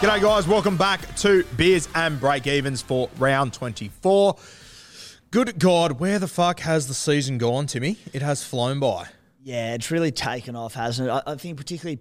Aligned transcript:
G'day, 0.00 0.22
guys. 0.22 0.48
Welcome 0.48 0.78
back 0.78 1.14
to 1.16 1.44
Beers 1.58 1.86
and 1.94 2.18
Break 2.18 2.46
Evens 2.46 2.80
for 2.80 3.10
round 3.18 3.52
24. 3.52 4.34
Good 5.30 5.58
God, 5.58 6.00
where 6.00 6.18
the 6.18 6.26
fuck 6.26 6.60
has 6.60 6.88
the 6.88 6.94
season 6.94 7.36
gone, 7.36 7.66
Timmy? 7.66 7.98
It 8.14 8.22
has 8.22 8.42
flown 8.42 8.80
by. 8.80 9.08
Yeah, 9.42 9.74
it's 9.74 9.90
really 9.90 10.10
taken 10.10 10.56
off, 10.56 10.72
hasn't 10.72 11.08
it? 11.08 11.12
I, 11.12 11.22
I 11.26 11.34
think 11.34 11.58
particularly 11.58 12.00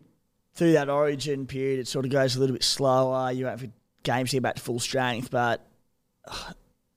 through 0.54 0.72
that 0.74 0.90
origin 0.90 1.46
period, 1.46 1.80
it 1.82 1.90
sort 1.90 2.06
of 2.06 2.12
goes 2.12 2.38
a 2.38 2.40
little 2.40 2.54
bit 2.54 2.64
slower. 2.64 3.34
You 3.34 3.48
have 3.48 3.70
games 4.04 4.32
get 4.32 4.44
back 4.44 4.56
to 4.56 4.62
full 4.62 4.80
strength, 4.80 5.30
but 5.30 5.68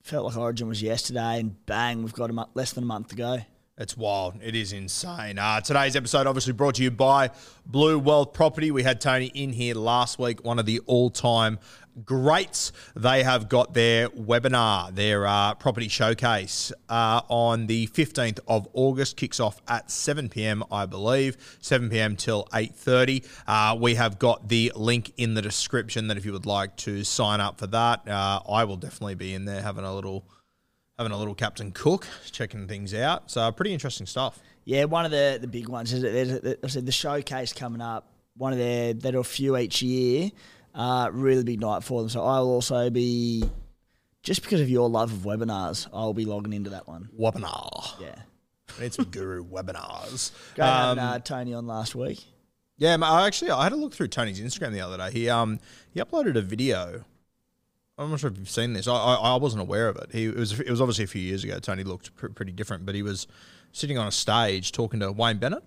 felt 0.03 0.25
like 0.25 0.37
origin 0.37 0.69
was 0.69 0.81
yesterday, 0.81 1.41
and 1.41 1.65
bang, 1.65 2.01
we've 2.03 2.13
got 2.13 2.29
a 2.29 2.33
mo- 2.33 2.49
less 2.53 2.71
than 2.71 2.85
a 2.85 2.87
month 2.87 3.09
to 3.09 3.17
go. 3.17 3.39
It's 3.75 3.97
wild. 3.97 4.35
It 4.39 4.55
is 4.55 4.71
insane. 4.71 5.39
Uh, 5.39 5.59
today's 5.59 5.95
episode 5.95 6.27
obviously 6.27 6.53
brought 6.53 6.75
to 6.75 6.83
you 6.83 6.91
by 6.91 7.31
Blue 7.65 7.97
Wealth 7.97 8.31
Property. 8.31 8.69
We 8.69 8.83
had 8.83 9.01
Tony 9.01 9.31
in 9.33 9.51
here 9.51 9.73
last 9.73 10.19
week, 10.19 10.43
one 10.45 10.59
of 10.59 10.67
the 10.67 10.79
all-time 10.85 11.57
greats. 12.05 12.71
They 12.95 13.23
have 13.23 13.49
got 13.49 13.73
their 13.73 14.09
webinar, 14.09 14.93
their 14.93 15.25
uh, 15.25 15.55
property 15.55 15.87
showcase 15.87 16.71
uh, 16.87 17.21
on 17.29 17.65
the 17.65 17.87
15th 17.87 18.41
of 18.47 18.67
August. 18.73 19.17
Kicks 19.17 19.39
off 19.39 19.59
at 19.67 19.89
7 19.89 20.29
p.m., 20.29 20.63
I 20.71 20.85
believe, 20.85 21.57
7 21.59 21.89
p.m. 21.89 22.15
till 22.15 22.45
8.30. 22.53 23.27
Uh, 23.47 23.75
we 23.75 23.95
have 23.95 24.19
got 24.19 24.49
the 24.49 24.71
link 24.75 25.13
in 25.17 25.33
the 25.33 25.41
description 25.41 26.09
that 26.09 26.17
if 26.17 26.25
you 26.25 26.31
would 26.33 26.45
like 26.45 26.75
to 26.77 27.03
sign 27.03 27.41
up 27.41 27.57
for 27.57 27.65
that, 27.65 28.07
uh, 28.07 28.39
I 28.47 28.65
will 28.65 28.77
definitely 28.77 29.15
be 29.15 29.33
in 29.33 29.45
there 29.45 29.63
having 29.63 29.83
a 29.83 29.95
little 29.95 30.27
having 30.97 31.11
a 31.11 31.17
little 31.17 31.35
Captain 31.35 31.71
Cook, 31.71 32.07
checking 32.31 32.67
things 32.67 32.93
out. 32.93 33.29
So 33.31 33.51
pretty 33.51 33.73
interesting 33.73 34.05
stuff. 34.05 34.39
Yeah, 34.65 34.85
one 34.85 35.05
of 35.05 35.11
the, 35.11 35.37
the 35.41 35.47
big 35.47 35.67
ones 35.67 35.91
is 35.91 36.01
that 36.01 36.11
there's 36.11 36.31
a, 36.31 36.65
I 36.65 36.67
said 36.67 36.85
the 36.85 36.91
showcase 36.91 37.53
coming 37.53 37.81
up. 37.81 38.09
One 38.35 38.53
of 38.53 38.59
their 38.59 38.93
they 38.93 39.11
do 39.11 39.19
a 39.19 39.23
few 39.23 39.57
each 39.57 39.81
year. 39.81 40.31
Uh, 40.73 41.09
really 41.11 41.43
big 41.43 41.59
night 41.61 41.83
for 41.83 42.01
them. 42.01 42.09
So 42.09 42.23
I'll 42.23 42.47
also 42.47 42.89
be 42.89 43.43
just 44.23 44.41
because 44.41 44.61
of 44.61 44.69
your 44.69 44.89
love 44.89 45.11
of 45.11 45.19
webinars, 45.19 45.87
I'll 45.93 46.13
be 46.13 46.25
logging 46.25 46.53
into 46.53 46.71
that 46.71 46.87
one. 46.87 47.09
Webinar. 47.19 48.01
Yeah, 48.01 48.15
need 48.79 48.93
some 48.93 49.05
guru 49.05 49.45
webinars. 49.51 50.31
having 50.57 50.99
Um, 50.99 50.99
uh, 50.99 51.19
Tony 51.19 51.53
on 51.53 51.67
last 51.67 51.93
week. 51.93 52.23
Yeah, 52.77 52.97
I 53.01 53.27
actually 53.27 53.51
I 53.51 53.63
had 53.63 53.73
a 53.73 53.75
look 53.75 53.93
through 53.93 54.07
Tony's 54.07 54.41
Instagram 54.41 54.71
the 54.71 54.81
other 54.81 54.97
day. 54.97 55.11
He 55.11 55.29
um 55.29 55.59
he 55.91 55.99
uploaded 55.99 56.37
a 56.37 56.41
video. 56.41 57.03
I'm 57.97 58.09
not 58.09 58.19
sure 58.19 58.31
if 58.31 58.37
you've 58.37 58.49
seen 58.49 58.73
this. 58.73 58.87
I 58.87 58.93
I, 58.93 59.13
I 59.15 59.35
wasn't 59.35 59.61
aware 59.61 59.87
of 59.87 59.97
it. 59.97 60.09
He 60.11 60.25
it 60.25 60.35
was 60.35 60.59
it 60.59 60.69
was 60.69 60.81
obviously 60.81 61.03
a 61.03 61.07
few 61.07 61.21
years 61.21 61.43
ago. 61.43 61.59
Tony 61.59 61.83
looked 61.83 62.15
pr- 62.15 62.27
pretty 62.27 62.51
different, 62.51 62.85
but 62.85 62.95
he 62.95 63.03
was 63.03 63.27
sitting 63.71 63.97
on 63.97 64.07
a 64.07 64.11
stage 64.11 64.71
talking 64.71 64.99
to 64.99 65.11
Wayne 65.11 65.37
Bennett. 65.37 65.63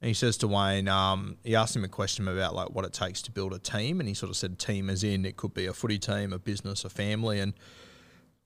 And 0.00 0.08
he 0.08 0.14
says 0.14 0.36
to 0.38 0.48
Wayne, 0.48 0.86
um, 0.86 1.36
he 1.42 1.56
asked 1.56 1.74
him 1.74 1.84
a 1.84 1.88
question 1.88 2.28
about 2.28 2.54
like 2.54 2.70
what 2.70 2.84
it 2.84 2.92
takes 2.92 3.20
to 3.22 3.32
build 3.32 3.52
a 3.52 3.58
team, 3.58 3.98
and 4.00 4.08
he 4.08 4.14
sort 4.14 4.30
of 4.30 4.36
said 4.36 4.58
team 4.58 4.88
as 4.88 5.02
in 5.02 5.24
it 5.24 5.36
could 5.36 5.52
be 5.52 5.66
a 5.66 5.72
footy 5.72 5.98
team, 5.98 6.32
a 6.32 6.38
business, 6.38 6.84
a 6.84 6.88
family, 6.88 7.40
and 7.40 7.54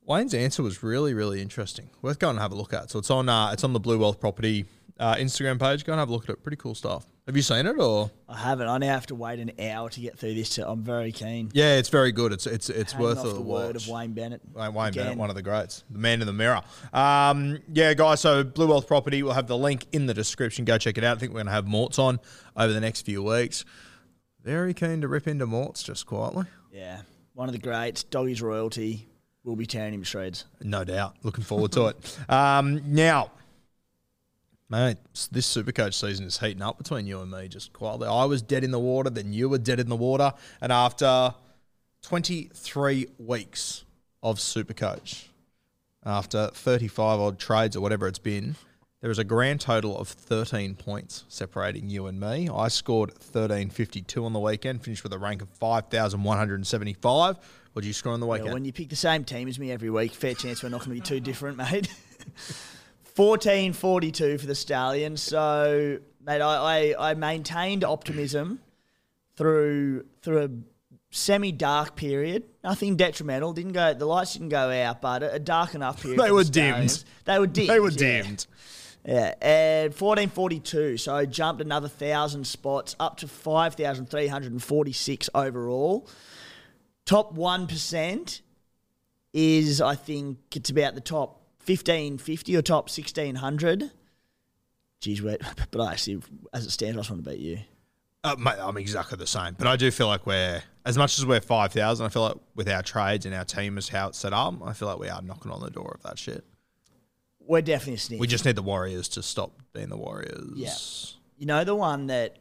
Wayne's 0.06 0.34
answer 0.34 0.62
was 0.62 0.82
really, 0.82 1.14
really 1.14 1.41
interesting. 1.41 1.91
Worth 2.02 2.19
going 2.19 2.32
and 2.32 2.41
have 2.41 2.52
a 2.52 2.56
look 2.56 2.75
at. 2.75 2.91
So 2.91 2.98
it's 2.98 3.10
on 3.10 3.28
uh, 3.28 3.50
it's 3.52 3.64
on 3.64 3.72
the 3.72 3.81
Blue 3.81 3.98
Wealth 3.98 4.20
Property 4.20 4.66
uh, 4.98 5.14
Instagram 5.14 5.58
page. 5.58 5.84
Go 5.84 5.92
and 5.92 6.00
have 6.00 6.08
a 6.08 6.12
look 6.12 6.25
at 6.25 6.31
it. 6.31 6.42
Pretty 6.42 6.56
cool 6.56 6.75
stuff. 6.75 7.06
Have 7.26 7.36
you 7.36 7.42
seen 7.42 7.64
it 7.66 7.78
or? 7.78 8.10
I 8.28 8.36
haven't. 8.36 8.68
I 8.68 8.76
now 8.76 8.88
have 8.88 9.06
to 9.06 9.14
wait 9.14 9.38
an 9.38 9.52
hour 9.58 9.88
to 9.88 10.00
get 10.00 10.18
through 10.18 10.34
this. 10.34 10.58
I'm 10.58 10.82
very 10.82 11.10
keen. 11.10 11.50
Yeah, 11.54 11.76
it's 11.76 11.88
very 11.88 12.12
good. 12.12 12.32
It's 12.34 12.46
it's 12.46 12.68
it's 12.68 12.92
Hanging 12.92 13.06
worth 13.08 13.18
off 13.20 13.26
a 13.26 13.28
the 13.30 13.40
watch. 13.40 13.62
word 13.66 13.76
of 13.76 13.88
Wayne 13.88 14.12
Bennett. 14.12 14.42
Wayne, 14.52 14.74
Wayne 14.74 14.92
Bennett, 14.92 15.16
one 15.16 15.30
of 15.30 15.36
the 15.36 15.40
greats, 15.42 15.84
the 15.88 15.98
man 15.98 16.20
in 16.20 16.26
the 16.26 16.34
mirror. 16.34 16.60
Um, 16.92 17.60
yeah, 17.72 17.94
guys. 17.94 18.20
So 18.20 18.44
Blue 18.44 18.66
Wealth 18.66 18.86
Property, 18.86 19.22
we'll 19.22 19.32
have 19.32 19.46
the 19.46 19.56
link 19.56 19.86
in 19.92 20.04
the 20.04 20.12
description. 20.12 20.66
Go 20.66 20.76
check 20.76 20.98
it 20.98 21.04
out. 21.04 21.16
I 21.16 21.20
think 21.20 21.32
we're 21.32 21.38
going 21.38 21.46
to 21.46 21.52
have 21.52 21.66
Morts 21.66 21.98
on 21.98 22.20
over 22.58 22.72
the 22.74 22.80
next 22.80 23.02
few 23.06 23.22
weeks. 23.22 23.64
Very 24.42 24.74
keen 24.74 25.00
to 25.00 25.08
rip 25.08 25.26
into 25.26 25.46
Morts 25.46 25.82
just 25.82 26.04
quietly. 26.04 26.44
Yeah, 26.70 27.00
one 27.32 27.48
of 27.48 27.54
the 27.54 27.58
greats. 27.58 28.02
Doggy's 28.02 28.42
royalty. 28.42 29.08
We'll 29.44 29.56
be 29.56 29.64
tearing 29.66 29.94
him 29.94 30.00
to 30.02 30.06
shreds. 30.06 30.44
No 30.60 30.84
doubt. 30.84 31.16
Looking 31.22 31.44
forward 31.44 31.72
to 31.72 31.86
it. 31.86 32.18
Um, 32.28 32.82
now, 32.94 33.30
mate, 34.74 34.96
this 35.30 35.54
Supercoach 35.56 35.94
season 35.94 36.26
is 36.26 36.38
heating 36.38 36.62
up 36.62 36.78
between 36.78 37.06
you 37.06 37.20
and 37.20 37.30
me 37.30 37.46
just 37.48 37.72
quietly. 37.72 38.08
I 38.08 38.24
was 38.24 38.42
dead 38.42 38.64
in 38.64 38.72
the 38.72 38.78
water, 38.78 39.08
then 39.08 39.32
you 39.32 39.48
were 39.48 39.58
dead 39.58 39.78
in 39.78 39.88
the 39.88 39.96
water. 39.96 40.32
And 40.60 40.72
after 40.72 41.34
23 42.02 43.06
weeks 43.18 43.84
of 44.22 44.38
Supercoach, 44.38 45.26
after 46.04 46.48
35 46.48 47.20
odd 47.20 47.38
trades 47.38 47.76
or 47.76 47.80
whatever 47.80 48.08
it's 48.08 48.18
been, 48.18 48.56
there 49.00 49.10
is 49.10 49.18
a 49.18 49.24
grand 49.24 49.60
total 49.60 49.96
of 49.98 50.08
13 50.08 50.74
points 50.74 51.24
separating 51.28 51.88
you 51.88 52.06
and 52.06 52.18
me. 52.18 52.48
I 52.48 52.68
scored 52.68 53.10
1352 53.10 54.24
on 54.24 54.32
the 54.32 54.40
weekend, 54.40 54.82
finished 54.82 55.04
with 55.04 55.12
a 55.12 55.18
rank 55.18 55.40
of 55.42 55.48
5,175. 55.50 57.38
What 57.72 57.82
did 57.82 57.86
you 57.86 57.92
score 57.92 58.12
on 58.12 58.20
the 58.20 58.26
Yeah, 58.26 58.32
weekend? 58.32 58.54
when 58.54 58.64
you 58.64 58.72
pick 58.72 58.88
the 58.88 58.96
same 58.96 59.24
team 59.24 59.46
as 59.46 59.58
me 59.58 59.70
every 59.70 59.90
week, 59.90 60.12
fair 60.12 60.34
chance 60.34 60.62
we're 60.62 60.68
not 60.70 60.84
going 60.84 60.96
to 60.96 61.02
be 61.02 61.06
too 61.06 61.20
different, 61.20 61.58
mate. 61.58 61.88
1442 63.16 64.38
for 64.38 64.47
the 64.47 64.54
Stallions. 64.54 65.22
So, 65.22 65.98
mate, 66.25 66.41
I, 66.41 66.94
I, 66.97 67.10
I 67.10 67.14
maintained 67.14 67.84
optimism 67.84 68.61
through 69.37 70.05
through 70.22 70.44
a 70.44 70.49
semi 71.11 71.52
dark 71.52 71.96
period. 71.96 72.44
Nothing 72.62 72.96
detrimental. 72.96 73.52
Didn't 73.52 73.72
go. 73.72 73.94
The 73.94 74.06
lights 74.06 74.32
didn't 74.32 74.49
go 74.49 74.70
out, 74.70 75.00
but 75.00 75.22
a, 75.22 75.34
a 75.34 75.38
dark 75.38 75.75
enough 75.75 76.02
period. 76.02 76.20
They 76.20 76.32
were 76.32 76.44
the 76.44 76.52
Stallions. 76.52 76.99
dimmed. 76.99 77.11
They 77.25 77.38
were 77.38 77.46
dimmed. 77.46 77.69
They 77.69 77.81
were 77.81 77.90
dimmed. 77.90 78.46
Yeah, 79.06 79.34
and 79.43 79.93
1442. 79.93 80.96
So 80.96 81.14
I 81.14 81.26
jumped 81.26 81.61
another 81.61 81.88
thousand 81.88 82.46
spots 82.46 82.96
up 82.99 83.19
to 83.19 83.28
5,346 83.28 85.31
overall. 85.34 86.08
Top 87.05 87.37
1% 87.37 88.40
is, 89.34 89.82
I 89.82 89.94
think, 89.94 90.38
it's 90.56 90.70
about 90.70 90.94
the 90.94 91.02
top 91.02 91.43
1550 91.66 92.56
or 92.56 92.62
top 92.62 92.84
1600. 92.84 93.90
Geez, 95.00 95.22
wait, 95.22 95.40
but 95.70 95.81
I 95.81 95.93
actually, 95.93 96.22
as 96.52 96.66
it 96.66 96.70
stands, 96.70 96.96
I 96.96 97.00
just 97.00 97.11
want 97.11 97.25
to 97.25 97.31
beat 97.31 97.40
you. 97.40 97.58
Uh, 98.22 98.37
mate, 98.38 98.56
I'm 98.58 98.78
exactly 98.78 99.19
the 99.19 99.26
same, 99.26 99.55
but 99.58 99.66
I 99.66 99.76
do 99.76 99.90
feel 99.90 100.06
like 100.06 100.25
we're 100.26 100.62
as 100.87 100.96
much 100.96 101.19
as 101.19 101.26
we're 101.26 101.43
five 101.43 101.75
thousand. 101.75 102.06
I 102.06 102.08
feel 102.08 102.22
like 102.22 102.37
with 102.55 102.70
our 102.70 102.82
trades 102.82 103.26
and 103.26 103.34
our 103.34 103.44
team 103.44 103.76
as 103.76 103.90
how 103.90 104.08
it's 104.08 104.19
set 104.19 104.32
up, 104.32 104.55
I 104.64 104.72
feel 104.72 104.88
like 104.88 104.99
we 104.99 105.11
are 105.11 105.20
knocking 105.20 105.50
on 105.50 105.61
the 105.61 105.69
door 105.69 105.93
of 105.94 106.02
that 106.05 106.19
shit. 106.19 106.43
We're 107.38 107.61
definitely 107.61 107.99
sniff. 107.99 108.19
We 108.19 108.26
just 108.26 108.46
need 108.46 108.56
the 108.56 108.62
Warriors 108.62 109.08
to 109.11 109.22
stop 109.22 109.52
being 109.75 109.90
the 109.90 109.99
Warriors. 109.99 110.52
Yeah. 110.55 110.72
You 111.37 111.46
know 111.46 111.64
the 111.64 111.75
one 111.75 112.06
that 112.06 112.38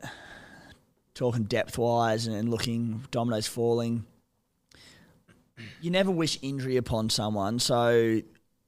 talking 1.14 1.44
depth 1.44 1.78
wise 1.78 2.28
and 2.28 2.50
looking 2.50 3.04
dominoes 3.12 3.48
falling. 3.48 4.06
You 5.82 5.92
never 5.92 6.12
wish 6.12 6.40
injury 6.42 6.78
upon 6.78 7.10
someone, 7.10 7.60
so 7.60 8.22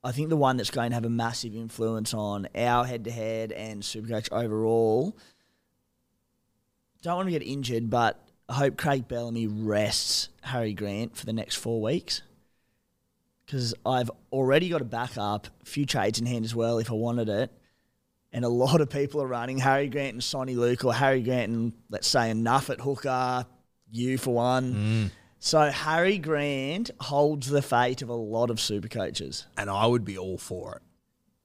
I 0.06 0.12
think 0.12 0.30
the 0.30 0.38
one 0.38 0.58
that's 0.58 0.70
going 0.70 0.92
to 0.92 0.94
have 0.94 1.04
a 1.04 1.10
massive 1.10 1.56
influence 1.56 2.14
on 2.14 2.48
our 2.54 2.86
head 2.86 3.06
to 3.06 3.12
head 3.12 3.52
and 3.52 3.82
Supercoach 3.82 4.32
overall. 4.32 5.18
Don't 7.02 7.16
want 7.16 7.28
to 7.28 7.32
get 7.32 7.42
injured, 7.42 7.90
but 7.90 8.24
I 8.48 8.54
hope 8.54 8.78
Craig 8.78 9.08
Bellamy 9.08 9.48
rests 9.48 10.30
Harry 10.44 10.74
Grant 10.74 11.18
for 11.18 11.26
the 11.26 11.34
next 11.34 11.56
four 11.56 11.82
weeks 11.82 12.22
because 13.46 13.74
I've 13.84 14.12
already 14.32 14.70
got 14.70 14.82
a 14.82 14.86
backup, 14.86 15.48
a 15.64 15.66
few 15.66 15.88
trades 15.88 16.20
in 16.20 16.28
hand 16.28 16.46
as 16.46 16.54
well 16.54 16.78
if 16.78 16.92
I 16.92 16.94
wanted 16.94 17.28
it. 17.28 17.52
And 18.32 18.46
a 18.46 18.50
lot 18.50 18.82
of 18.82 18.92
people 18.92 19.24
are 19.24 19.28
running 19.28 19.58
Harry 19.58 19.88
Grant 19.88 20.14
and 20.14 20.22
Soni 20.22 20.56
Luke 20.56 20.86
or 20.86 20.94
Harry 20.94 21.24
Grant 21.24 21.52
and, 21.52 21.74
let's 21.90 22.08
say, 22.08 22.30
enough 22.30 22.70
at 22.70 22.80
hooker, 22.80 23.48
you 23.90 24.20
for 24.20 24.36
one. 24.36 24.74
Mm. 24.76 25.12
So 25.46 25.60
Harry 25.70 26.18
Grant 26.18 26.90
holds 27.00 27.48
the 27.48 27.62
fate 27.62 28.02
of 28.02 28.10
a 28.10 28.16
lot 28.16 28.50
of 28.50 28.60
super 28.60 28.88
coaches. 28.88 29.46
And 29.58 29.70
I 29.70 29.86
would 29.86 30.04
be 30.04 30.18
all 30.18 30.40
for 30.40 30.78
it. 30.78 30.82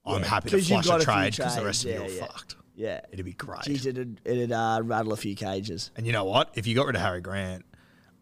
I'm 0.03 0.23
Yeah, 0.23 0.27
happy 0.27 0.49
to 0.49 0.55
'cause 0.55 0.69
you've 0.71 0.83
flush 0.83 0.87
got 0.87 0.93
a 0.93 0.95
a 0.95 0.99
few 1.05 1.13
trade 1.13 1.35
because 1.37 1.55
the 1.55 1.63
rest 1.65 1.85
of 1.85 1.91
you 1.91 1.97
yeah, 1.97 2.05
are 2.05 2.09
yeah. 2.09 2.25
fucked. 2.25 2.55
Yeah. 2.73 3.01
It'd 3.11 3.23
be 3.25 3.33
great. 3.33 3.61
Geez, 3.61 3.85
it'd, 3.85 4.19
it'd 4.25 4.51
uh, 4.51 4.81
rattle 4.83 5.13
a 5.13 5.17
few 5.17 5.35
cages. 5.35 5.91
And 5.95 6.07
you 6.07 6.13
know 6.13 6.23
what? 6.23 6.49
If 6.55 6.65
you 6.65 6.73
got 6.73 6.87
rid 6.87 6.95
of 6.95 7.03
Harry 7.03 7.21
Grant, 7.21 7.63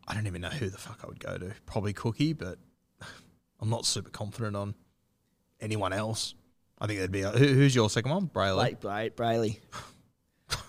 I 0.05 0.15
don't 0.15 0.27
even 0.27 0.41
know 0.41 0.49
who 0.49 0.69
the 0.69 0.77
fuck 0.77 0.99
I 1.01 1.07
would 1.07 1.21
go 1.21 1.37
to. 1.37 1.53
Probably 1.65 1.93
Cookie, 1.93 2.33
but 2.33 2.59
I'm 3.61 3.69
not 3.69 3.85
super 3.85 4.09
confident 4.09 4.57
on 4.57 4.75
anyone 5.61 5.93
else. 5.93 6.35
I 6.77 6.87
think 6.87 6.99
that'd 6.99 7.09
be 7.13 7.21
a, 7.21 7.29
who, 7.29 7.47
who's 7.47 7.73
your 7.73 7.89
second 7.89 8.11
one, 8.11 8.27
Brailey. 8.27 8.77
Blake 8.81 9.15
Bra- 9.15 9.27
Brailey. 9.27 9.59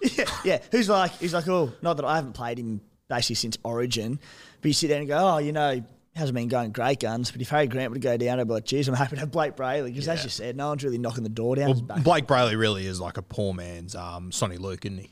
yeah, 0.16 0.24
yeah. 0.46 0.58
Who's 0.72 0.88
like, 0.88 1.10
he's 1.18 1.34
like, 1.34 1.46
oh, 1.46 1.74
not 1.82 1.98
that 1.98 2.06
I 2.06 2.16
haven't 2.16 2.32
played 2.32 2.58
him 2.58 2.80
basically 3.08 3.36
since 3.36 3.56
Origin, 3.62 4.18
but 4.60 4.68
you 4.68 4.72
sit 4.72 4.88
there 4.88 4.98
and 4.98 5.08
go, 5.08 5.16
oh, 5.16 5.38
you 5.38 5.52
know, 5.52 5.82
hasn't 6.16 6.34
been 6.34 6.48
going 6.48 6.72
great 6.72 7.00
guns, 7.00 7.30
but 7.30 7.40
if 7.40 7.50
Harry 7.50 7.66
Grant 7.66 7.92
would 7.92 8.00
go 8.00 8.16
down, 8.16 8.40
I'd 8.40 8.46
be 8.46 8.54
like, 8.54 8.64
geez, 8.64 8.88
I'm 8.88 8.94
happy 8.94 9.16
to 9.16 9.20
have 9.20 9.30
Blayke 9.30 9.54
Brailey 9.54 9.86
because 9.86 10.08
as 10.08 10.24
you 10.24 10.30
said, 10.30 10.56
no 10.56 10.68
one's 10.68 10.82
really 10.82 10.98
knocking 10.98 11.22
the 11.22 11.28
door 11.28 11.56
down. 11.56 11.86
Well. 11.86 11.98
Blayke 11.98 12.26
Brailey 12.26 12.58
really 12.58 12.86
is 12.86 13.00
like 13.00 13.18
a 13.18 13.22
poor 13.22 13.52
man's 13.52 13.94
um, 13.94 14.30
Soni 14.30 14.58
Luke, 14.58 14.86
isn't 14.86 14.98
he? 14.98 15.10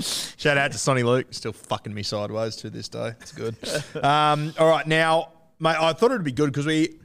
Shout 0.38 0.56
out 0.56 0.72
to 0.72 0.78
Soni 0.78 1.04
Luke, 1.04 1.28
still 1.30 1.52
fucking 1.52 1.92
me 1.92 2.02
sideways 2.02 2.56
to 2.56 2.70
this 2.70 2.88
day. 2.88 3.14
It's 3.20 3.32
good. 3.32 3.54
um, 4.02 4.54
all 4.58 4.68
right, 4.68 4.86
now, 4.86 5.28
mate, 5.60 5.76
I 5.78 5.92
thought 5.92 6.10
it'd 6.12 6.24
be 6.24 6.32
good 6.32 6.50
because 6.50 6.66
we, 6.66 6.98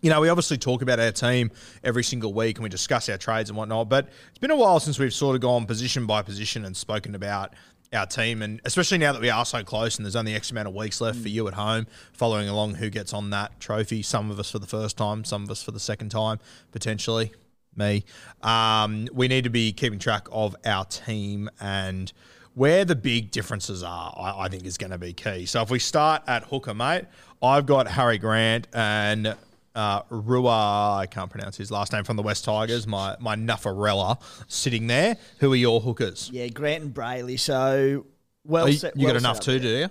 you 0.00 0.10
know, 0.10 0.20
we 0.20 0.28
obviously 0.28 0.58
talk 0.58 0.82
about 0.82 0.98
our 0.98 1.12
team 1.12 1.52
every 1.84 2.02
single 2.02 2.34
week 2.34 2.58
and 2.58 2.64
we 2.64 2.68
discuss 2.68 3.08
our 3.08 3.18
trades 3.18 3.50
and 3.50 3.56
whatnot, 3.56 3.88
but 3.88 4.08
it's 4.30 4.38
been 4.38 4.50
a 4.50 4.56
while 4.56 4.80
since 4.80 4.98
we've 4.98 5.14
sort 5.14 5.36
of 5.36 5.40
gone 5.40 5.64
position 5.64 6.06
by 6.06 6.22
position 6.22 6.64
and 6.64 6.76
spoken 6.76 7.14
about 7.14 7.54
our 7.92 8.06
team, 8.06 8.42
and 8.42 8.60
especially 8.64 8.98
now 8.98 9.12
that 9.12 9.22
we 9.22 9.30
are 9.30 9.44
so 9.44 9.62
close 9.62 9.96
and 9.96 10.04
there's 10.04 10.16
only 10.16 10.34
X 10.34 10.50
amount 10.50 10.68
of 10.68 10.74
weeks 10.74 11.00
left 11.00 11.18
for 11.18 11.28
you 11.28 11.48
at 11.48 11.54
home, 11.54 11.86
following 12.12 12.48
along 12.48 12.74
who 12.74 12.90
gets 12.90 13.12
on 13.12 13.30
that 13.30 13.58
trophy. 13.60 14.02
Some 14.02 14.30
of 14.30 14.38
us 14.38 14.50
for 14.50 14.58
the 14.58 14.66
first 14.66 14.96
time, 14.96 15.24
some 15.24 15.44
of 15.44 15.50
us 15.50 15.62
for 15.62 15.70
the 15.70 15.80
second 15.80 16.10
time, 16.10 16.38
potentially. 16.72 17.32
Me. 17.76 18.04
Um, 18.42 19.06
we 19.12 19.28
need 19.28 19.44
to 19.44 19.50
be 19.50 19.72
keeping 19.72 20.00
track 20.00 20.26
of 20.32 20.56
our 20.64 20.84
team 20.84 21.48
and 21.60 22.12
where 22.54 22.84
the 22.84 22.96
big 22.96 23.30
differences 23.30 23.84
are, 23.84 24.12
I, 24.16 24.46
I 24.46 24.48
think 24.48 24.66
is 24.66 24.76
going 24.76 24.90
to 24.90 24.98
be 24.98 25.12
key. 25.12 25.46
So 25.46 25.62
if 25.62 25.70
we 25.70 25.78
start 25.78 26.22
at 26.26 26.42
hooker, 26.42 26.74
mate, 26.74 27.04
I've 27.40 27.66
got 27.66 27.86
Harry 27.86 28.18
Grant 28.18 28.66
and 28.72 29.36
uh, 29.74 30.02
Rua, 30.10 30.96
I 30.98 31.06
can't 31.10 31.30
pronounce 31.30 31.56
his 31.56 31.70
last 31.70 31.92
name 31.92 32.04
from 32.04 32.16
the 32.16 32.22
West 32.22 32.44
Tigers, 32.44 32.86
my 32.86 33.16
my 33.20 33.36
Nuffarella 33.36 34.20
sitting 34.48 34.86
there. 34.86 35.16
Who 35.38 35.52
are 35.52 35.56
your 35.56 35.80
hookers? 35.80 36.30
yeah, 36.32 36.48
Grant 36.48 36.82
and 36.84 36.94
Brailey. 36.94 37.38
So, 37.38 38.06
well, 38.44 38.64
Oh, 38.64 38.68
you 38.68 38.72
set, 38.78 38.96
you 38.96 39.04
well 39.06 39.14
got 39.14 39.20
enough 39.20 39.40
too, 39.40 39.58
do 39.58 39.68
you? 39.68 39.88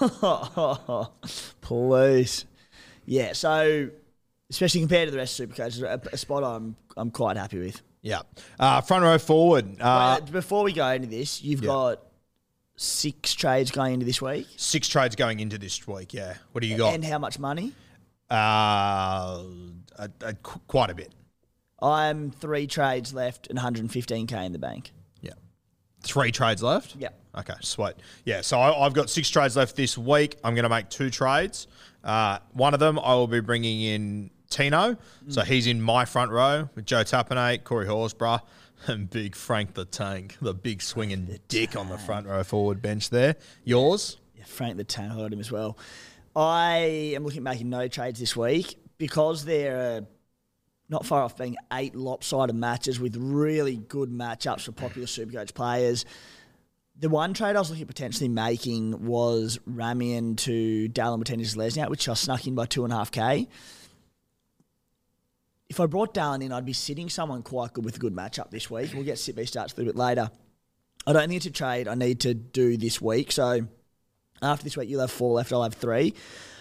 Please. 1.60 2.44
Yeah, 3.06 3.32
so, 3.32 3.90
especially 4.50 4.80
compared 4.80 5.08
to 5.08 5.12
the 5.12 5.18
rest 5.18 5.38
of 5.40 5.50
Supercoaches, 5.50 5.82
a, 5.82 6.00
a 6.12 6.16
spot 6.16 6.42
I'm, 6.44 6.76
I'm 6.96 7.10
quite 7.10 7.36
happy 7.36 7.58
with. 7.58 7.80
Yeah. 8.02 8.22
Uh, 8.58 8.80
front 8.80 9.04
row 9.04 9.18
forward. 9.18 9.80
Uh, 9.80 9.84
Uh, 9.84 10.20
before 10.20 10.64
we 10.64 10.72
go 10.72 10.86
into 10.88 11.08
this, 11.08 11.42
you've 11.42 11.62
Yeah. 11.62 11.66
got 11.68 12.00
six 12.76 13.34
trades 13.34 13.70
going 13.70 13.94
into 13.94 14.06
this 14.06 14.20
week. 14.20 14.46
six 14.56 14.88
trades 14.88 15.16
going 15.16 15.40
into 15.40 15.58
this 15.58 15.86
week. 15.86 16.12
Yeah. 16.12 16.34
What 16.52 16.60
do 16.62 16.66
you 16.66 16.76
got? 16.76 16.94
And 16.94 17.04
how 17.04 17.18
much 17.18 17.38
money? 17.38 17.72
Uh, 18.30 19.42
a, 19.98 20.10
a, 20.22 20.34
quite 20.34 20.90
a 20.90 20.94
bit. 20.94 21.14
I'm 21.80 22.30
three 22.30 22.66
trades 22.66 23.12
left 23.12 23.48
and 23.48 23.58
115k 23.58 24.46
in 24.46 24.52
the 24.52 24.58
bank. 24.58 24.92
Yeah. 25.20 25.32
Three 26.02 26.32
trades 26.32 26.62
left? 26.62 26.96
Yeah. 26.98 27.10
Okay, 27.36 27.54
sweet. 27.60 27.94
Yeah, 28.24 28.40
so 28.40 28.58
I, 28.58 28.86
I've 28.86 28.94
got 28.94 29.10
six 29.10 29.28
trades 29.28 29.56
left 29.56 29.76
this 29.76 29.98
week. 29.98 30.36
I'm 30.42 30.54
going 30.54 30.64
to 30.64 30.68
make 30.68 30.88
two 30.88 31.10
trades. 31.10 31.66
Uh, 32.02 32.38
one 32.52 32.74
of 32.74 32.80
them, 32.80 32.98
I 32.98 33.14
will 33.14 33.26
be 33.26 33.40
bringing 33.40 33.82
in 33.82 34.30
Tino. 34.50 34.96
So 35.28 35.42
he's 35.42 35.66
in 35.66 35.80
my 35.82 36.04
front 36.04 36.30
row 36.30 36.68
with 36.74 36.86
Joe 36.86 37.02
Tapine, 37.02 37.62
Corey 37.64 37.86
Horsburgh, 37.86 38.40
and 38.86 39.10
big 39.10 39.34
Frank 39.34 39.74
the 39.74 39.84
Tank, 39.84 40.36
the 40.40 40.54
big 40.54 40.80
swinging 40.80 41.38
dick 41.48 41.76
on 41.76 41.88
the 41.88 41.98
front 41.98 42.26
row 42.26 42.44
forward 42.44 42.80
bench 42.80 43.10
there. 43.10 43.36
Yours? 43.64 44.18
Yeah, 44.36 44.44
Frank 44.44 44.76
the 44.76 44.84
Tank, 44.84 45.12
I 45.12 45.16
him 45.16 45.40
as 45.40 45.50
well. 45.50 45.76
I 46.36 47.12
am 47.14 47.24
looking 47.24 47.38
at 47.38 47.44
making 47.44 47.70
no 47.70 47.86
trades 47.88 48.18
this 48.18 48.36
week 48.36 48.76
because 48.98 49.44
they're 49.44 49.98
uh, 49.98 50.04
not 50.88 51.06
far 51.06 51.22
off 51.22 51.36
being 51.36 51.56
eight 51.72 51.94
lopsided 51.94 52.56
matches 52.56 52.98
with 52.98 53.16
really 53.16 53.76
good 53.76 54.10
matchups 54.10 54.62
for 54.62 54.72
popular 54.72 55.06
Supercoach 55.06 55.54
players. 55.54 56.04
The 56.98 57.08
one 57.08 57.34
trade 57.34 57.56
I 57.56 57.58
was 57.58 57.70
looking 57.70 57.82
at 57.82 57.88
potentially 57.88 58.28
making 58.28 59.04
was 59.04 59.58
Ramien 59.68 60.36
to 60.38 60.88
Dallin 60.88 61.22
Watene-Zelezniak, 61.22 61.88
which 61.88 62.08
I 62.08 62.14
snuck 62.14 62.46
in 62.46 62.54
by 62.54 62.66
two 62.66 62.84
and 62.84 62.92
a 62.92 62.96
half 62.96 63.10
K. 63.10 63.48
If 65.68 65.80
I 65.80 65.86
brought 65.86 66.14
Dallin 66.14 66.44
in, 66.44 66.52
I'd 66.52 66.64
be 66.64 66.72
sitting 66.72 67.08
someone 67.08 67.42
quite 67.42 67.72
good 67.72 67.84
with 67.84 67.96
a 67.96 67.98
good 67.98 68.14
matchup 68.14 68.50
this 68.50 68.70
week. 68.70 68.92
We'll 68.94 69.02
get 69.02 69.18
sit 69.18 69.34
starts 69.48 69.72
a 69.72 69.76
little 69.76 69.92
bit 69.92 69.98
later. 69.98 70.30
I 71.06 71.12
don't 71.12 71.28
need 71.28 71.42
to 71.42 71.50
trade. 71.50 71.88
I 71.88 71.94
need 71.94 72.20
to 72.20 72.34
do 72.34 72.76
this 72.76 73.00
week. 73.00 73.32
So 73.32 73.66
after 74.42 74.64
this 74.64 74.76
week, 74.76 74.88
you'll 74.88 75.00
have 75.00 75.10
four 75.10 75.32
left. 75.34 75.52
I'll 75.52 75.62
have 75.62 75.74
three. 75.74 76.14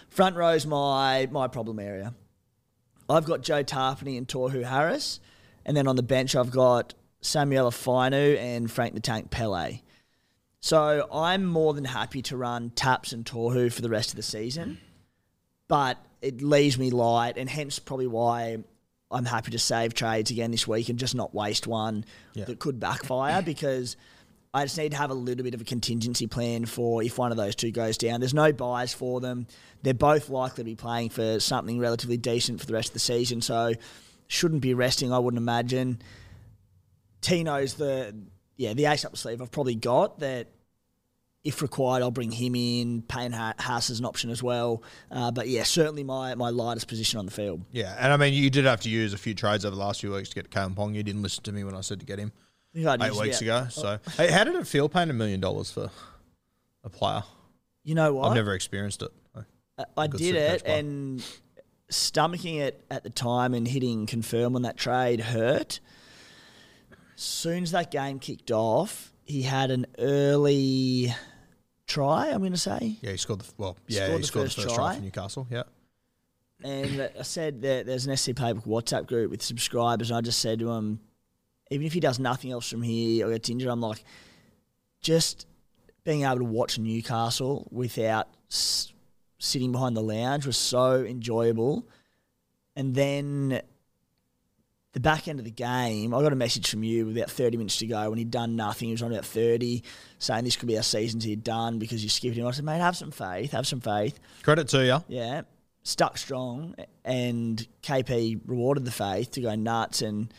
Front 0.09 0.35
row's 0.35 0.65
my 0.65 1.27
my 1.31 1.47
problem 1.47 1.79
area. 1.79 2.13
I've 3.09 3.25
got 3.25 3.41
Joe 3.41 3.63
Tapine 3.63 4.17
and 4.17 4.27
Tohu 4.27 4.63
Harris, 4.63 5.19
and 5.65 5.75
then 5.75 5.87
on 5.87 5.95
the 5.95 6.03
bench 6.03 6.35
I've 6.35 6.51
got 6.51 6.93
Samuel 7.21 7.71
Fainu 7.71 8.37
and 8.37 8.71
Frank 8.71 8.93
the 8.93 8.99
Tank 8.99 9.29
Pele. 9.31 9.81
So 10.59 11.07
I'm 11.11 11.43
more 11.45 11.73
than 11.73 11.85
happy 11.85 12.21
to 12.23 12.37
run 12.37 12.69
Taps 12.69 13.11
and 13.11 13.25
Tohu 13.25 13.71
for 13.71 13.81
the 13.81 13.89
rest 13.89 14.11
of 14.11 14.15
the 14.15 14.23
season, 14.23 14.77
but 15.67 15.97
it 16.21 16.41
leaves 16.41 16.77
me 16.77 16.89
light, 16.89 17.37
and 17.37 17.49
hence 17.49 17.79
probably 17.79 18.07
why 18.07 18.57
I'm 19.11 19.25
happy 19.25 19.51
to 19.51 19.59
save 19.59 19.93
trades 19.93 20.31
again 20.31 20.51
this 20.51 20.67
week 20.67 20.89
and 20.89 20.97
just 20.97 21.15
not 21.15 21.35
waste 21.35 21.67
one 21.67 22.05
that 22.35 22.59
could 22.59 22.79
backfire 22.79 23.41
because 23.41 23.95
I 24.55 24.65
just 24.65 24.77
need 24.77 24.91
to 24.91 24.97
have 24.97 25.09
a 25.09 25.15
little 25.15 25.43
bit 25.43 25.55
of 25.55 25.61
a 25.61 25.63
contingency 25.63 26.27
plan 26.27 26.65
for 26.65 27.01
if 27.01 27.17
one 27.17 27.31
of 27.31 27.37
those 27.37 27.55
two 27.55 27.71
goes 27.71 27.97
down. 27.97 28.19
There's 28.19 28.35
no 28.35 28.53
buys 28.53 28.93
for 28.93 29.19
them. 29.19 29.47
They're 29.81 29.95
both 29.95 30.29
likely 30.29 30.57
to 30.57 30.63
be 30.63 30.75
playing 30.75 31.09
for 31.09 31.39
something 31.39 31.79
relatively 31.79 32.17
decent 32.17 32.59
for 32.59 32.67
the 32.67 32.73
rest 32.73 32.89
of 32.89 32.93
the 32.93 32.99
season, 32.99 33.41
so 33.41 33.73
shouldn't 34.27 34.61
be 34.61 34.75
resting, 34.75 35.11
I 35.11 35.17
wouldn't 35.17 35.39
imagine. 35.39 36.01
Tino's 37.21 37.75
the 37.75 38.15
yeah 38.57 38.73
the 38.73 38.85
ace 38.85 39.05
up 39.05 39.11
the 39.11 39.17
sleeve 39.17 39.41
I've 39.41 39.51
probably 39.51 39.75
got 39.75 40.19
that. 40.19 40.47
If 41.43 41.61
required, 41.61 42.03
I'll 42.03 42.11
bring 42.11 42.31
him 42.31 42.55
in. 42.55 43.01
Payne 43.01 43.33
Ha- 43.33 43.55
Haas 43.59 43.89
is 43.89 43.99
an 43.99 44.05
option 44.05 44.29
as 44.29 44.41
well. 44.41 44.81
Uh, 45.11 45.29
but 45.29 45.49
yeah, 45.49 45.63
certainly 45.63 46.01
my, 46.01 46.35
my 46.35 46.49
lightest 46.51 46.87
position 46.87 47.19
on 47.19 47.25
the 47.25 47.33
field. 47.33 47.65
Yeah, 47.69 47.93
and 47.99 48.13
I 48.13 48.15
mean, 48.17 48.33
you 48.33 48.49
did 48.49 48.63
have 48.63 48.79
to 48.81 48.89
use 48.89 49.11
a 49.11 49.17
few 49.17 49.33
trades 49.33 49.65
over 49.65 49.75
the 49.75 49.81
last 49.81 49.99
few 49.99 50.13
weeks 50.13 50.29
to 50.29 50.35
get 50.35 50.49
Kalyn 50.51 50.73
Pong. 50.73 50.95
You 50.95 51.03
didn't 51.03 51.21
listen 51.21 51.43
to 51.43 51.51
me 51.51 51.65
when 51.65 51.75
I 51.75 51.81
said 51.81 51.99
to 51.99 52.05
get 52.05 52.17
him 52.17 52.31
eight 52.75 53.15
weeks 53.15 53.41
ago. 53.41 53.67
So, 53.69 53.99
hey, 54.17 54.31
how 54.31 54.43
did 54.43 54.55
it 54.55 54.67
feel 54.67 54.89
paying 54.89 55.09
a 55.09 55.13
million 55.13 55.39
dollars 55.39 55.71
for 55.71 55.89
a 56.83 56.89
player? 56.89 57.23
You 57.83 57.95
know 57.95 58.13
what? 58.13 58.29
I've 58.29 58.35
never 58.35 58.53
experienced 58.53 59.01
it. 59.01 59.11
I- 59.77 59.85
I 59.97 60.07
did 60.07 60.35
it, 60.35 60.63
player. 60.63 60.77
and 60.79 61.23
stomaching 61.89 62.59
it 62.59 62.83
at 62.91 63.03
the 63.03 63.09
time 63.09 63.53
and 63.55 63.67
hitting 63.67 64.05
confirm 64.05 64.55
on 64.55 64.61
that 64.63 64.77
trade 64.77 65.19
hurt. 65.19 65.79
Soon 67.15 67.63
as 67.63 67.71
that 67.71 67.91
game 67.91 68.19
kicked 68.19 68.51
off, 68.51 69.13
he 69.23 69.41
had 69.43 69.71
an 69.71 69.85
early 69.99 71.13
try. 71.87 72.29
I'm 72.29 72.39
going 72.39 72.51
to 72.53 72.57
say, 72.57 72.97
Yeah, 73.01 73.11
he 73.11 73.17
scored 73.17 73.41
the 73.41 73.51
well. 73.57 73.77
Yeah, 73.87 74.05
Scored 74.05 74.11
he 74.11 74.17
the 74.21 74.27
scored 74.27 74.43
first 74.45 74.55
the 74.57 74.61
first 74.63 74.75
try 74.75 74.85
try. 74.89 74.95
for 74.95 75.01
Newcastle. 75.01 75.47
Yeah, 75.49 75.63
and 76.63 77.09
I 77.17 77.21
said 77.23 77.61
that 77.63 77.85
there's 77.85 78.05
an 78.07 78.15
SC 78.15 78.31
Playbook 78.31 78.65
WhatsApp 78.65 79.07
group 79.07 79.29
with 79.31 79.41
subscribers, 79.41 80.09
and 80.11 80.17
I 80.17 80.21
just 80.21 80.39
said 80.39 80.59
to 80.59 80.69
him, 80.71 80.99
even 81.73 81.87
if 81.87 81.93
he 81.93 81.99
does 81.99 82.19
nothing 82.19 82.51
else 82.51 82.69
from 82.69 82.81
here 82.81 83.27
or 83.27 83.31
gets 83.31 83.49
injured, 83.49 83.69
I'm 83.69 83.81
like, 83.81 84.03
just 85.01 85.47
being 86.03 86.23
able 86.23 86.37
to 86.37 86.43
watch 86.43 86.77
Newcastle 86.79 87.67
without 87.71 88.27
s- 88.51 88.93
sitting 89.39 89.71
behind 89.71 89.97
the 89.97 90.01
lounge 90.03 90.45
was 90.45 90.57
so 90.57 91.03
enjoyable. 91.03 91.87
And 92.75 92.93
then 92.95 93.61
the 94.93 94.99
back 94.99 95.27
end 95.27 95.39
of 95.39 95.45
the 95.45 95.51
game, 95.51 96.13
I 96.13 96.21
got 96.21 96.33
a 96.33 96.35
message 96.35 96.69
from 96.69 96.83
you 96.83 97.05
with 97.07 97.17
about 97.17 97.31
30 97.31 97.57
minutes 97.57 97.77
to 97.77 97.87
go 97.87 98.09
when 98.09 98.19
he'd 98.19 98.31
done 98.31 98.55
nothing. 98.55 98.89
He 98.89 98.93
was 98.93 99.01
on 99.01 99.11
about 99.11 99.25
30, 99.25 99.83
saying 100.19 100.43
this 100.43 100.55
could 100.55 100.67
be 100.67 100.77
our 100.77 100.83
seasons 100.83 101.23
he'd 101.23 101.43
done 101.43 101.79
because 101.79 102.03
you 102.03 102.09
skipped 102.09 102.35
him. 102.37 102.45
I 102.45 102.51
said, 102.51 102.65
mate, 102.65 102.79
have 102.79 102.95
some 102.95 103.11
faith, 103.11 103.51
have 103.51 103.65
some 103.67 103.79
faith. 103.81 104.19
Credit 104.43 104.67
to 104.69 104.85
you. 104.85 105.03
Yeah, 105.07 105.41
stuck 105.83 106.17
strong, 106.17 106.75
and 107.03 107.65
KP 107.81 108.39
rewarded 108.45 108.85
the 108.85 108.91
faith 108.91 109.31
to 109.31 109.41
go 109.41 109.55
nuts. 109.55 110.01
And 110.01 110.31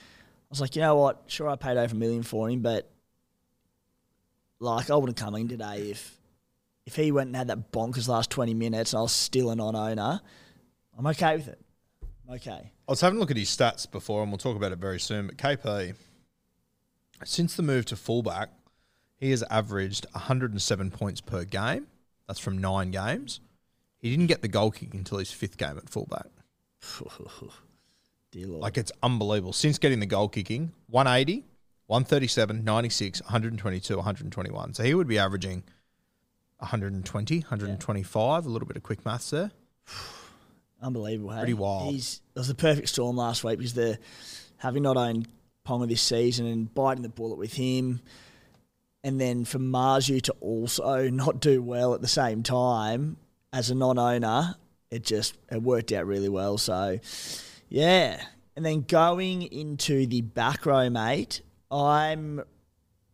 was 0.54 0.60
like, 0.60 0.76
you 0.76 0.82
know 0.82 0.94
what? 0.94 1.24
Sure, 1.26 1.48
I 1.48 1.56
paid 1.56 1.76
over 1.76 1.94
a 1.94 1.98
million 1.98 2.22
for 2.22 2.48
him, 2.48 2.60
but 2.60 2.88
like 4.60 4.88
I 4.88 4.94
wouldn't 4.94 5.18
come 5.18 5.34
in 5.34 5.48
today 5.48 5.90
if 5.90 6.16
if 6.86 6.94
he 6.94 7.10
went 7.10 7.28
and 7.28 7.36
had 7.36 7.48
that 7.48 7.72
bonkers 7.72 8.08
last 8.08 8.30
20 8.30 8.54
minutes 8.54 8.92
and 8.92 8.98
I 8.98 9.02
was 9.02 9.12
still 9.12 9.50
a 9.50 9.56
non-owner. 9.56 10.20
I'm 10.96 11.06
okay 11.08 11.36
with 11.36 11.48
it. 11.48 11.58
I'm 12.28 12.34
okay. 12.36 12.70
I 12.86 12.92
was 12.92 13.00
having 13.00 13.16
a 13.16 13.20
look 13.20 13.30
at 13.30 13.36
his 13.36 13.48
stats 13.48 13.90
before, 13.90 14.22
and 14.22 14.30
we'll 14.30 14.38
talk 14.38 14.56
about 14.56 14.70
it 14.70 14.78
very 14.78 15.00
soon. 15.00 15.26
But 15.26 15.38
KP, 15.38 15.94
since 17.24 17.56
the 17.56 17.62
move 17.62 17.86
to 17.86 17.96
fullback, 17.96 18.50
he 19.16 19.30
has 19.30 19.42
averaged 19.50 20.06
107 20.12 20.90
points 20.90 21.20
per 21.20 21.44
game. 21.44 21.86
That's 22.28 22.38
from 22.38 22.58
nine 22.58 22.90
games. 22.90 23.40
He 23.98 24.10
didn't 24.10 24.26
get 24.26 24.42
the 24.42 24.48
goal 24.48 24.70
kick 24.70 24.94
until 24.94 25.18
his 25.18 25.32
fifth 25.32 25.56
game 25.56 25.78
at 25.78 25.88
fullback. 25.88 26.26
Dear 28.34 28.48
Lord. 28.48 28.62
Like 28.62 28.76
it's 28.76 28.90
unbelievable. 29.00 29.52
Since 29.52 29.78
getting 29.78 30.00
the 30.00 30.06
goal 30.06 30.28
kicking, 30.28 30.72
180, 30.88 31.44
137, 31.86 32.64
96, 32.64 33.22
122, 33.22 33.96
121. 33.96 34.74
So 34.74 34.82
he 34.82 34.92
would 34.92 35.06
be 35.06 35.20
averaging 35.20 35.62
120, 36.58 37.38
125. 37.38 38.44
A 38.44 38.48
little 38.48 38.66
bit 38.66 38.76
of 38.76 38.82
quick 38.82 39.04
maths 39.04 39.30
there. 39.30 39.52
Unbelievable. 40.82 41.30
Hey? 41.30 41.38
Pretty 41.38 41.54
wild. 41.54 41.92
He's, 41.92 42.22
it 42.34 42.40
was 42.40 42.48
the 42.48 42.56
perfect 42.56 42.88
storm 42.88 43.16
last 43.16 43.44
week 43.44 43.58
because 43.58 43.74
they're 43.74 43.98
having 44.56 44.82
not 44.82 44.96
owned 44.96 45.28
Ponga 45.64 45.88
this 45.88 46.02
season 46.02 46.46
and 46.46 46.74
biting 46.74 47.04
the 47.04 47.08
bullet 47.08 47.38
with 47.38 47.52
him. 47.52 48.00
And 49.04 49.20
then 49.20 49.44
for 49.44 49.60
Marju 49.60 50.20
to 50.22 50.32
also 50.40 51.08
not 51.08 51.38
do 51.38 51.62
well 51.62 51.94
at 51.94 52.00
the 52.00 52.08
same 52.08 52.42
time 52.42 53.16
as 53.52 53.70
a 53.70 53.76
non 53.76 53.96
owner, 53.96 54.56
it 54.90 55.04
just 55.04 55.36
it 55.52 55.62
worked 55.62 55.92
out 55.92 56.06
really 56.06 56.28
well. 56.28 56.58
So, 56.58 56.98
yeah. 57.74 58.22
And 58.56 58.64
then 58.64 58.82
going 58.82 59.42
into 59.42 60.06
the 60.06 60.20
back 60.20 60.64
row, 60.64 60.88
mate, 60.88 61.40
I'm 61.72 62.40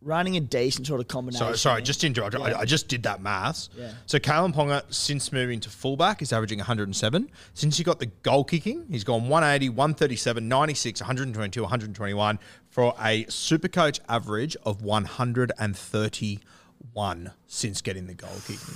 running 0.03 0.37
a 0.37 0.39
decent 0.39 0.85
sort 0.85 1.01
of 1.01 1.07
combination. 1.07 1.47
So 1.47 1.53
sorry, 1.53 1.81
just 1.81 2.03
interrupt. 2.03 2.35
Yeah. 2.37 2.41
I, 2.41 2.59
I 2.59 2.65
just 2.65 2.87
did 2.87 3.01
that 3.03 3.21
maths. 3.21 3.71
Yeah. 3.75 3.93
So 4.05 4.19
Kalyn 4.19 4.53
Ponga, 4.53 4.83
since 4.93 5.31
moving 5.31 5.59
to 5.61 5.69
fullback, 5.69 6.21
is 6.21 6.31
averaging 6.31 6.59
107. 6.59 7.31
Since 7.55 7.77
he 7.77 7.83
got 7.83 7.99
the 7.99 8.05
goal 8.05 8.43
kicking, 8.43 8.85
he's 8.87 9.03
gone 9.03 9.29
180, 9.29 9.69
137, 9.69 10.47
96, 10.47 11.01
122, 11.01 11.61
121 11.61 12.39
for 12.69 12.93
a 13.01 13.25
super 13.29 13.67
coach 13.67 13.99
average 14.07 14.55
of 14.63 14.83
131 14.83 17.31
since 17.47 17.81
getting 17.81 18.05
the 18.05 18.13
goal 18.13 18.29
kicking. 18.45 18.75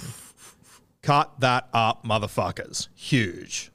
Cut 1.04 1.40
that 1.42 1.70
up, 1.74 2.04
motherfuckers. 2.04 2.88
Huge. 2.96 3.70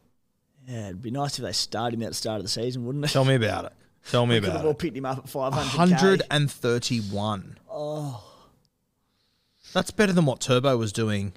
Yeah, 0.70 0.84
it'd 0.86 1.02
be 1.02 1.10
nice 1.10 1.36
if 1.38 1.44
they 1.44 1.52
started 1.52 1.98
him 1.98 2.04
at 2.04 2.10
the 2.10 2.14
start 2.14 2.36
of 2.36 2.44
the 2.44 2.48
season, 2.48 2.86
wouldn't 2.86 3.04
it? 3.04 3.08
Tell 3.08 3.24
me 3.24 3.34
about 3.34 3.64
it. 3.64 3.72
Tell 4.08 4.24
me 4.24 4.36
Could 4.36 4.44
have 4.44 4.54
about 4.54 4.64
all 4.66 4.70
it. 4.70 4.78
picked 4.78 4.96
him 4.96 5.04
up 5.04 5.18
at 5.18 5.28
500 5.28 6.20
131. 6.30 7.58
Oh. 7.70 8.22
That's 9.72 9.90
better 9.90 10.12
than 10.12 10.24
what 10.26 10.40
Turbo 10.40 10.76
was 10.76 10.92
doing 10.92 11.32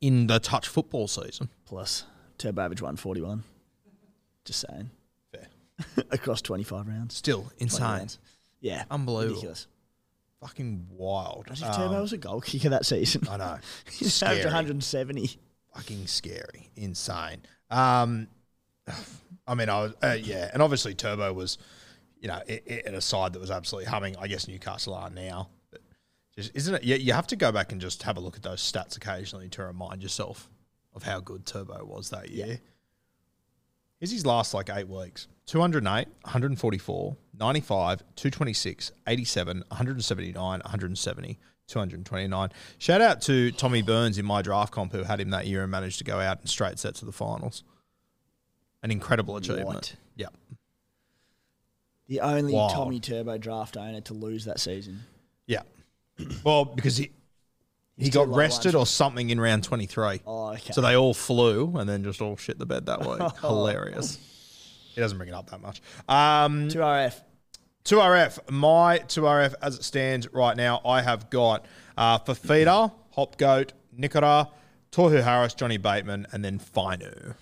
in 0.00 0.26
the 0.28 0.38
touch 0.38 0.68
football 0.68 1.08
season. 1.08 1.48
plus 1.64 2.04
turbo 2.38 2.62
average 2.62 2.82
141. 2.82 3.42
Just 4.44 4.64
saying. 4.68 4.90
Fair. 5.32 6.04
Across 6.10 6.42
25 6.42 6.86
rounds. 6.86 7.16
Still 7.16 7.50
insane. 7.58 8.08
Yeah. 8.60 8.84
Unbelievable. 8.90 9.34
Ridiculous. 9.34 9.66
Fucking 10.40 10.86
wild. 10.90 11.46
Um, 11.48 11.52
if 11.54 11.76
Turbo 11.76 12.00
was 12.00 12.12
a 12.12 12.18
goal 12.18 12.40
kicker 12.40 12.68
that 12.68 12.86
season. 12.86 13.26
I 13.28 13.36
know. 13.38 13.58
He's 13.90 14.14
Scary. 14.14 14.32
averaged 14.32 14.44
170. 14.46 15.38
Fucking 15.74 16.06
scary. 16.06 16.70
Insane. 16.76 17.38
Um, 17.70 18.28
I 19.46 19.54
mean, 19.54 19.68
I 19.68 19.82
was, 19.82 19.92
uh, 20.02 20.16
yeah. 20.20 20.50
And 20.52 20.62
obviously, 20.62 20.94
Turbo 20.94 21.32
was, 21.32 21.58
you 22.20 22.28
know, 22.28 22.40
i- 22.48 22.62
i- 22.68 22.82
at 22.86 22.94
a 22.94 23.00
side 23.00 23.32
that 23.32 23.38
was 23.40 23.50
absolutely 23.50 23.90
humming. 23.90 24.16
I 24.16 24.26
guess 24.28 24.48
Newcastle 24.48 24.94
are 24.94 25.10
now. 25.10 25.48
But 25.70 25.80
just, 26.34 26.50
isn't 26.54 26.74
it? 26.74 26.84
You, 26.84 26.96
you 26.96 27.12
have 27.12 27.26
to 27.28 27.36
go 27.36 27.52
back 27.52 27.72
and 27.72 27.80
just 27.80 28.02
have 28.04 28.16
a 28.16 28.20
look 28.20 28.36
at 28.36 28.42
those 28.42 28.60
stats 28.60 28.96
occasionally 28.96 29.48
to 29.50 29.62
remind 29.64 30.02
yourself 30.02 30.48
of 30.94 31.02
how 31.02 31.20
good 31.20 31.46
Turbo 31.46 31.84
was 31.84 32.10
that 32.10 32.30
year. 32.30 32.60
Here's 33.98 34.10
his 34.12 34.26
last 34.26 34.52
like 34.52 34.68
eight 34.70 34.88
weeks 34.88 35.26
208, 35.46 36.08
144, 36.22 37.16
95, 37.38 37.98
226, 38.16 38.92
87, 39.06 39.64
179, 39.68 40.34
170, 40.60 41.38
229. 41.66 42.50
Shout 42.78 43.00
out 43.00 43.20
to 43.22 43.52
Tommy 43.52 43.82
Burns 43.82 44.18
in 44.18 44.26
my 44.26 44.42
draft 44.42 44.72
comp 44.72 44.92
who 44.92 45.02
had 45.04 45.20
him 45.20 45.30
that 45.30 45.46
year 45.46 45.62
and 45.62 45.70
managed 45.70 45.98
to 45.98 46.04
go 46.04 46.18
out 46.20 46.40
in 46.40 46.46
straight 46.46 46.78
sets 46.78 46.98
to 47.00 47.06
the 47.06 47.12
finals. 47.12 47.62
An 48.82 48.90
incredible 48.90 49.36
achievement. 49.36 49.66
What? 49.66 49.96
Yeah. 50.16 50.26
The 52.08 52.20
only 52.20 52.52
Wild. 52.52 52.72
Tommy 52.72 53.00
Turbo 53.00 53.36
draft 53.38 53.76
owner 53.76 54.00
to 54.02 54.14
lose 54.14 54.44
that 54.44 54.60
season. 54.60 55.00
Yeah. 55.46 55.62
Well, 56.44 56.64
because 56.64 56.96
he 56.96 57.10
he 57.96 58.04
He's 58.04 58.10
got 58.14 58.28
rested 58.28 58.74
lunch. 58.74 58.82
or 58.82 58.86
something 58.86 59.30
in 59.30 59.40
round 59.40 59.64
23. 59.64 60.20
Oh, 60.26 60.52
okay. 60.52 60.72
So 60.72 60.80
they 60.82 60.96
all 60.96 61.14
flew 61.14 61.76
and 61.76 61.88
then 61.88 62.04
just 62.04 62.20
all 62.20 62.36
shit 62.36 62.58
the 62.58 62.66
bed 62.66 62.86
that 62.86 63.00
way. 63.00 63.18
Hilarious. 63.40 64.18
He 64.94 65.00
doesn't 65.00 65.16
bring 65.18 65.28
it 65.30 65.34
up 65.34 65.50
that 65.50 65.60
much. 65.60 65.80
Um, 66.08 66.68
2RF. 66.68 67.20
2RF, 67.84 68.50
my 68.50 68.98
2RF 68.98 69.54
as 69.62 69.76
it 69.76 69.84
stands 69.84 70.30
right 70.32 70.56
now, 70.56 70.80
I 70.84 71.02
have 71.02 71.30
got 71.30 71.66
uh, 71.96 72.18
Fifita, 72.18 72.92
Hop 73.12 73.38
Goat, 73.38 73.72
Nikora, 73.98 74.50
Tohu 74.90 75.22
Harris, 75.22 75.54
Johnny 75.54 75.76
Bateman, 75.76 76.26
and 76.32 76.44
then 76.44 76.58
Fainu. 76.58 77.34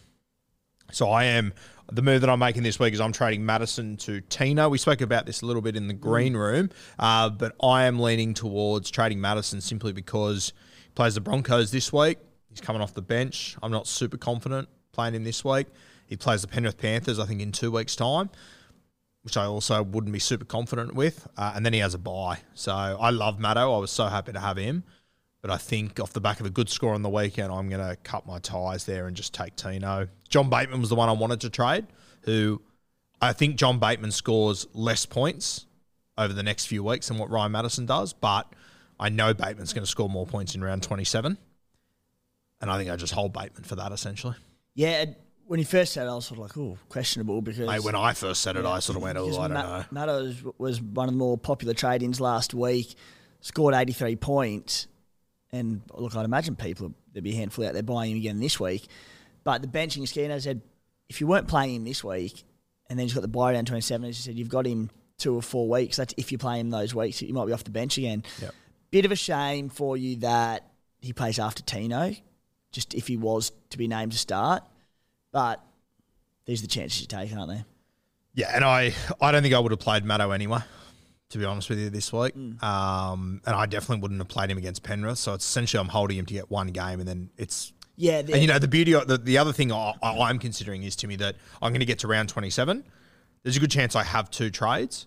So 0.93 1.11
I 1.11 1.25
am 1.25 1.53
the 1.93 2.03
move 2.03 2.23
that 2.23 2.31
I'm 2.31 2.39
making 2.39 2.63
this 2.63 2.79
week 2.79 2.95
is 2.95 3.01
I'm 3.01 3.13
trading 3.13 3.45
Matterson 3.45 3.97
to 3.99 4.21
Tino. 4.23 4.69
We 4.69 4.79
spoke 4.79 5.01
about 5.01 5.27
this 5.27 5.43
a 5.43 5.47
little 5.47 5.63
bit 5.63 5.77
in 5.77 5.87
the 5.87 5.95
green 5.95 6.37
room, 6.37 6.71
uh, 6.99 7.31
but 7.31 7.55
I 7.63 7.85
am 7.85 7.99
leaning 7.99 8.33
towards 8.35 8.91
trading 8.91 9.21
Matterson 9.21 9.61
simply 9.61 9.93
because 9.93 10.53
he 10.85 10.91
plays 10.95 11.15
the 11.15 11.21
Broncos 11.21 11.71
this 11.71 11.93
week. 11.93 12.19
He's 12.49 12.61
coming 12.61 12.81
off 12.81 12.95
the 12.95 13.03
bench. 13.03 13.57
I'm 13.63 13.73
not 13.73 13.87
super 13.87 14.17
confident 14.17 14.69
playing 14.93 15.15
him 15.15 15.25
this 15.25 15.45
week. 15.45 15.67
He 16.07 16.17
plays 16.17 16.43
the 16.43 16.49
Penrith 16.49 16.79
Panthers, 16.79 17.19
I 17.19 17.27
think, 17.27 17.41
in 17.41 17.53
two 17.53 17.71
weeks' 17.71 17.97
time 17.97 18.31
which 19.25 19.39
I 19.39 19.47
also 19.47 19.83
wouldn't 19.83 20.13
be 20.13 20.19
super 20.19 20.45
confident 20.45 20.95
with. 20.95 21.27
Uh, 21.37 21.53
and 21.57 21.65
then 21.65 21.73
he 21.73 21.79
has 21.79 21.95
a 21.95 21.99
buy. 21.99 22.41
So 22.53 22.73
I 22.75 23.09
love 23.09 23.39
Maddo. 23.39 23.75
I 23.75 23.79
was 23.79 23.91
so 23.91 24.05
happy 24.07 24.33
to 24.33 24.39
have 24.39 24.59
him. 24.59 24.85
But 25.45 25.51
I 25.51 25.59
think 25.59 26.01
off 26.01 26.15
the 26.15 26.23
back 26.23 26.41
of 26.41 26.47
a 26.47 26.51
good 26.51 26.71
score 26.71 26.95
on 26.95 27.03
the 27.03 27.11
weekend, 27.11 27.53
I'm 27.53 27.69
going 27.69 27.87
to 27.87 27.97
cut 27.97 28.27
my 28.27 28.39
ties 28.39 28.87
there 28.87 29.07
and 29.07 29.15
just 29.15 29.35
take 29.35 29.55
Tino. 29.57 30.09
John 30.31 30.49
Bateman 30.49 30.81
was 30.81 30.89
the 30.89 30.95
one 30.95 31.11
I 31.11 31.13
wanted 31.13 31.43
to 31.43 31.51
trade, 31.51 31.87
who 32.23 32.63
I 33.21 33.35
think 33.35 33.57
John 33.57 33.79
Bateman 33.79 34.11
scores 34.11 34.67
less 34.73 35.05
points 35.05 35.67
over 36.17 36.33
the 36.33 36.43
next 36.43 36.65
few 36.65 36.83
weeks 36.83 37.09
than 37.09 37.19
what 37.19 37.29
Ryan 37.29 37.53
Matterson 37.53 37.85
does. 37.85 38.15
But 38.15 38.55
I 38.99 39.11
know 39.11 39.35
Bateman's 39.35 39.75
going 39.75 39.85
to 39.85 39.91
score 39.91 40.09
more 40.09 40.27
points 40.27 40.55
in 40.55 40.65
round 40.65 40.83
27. 40.83 41.37
And 42.63 42.71
I 42.71 42.79
think 42.79 42.91
I 42.91 42.97
just 42.97 43.13
hold 43.13 43.35
Bateman 43.35 43.65
for 43.65 43.77
that 43.77 43.93
essentially. 43.93 44.37
Yeah, 44.73 45.05
when 45.47 45.59
he 45.59 45.67
first 45.67 45.93
said 45.93 46.07
it, 46.07 46.11
I 46.11 46.15
was 46.15 46.25
sort 46.25 46.39
of 46.39 46.45
like, 46.45 46.57
oh, 46.57 46.79
questionable 46.89 47.43
because. 47.43 47.69
Mate, 47.69 47.85
when 47.85 47.97
I 47.97 48.15
first 48.15 48.41
said 48.41 48.57
it, 48.57 48.65
I 48.65 48.79
sort 48.79 48.97
of 48.97 49.03
went, 49.03 49.19
oh, 49.19 49.29
I 49.39 49.49
don't 49.49 49.53
know. 49.53 49.85
Mattos 49.91 50.43
was 50.57 50.81
one 50.81 51.07
of 51.07 51.13
the 51.13 51.19
more 51.19 51.37
popular 51.37 51.75
trade-ins 51.75 52.19
last 52.19 52.55
week, 52.55 52.95
scored 53.43 53.75
83 53.75 54.17
points, 54.17 54.87
and 55.55 55.83
look, 55.95 56.17
I'd 56.17 56.25
imagine 56.25 56.57
people 56.57 56.93
there'd 57.13 57.25
be 57.25 57.33
a 57.33 57.37
handful 57.37 57.67
out 57.67 57.75
there 57.75 57.83
buying 57.83 58.13
him 58.13 58.19
again 58.19 58.41
this 58.41 58.59
week. 58.59 58.87
But 59.45 59.63
the 59.63 59.69
benching 59.69 60.07
scheme, 60.09 60.31
as 60.31 60.47
I 60.47 60.51
said, 60.51 60.63
if 61.09 61.21
you 61.21 61.27
weren't 61.27 61.49
playing 61.49 61.77
him 61.77 61.85
this 61.85 62.03
week, 62.03 62.45
and 62.89 62.99
then 62.99 63.07
he's 63.07 63.15
got 63.15 63.21
the 63.21 63.29
buy 63.29 63.53
down 63.53 63.65
27, 63.65 64.09
as 64.09 64.19
you 64.19 64.23
said, 64.23 64.39
you've 64.39 64.49
got 64.49 64.67
him 64.67 64.91
two 65.19 65.35
or 65.35 65.43
four 65.43 65.69
weeks. 65.69 65.97
That's 65.97 66.15
if 66.17 66.33
you 66.33 66.39
play 66.39 66.59
him 66.59 66.71
those 66.71 66.95
weeks, 66.95 67.23
you 67.23 67.33
might 67.33 67.47
be 67.47 67.53
off 67.53 67.65
the 67.65 67.71
bench 67.71 67.99
again. 67.99 68.25
Yep. 68.41 68.55
Bit 68.91 69.05
of 69.05 69.13
a 69.13 69.17
shame 69.17 69.69
for 69.69 69.97
you 69.97 70.17
that 70.17 70.67
he 71.01 71.13
plays 71.13 71.39
after 71.39 71.63
Tino, 71.63 72.15
just 72.73 72.95
if 72.95 73.07
he 73.07 73.17
was 73.17 73.53
to 73.71 73.79
be 73.79 73.87
named 73.87 74.13
to 74.13 74.19
start. 74.19 74.63
But 75.33 75.63
these 76.47 76.61
are 76.61 76.63
the 76.63 76.69
chances 76.69 77.01
you 77.01 77.07
take, 77.07 77.35
aren't 77.35 77.51
they? 77.51 77.65
Yeah, 78.35 78.51
and 78.55 78.65
I, 78.65 78.95
I 79.21 79.31
don't 79.31 79.43
think 79.43 79.55
I 79.55 79.59
would 79.59 79.73
have 79.73 79.81
played 79.81 80.05
Matto 80.05 80.31
anyway, 80.31 80.61
to 81.35 81.39
be 81.39 81.45
honest 81.45 81.69
with 81.69 81.79
you, 81.81 81.91
this 81.91 82.13
week. 82.13 82.35
Mm. 82.35 82.63
Um, 82.63 83.41
and 83.45 83.55
I 83.57 83.67
definitely 83.67 84.01
wouldn't 84.03 84.21
have 84.21 84.29
played 84.29 84.51
him 84.51 84.57
against 84.57 84.83
Penrith. 84.85 85.19
So 85.19 85.35
it's 85.35 85.45
essentially 85.45 85.81
I'm 85.81 85.89
holding 85.89 86.17
him 86.17 86.27
to 86.27 86.33
get 86.35 86.49
one 86.51 86.69
game, 86.69 87.01
and 87.01 87.09
then 87.09 87.29
it's. 87.37 87.73
Yeah, 87.97 88.19
And 88.21 88.37
you 88.41 88.47
know 88.49 88.59
the 88.59 88.67
beauty, 88.69 88.93
of, 88.95 89.07
the, 89.07 89.19
the 89.19 89.39
other 89.39 89.53
thing 89.53 89.71
I, 89.71 89.93
I'm 90.03 90.39
considering 90.41 90.83
is 90.85 90.97
to 90.97 91.07
me 91.07 91.15
that 91.17 91.37
I'm 91.63 91.71
going 91.73 91.81
to 91.81 91.87
get 91.87 92.01
to 92.01 92.09
round 92.09 92.29
27. 92.29 92.83
There's 93.43 93.57
a 93.57 93.61
good 93.61 93.71
chance 93.71 93.95
I 93.95 94.03
have 94.05 94.31
two 94.31 94.51
trades. 94.51 95.07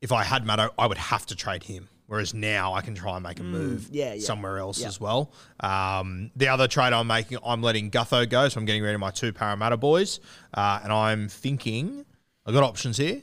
If 0.00 0.12
I 0.12 0.22
had 0.22 0.44
Matto, 0.46 0.70
I 0.78 0.86
would 0.86 0.98
have 0.98 1.26
to 1.26 1.36
trade 1.36 1.62
him. 1.64 1.88
Whereas 2.06 2.32
now 2.34 2.74
I 2.74 2.80
can 2.80 2.94
try 2.96 3.14
and 3.14 3.22
make 3.22 3.38
a 3.38 3.44
move 3.44 3.82
Mm, 3.82 3.88
yeah, 3.92 4.14
yeah. 4.14 4.20
somewhere 4.24 4.58
else 4.58 4.80
Yeah. 4.80 4.88
as 4.88 5.00
well. 5.00 5.32
Um, 5.60 6.30
the 6.36 6.48
other 6.48 6.66
trade 6.68 6.92
I'm 6.92 7.06
making, 7.06 7.38
I'm 7.44 7.62
letting 7.62 7.90
Gutho 7.90 8.28
go, 8.28 8.48
so 8.48 8.58
I'm 8.58 8.66
getting 8.66 8.82
rid 8.82 8.94
of 8.94 9.00
my 9.00 9.10
two 9.12 9.32
Parramatta 9.32 9.76
boys, 9.76 10.18
uh, 10.54 10.80
and 10.82 10.92
I'm 10.92 11.28
thinking 11.28 12.04
I've 12.46 12.54
got 12.54 12.62
options 12.64 12.96
here. 12.98 13.22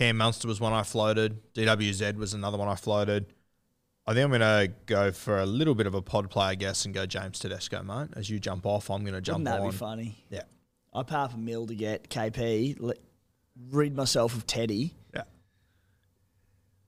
Cam 0.00 0.16
Munster 0.16 0.48
was 0.48 0.60
one 0.60 0.72
I 0.72 0.82
floated. 0.82 1.38
DWZ 1.52 2.16
was 2.16 2.32
another 2.32 2.56
one 2.56 2.68
I 2.68 2.74
floated. 2.74 3.26
I 4.06 4.14
think 4.14 4.24
I'm 4.24 4.30
going 4.30 4.40
to 4.40 4.72
go 4.86 5.12
for 5.12 5.40
a 5.40 5.44
little 5.44 5.74
bit 5.74 5.86
of 5.86 5.94
a 5.94 6.00
pod 6.00 6.30
play, 6.30 6.46
I 6.46 6.54
guess, 6.54 6.86
and 6.86 6.94
go 6.94 7.04
James 7.04 7.38
Tedesco, 7.38 7.82
mate. 7.82 8.08
As 8.16 8.30
you 8.30 8.40
jump 8.40 8.64
off, 8.64 8.90
I'm 8.90 9.02
going 9.02 9.12
to 9.12 9.20
jump 9.20 9.40
Wouldn't 9.40 9.56
that 9.58 9.62
on. 9.62 9.70
be 9.70 9.76
funny? 9.76 10.24
Yeah, 10.30 10.44
I 10.94 11.02
pay 11.02 11.16
half 11.16 11.34
a 11.34 11.36
mil 11.36 11.66
to 11.66 11.74
get 11.74 12.08
KP, 12.08 12.76
let, 12.80 12.96
rid 13.70 13.94
myself 13.94 14.34
of 14.34 14.46
Teddy. 14.46 14.94
yeah. 15.14 15.24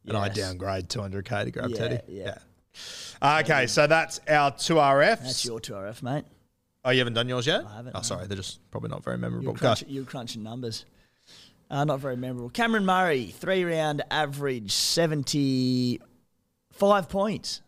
And 0.06 0.16
I 0.16 0.28
Yes. 0.28 0.36
downgrade 0.36 0.88
200k 0.88 1.44
to 1.44 1.50
grab 1.50 1.68
Yeah, 1.70 1.76
Teddy. 1.76 1.98
yeah. 2.08 2.38
Uh, 3.20 3.42
okay, 3.44 3.66
so 3.66 3.86
that's 3.86 4.20
our 4.26 4.56
two 4.56 4.76
RFs. 4.76 5.20
That's 5.22 5.44
your 5.44 5.60
2RF, 5.60 6.02
mate. 6.02 6.24
Oh, 6.82 6.90
you 6.90 6.98
haven't 7.00 7.12
done 7.12 7.28
yours 7.28 7.46
yet? 7.46 7.62
I 7.66 7.76
haven't, 7.76 7.94
Oh, 7.94 7.98
no. 7.98 8.02
sorry, 8.02 8.26
they're 8.26 8.38
just 8.38 8.68
probably 8.70 8.88
not 8.88 9.04
very 9.04 9.16
You're, 9.16 9.20
memorable. 9.30 9.52
Go. 9.52 9.58
crunch, 9.58 9.84
you're 9.86 10.04
crunching 10.06 10.42
numbers. 10.42 10.86
Uh, 11.72 11.84
not 11.84 12.00
very 12.00 12.16
memorable. 12.16 12.50
Cameron 12.50 12.84
Murray, 12.84 13.28
three 13.28 13.64
round 13.64 14.02
average, 14.10 14.72
75 14.72 17.08
points. 17.08 17.62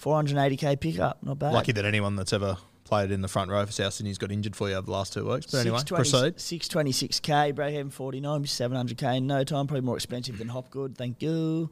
480k 0.00 0.78
pickup. 0.78 1.24
Not 1.24 1.40
bad. 1.40 1.52
Lucky 1.52 1.72
that 1.72 1.84
anyone 1.84 2.14
that's 2.14 2.32
ever 2.32 2.56
played 2.84 3.10
in 3.10 3.22
the 3.22 3.28
front 3.28 3.50
row 3.50 3.66
for 3.66 3.72
South 3.72 3.94
Sydney's 3.94 4.18
got 4.18 4.30
injured 4.30 4.54
for 4.54 4.68
you 4.68 4.76
over 4.76 4.86
the 4.86 4.92
last 4.92 5.12
two 5.12 5.28
weeks. 5.28 5.46
But 5.46 5.58
anyway, 5.58 5.80
proceed. 5.84 6.36
626k, 6.36 7.52
break 7.54 7.74
even 7.74 7.90
49, 7.90 8.44
700k 8.44 9.16
in 9.16 9.26
no 9.26 9.42
time. 9.42 9.66
Probably 9.66 9.80
more 9.80 9.96
expensive 9.96 10.38
than 10.38 10.46
Hopgood. 10.48 10.96
Thank 10.96 11.20
you. 11.20 11.68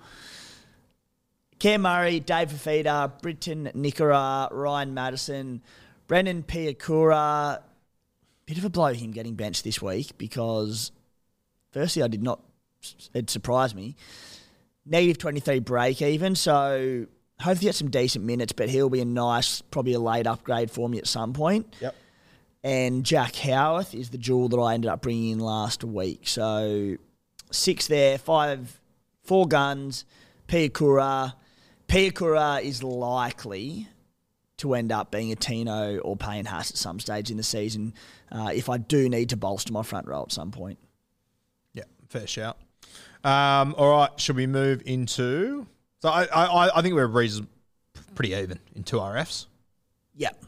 Cam 1.60 1.82
Murray, 1.82 2.18
Dave 2.18 2.50
Fifita, 2.50 3.22
Briton 3.22 3.70
Nikora, 3.76 4.48
Ryan 4.50 4.92
Matterson, 4.92 5.62
Brendan 6.08 6.42
Piakura. 6.42 7.62
Bit 8.46 8.58
of 8.58 8.64
a 8.64 8.70
blow 8.70 8.92
him 8.92 9.12
getting 9.12 9.36
benched 9.36 9.62
this 9.62 9.80
week 9.80 10.18
because, 10.18 10.90
firstly, 11.74 12.02
I 12.02 12.08
did 12.08 12.22
not, 12.22 12.40
it 13.12 13.28
surprised 13.28 13.74
me. 13.76 13.96
Negative 14.86 15.18
23 15.18 15.58
break 15.58 16.00
even, 16.00 16.34
so 16.34 17.06
hopefully 17.40 17.66
get 17.68 17.74
some 17.74 17.90
decent 17.90 18.24
minutes, 18.24 18.52
but 18.52 18.68
he'll 18.70 18.88
be 18.88 19.00
a 19.00 19.04
nice, 19.04 19.60
probably 19.60 19.92
a 19.94 19.98
late 20.00 20.26
upgrade 20.26 20.70
for 20.70 20.88
me 20.88 20.98
at 20.98 21.06
some 21.06 21.32
point 21.32 21.74
Yep. 21.80 21.94
and 22.62 23.04
Jack 23.04 23.34
Howarth 23.34 23.94
is 23.94 24.10
the 24.10 24.18
jewel 24.18 24.48
that 24.50 24.58
I 24.58 24.74
ended 24.74 24.88
up 24.90 25.02
bringing 25.02 25.30
in 25.32 25.38
last 25.40 25.82
week. 25.84 26.28
So 26.28 26.96
six 27.50 27.86
there, 27.88 28.18
five, 28.18 28.80
four 29.24 29.46
guns, 29.48 30.04
Piakura. 30.48 31.34
Piakura 31.88 32.62
is 32.62 32.82
likely 32.82 33.88
to 34.58 34.74
end 34.74 34.92
up 34.92 35.10
being 35.10 35.32
a 35.32 35.36
Tino 35.36 35.98
or 35.98 36.16
Payne 36.16 36.44
Haas 36.44 36.70
at 36.70 36.76
some 36.76 37.00
stage 37.00 37.30
in 37.30 37.36
the 37.36 37.42
season 37.42 37.92
uh, 38.30 38.50
if 38.54 38.68
I 38.68 38.76
do 38.78 39.08
need 39.08 39.30
to 39.30 39.36
bolster 39.36 39.72
my 39.72 39.82
front 39.82 40.06
row 40.06 40.22
at 40.22 40.30
some 40.32 40.50
point. 40.50 40.78
Yeah, 42.14 42.20
fair 42.20 42.26
shout. 42.26 42.58
Um, 43.24 43.74
all 43.78 43.90
right, 43.90 44.20
should 44.20 44.36
we 44.36 44.46
move 44.46 44.82
into? 44.86 45.66
So 46.02 46.08
I, 46.10 46.24
I, 46.24 46.78
I 46.78 46.82
think 46.82 46.94
we're 46.94 47.06
reason 47.06 47.48
pretty 48.14 48.34
even 48.34 48.58
in 48.74 48.84
two 48.84 48.98
RFs 48.98 49.46
Yep. 50.16 50.44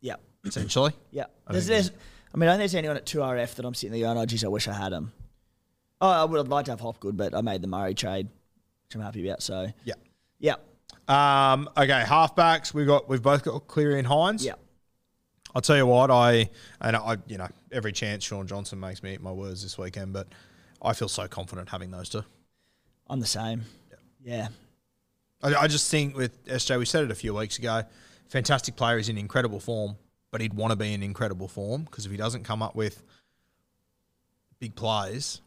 Yep. 0.00 0.20
essentially. 0.44 0.92
Yep. 1.12 1.30
I 1.46 1.52
There's, 1.52 1.66
there's, 1.66 1.90
I 2.34 2.36
mean, 2.36 2.48
I 2.48 2.52
don't 2.52 2.58
think 2.60 2.70
there's 2.70 2.74
anyone 2.74 2.96
at 2.96 3.06
2RF 3.06 3.54
that 3.54 3.64
I'm 3.64 3.74
sitting 3.74 3.92
there 3.92 4.06
going, 4.08 4.18
oh, 4.18 4.26
geez, 4.26 4.44
I 4.44 4.48
wish 4.48 4.68
I 4.68 4.74
had 4.74 4.92
him. 4.92 5.12
Oh, 6.00 6.08
I 6.08 6.24
would 6.24 6.36
have 6.38 6.48
liked 6.48 6.66
to 6.66 6.72
have 6.72 6.80
Hopgood, 6.80 7.16
but 7.16 7.34
I 7.34 7.40
made 7.40 7.62
the 7.62 7.68
Murray 7.68 7.94
trade, 7.94 8.26
which 8.86 8.94
I'm 8.94 9.00
happy 9.00 9.26
about. 9.26 9.42
So, 9.42 9.68
Yeah. 9.84 9.94
yep. 10.38 10.64
Um, 11.08 11.70
okay, 11.76 12.04
halfbacks. 12.06 12.74
We 12.74 12.84
got 12.84 13.08
we've 13.08 13.22
both 13.22 13.42
got 13.42 13.66
Cleary 13.66 13.98
and 13.98 14.06
Hynes. 14.06 14.44
Yep. 14.44 14.58
I'll 15.54 15.62
tell 15.62 15.76
you 15.76 15.86
what, 15.86 16.10
I 16.10 16.50
and 16.82 16.94
I 16.94 17.16
you 17.26 17.38
know 17.38 17.48
every 17.72 17.92
chance 17.92 18.24
Shaun 18.24 18.46
Johnson 18.46 18.78
makes 18.78 19.02
me 19.02 19.14
eat 19.14 19.22
my 19.22 19.32
words 19.32 19.62
this 19.62 19.78
weekend, 19.78 20.12
but 20.12 20.28
I 20.82 20.92
feel 20.92 21.08
so 21.08 21.26
confident 21.26 21.68
having 21.68 21.90
those 21.90 22.08
two. 22.08 22.24
I'm 23.08 23.20
the 23.20 23.26
same. 23.26 23.64
Yeah. 24.22 24.48
I, 25.42 25.54
I 25.54 25.66
just 25.68 25.90
think 25.90 26.16
with 26.16 26.44
SJ, 26.46 26.78
we 26.78 26.84
said 26.84 27.04
it 27.04 27.10
a 27.10 27.14
few 27.14 27.34
weeks 27.34 27.58
ago. 27.58 27.82
Fantastic 28.28 28.76
player, 28.76 28.96
he's 28.98 29.08
in 29.08 29.16
incredible 29.16 29.60
form, 29.60 29.96
but 30.30 30.40
he'd 30.40 30.54
want 30.54 30.72
to 30.72 30.76
be 30.76 30.92
in 30.92 31.02
incredible 31.02 31.48
form 31.48 31.82
because 31.82 32.04
if 32.04 32.10
he 32.10 32.18
doesn't 32.18 32.44
come 32.44 32.62
up 32.62 32.74
with 32.74 33.02
big 34.58 34.74
plays, 34.74 35.40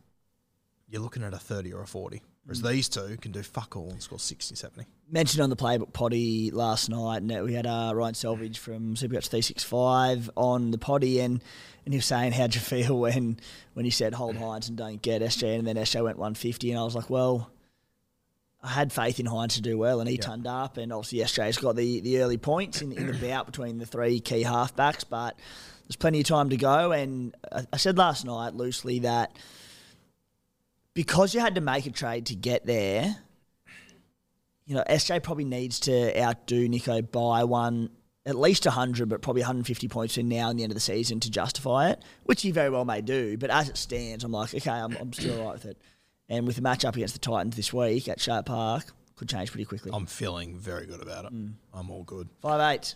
you're 0.87 1.01
looking 1.01 1.23
at 1.23 1.33
a 1.33 1.37
30 1.37 1.73
or 1.73 1.83
a 1.83 1.87
40. 1.87 2.21
Whereas 2.45 2.61
these 2.61 2.89
two 2.89 3.17
can 3.17 3.31
do 3.31 3.43
fuck 3.43 3.75
all 3.75 3.89
and 3.91 4.01
score 4.01 4.17
60, 4.17 4.55
70. 4.55 4.87
Mentioned 5.09 5.43
on 5.43 5.49
the 5.49 5.55
playbook 5.55 5.93
potty 5.93 6.49
last 6.49 6.89
night, 6.89 7.21
and 7.21 7.43
we 7.43 7.53
had 7.53 7.67
uh, 7.67 7.91
Ryan 7.93 8.15
Selvage 8.15 8.57
from 8.57 8.95
Supercoach 8.95 9.27
365 9.27 10.31
on 10.35 10.71
the 10.71 10.79
potty, 10.79 11.19
and, 11.19 11.41
and 11.85 11.93
he 11.93 11.97
was 11.99 12.05
saying, 12.05 12.31
How'd 12.31 12.55
you 12.55 12.61
feel 12.61 12.97
when, 12.99 13.39
when 13.73 13.85
he 13.85 13.91
said 13.91 14.15
hold 14.15 14.37
Hynes 14.37 14.69
and 14.69 14.77
don't 14.77 15.01
get 15.01 15.21
SJ? 15.21 15.59
And 15.59 15.67
then 15.67 15.75
SJ 15.75 16.03
went 16.03 16.17
150, 16.17 16.71
and 16.71 16.79
I 16.79 16.83
was 16.83 16.95
like, 16.95 17.09
Well, 17.09 17.51
I 18.63 18.69
had 18.69 18.91
faith 18.91 19.19
in 19.19 19.27
Hynes 19.27 19.55
to 19.55 19.61
do 19.61 19.77
well, 19.77 19.99
and 19.99 20.09
he 20.09 20.17
turned 20.17 20.47
up, 20.47 20.77
and 20.77 20.91
obviously 20.91 21.19
SJ's 21.19 21.57
got 21.57 21.75
the, 21.75 21.99
the 22.01 22.21
early 22.21 22.37
points 22.37 22.81
in, 22.81 22.91
in 22.91 23.07
the 23.07 23.13
bout 23.27 23.45
between 23.45 23.77
the 23.77 23.85
three 23.85 24.19
key 24.19 24.43
halfbacks, 24.43 25.03
but 25.07 25.37
there's 25.83 25.95
plenty 25.95 26.21
of 26.21 26.27
time 26.27 26.49
to 26.49 26.57
go. 26.57 26.91
And 26.91 27.35
I, 27.51 27.65
I 27.73 27.77
said 27.77 27.97
last 27.97 28.25
night 28.25 28.55
loosely 28.55 28.99
that 28.99 29.35
because 30.93 31.33
you 31.33 31.39
had 31.39 31.55
to 31.55 31.61
make 31.61 31.85
a 31.85 31.91
trade 31.91 32.27
to 32.27 32.35
get 32.35 32.65
there, 32.65 33.17
you 34.65 34.75
know, 34.75 34.83
SJ 34.89 35.23
probably 35.23 35.45
needs 35.45 35.79
to 35.81 36.19
outdo 36.21 36.67
Nico 36.67 37.01
by 37.01 37.43
one, 37.43 37.89
at 38.25 38.35
least 38.35 38.65
100, 38.65 39.09
but 39.09 39.21
probably 39.21 39.41
150 39.41 39.87
points 39.87 40.17
in 40.17 40.29
now 40.29 40.49
and 40.49 40.59
the 40.59 40.63
end 40.63 40.71
of 40.71 40.75
the 40.75 40.81
season 40.81 41.19
to 41.21 41.31
justify 41.31 41.89
it, 41.89 42.01
which 42.23 42.41
he 42.41 42.51
very 42.51 42.69
well 42.69 42.85
may 42.85 43.01
do. 43.01 43.37
But 43.37 43.49
as 43.49 43.69
it 43.69 43.77
stands, 43.77 44.23
I'm 44.23 44.31
like, 44.31 44.53
okay, 44.53 44.69
I'm, 44.69 44.95
I'm 44.97 45.11
still 45.13 45.39
all 45.39 45.45
right 45.47 45.53
with 45.53 45.65
it. 45.65 45.77
And 46.29 46.47
with 46.47 46.55
the 46.55 46.61
matchup 46.61 46.95
against 46.95 47.13
the 47.13 47.19
Titans 47.19 47.55
this 47.55 47.73
week 47.73 48.07
at 48.07 48.21
Shark 48.21 48.45
Park, 48.45 48.85
could 49.21 49.29
change 49.29 49.51
pretty 49.51 49.65
quickly. 49.65 49.91
I'm 49.93 50.07
feeling 50.07 50.57
very 50.57 50.87
good 50.87 51.01
about 51.01 51.25
it. 51.25 51.33
Mm. 51.33 51.53
I'm 51.73 51.91
all 51.91 52.03
good. 52.03 52.27
Five 52.41 52.73
eight. 52.73 52.95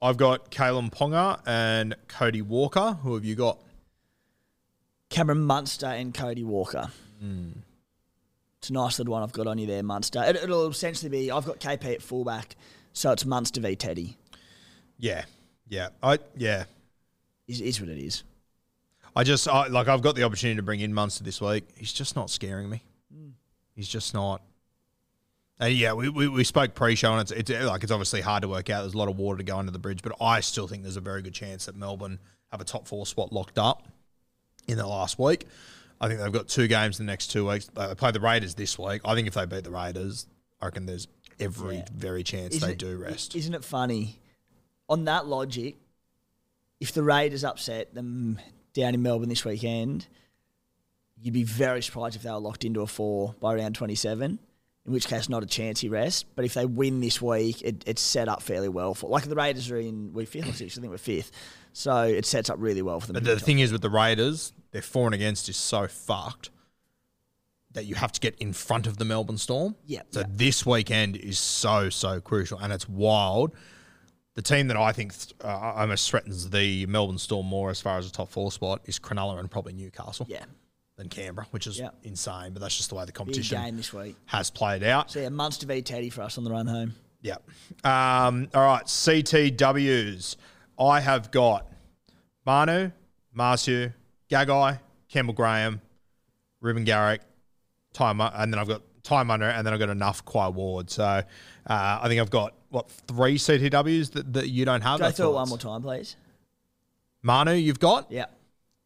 I've 0.00 0.16
got 0.16 0.50
Kalyn 0.50 0.92
Ponga 0.92 1.40
and 1.46 1.96
Cody 2.06 2.42
Walker. 2.42 2.98
Who 3.02 3.14
have 3.14 3.24
you 3.24 3.34
got? 3.34 3.60
Cameron 5.08 5.40
Munster 5.42 5.86
and 5.86 6.14
Cody 6.14 6.44
Walker. 6.44 6.90
It's 8.58 8.70
a 8.70 8.72
nice 8.72 8.98
little 8.98 9.12
one 9.12 9.22
I've 9.22 9.32
got 9.32 9.46
on 9.46 9.58
you 9.58 9.66
there, 9.66 9.82
Munster. 9.82 10.22
It, 10.24 10.36
it'll 10.36 10.68
essentially 10.68 11.10
be 11.10 11.30
I've 11.30 11.46
got 11.46 11.60
KP 11.60 11.94
at 11.94 12.02
fullback, 12.02 12.56
so 12.92 13.12
it's 13.12 13.24
Munster 13.24 13.60
v 13.60 13.76
Teddy. 13.76 14.16
Yeah, 14.98 15.24
yeah, 15.68 15.88
I 16.02 16.18
yeah. 16.36 16.64
Is, 17.46 17.60
is 17.60 17.80
what 17.80 17.90
it 17.90 17.98
is. 17.98 18.24
I 19.14 19.24
just 19.24 19.48
I, 19.48 19.68
like 19.68 19.88
I've 19.88 20.02
got 20.02 20.14
the 20.14 20.24
opportunity 20.24 20.56
to 20.56 20.62
bring 20.62 20.80
in 20.80 20.92
Munster 20.92 21.24
this 21.24 21.40
week. 21.40 21.64
He's 21.76 21.92
just 21.92 22.16
not 22.16 22.28
scaring 22.28 22.68
me. 22.68 22.82
He's 23.76 23.88
just 23.88 24.14
not. 24.14 24.42
And 25.58 25.72
yeah, 25.72 25.92
we, 25.92 26.08
we, 26.08 26.28
we 26.28 26.44
spoke 26.44 26.74
pre-show 26.74 27.12
and 27.12 27.22
it's, 27.22 27.30
it's 27.30 27.64
like 27.64 27.82
it's 27.82 27.92
obviously 27.92 28.20
hard 28.20 28.42
to 28.42 28.48
work 28.48 28.68
out. 28.68 28.82
There's 28.82 28.94
a 28.94 28.98
lot 28.98 29.08
of 29.08 29.16
water 29.16 29.38
to 29.38 29.44
go 29.44 29.56
under 29.56 29.72
the 29.72 29.78
bridge, 29.78 30.02
but 30.02 30.12
I 30.20 30.40
still 30.40 30.66
think 30.66 30.82
there's 30.82 30.98
a 30.98 31.02
very 31.02 31.22
good 31.22 31.32
chance 31.32 31.66
that 31.66 31.76
Melbourne 31.76 32.18
have 32.52 32.60
a 32.60 32.64
top 32.64 32.86
four 32.86 33.06
spot 33.06 33.32
locked 33.32 33.58
up 33.58 33.86
in 34.68 34.76
the 34.76 34.86
last 34.86 35.18
week. 35.18 35.46
I 36.00 36.08
think 36.08 36.20
they've 36.20 36.32
got 36.32 36.48
two 36.48 36.68
games 36.68 37.00
in 37.00 37.06
the 37.06 37.12
next 37.12 37.28
two 37.28 37.48
weeks. 37.48 37.66
They 37.74 37.94
play 37.94 38.10
the 38.10 38.20
Raiders 38.20 38.54
this 38.54 38.78
week. 38.78 39.00
I 39.04 39.14
think 39.14 39.28
if 39.28 39.34
they 39.34 39.46
beat 39.46 39.64
the 39.64 39.70
Raiders, 39.70 40.26
I 40.60 40.66
reckon 40.66 40.86
there's 40.86 41.08
every 41.40 41.76
Yeah. 41.76 41.84
very 41.94 42.22
chance 42.22 42.54
Isn't 42.56 42.66
they 42.66 42.72
it- 42.74 42.78
do 42.78 42.96
rest. 42.96 43.34
Isn't 43.34 43.54
it 43.54 43.64
funny? 43.64 44.20
On 44.88 45.04
that 45.06 45.26
logic, 45.26 45.76
if 46.80 46.92
the 46.92 47.02
Raiders 47.02 47.44
upset 47.44 47.94
them 47.94 48.38
down 48.74 48.94
in 48.94 49.02
Melbourne 49.02 49.28
this 49.30 49.44
weekend, 49.44 50.06
you'd 51.20 51.32
be 51.34 51.44
very 51.44 51.82
surprised 51.82 52.14
if 52.16 52.22
they 52.22 52.30
were 52.30 52.38
locked 52.38 52.64
into 52.64 52.82
a 52.82 52.86
four 52.86 53.34
by 53.40 53.54
round 53.54 53.74
27, 53.74 54.38
in 54.84 54.92
which 54.92 55.06
case, 55.08 55.28
not 55.30 55.42
a 55.42 55.46
chance 55.46 55.80
he 55.80 55.88
rests. 55.88 56.22
But 56.34 56.44
if 56.44 56.52
they 56.54 56.66
win 56.66 57.00
this 57.00 57.20
week, 57.22 57.62
it, 57.62 57.82
it's 57.86 58.02
set 58.02 58.28
up 58.28 58.42
fairly 58.42 58.68
well 58.68 58.94
for. 58.94 59.08
Like 59.08 59.24
the 59.24 59.34
Raiders 59.34 59.70
are 59.70 59.78
in, 59.78 60.12
we 60.12 60.26
fifth 60.26 60.46
I 60.46 60.50
think 60.52 60.90
we're 60.90 60.98
fifth. 60.98 61.30
So 61.76 62.04
it 62.04 62.24
sets 62.24 62.48
up 62.48 62.56
really 62.58 62.80
well 62.80 63.00
for 63.00 63.08
them. 63.08 63.22
But 63.22 63.24
the 63.24 63.38
thing 63.38 63.58
is 63.58 63.70
with 63.70 63.82
the 63.82 63.90
Raiders, 63.90 64.54
their 64.70 64.80
for 64.80 65.04
and 65.06 65.14
against 65.14 65.50
is 65.50 65.58
so 65.58 65.86
fucked 65.86 66.48
that 67.72 67.84
you 67.84 67.94
have 67.94 68.12
to 68.12 68.20
get 68.20 68.34
in 68.38 68.54
front 68.54 68.86
of 68.86 68.96
the 68.96 69.04
Melbourne 69.04 69.36
Storm. 69.36 69.76
Yeah, 69.84 70.00
So 70.10 70.20
yeah. 70.20 70.26
this 70.30 70.64
weekend 70.64 71.16
is 71.18 71.38
so 71.38 71.90
so 71.90 72.18
crucial, 72.18 72.58
and 72.58 72.72
it's 72.72 72.88
wild. 72.88 73.54
The 74.36 74.40
team 74.40 74.68
that 74.68 74.78
I 74.78 74.92
think 74.92 75.12
uh, 75.44 75.48
almost 75.76 76.08
threatens 76.10 76.48
the 76.48 76.86
Melbourne 76.86 77.18
Storm 77.18 77.44
more 77.44 77.68
as 77.68 77.78
far 77.82 77.98
as 77.98 78.10
the 78.10 78.16
top 78.16 78.30
four 78.30 78.50
spot 78.50 78.80
is 78.86 78.98
Cronulla 78.98 79.38
and 79.38 79.50
probably 79.50 79.74
Newcastle 79.74 80.24
yeah, 80.30 80.44
than 80.96 81.10
Canberra, 81.10 81.46
which 81.50 81.66
is 81.66 81.78
Yeah. 81.78 81.90
insane. 82.04 82.54
But 82.54 82.62
that's 82.62 82.76
just 82.78 82.88
the 82.88 82.94
way 82.94 83.02
the 83.02 83.08
big 83.08 83.16
competition 83.16 83.60
game 83.62 83.76
this 83.76 83.92
week. 83.92 84.16
has 84.24 84.48
played 84.48 84.82
out. 84.82 85.10
So 85.10 85.20
yeah, 85.20 85.28
Munster 85.28 85.66
v 85.66 85.82
Teddy 85.82 86.08
for 86.08 86.22
us 86.22 86.38
on 86.38 86.44
the 86.44 86.50
run 86.50 86.66
home. 86.66 86.94
Yeah. 87.20 87.36
Um, 87.84 88.48
all 88.54 88.64
right, 88.64 88.86
CTWs. 88.86 90.36
I 90.78 91.00
have 91.00 91.30
got 91.30 91.66
Manu, 92.44 92.90
Marsu, 93.36 93.92
Gagai, 94.30 94.78
Campbell 95.08 95.34
Graham, 95.34 95.80
Ruben 96.60 96.84
Garrick, 96.84 97.22
Ty, 97.92 98.10
and 98.34 98.52
then 98.52 98.58
I've 98.58 98.68
got 98.68 98.82
Ty 99.02 99.22
Munro, 99.22 99.48
and 99.48 99.66
then 99.66 99.72
I've 99.72 99.80
got 99.80 99.88
enough 99.88 100.24
Quai 100.24 100.48
Ward. 100.48 100.90
So 100.90 101.04
uh, 101.04 101.22
I 101.66 102.08
think 102.08 102.20
I've 102.20 102.30
got, 102.30 102.54
what, 102.70 102.90
three 102.90 103.36
CTWs 103.38 104.12
that, 104.12 104.32
that 104.34 104.48
you 104.48 104.64
don't 104.64 104.82
have? 104.82 104.98
Go 105.00 105.10
through 105.10 105.30
it 105.30 105.34
one 105.34 105.48
more 105.48 105.58
time, 105.58 105.82
please. 105.82 106.16
Manu, 107.22 107.52
you've 107.52 107.80
got. 107.80 108.10
Yeah, 108.10 108.26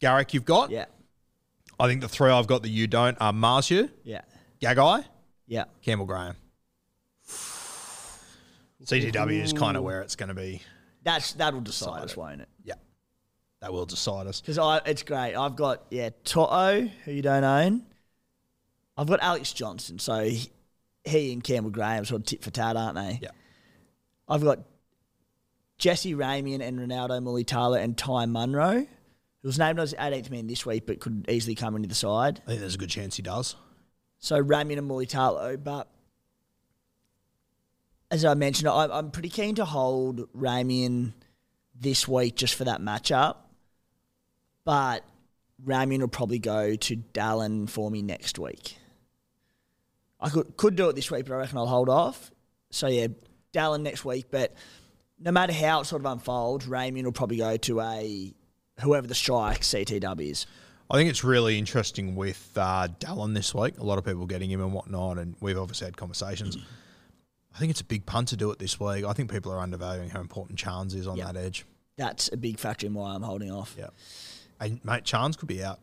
Garrick, 0.00 0.32
you've 0.34 0.44
got. 0.44 0.70
yeah. 0.70 0.86
I 1.78 1.86
think 1.86 2.02
the 2.02 2.08
three 2.08 2.30
I've 2.30 2.46
got 2.46 2.62
that 2.62 2.68
you 2.68 2.86
don't 2.86 3.16
are 3.22 3.32
Marcia, 3.32 3.88
Yeah. 4.04 4.20
Gagai, 4.60 5.02
Yeah. 5.46 5.64
Campbell 5.82 6.04
Graham. 6.04 6.36
CTW 8.84 9.42
is 9.42 9.52
kind 9.54 9.76
of 9.76 9.82
where 9.82 10.02
it's 10.02 10.14
going 10.16 10.28
to 10.28 10.34
be. 10.34 10.62
That's 11.02 11.32
that'll 11.34 11.60
decide 11.60 12.02
us, 12.02 12.16
won't 12.16 12.42
it? 12.42 12.48
Yeah, 12.64 12.74
that 13.60 13.72
will 13.72 13.86
decide 13.86 14.26
us. 14.26 14.40
Because 14.40 14.58
I, 14.58 14.80
it's 14.86 15.02
great. 15.02 15.34
I've 15.34 15.56
got 15.56 15.84
yeah 15.90 16.10
To'o, 16.24 16.88
who 17.04 17.12
you 17.12 17.22
don't 17.22 17.44
own. 17.44 17.86
I've 18.96 19.06
got 19.06 19.20
Alex 19.22 19.52
Johnson, 19.52 19.98
so 19.98 20.24
he, 20.24 20.50
he 21.04 21.32
and 21.32 21.42
Campbell 21.42 21.70
Graham 21.70 22.04
sort 22.04 22.20
of 22.20 22.26
tit 22.26 22.42
for 22.42 22.50
tat, 22.50 22.76
aren't 22.76 22.96
they? 22.96 23.20
Yeah. 23.22 23.30
I've 24.28 24.42
got 24.42 24.60
Jesse 25.78 26.14
Ramien 26.14 26.60
and 26.60 26.78
Ronaldo 26.78 27.22
Mulitalo 27.22 27.82
and 27.82 27.96
Ty 27.96 28.26
Munro, 28.26 28.80
who 28.80 28.86
was 29.48 29.58
named 29.58 29.80
as 29.80 29.94
18th 29.94 30.30
man 30.30 30.46
this 30.46 30.66
week, 30.66 30.86
but 30.86 31.00
could 31.00 31.24
easily 31.30 31.54
come 31.54 31.74
into 31.76 31.88
the 31.88 31.94
side. 31.94 32.42
I 32.44 32.48
think 32.50 32.60
there's 32.60 32.74
a 32.74 32.78
good 32.78 32.90
chance 32.90 33.16
he 33.16 33.22
does. 33.22 33.56
So 34.18 34.42
Ramien 34.42 34.76
and 34.76 34.88
Mulitalo, 34.88 35.62
but 35.62 35.88
as 38.10 38.24
I 38.24 38.34
mentioned, 38.34 38.68
I, 38.68 38.86
I'm 38.86 39.10
pretty 39.10 39.28
keen 39.28 39.54
to 39.56 39.64
hold 39.64 40.32
Ramien 40.32 41.12
this 41.78 42.08
week 42.08 42.36
just 42.36 42.54
for 42.54 42.64
that 42.64 42.80
matchup. 42.80 43.36
But 44.64 45.04
Ramien 45.64 46.00
will 46.00 46.08
probably 46.08 46.38
go 46.38 46.74
to 46.76 46.96
Dallin 46.96 47.68
for 47.68 47.90
me 47.90 48.02
next 48.02 48.38
week. 48.38 48.76
I 50.20 50.28
could 50.28 50.56
could 50.56 50.76
do 50.76 50.88
it 50.88 50.96
this 50.96 51.10
week, 51.10 51.26
but 51.26 51.34
I 51.34 51.38
reckon 51.38 51.58
I'll 51.58 51.66
hold 51.66 51.88
off. 51.88 52.30
So 52.70 52.88
yeah, 52.88 53.08
Dallin 53.52 53.82
next 53.82 54.04
week. 54.04 54.26
But 54.30 54.54
no 55.18 55.30
matter 55.30 55.52
how 55.52 55.80
it 55.80 55.86
sort 55.86 56.02
of 56.02 56.06
unfolds, 56.06 56.66
Ramien 56.66 57.04
will 57.04 57.12
probably 57.12 57.38
go 57.38 57.56
to 57.56 57.80
a 57.80 58.34
whoever 58.80 59.06
the 59.06 59.14
strike 59.14 59.60
CTW 59.60 60.30
is. 60.30 60.46
I 60.90 60.96
think 60.96 61.08
it's 61.08 61.22
really 61.22 61.56
interesting 61.58 62.16
with 62.16 62.50
uh, 62.56 62.88
Dallin 62.98 63.34
this 63.34 63.54
week. 63.54 63.78
A 63.78 63.84
lot 63.84 63.98
of 63.98 64.04
people 64.04 64.26
getting 64.26 64.50
him 64.50 64.60
and 64.60 64.72
whatnot, 64.72 65.18
and 65.18 65.36
we've 65.40 65.58
obviously 65.58 65.86
had 65.86 65.96
conversations. 65.96 66.58
I 67.54 67.58
think 67.58 67.70
it's 67.70 67.80
a 67.80 67.84
big 67.84 68.06
punt 68.06 68.28
to 68.28 68.36
do 68.36 68.50
it 68.50 68.58
this 68.58 68.78
week. 68.78 69.04
I 69.04 69.12
think 69.12 69.30
people 69.30 69.52
are 69.52 69.58
undervaluing 69.60 70.10
how 70.10 70.20
important 70.20 70.58
Chance 70.58 70.94
is 70.94 71.06
on 71.06 71.16
Yeah. 71.16 71.32
that 71.32 71.36
edge. 71.36 71.64
That's 71.96 72.30
a 72.32 72.36
big 72.36 72.58
factor 72.58 72.86
in 72.86 72.94
why 72.94 73.12
I'm 73.14 73.22
holding 73.22 73.50
off. 73.50 73.74
Yeah, 73.78 73.88
and 74.60 74.82
mate, 74.84 75.04
Chance 75.04 75.36
could 75.36 75.48
be 75.48 75.62
out 75.62 75.78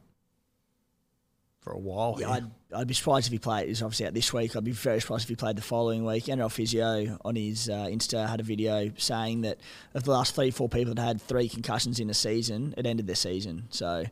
for 1.59 1.73
a 1.73 1.77
while. 1.77 2.15
Yeah, 2.19 2.27
here. 2.27 2.35
I'd, 2.71 2.75
I'd 2.81 2.87
be 2.87 2.93
surprised 2.93 3.27
if 3.27 3.33
he 3.33 3.39
played. 3.39 3.67
He's 3.67 3.81
obviously 3.83 4.07
out 4.07 4.13
this 4.13 4.33
week. 4.33 4.55
I'd 4.55 4.63
be 4.63 4.71
very 4.71 4.99
surprised 5.01 5.23
if 5.25 5.29
he 5.29 5.35
played 5.35 5.57
the 5.57 5.61
following 5.61 6.05
week. 6.05 6.25
NRL 6.25 6.51
Physio 6.51 7.19
on 7.23 7.35
his 7.35 7.69
uh, 7.69 7.85
Insta 7.85 8.27
had 8.27 8.39
a 8.39 8.43
video 8.43 8.91
saying 8.97 9.41
that 9.41 9.59
of 9.93 10.03
the 10.05 10.11
last 10.11 10.33
three, 10.33 10.49
four 10.49 10.69
people 10.69 10.93
that 10.95 11.01
had 11.03 11.21
three 11.21 11.49
concussions 11.49 11.99
in 11.99 12.09
a 12.09 12.13
season, 12.15 12.73
it 12.77 12.85
ended 12.87 13.05
their 13.05 13.15
season. 13.15 13.67
So 13.69 14.05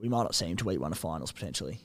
we 0.00 0.08
might 0.08 0.22
not 0.22 0.34
see 0.34 0.46
him 0.46 0.56
to 0.58 0.64
week 0.64 0.80
one 0.80 0.92
of 0.92 0.98
finals 0.98 1.32
potentially. 1.32 1.80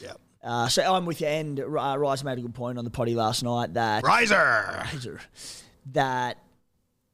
yeah. 0.00 0.12
Uh, 0.42 0.68
so 0.68 0.82
I'm 0.94 1.06
with 1.06 1.20
you. 1.20 1.26
And 1.28 1.60
uh, 1.60 1.66
Rise 1.66 2.24
made 2.24 2.38
a 2.38 2.42
good 2.42 2.54
point 2.54 2.78
on 2.78 2.84
the 2.84 2.90
potty 2.90 3.14
last 3.14 3.42
night 3.42 3.74
that 3.74 4.02
Riser. 4.92 5.20
that 5.92 6.38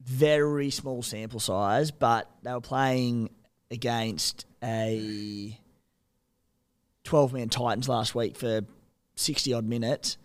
very 0.03 0.69
small 0.71 1.01
sample 1.03 1.39
size, 1.39 1.91
but 1.91 2.29
they 2.43 2.51
were 2.51 2.61
playing 2.61 3.29
against 3.69 4.45
a 4.63 5.57
12 7.03 7.33
man 7.33 7.49
Titans 7.49 7.87
last 7.87 8.15
week 8.15 8.35
for 8.35 8.61
60 9.15 9.53
odd 9.53 9.65
minutes, 9.65 10.17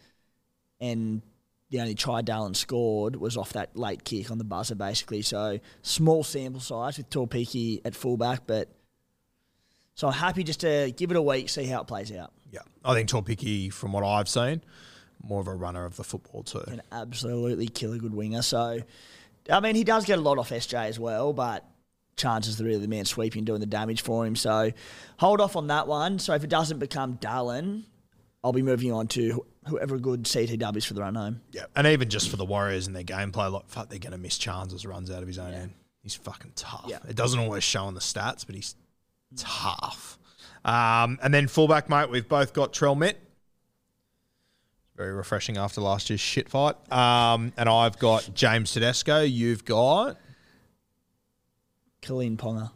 and 0.80 1.22
the 1.70 1.80
only 1.80 1.94
try 1.94 2.22
Dallin 2.22 2.54
scored 2.54 3.16
was 3.16 3.36
off 3.36 3.52
that 3.54 3.76
late 3.76 4.04
kick 4.04 4.30
on 4.30 4.38
the 4.38 4.44
buzzer, 4.44 4.74
basically. 4.74 5.22
So 5.22 5.58
small 5.82 6.22
sample 6.22 6.60
size 6.60 6.96
with 6.96 7.10
Tuaupiki 7.10 7.80
at 7.84 7.94
fullback, 7.94 8.46
but 8.46 8.68
so 9.94 10.08
I'm 10.08 10.14
happy 10.14 10.44
just 10.44 10.60
to 10.60 10.92
give 10.96 11.10
it 11.10 11.16
a 11.16 11.22
week, 11.22 11.48
see 11.48 11.64
how 11.64 11.80
it 11.80 11.86
plays 11.86 12.12
out. 12.12 12.32
Yeah, 12.54 12.60
I 12.84 12.94
think 12.94 13.08
Tuaupiki, 13.08 13.72
from 13.72 13.92
what 13.92 14.04
I've 14.04 14.28
seen, 14.28 14.62
more 15.22 15.40
of 15.40 15.48
a 15.48 15.54
runner 15.54 15.84
of 15.84 15.96
the 15.96 16.04
football 16.04 16.44
too. 16.44 16.62
can 16.66 16.82
absolutely 16.92 17.66
kill 17.66 17.92
a 17.92 17.98
good 17.98 18.14
winger. 18.14 18.42
So, 18.42 18.78
I 19.50 19.60
mean, 19.60 19.74
he 19.74 19.82
does 19.82 20.04
get 20.04 20.18
a 20.18 20.22
lot 20.22 20.38
off 20.38 20.50
SJ 20.50 20.86
as 20.86 20.98
well, 20.98 21.32
but 21.32 21.64
chances 22.16 22.60
are 22.60 22.64
really 22.64 22.80
the 22.80 22.88
man 22.88 23.06
sweeping 23.06 23.44
doing 23.44 23.58
the 23.58 23.66
damage 23.66 24.02
for 24.02 24.24
him. 24.24 24.36
So, 24.36 24.70
hold 25.18 25.40
off 25.40 25.56
on 25.56 25.66
that 25.66 25.88
one. 25.88 26.20
So, 26.20 26.32
if 26.34 26.44
it 26.44 26.50
doesn't 26.50 26.78
become 26.78 27.16
Dallin, 27.18 27.82
I'll 28.44 28.52
be 28.52 28.62
moving 28.62 28.92
on 28.92 29.08
to 29.08 29.44
whoever 29.66 29.98
good 29.98 30.24
CTW 30.24 30.76
is 30.76 30.84
for 30.84 30.94
the 30.94 31.00
run 31.00 31.16
home. 31.16 31.40
Yeah, 31.50 31.64
and 31.74 31.88
even 31.88 32.08
just 32.08 32.28
for 32.28 32.36
the 32.36 32.44
Warriors 32.44 32.86
and 32.86 32.94
their 32.94 33.02
gameplay, 33.02 33.50
like 33.50 33.66
fuck, 33.66 33.88
they're 33.88 33.98
going 33.98 34.12
to 34.12 34.18
miss 34.18 34.38
chances. 34.38 34.86
runs 34.86 35.10
out 35.10 35.22
of 35.22 35.26
his 35.26 35.38
own 35.38 35.52
end. 35.54 35.72
He's 36.02 36.14
fucking 36.14 36.52
tough. 36.54 36.84
Yeah. 36.86 36.98
It 37.08 37.16
doesn't 37.16 37.40
always 37.40 37.64
show 37.64 37.88
in 37.88 37.94
the 37.94 38.00
stats, 38.00 38.44
but 38.44 38.54
he's 38.54 38.76
tough. 39.36 40.18
Um, 40.64 41.18
and 41.22 41.32
then 41.34 41.48
fullback, 41.48 41.88
mate, 41.90 42.10
we've 42.10 42.28
both 42.28 42.52
got 42.54 42.72
Trell 42.72 42.96
Mitt. 42.96 43.20
Very 44.96 45.12
refreshing 45.12 45.56
after 45.56 45.80
last 45.80 46.08
year's 46.08 46.20
shit 46.20 46.48
fight. 46.48 46.76
Um, 46.92 47.52
and 47.56 47.68
I've 47.68 47.98
got 47.98 48.30
James 48.34 48.72
Tedesco. 48.72 49.22
You've 49.22 49.64
got. 49.64 50.16
Kalyn 52.00 52.36
Ponga. 52.36 52.70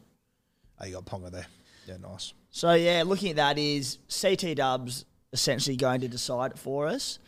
Oh, 0.80 0.84
you 0.84 0.94
got 0.94 1.04
Ponga 1.06 1.30
there. 1.30 1.46
Yeah, 1.86 1.96
nice. 1.98 2.32
So, 2.50 2.72
yeah, 2.74 3.04
looking 3.06 3.30
at 3.30 3.36
that 3.36 3.58
is 3.58 3.98
CT 4.20 4.56
Dubs 4.56 5.04
essentially 5.32 5.76
going 5.76 6.00
to 6.00 6.08
decide 6.08 6.52
it 6.52 6.58
for 6.58 6.86
us. 6.88 7.18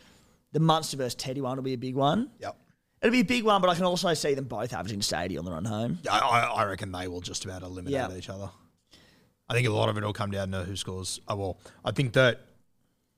The 0.51 0.59
Munster 0.59 0.97
versus 0.97 1.15
Teddy 1.15 1.39
one 1.41 1.55
will 1.55 1.63
be 1.63 1.73
a 1.73 1.77
big 1.77 1.95
one. 1.95 2.29
Yep. 2.39 2.57
It'll 3.01 3.11
be 3.11 3.21
a 3.21 3.25
big 3.25 3.43
one, 3.45 3.61
but 3.61 3.69
I 3.69 3.75
can 3.75 3.85
also 3.85 4.13
see 4.13 4.33
them 4.33 4.45
both 4.45 4.73
averaging 4.73 4.99
just 4.99 5.13
80 5.13 5.37
on 5.37 5.45
the 5.45 5.51
run 5.51 5.65
home. 5.65 5.99
I, 6.11 6.19
I 6.19 6.65
reckon 6.65 6.91
they 6.91 7.07
will 7.07 7.21
just 7.21 7.45
about 7.45 7.63
eliminate 7.63 7.93
Yeah. 7.93 8.13
each 8.15 8.29
other. 8.29 8.49
I 9.51 9.53
think 9.53 9.67
a 9.67 9.71
lot 9.71 9.89
of 9.89 9.97
it 9.97 10.03
will 10.03 10.13
come 10.13 10.31
down 10.31 10.51
to 10.51 10.63
who 10.63 10.75
scores. 10.77 11.19
Oh, 11.27 11.35
well, 11.35 11.57
I 11.83 11.91
think 11.91 12.13
that 12.13 12.39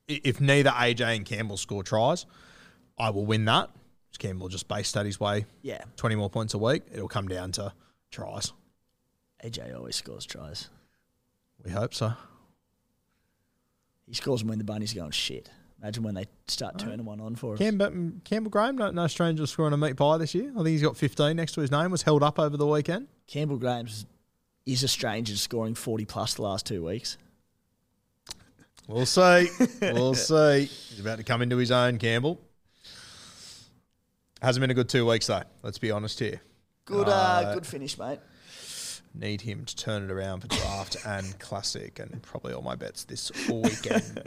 if 0.07 0.41
neither 0.41 0.71
AJ 0.71 1.15
and 1.15 1.25
Campbell 1.25 1.57
score 1.57 1.83
tries, 1.83 2.25
I 2.97 3.11
will 3.11 3.25
win 3.25 3.45
that. 3.45 3.69
Campbell 4.19 4.47
just 4.47 4.67
base 4.67 4.87
studies 4.87 5.19
way 5.19 5.45
Yeah. 5.63 5.83
20 5.97 6.15
more 6.15 6.29
points 6.29 6.53
a 6.53 6.57
week. 6.57 6.83
It'll 6.91 7.07
come 7.07 7.27
down 7.27 7.51
to 7.53 7.73
tries. 8.11 8.51
AJ 9.43 9.75
always 9.75 9.95
scores 9.95 10.25
tries. 10.25 10.69
We 11.63 11.71
hope 11.71 11.93
so. 11.93 12.13
He 14.07 14.13
scores 14.13 14.41
them 14.41 14.49
when 14.49 14.57
the 14.57 14.63
bunnies 14.63 14.93
are 14.93 14.99
going 14.99 15.11
shit. 15.11 15.49
Imagine 15.81 16.03
when 16.03 16.13
they 16.15 16.25
start 16.47 16.79
turning 16.79 17.05
one 17.05 17.19
on 17.19 17.35
for 17.35 17.53
us. 17.53 17.59
Campbell, 17.59 17.87
mm, 17.89 18.23
Campbell 18.23 18.49
Graham, 18.49 18.77
no, 18.77 18.91
no 18.91 19.07
stranger 19.07 19.45
scoring 19.45 19.73
a 19.73 19.77
meat 19.77 19.97
pie 19.97 20.17
this 20.17 20.33
year. 20.33 20.49
I 20.51 20.57
think 20.57 20.67
he's 20.67 20.81
got 20.81 20.95
15 20.95 21.35
next 21.35 21.53
to 21.53 21.61
his 21.61 21.71
name, 21.71 21.91
was 21.91 22.03
held 22.03 22.23
up 22.23 22.39
over 22.39 22.55
the 22.55 22.67
weekend. 22.67 23.07
Campbell 23.27 23.57
Graham's 23.57 24.05
is 24.65 24.83
a 24.83 24.87
stranger 24.87 25.35
scoring 25.35 25.75
40 25.75 26.05
plus 26.05 26.33
the 26.35 26.41
last 26.41 26.65
two 26.65 26.83
weeks. 26.85 27.17
We'll 28.87 29.05
see. 29.05 29.47
we'll 29.81 30.13
see. 30.15 30.65
He's 30.65 30.99
about 30.99 31.17
to 31.17 31.23
come 31.23 31.41
into 31.41 31.57
his 31.57 31.71
own, 31.71 31.97
Campbell. 31.97 32.39
Hasn't 34.41 34.61
been 34.61 34.71
a 34.71 34.73
good 34.73 34.89
two 34.89 35.05
weeks, 35.05 35.27
though. 35.27 35.43
Let's 35.61 35.77
be 35.77 35.89
honest 35.91 36.19
here. 36.19 36.41
Good, 36.85 37.07
uh, 37.07 37.11
Uh, 37.11 37.53
good 37.53 37.65
finish, 37.65 37.97
mate. 37.97 38.19
Need 39.15 39.41
him 39.41 39.63
to 39.63 39.75
turn 39.75 40.03
it 40.03 40.11
around 40.11 40.41
for 40.41 40.47
draft 40.47 40.97
and 41.05 41.37
classic, 41.39 41.99
and 41.99 42.21
probably 42.23 42.53
all 42.53 42.61
my 42.61 42.75
bets 42.75 43.05
this 43.05 43.31
weekend. 43.47 44.21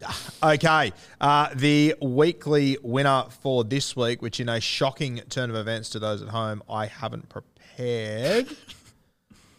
okay, 0.42 0.92
uh, 1.20 1.48
the 1.54 1.94
weekly 2.00 2.78
winner 2.82 3.24
for 3.42 3.62
this 3.64 3.94
week, 3.94 4.22
which 4.22 4.40
in 4.40 4.48
a 4.48 4.60
shocking 4.60 5.20
turn 5.28 5.50
of 5.50 5.56
events 5.56 5.90
to 5.90 5.98
those 5.98 6.22
at 6.22 6.28
home, 6.28 6.62
I 6.70 6.86
haven't 6.86 7.28
prepared. 7.28 8.48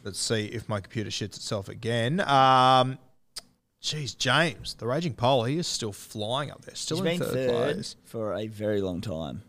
Let's 0.04 0.20
see 0.20 0.46
if 0.46 0.70
my 0.70 0.80
computer 0.80 1.10
shits 1.10 1.36
itself 1.36 1.68
again. 1.70 2.20
Um, 2.22 2.98
Jeez, 3.82 4.18
James, 4.18 4.74
the 4.74 4.86
raging 4.88 5.14
pole, 5.14 5.46
he 5.46 5.58
is 5.58 5.66
still 5.68 5.94
flying 5.94 6.52
up 6.52 6.66
there, 6.66 6.76
still 6.76 7.02
He's 7.02 7.14
in 7.14 7.20
been 7.20 7.28
third, 7.28 7.50
third 7.50 7.74
place. 7.76 7.96
for 8.04 8.34
a 8.34 8.48
very 8.48 8.82
long 8.82 9.00
time. 9.00 9.44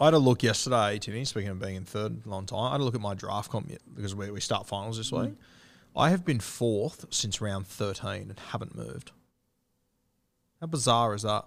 I 0.00 0.06
had 0.06 0.14
a 0.14 0.18
look 0.18 0.42
yesterday, 0.42 0.98
Timmy, 0.98 1.24
speaking 1.24 1.50
of 1.50 1.60
being 1.60 1.76
in 1.76 1.84
third 1.84 2.24
a 2.26 2.28
long 2.28 2.44
time. 2.46 2.58
I 2.68 2.72
had 2.72 2.80
a 2.80 2.84
look 2.84 2.94
at 2.96 3.00
my 3.00 3.14
draft 3.14 3.50
comp 3.50 3.70
yet, 3.70 3.80
because 3.94 4.14
we, 4.14 4.30
we 4.30 4.40
start 4.40 4.66
finals 4.66 4.96
this 4.96 5.12
week. 5.12 5.32
I 5.96 6.10
have 6.10 6.24
been 6.24 6.40
fourth 6.40 7.06
since 7.10 7.40
round 7.40 7.66
13 7.66 8.10
and 8.30 8.38
haven't 8.50 8.76
moved. 8.76 9.12
How 10.60 10.66
bizarre 10.66 11.14
is 11.14 11.22
that? 11.22 11.44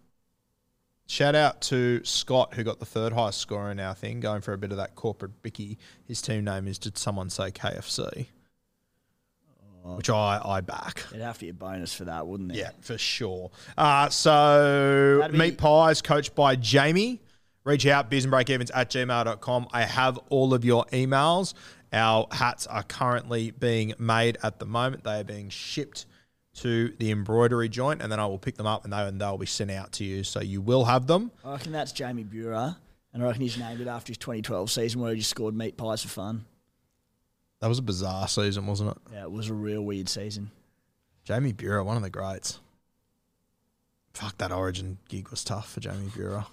shout 1.09 1.35
out 1.35 1.59
to 1.63 2.03
Scott, 2.05 2.53
who 2.53 2.63
got 2.63 2.79
the 2.79 2.85
third 2.85 3.11
highest 3.11 3.39
score 3.39 3.69
in 3.71 3.79
our 3.79 3.95
thing, 3.95 4.19
going 4.19 4.41
for 4.41 4.53
a 4.53 4.57
bit 4.57 4.71
of 4.71 4.77
that 4.77 4.95
corporate 4.95 5.41
bicky. 5.41 5.77
His 6.05 6.21
team 6.21 6.45
name 6.45 6.67
is 6.67 6.77
Did 6.77 6.97
Someone 6.97 7.29
Say 7.29 7.51
KFC? 7.51 8.27
which 9.81 10.09
I, 10.09 10.39
I 10.43 10.61
back. 10.61 11.05
It'd 11.09 11.21
have 11.21 11.35
to 11.39 11.45
be 11.45 11.49
a 11.49 11.53
bonus 11.53 11.93
for 11.95 12.03
that, 12.05 12.27
wouldn't 12.27 12.51
it? 12.51 12.57
Yeah, 12.57 12.71
for 12.81 12.97
sure. 12.97 13.49
Uh, 13.77 14.09
so, 14.09 15.17
That'd 15.19 15.31
be- 15.31 15.37
Meat 15.39 15.57
Pies, 15.57 16.01
coached 16.01 16.35
by 16.35 16.55
Jamie. 16.57 17.21
Reach 17.63 17.87
out, 17.87 18.11
beersandbreakevens 18.11 18.69
at 18.73 18.89
gmail.com. 18.91 19.67
I 19.71 19.83
have 19.83 20.19
all 20.29 20.53
of 20.53 20.63
your 20.63 20.85
emails. 20.87 21.53
Our 21.91 22.27
hats 22.31 22.67
are 22.67 22.83
currently 22.83 23.51
being 23.51 23.93
made 23.97 24.37
at 24.43 24.59
the 24.59 24.65
moment. 24.65 25.05
They 25.05 25.21
are 25.21 25.23
being 25.23 25.49
shipped 25.49 26.05
to 26.61 26.93
the 26.99 27.11
embroidery 27.11 27.69
joint, 27.69 28.01
and 28.01 28.11
then 28.11 28.19
I 28.19 28.25
will 28.25 28.37
pick 28.37 28.55
them 28.55 28.67
up 28.67 28.83
and, 28.83 28.93
they, 28.93 29.07
and 29.07 29.19
they'll 29.19 29.37
be 29.37 29.45
sent 29.45 29.71
out 29.71 29.91
to 29.93 30.03
you. 30.03 30.23
So 30.23 30.41
you 30.41 30.61
will 30.61 30.85
have 30.85 31.07
them. 31.07 31.31
I 31.43 31.51
reckon 31.53 31.71
that's 31.71 31.91
Jamie 31.91 32.23
Buhrer, 32.23 32.75
and 33.13 33.23
I 33.23 33.25
reckon 33.25 33.41
he's 33.41 33.57
named 33.57 33.81
it 33.81 33.87
after 33.87 34.11
his 34.11 34.17
2012 34.17 34.71
season 34.71 35.01
where 35.01 35.11
he 35.11 35.19
just 35.19 35.29
scored 35.29 35.55
meat 35.55 35.77
pies 35.77 36.03
for 36.03 36.09
fun. 36.09 36.45
That 37.59 37.67
was 37.67 37.79
a 37.79 37.83
bizarre 37.83 38.27
season, 38.27 38.67
wasn't 38.67 38.91
it? 38.91 38.97
Yeah, 39.13 39.23
it 39.23 39.31
was 39.31 39.49
a 39.49 39.53
real 39.53 39.81
weird 39.81 40.07
season. 40.07 40.51
Jamie 41.25 41.53
Buhrer, 41.53 41.83
one 41.83 41.97
of 41.97 42.03
the 42.03 42.09
greats. 42.09 42.59
Fuck, 44.13 44.37
that 44.37 44.51
origin 44.51 44.97
gig 45.07 45.29
was 45.29 45.43
tough 45.43 45.71
for 45.71 45.79
Jamie 45.79 46.07
Buhrer. 46.07 46.45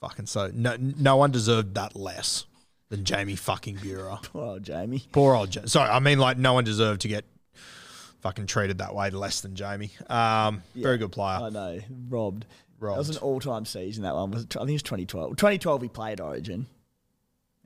Fucking 0.00 0.26
so. 0.26 0.50
No, 0.54 0.76
no 0.78 1.16
one 1.16 1.30
deserved 1.30 1.74
that 1.74 1.94
less 1.94 2.46
than 2.88 3.04
Jamie 3.04 3.36
fucking 3.36 3.76
Buhrer. 3.76 4.22
Poor 4.32 4.46
old 4.46 4.62
Jamie. 4.62 5.04
Poor 5.12 5.34
old 5.34 5.50
Jamie. 5.50 5.68
Sorry, 5.68 5.88
I 5.88 6.00
mean, 6.00 6.18
like, 6.18 6.38
no 6.38 6.54
one 6.54 6.64
deserved 6.64 7.02
to 7.02 7.08
get 7.08 7.24
fucking 8.20 8.46
treated 8.46 8.78
that 8.78 8.94
way 8.94 9.10
less 9.10 9.40
than 9.40 9.54
Jamie. 9.54 9.90
Um, 10.08 10.62
Very 10.74 10.98
good 10.98 11.12
player. 11.12 11.38
I 11.42 11.48
know, 11.50 11.80
robbed. 12.08 12.46
That 12.80 12.96
was 12.96 13.10
an 13.10 13.18
all-time 13.18 13.66
season. 13.66 14.04
That 14.04 14.14
one 14.14 14.30
was. 14.30 14.46
I 14.52 14.60
think 14.60 14.70
it 14.70 14.72
was 14.72 14.82
2012. 14.82 15.36
2012 15.36 15.82
he 15.82 15.88
played 15.88 16.20
Origin. 16.20 16.66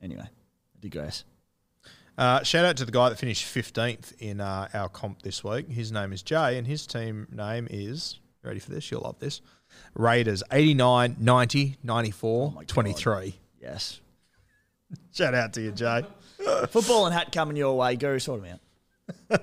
Anyway, 0.03 0.23
I 0.23 0.79
digress. 0.81 1.23
Uh, 2.17 2.43
shout 2.43 2.65
out 2.65 2.77
to 2.77 2.85
the 2.85 2.91
guy 2.91 3.09
that 3.09 3.17
finished 3.17 3.45
15th 3.45 4.13
in 4.19 4.39
uh, 4.39 4.67
our 4.73 4.89
comp 4.89 5.21
this 5.21 5.43
week. 5.43 5.69
His 5.69 5.91
name 5.91 6.13
is 6.13 6.21
Jay, 6.21 6.57
and 6.57 6.65
his 6.65 6.87
team 6.87 7.27
name 7.31 7.67
is, 7.69 8.19
ready 8.43 8.59
for 8.59 8.71
this? 8.71 8.89
You'll 8.89 9.01
love 9.01 9.19
this. 9.19 9.41
Raiders 9.95 10.43
89, 10.51 11.17
90, 11.19 11.77
94, 11.83 12.51
my 12.51 12.61
God. 12.61 12.67
23. 12.67 13.35
Yes. 13.61 13.99
Shout 15.13 15.33
out 15.33 15.53
to 15.53 15.61
you, 15.61 15.71
Jay. 15.71 16.05
Football 16.69 17.07
and 17.07 17.13
hat 17.15 17.31
coming 17.31 17.57
your 17.57 17.77
way. 17.77 17.95
Guru, 17.95 18.19
sort 18.19 18.41
them 18.41 18.53
out. 18.53 18.59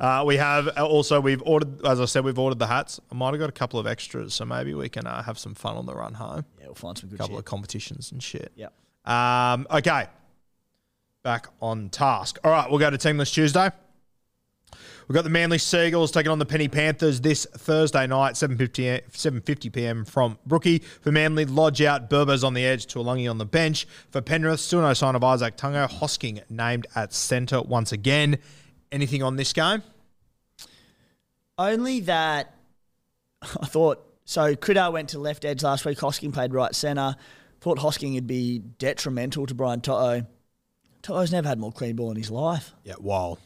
Uh, 0.00 0.24
we 0.26 0.36
have 0.36 0.68
also 0.78 1.20
we've 1.20 1.42
ordered, 1.44 1.84
as 1.86 2.00
I 2.00 2.04
said, 2.06 2.24
we've 2.24 2.38
ordered 2.38 2.58
the 2.58 2.66
hats. 2.66 2.98
I 3.10 3.14
might 3.14 3.30
have 3.32 3.38
got 3.38 3.48
a 3.48 3.52
couple 3.52 3.78
of 3.78 3.86
extras, 3.86 4.34
so 4.34 4.44
maybe 4.44 4.72
we 4.74 4.88
can 4.88 5.06
uh, 5.06 5.22
have 5.22 5.38
some 5.38 5.54
fun 5.54 5.76
on 5.76 5.86
the 5.86 5.94
run 5.94 6.14
home. 6.14 6.44
Yeah, 6.58 6.66
we'll 6.66 6.74
find 6.74 6.96
some 6.96 7.08
A 7.08 7.10
good 7.10 7.18
couple 7.18 7.34
shit. 7.34 7.40
of 7.40 7.44
competitions 7.44 8.10
and 8.12 8.22
shit. 8.22 8.52
Yep. 8.56 8.72
Um, 9.04 9.66
okay, 9.70 10.06
back 11.22 11.48
on 11.60 11.90
task. 11.90 12.38
All 12.44 12.50
right, 12.50 12.68
we'll 12.70 12.78
go 12.78 12.90
to 12.90 12.96
Teamless 12.98 13.32
Tuesday. 13.32 13.70
We've 15.08 15.14
got 15.14 15.24
the 15.24 15.30
Manly 15.30 15.58
Seagulls 15.58 16.12
taking 16.12 16.30
on 16.30 16.38
the 16.38 16.46
Penny 16.46 16.68
Panthers 16.68 17.20
this 17.20 17.44
Thursday 17.44 18.06
night, 18.06 18.34
7.50, 18.34 19.10
7.50 19.10 19.72
p.m. 19.72 20.04
from 20.04 20.38
Brookie. 20.46 20.78
For 20.78 21.10
Manly, 21.10 21.44
Lodge 21.46 21.82
out, 21.82 22.08
Burbo's 22.08 22.44
on 22.44 22.54
the 22.54 22.64
edge, 22.64 22.86
Tuolangi 22.86 23.28
on 23.28 23.38
the 23.38 23.44
bench. 23.44 23.88
For 24.10 24.20
Penrith, 24.20 24.60
still 24.60 24.80
no 24.82 24.94
sign 24.94 25.16
of 25.16 25.24
Isaac 25.24 25.56
Tungo. 25.56 25.88
Hosking 25.90 26.42
named 26.48 26.86
at 26.94 27.12
centre 27.12 27.60
once 27.60 27.90
again. 27.90 28.38
Anything 28.92 29.22
on 29.22 29.36
this 29.36 29.52
game? 29.52 29.82
Only 31.58 32.00
that 32.00 32.54
I 33.42 33.66
thought 33.66 34.04
so. 34.24 34.54
Critter 34.56 34.90
went 34.90 35.10
to 35.10 35.18
left 35.18 35.44
edge 35.44 35.62
last 35.62 35.84
week. 35.84 35.98
Hosking 35.98 36.32
played 36.32 36.52
right 36.52 36.74
centre. 36.74 37.16
Thought 37.60 37.78
Hosking 37.78 38.14
would 38.14 38.26
be 38.26 38.58
detrimental 38.58 39.46
to 39.46 39.54
Brian 39.54 39.80
To'o. 39.80 40.26
To'o's 41.02 41.32
never 41.32 41.48
had 41.48 41.58
more 41.58 41.72
clean 41.72 41.96
ball 41.96 42.10
in 42.10 42.16
his 42.16 42.30
life. 42.30 42.72
Yeah, 42.84 42.94
wild. 42.98 43.38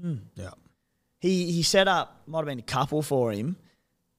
Hmm. 0.00 0.16
Yeah. 0.34 0.50
He 1.20 1.52
he 1.52 1.62
set 1.62 1.88
up 1.88 2.22
might 2.26 2.38
have 2.38 2.46
been 2.46 2.58
a 2.58 2.62
couple 2.62 3.02
for 3.02 3.30
him, 3.32 3.56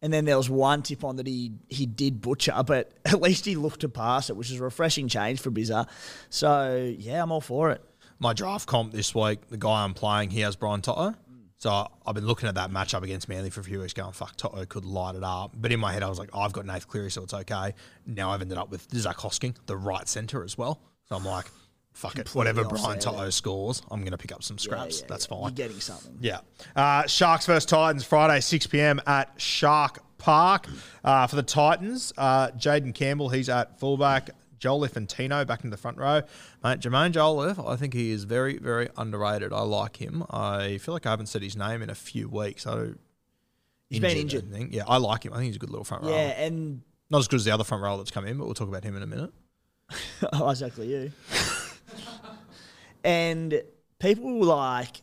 and 0.02 0.14
then 0.14 0.26
there 0.26 0.38
was 0.38 0.50
one 0.50 0.84
tip 0.84 1.04
on 1.04 1.16
that 1.16 1.26
he 1.26 1.54
he 1.70 1.88
did 1.88 2.22
butcher, 2.22 2.62
but 2.66 2.92
at 3.06 3.22
least 3.22 3.46
he 3.46 3.56
looked 3.56 3.82
to 3.82 3.90
pass 3.90 4.30
it, 4.30 4.36
which 4.36 4.52
is 4.52 4.60
a 4.60 4.64
refreshing 4.64 5.08
change 5.08 5.40
for 5.42 5.50
Bizza. 5.50 5.88
So 6.30 6.94
yeah, 6.98 7.24
I'm 7.24 7.32
all 7.32 7.42
for 7.42 7.72
it. 7.72 7.82
My 8.22 8.34
draft 8.34 8.68
comp 8.68 8.94
this 8.94 9.16
week, 9.16 9.48
the 9.48 9.58
guy 9.58 9.84
I'm 9.84 9.96
playing, 9.96 10.30
he 10.30 10.42
has 10.42 10.56
Brian 10.56 10.84
To'o. 10.84 11.16
So 11.58 11.88
I've 12.06 12.14
been 12.14 12.28
looking 12.28 12.48
at 12.48 12.54
that 12.54 12.70
matchup 12.70 13.02
against 13.02 13.28
Manly 13.28 13.50
for 13.50 13.62
a 13.62 13.64
few 13.64 13.80
weeks 13.80 13.94
going, 13.94 14.12
fuck, 14.12 14.38
To'o 14.38 14.64
could 14.68 14.86
light 14.86 15.16
it 15.16 15.24
up. 15.24 15.54
But 15.56 15.72
in 15.72 15.80
my 15.80 15.92
head, 15.92 16.04
I 16.04 16.08
was 16.08 16.20
like, 16.20 16.30
oh, 16.32 16.42
I've 16.42 16.54
got 16.54 16.68
Nath 16.68 16.88
Cleary, 16.88 17.10
so 17.10 17.24
it's 17.24 17.34
okay. 17.34 17.74
Now 18.06 18.30
I've 18.30 18.42
ended 18.42 18.60
up 18.60 18.70
with 18.70 18.88
Zach 18.94 19.18
Hosking, 19.18 19.56
the 19.66 19.76
right 19.76 20.08
centre 20.08 20.44
as 20.44 20.56
well. 20.56 20.80
So 21.10 21.16
I'm 21.16 21.26
like, 21.26 21.46
fuck 21.94 22.20
it. 22.20 22.30
Whatever 22.36 22.64
Brian 22.64 23.00
To'o 23.00 23.32
scores, 23.32 23.82
I'm 23.90 24.02
going 24.02 24.12
to 24.12 24.20
pick 24.20 24.32
up 24.32 24.44
some 24.44 24.60
scraps. 24.60 25.00
Yeah, 25.00 25.06
yeah, 25.06 25.08
That's 25.10 25.26
yeah. 25.26 25.38
fine. 25.38 25.42
You're 25.42 25.52
getting 25.52 25.80
something. 25.80 26.18
Yeah. 26.22 26.42
Uh, 26.76 27.08
Sharks 27.08 27.48
versus 27.48 27.66
Titans 27.66 28.04
Friday, 28.04 28.40
6 28.40 28.68
p.m. 28.68 29.02
at 29.08 29.34
Shark 29.38 29.98
Park. 30.20 30.68
Uh, 31.04 31.26
for 31.26 31.38
the 31.38 31.44
Titans, 31.44 32.14
uh, 32.20 32.50
Jayden 32.52 32.94
Campbell, 32.94 33.30
he's 33.30 33.50
at 33.50 33.80
fullback. 33.80 34.30
And 34.64 35.10
Tino 35.10 35.44
back 35.44 35.64
in 35.64 35.70
the 35.70 35.78
front 35.78 35.98
row. 35.98 36.22
Mate, 36.64 36.80
Jaimin 36.80 37.12
Jolliffe, 37.12 37.60
I 37.60 37.76
think 37.76 37.94
he 37.94 38.12
is 38.12 38.26
very, 38.26 38.58
very 38.58 38.90
underrated. 38.96 39.52
I 39.52 39.62
like 39.62 39.98
him. 39.98 40.24
I 40.30 40.78
feel 40.78 40.94
like 40.94 41.06
I 41.06 41.10
haven't 41.10 41.28
said 41.28 41.42
his 41.42 41.56
name 41.56 41.82
in 41.82 41.90
a 41.90 41.96
few 41.96 42.30
weeks. 42.30 42.68
I 42.68 42.76
don't. 42.76 43.00
He's 43.90 44.00
been 44.00 44.18
injured. 44.18 44.46
I 44.50 44.58
think. 44.58 44.74
Yeah, 44.74 44.84
I 44.88 44.98
like 44.98 45.26
him. 45.26 45.34
I 45.34 45.38
think 45.38 45.48
he's 45.48 45.56
a 45.56 45.60
good 45.60 45.72
little 45.72 45.84
front 45.84 46.04
row. 46.04 46.12
Yeah, 46.12 46.44
and 46.44 46.82
Not 47.10 47.20
as 47.20 47.28
good 47.28 47.38
as 47.38 47.46
the 47.46 47.52
other 47.52 47.64
front 47.64 47.84
row 47.84 47.98
that's 47.98 48.12
come 48.12 48.26
in, 48.26 48.38
but 48.38 48.46
we'll 48.46 48.54
talk 48.54 48.70
about 48.70 48.84
him 48.84 48.96
in 48.96 49.04
a 49.04 49.08
minute. 49.08 49.32
oh, 50.34 50.50
exactly 50.50 50.88
you. 50.88 51.12
and 53.04 53.62
people 54.00 54.44
like 54.44 55.02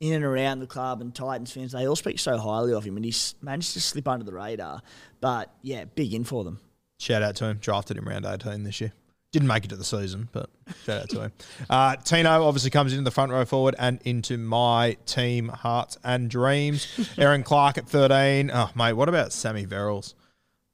in 0.00 0.14
and 0.14 0.24
around 0.24 0.60
the 0.60 0.66
club 0.66 1.00
and 1.00 1.14
Titans 1.14 1.52
fans, 1.52 1.72
they 1.72 1.86
all 1.86 1.96
speak 1.96 2.18
so 2.18 2.38
highly 2.38 2.72
of 2.72 2.84
him, 2.84 2.96
and 2.96 3.04
he's 3.04 3.34
managed 3.42 3.74
to 3.74 3.80
slip 3.80 4.08
under 4.08 4.24
the 4.24 4.32
radar. 4.32 4.82
But 5.20 5.52
yeah, 5.62 5.84
big 5.84 6.14
in 6.14 6.24
for 6.24 6.42
them. 6.42 6.58
Shout 6.98 7.22
out 7.22 7.36
to 7.36 7.46
him. 7.46 7.58
Drafted 7.58 7.96
him 7.96 8.08
round 8.08 8.26
18 8.26 8.64
this 8.64 8.80
year. 8.80 8.92
Didn't 9.30 9.48
make 9.48 9.64
it 9.64 9.68
to 9.68 9.76
the 9.76 9.84
season, 9.84 10.28
but 10.32 10.48
shout 10.86 11.02
out 11.02 11.08
to 11.10 11.20
him. 11.22 11.32
Uh, 11.70 11.96
Tino 11.96 12.46
obviously 12.46 12.70
comes 12.70 12.92
into 12.92 13.04
the 13.04 13.10
front 13.10 13.30
row 13.30 13.44
forward 13.44 13.74
and 13.78 14.00
into 14.04 14.38
my 14.38 14.96
team, 15.04 15.48
Hearts 15.48 15.98
and 16.02 16.30
Dreams. 16.30 17.10
Aaron 17.18 17.42
Clark 17.42 17.76
at 17.76 17.86
13. 17.86 18.50
Oh, 18.52 18.70
mate, 18.74 18.94
what 18.94 19.08
about 19.08 19.32
Sammy 19.34 19.66
Verrills? 19.66 20.14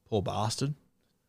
Poor 0.08 0.22
bastard. 0.22 0.74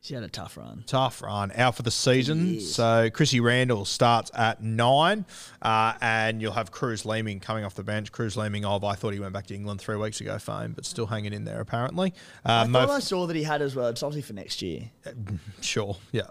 He's 0.07 0.13
had 0.13 0.23
a 0.23 0.29
tough 0.29 0.55
run. 0.55 0.83
Tough 0.85 1.23
run. 1.23 1.51
Out 1.55 1.75
for 1.75 1.81
the 1.81 1.89
season. 1.89 2.59
So 2.61 3.09
Chrissy 3.11 3.39
Randall 3.39 3.85
starts 3.85 4.29
at 4.35 4.61
nine, 4.61 5.25
uh, 5.63 5.93
and 5.99 6.41
you'll 6.41 6.51
have 6.51 6.71
Kruise 6.71 7.05
Leeming 7.05 7.39
coming 7.39 7.63
off 7.65 7.73
the 7.73 7.83
bench. 7.83 8.11
Kruise 8.11 8.37
Leeming 8.37 8.65
of, 8.65 8.83
I 8.83 8.93
thought 8.93 9.13
he 9.13 9.19
went 9.19 9.33
back 9.33 9.47
to 9.47 9.55
England 9.55 9.81
three 9.81 9.95
weeks 9.95 10.21
ago, 10.21 10.37
fame, 10.37 10.73
but 10.73 10.85
still 10.85 11.07
hanging 11.07 11.33
in 11.33 11.43
there 11.43 11.59
apparently. 11.59 12.13
Uh, 12.45 12.67
I 12.69 12.71
thought 12.71 12.89
I 12.91 12.99
saw 12.99 13.25
that 13.25 13.35
he 13.35 13.41
had 13.41 13.63
as 13.63 13.75
well. 13.75 13.87
It's 13.87 14.03
obviously 14.03 14.21
for 14.27 14.33
next 14.33 14.61
year. 14.61 14.91
Sure. 15.61 15.97
Yeah. 16.11 16.27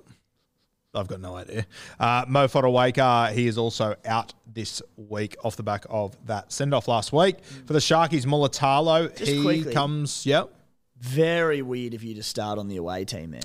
I've 0.95 1.09
got 1.09 1.21
no 1.21 1.35
idea. 1.35 1.67
Uh, 1.99 2.25
Mo 2.29 2.47
Fotuaika, 2.47 3.33
he 3.33 3.49
is 3.49 3.59
also 3.59 3.97
out 4.05 4.33
this 4.47 4.81
week 4.97 5.37
off 5.43 5.57
the 5.57 5.65
back 5.65 5.85
of 5.91 6.17
that 6.27 6.53
send 6.53 6.73
off 6.73 6.87
last 6.87 7.13
week. 7.13 7.43
For 7.67 7.73
the 7.73 7.81
Sharkies, 7.81 8.25
Mulitalo, 8.25 9.09
Just 9.17 9.29
he 9.29 9.43
quickly. 9.43 9.73
comes, 9.75 10.25
yep. 10.25 10.53
Very 10.97 11.61
weird 11.63 11.95
of 11.95 12.05
you 12.05 12.15
to 12.15 12.23
start 12.23 12.59
on 12.59 12.69
the 12.69 12.77
away 12.77 13.05
team 13.05 13.33
there. 13.33 13.41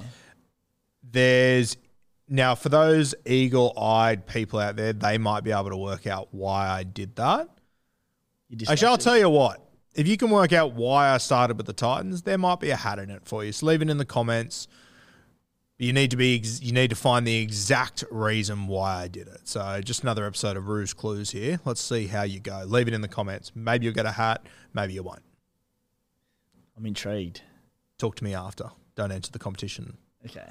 There's 1.12 1.78
now 2.28 2.56
for 2.56 2.70
those 2.70 3.16
eagle 3.26 3.78
eyed 3.78 4.28
people 4.28 4.60
out 4.60 4.76
there, 4.76 4.94
they 4.94 5.18
might 5.18 5.44
be 5.44 5.52
able 5.52 5.70
to 5.70 5.78
work 5.78 6.08
out 6.08 6.28
why 6.32 6.68
I 6.68 6.84
did 6.84 7.16
that. 7.16 7.50
Actually, 8.68 8.88
I'll 8.88 8.98
tell 8.98 9.18
you 9.18 9.30
what. 9.30 9.66
If 9.96 10.08
you 10.08 10.18
can 10.18 10.30
work 10.30 10.54
out 10.54 10.74
why 10.74 11.10
I 11.10 11.18
started 11.18 11.58
with 11.58 11.66
the 11.66 11.74
Titans, 11.74 12.22
there 12.22 12.38
might 12.38 12.60
be 12.60 12.70
a 12.70 12.76
hat 12.76 13.00
in 13.00 13.10
it 13.10 13.24
for 13.26 13.44
you. 13.44 13.52
So 13.52 13.66
leave 13.66 13.82
it 13.82 13.90
in 13.90 13.98
the 13.98 14.06
comments. 14.06 14.68
You 15.78 15.94
need 15.94 16.12
to 16.12 16.18
be 16.18 16.36
ex- 16.36 16.62
you 16.62 16.72
need 16.74 16.90
to 16.90 16.96
find 16.96 17.26
the 17.26 17.38
exact 17.38 18.04
reason 18.12 18.68
why 18.68 19.04
I 19.04 19.08
did 19.08 19.28
it. 19.28 19.48
So 19.48 19.82
just 19.82 20.04
another 20.04 20.26
episode 20.26 20.58
of 20.58 20.68
Ruse 20.68 20.94
Clues 20.94 21.32
here. 21.32 21.60
Let's 21.66 21.82
see 21.82 22.08
how 22.08 22.24
you 22.24 22.40
go. 22.40 22.64
Leave 22.66 22.88
it 22.88 22.94
in 22.94 23.02
the 23.02 23.08
comments. 23.08 23.52
Maybe 23.56 23.86
you'll 23.86 23.96
get 23.96 24.06
a 24.06 24.12
hat. 24.12 24.46
Maybe 24.74 24.94
you 24.94 25.04
won't. 25.04 25.24
I'm 26.78 26.86
intrigued. 26.86 27.42
Talk 27.98 28.16
to 28.18 28.24
me 28.24 28.36
after. 28.36 28.70
Don't 28.96 29.12
enter 29.12 29.32
the 29.32 29.40
competition. 29.40 29.98
Okay. 30.26 30.48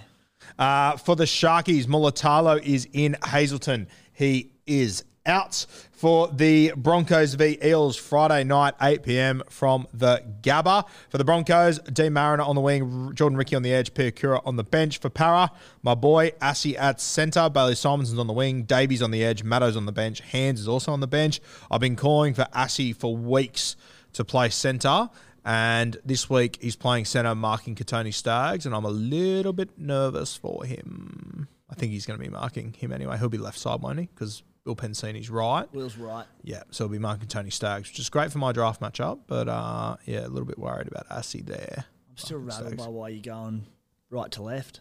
Uh, 0.59 0.97
for 0.97 1.17
the 1.17 1.25
Sharkies, 1.25 1.87
Mulitalo 1.87 2.63
is 2.63 2.89
in 2.93 3.17
Hazleton. 3.23 3.89
He 4.13 4.51
is 4.67 5.05
out 5.29 5.67
for 5.93 6.29
the 6.29 6.73
Broncos 6.77 7.35
v 7.35 7.59
Eels 7.63 7.97
Friday 7.97 8.45
night, 8.45 8.75
8 8.81 9.03
p.m. 9.03 9.43
from 9.51 9.87
the 9.93 10.23
Gabba. 10.43 10.85
For 11.11 11.19
the 11.19 11.25
Broncos, 11.25 11.79
D 11.81 12.09
Mariner 12.09 12.45
on 12.45 12.55
the 12.55 12.61
wing, 12.61 13.13
Jordan 13.15 13.37
Riki 13.37 13.55
on 13.55 13.63
the 13.63 13.73
edge, 13.73 13.93
Piakura 13.95 14.41
on 14.45 14.57
the 14.57 14.65
bench. 14.65 14.99
For 14.99 15.11
Para, 15.11 15.51
my 15.83 15.95
boy, 15.95 16.33
Assy 16.41 16.77
at 16.77 17.01
centre, 17.01 17.51
Bailey 17.51 17.75
Simonsson's 17.75 18.19
on 18.19 18.27
the 18.27 18.33
wing, 18.33 18.63
Davies 18.63 19.03
on 19.03 19.11
the 19.11 19.23
edge, 19.23 19.45
Matto's 19.45 19.77
on 19.77 19.87
the 19.87 19.93
bench, 19.93 20.21
Hands 20.21 20.59
is 20.59 20.69
also 20.69 20.93
on 20.93 21.01
the 21.01 21.07
bench. 21.07 21.41
I've 21.71 21.81
been 21.81 21.97
calling 21.97 22.35
for 22.35 22.47
Assy 22.55 22.93
for 22.93 23.17
weeks 23.17 23.77
to 24.15 24.25
play 24.25 24.49
centre. 24.49 25.11
And 25.49 25.97
this 26.05 26.29
week 26.29 26.59
he's 26.61 26.77
playing 26.77 27.07
centre, 27.07 27.35
marking 27.35 27.75
Kotoni 27.75 28.13
Staggs, 28.13 28.67
and 28.67 28.75
I'm 28.75 28.85
a 28.85 28.91
little 28.91 29.55
bit 29.55 29.79
nervous 29.79 30.37
for 30.37 30.67
him. 30.67 31.49
I 31.71 31.75
think 31.75 31.91
he's 31.93 32.05
going 32.05 32.19
to 32.19 32.23
be 32.23 32.31
marking 32.31 32.75
him 32.75 32.93
anyway. 32.93 33.17
He'll 33.17 33.31
be 33.31 33.39
left 33.39 33.59
side, 33.59 33.81
won't 33.81 33.99
he? 33.99 34.11
Because 34.15 34.43
Bill 34.67 34.77
Penisini's 34.77 35.31
right. 35.31 35.67
Will's 35.73 35.97
right. 35.97 36.27
Yeah, 36.43 36.65
so 36.71 36.85
he'll 36.85 36.93
be 36.93 36.99
marking 36.99 37.29
Tony 37.29 37.49
Staggs, 37.49 37.89
which 37.89 37.99
is 37.99 38.11
great 38.11 38.31
for 38.31 38.37
my 38.37 38.53
draft 38.53 38.83
matchup. 38.83 39.21
But 39.27 39.49
uh, 39.49 39.97
yeah, 40.05 40.27
a 40.27 40.29
little 40.29 40.45
bit 40.45 40.59
worried 40.59 40.87
about 40.87 41.07
Assy 41.11 41.41
there. 41.41 41.87
I'm 42.11 42.17
still 42.19 42.41
rattled 42.41 42.77
by 42.77 42.89
why 42.89 43.09
you're 43.09 43.23
going 43.23 43.65
right 44.11 44.31
to 44.33 44.43
left 44.43 44.81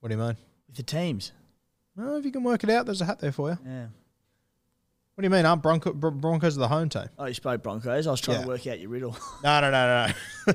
What 0.00 0.08
do 0.08 0.16
you 0.16 0.20
mean? 0.20 0.36
with 0.66 0.76
the 0.76 0.82
teams. 0.82 1.30
Well, 1.96 2.16
if 2.16 2.24
you 2.24 2.32
can 2.32 2.42
work 2.42 2.64
it 2.64 2.70
out, 2.70 2.86
there's 2.86 3.00
a 3.00 3.04
hat 3.04 3.20
there 3.20 3.30
for 3.30 3.50
you. 3.50 3.58
Yeah. 3.64 3.86
What 5.18 5.22
do 5.22 5.26
you 5.26 5.30
mean? 5.30 5.46
Aren't 5.46 5.62
Bronco, 5.64 5.92
Bron- 5.94 6.20
Broncos 6.20 6.56
are 6.56 6.60
the 6.60 6.68
home 6.68 6.88
team? 6.88 7.06
Oh, 7.18 7.24
you 7.24 7.34
spoke 7.34 7.60
Broncos. 7.60 8.06
I 8.06 8.10
was 8.12 8.20
trying 8.20 8.36
Yeah. 8.36 8.42
to 8.42 8.48
work 8.50 8.64
out 8.68 8.78
your 8.78 8.88
riddle. 8.88 9.16
No, 9.42 9.60
no, 9.60 9.68
no, 9.72 10.06
no. 10.46 10.54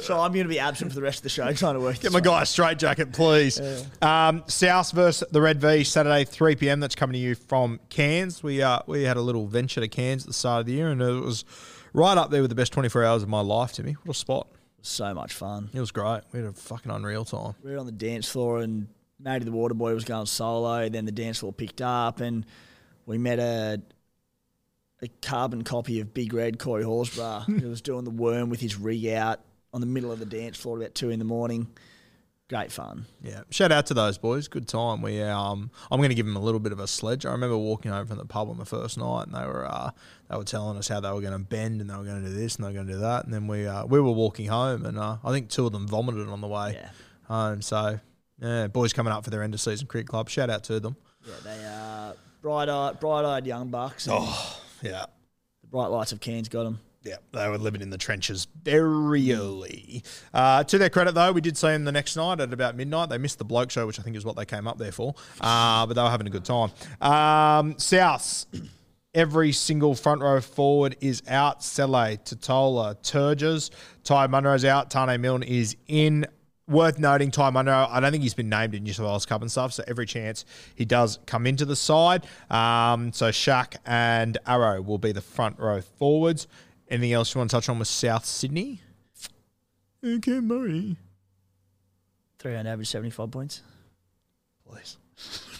so 0.00 0.18
I'm 0.20 0.32
going 0.32 0.42
to 0.46 0.48
be 0.48 0.58
absent 0.58 0.90
for 0.90 0.96
the 0.96 1.02
rest 1.02 1.20
of 1.20 1.22
the 1.22 1.28
show 1.28 1.52
trying 1.52 1.74
to 1.74 1.80
work 1.80 1.94
Get 1.94 2.02
this 2.02 2.12
my 2.12 2.16
one. 2.16 2.24
guy 2.24 2.42
a 2.42 2.46
straight 2.46 2.80
jacket, 2.80 3.12
please. 3.12 3.60
Um, 4.02 4.42
South 4.48 4.90
versus 4.90 5.28
the 5.30 5.40
Red 5.40 5.60
V 5.60 5.84
Saturday, 5.84 6.24
three 6.24 6.56
pm. 6.56 6.80
That's 6.80 6.96
coming 6.96 7.12
to 7.12 7.20
you 7.20 7.36
from 7.36 7.78
Cairns. 7.88 8.42
We 8.42 8.62
uh, 8.62 8.80
we 8.88 9.04
had 9.04 9.16
a 9.16 9.20
little 9.22 9.46
venture 9.46 9.80
to 9.80 9.86
Cairns 9.86 10.24
at 10.24 10.26
the 10.26 10.32
start 10.34 10.58
of 10.58 10.66
the 10.66 10.72
year, 10.72 10.88
and 10.88 11.00
it 11.00 11.20
was 11.20 11.44
right 11.92 12.18
up 12.18 12.32
there 12.32 12.40
with 12.42 12.50
the 12.50 12.56
best 12.56 12.72
twenty 12.72 12.88
four 12.88 13.04
hours 13.04 13.22
of 13.22 13.28
my 13.28 13.42
life. 13.42 13.74
Timmy, 13.74 13.92
what 13.92 14.16
a 14.16 14.18
spot! 14.18 14.48
So 14.80 15.14
much 15.14 15.34
fun. 15.34 15.70
It 15.72 15.78
was 15.78 15.92
great. 15.92 16.22
We 16.32 16.40
had 16.40 16.48
a 16.48 16.52
fucking 16.52 16.90
unreal 16.90 17.24
time. 17.24 17.54
We 17.62 17.70
were 17.70 17.78
on 17.78 17.86
the 17.86 17.92
dance 17.92 18.28
floor 18.28 18.58
and 18.60 18.88
Matty 19.20 19.44
the 19.44 19.52
Water 19.52 19.74
Boy 19.74 19.94
was 19.94 20.02
going 20.04 20.26
solo. 20.26 20.88
Then 20.88 21.04
the 21.04 21.12
dance 21.12 21.38
floor 21.38 21.52
picked 21.52 21.80
up 21.80 22.18
and 22.18 22.44
we 23.06 23.18
met 23.18 23.38
a 23.38 23.80
a 25.02 25.08
carbon 25.20 25.64
copy 25.64 25.98
of 26.00 26.14
Big 26.14 26.32
Red 26.32 26.58
Corey 26.58 26.84
Horsburgh 26.84 27.42
who 27.60 27.68
was 27.68 27.80
doing 27.80 28.04
the 28.04 28.10
worm 28.10 28.50
with 28.50 28.60
his 28.60 28.76
rig 28.76 29.04
out 29.08 29.40
on 29.72 29.80
the 29.80 29.86
middle 29.86 30.12
of 30.12 30.18
the 30.20 30.26
dance 30.26 30.56
floor 30.56 30.76
at 30.76 30.82
about 30.82 30.94
two 30.94 31.10
in 31.10 31.18
the 31.18 31.24
morning. 31.24 31.66
Great 32.48 32.70
fun. 32.70 33.06
Yeah, 33.22 33.40
shout 33.50 33.72
out 33.72 33.86
to 33.86 33.94
those 33.94 34.18
boys. 34.18 34.46
Good 34.46 34.68
time. 34.68 35.00
We 35.00 35.22
um, 35.22 35.70
I'm 35.90 35.98
going 36.00 36.10
to 36.10 36.14
give 36.14 36.26
them 36.26 36.36
a 36.36 36.40
little 36.40 36.60
bit 36.60 36.72
of 36.72 36.80
a 36.80 36.86
sledge. 36.86 37.24
I 37.24 37.32
remember 37.32 37.56
walking 37.56 37.90
home 37.90 38.06
from 38.06 38.18
the 38.18 38.26
pub 38.26 38.50
on 38.50 38.58
the 38.58 38.66
first 38.66 38.98
night, 38.98 39.22
and 39.26 39.34
they 39.34 39.46
were 39.46 39.64
uh, 39.66 39.90
they 40.28 40.36
were 40.36 40.44
telling 40.44 40.76
us 40.76 40.86
how 40.86 41.00
they 41.00 41.10
were 41.10 41.22
going 41.22 41.32
to 41.32 41.38
bend 41.38 41.80
and 41.80 41.88
they 41.88 41.96
were 41.96 42.04
going 42.04 42.22
to 42.22 42.28
do 42.28 42.34
this 42.34 42.56
and 42.56 42.64
they 42.64 42.68
were 42.68 42.74
going 42.74 42.86
to 42.88 42.92
do 42.92 42.98
that, 43.00 43.24
and 43.24 43.32
then 43.32 43.46
we 43.46 43.66
uh, 43.66 43.86
we 43.86 43.98
were 44.00 44.12
walking 44.12 44.48
home, 44.48 44.84
and 44.84 44.98
uh, 44.98 45.16
I 45.24 45.30
think 45.32 45.48
two 45.48 45.64
of 45.66 45.72
them 45.72 45.88
vomited 45.88 46.28
on 46.28 46.42
the 46.42 46.46
way 46.48 46.74
Yeah. 46.74 46.90
home. 47.26 47.62
So 47.62 47.98
yeah, 48.40 48.66
boys 48.66 48.92
coming 48.92 49.12
up 49.14 49.24
for 49.24 49.30
their 49.30 49.42
end 49.42 49.54
of 49.54 49.60
season 49.60 49.86
cricket 49.86 50.08
club. 50.08 50.28
Shout 50.28 50.50
out 50.50 50.62
to 50.64 50.78
them. 50.78 50.96
Yeah, 51.26 51.34
they 51.44 51.64
are 51.64 52.14
bright 52.42 52.68
eyed, 52.68 53.00
bright 53.00 53.24
eyed 53.24 53.46
young 53.46 53.68
bucks. 53.68 54.08
Oh, 54.10 54.60
Yeah. 54.82 55.06
The 55.62 55.68
bright 55.68 55.86
lights 55.86 56.12
of 56.12 56.20
Cairns 56.20 56.48
got 56.48 56.64
them. 56.64 56.80
Yeah, 57.04 57.16
they 57.32 57.48
were 57.48 57.58
living 57.58 57.80
in 57.80 57.90
the 57.90 57.98
trenches 57.98 58.46
very 58.62 59.32
early. 59.32 60.04
Uh, 60.32 60.62
to 60.64 60.78
their 60.78 60.88
credit, 60.90 61.14
though, 61.16 61.32
we 61.32 61.40
did 61.40 61.56
see 61.56 61.66
them 61.68 61.84
the 61.84 61.90
next 61.90 62.14
night 62.14 62.38
at 62.38 62.52
about 62.52 62.76
midnight. 62.76 63.08
They 63.08 63.18
missed 63.18 63.38
the 63.38 63.44
bloke 63.44 63.72
show, 63.72 63.88
which 63.88 63.98
I 63.98 64.04
think 64.04 64.14
is 64.16 64.24
what 64.24 64.36
they 64.36 64.44
came 64.44 64.68
up 64.68 64.78
there 64.78 64.92
for, 64.92 65.14
uh, 65.40 65.84
but 65.86 65.94
they 65.94 66.02
were 66.02 66.10
having 66.10 66.28
a 66.28 66.30
good 66.30 66.44
time. 66.44 66.70
Um, 67.00 67.76
South, 67.76 68.46
every 69.14 69.50
single 69.50 69.96
front 69.96 70.20
row 70.22 70.40
forward 70.40 70.96
is 71.00 71.24
out. 71.26 71.64
Sele, 71.64 72.18
Tatola, 72.18 72.94
Burgess, 73.12 73.70
Ty 74.04 74.28
Munro's 74.28 74.64
out. 74.64 74.88
Tane 74.90 75.20
Milne 75.20 75.42
is 75.42 75.76
in. 75.88 76.26
Worth 76.68 76.98
noting, 76.98 77.30
time. 77.30 77.56
I 77.56 77.62
know 77.62 77.86
I 77.90 78.00
don't 78.00 78.12
think 78.12 78.22
he's 78.22 78.34
been 78.34 78.48
named 78.48 78.74
in 78.74 78.84
New 78.84 78.92
South 78.92 79.06
Wales 79.06 79.26
Cup 79.26 79.42
and 79.42 79.50
stuff, 79.50 79.72
so 79.72 79.82
every 79.88 80.06
chance 80.06 80.44
he 80.74 80.84
does 80.84 81.18
come 81.26 81.46
into 81.46 81.64
the 81.64 81.76
side. 81.76 82.24
Um, 82.50 83.12
so 83.12 83.30
Shaq 83.30 83.76
and 83.84 84.38
Arrow 84.46 84.80
will 84.80 84.98
be 84.98 85.12
the 85.12 85.20
front 85.20 85.58
row 85.58 85.80
forwards. 85.80 86.46
Anything 86.88 87.12
else 87.14 87.34
you 87.34 87.38
want 87.38 87.50
to 87.50 87.56
touch 87.56 87.68
on 87.68 87.78
with 87.78 87.88
South 87.88 88.24
Sydney? 88.24 88.80
Okay, 90.04 90.40
Murray. 90.40 90.96
Three 92.38 92.56
on 92.56 92.66
average, 92.66 92.88
75 92.88 93.30
points. 93.30 93.62
Please. 94.68 94.96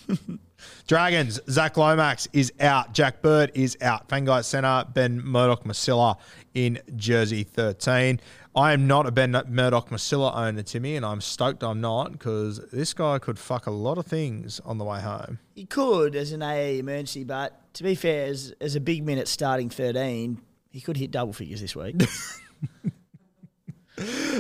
Dragons, 0.87 1.41
Zach 1.49 1.77
Lomax 1.77 2.29
is 2.33 2.53
out. 2.61 2.93
Jack 2.93 3.23
Bird 3.23 3.53
is 3.55 3.77
out. 3.81 4.09
Feagai 4.09 4.45
Centre, 4.45 4.85
Ben 4.93 5.25
Murdoch 5.25 5.65
Masila 5.65 6.17
in 6.55 6.79
jersey 6.97 7.45
13. 7.45 8.21
I 8.55 8.75
am 8.75 8.87
not 8.87 9.07
a 9.07 9.11
Ben 9.11 9.33
Murdoch 9.49 9.89
Masila 9.89 10.37
owner, 10.37 10.63
Timmy, 10.63 10.95
and 10.95 11.07
I'm 11.07 11.23
stoked 11.23 11.65
I'm 11.65 11.81
not 11.81 12.13
because 12.13 12.59
this 12.71 12.93
guy 12.93 13.19
could 13.19 13.39
fuck 13.39 13.67
a 13.67 13.71
lot 13.71 13.97
of 13.97 14.05
things 14.05 14.61
on 14.61 14.77
the 14.77 14.85
way 14.85 15.01
home. 15.01 15.39
He 15.55 15.65
could 15.65 16.15
as 16.15 16.33
an 16.33 16.43
AA 16.43 16.79
emergency, 16.79 17.25
but 17.25 17.59
to 17.75 17.83
be 17.83 17.95
fair, 17.95 18.27
as, 18.27 18.55
as 18.61 18.77
a 18.77 18.81
big 18.81 19.07
minute 19.07 19.29
starting 19.29 19.71
13, 19.71 20.39
he 20.71 20.81
could 20.83 20.99
hit 20.99 21.11
double 21.11 21.33
figures 21.33 21.63
this 21.63 21.75
week. 21.75 21.97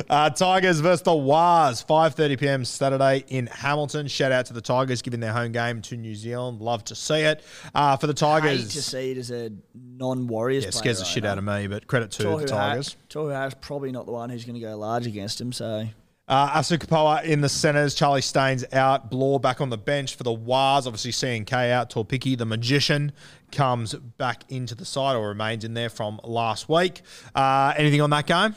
Uh, 0.08 0.30
Tigers 0.30 0.80
versus 0.80 1.02
the 1.02 1.14
Wars, 1.14 1.84
5.30 1.88 2.38
p.m. 2.40 2.64
Saturday 2.64 3.24
in 3.28 3.46
Hamilton. 3.46 4.08
Shout 4.08 4.32
out 4.32 4.46
to 4.46 4.52
the 4.52 4.60
Tigers 4.60 5.02
giving 5.02 5.20
their 5.20 5.32
home 5.32 5.52
game 5.52 5.82
to 5.82 5.96
New 5.96 6.14
Zealand. 6.14 6.60
Love 6.60 6.84
to 6.84 6.94
see 6.94 7.20
it. 7.20 7.42
Uh, 7.74 7.96
for 7.96 8.06
the 8.06 8.14
Tigers, 8.14 8.62
Hate 8.62 8.70
to 8.70 8.82
see 8.82 9.10
it 9.12 9.18
as 9.18 9.30
a 9.30 9.50
non-Warriors 9.74 10.64
yeah, 10.64 10.70
player. 10.70 10.80
scares 10.80 10.98
the 10.98 11.04
shit 11.04 11.24
out 11.24 11.38
of 11.38 11.44
me, 11.44 11.66
but 11.66 11.86
credit 11.86 12.10
to 12.12 12.22
Tohu 12.24 12.40
the 12.40 12.46
Tigers. 12.46 12.96
Tohu 13.08 13.32
Harris 13.32 13.54
probably 13.60 13.92
not 13.92 14.06
the 14.06 14.12
one 14.12 14.30
who's 14.30 14.44
going 14.44 14.54
to 14.54 14.60
go 14.60 14.76
large 14.76 15.06
against 15.06 15.40
him, 15.40 15.52
so 15.52 15.86
Uh, 16.28 16.58
Asu 16.60 16.78
Kepaoa 16.78 17.24
in 17.24 17.40
the 17.40 17.48
centres, 17.48 17.94
Charlie 17.94 18.22
Staines 18.22 18.64
out, 18.72 19.10
Blore 19.10 19.38
back 19.40 19.60
on 19.60 19.70
the 19.70 19.78
bench 19.78 20.14
for 20.16 20.22
the 20.22 20.32
Wars. 20.32 20.86
Obviously, 20.86 21.12
CNK 21.12 21.70
out, 21.70 21.90
Tuaupiki, 21.90 22.38
the 22.38 22.46
magician, 22.46 23.12
comes 23.50 23.94
back 23.94 24.44
into 24.48 24.74
the 24.74 24.84
side 24.84 25.14
or 25.16 25.28
remains 25.28 25.64
in 25.64 25.74
there 25.74 25.90
from 25.90 26.20
last 26.24 26.68
week. 26.68 27.02
Uh, 27.34 27.74
anything 27.76 28.00
on 28.00 28.10
that 28.10 28.26
game? 28.26 28.54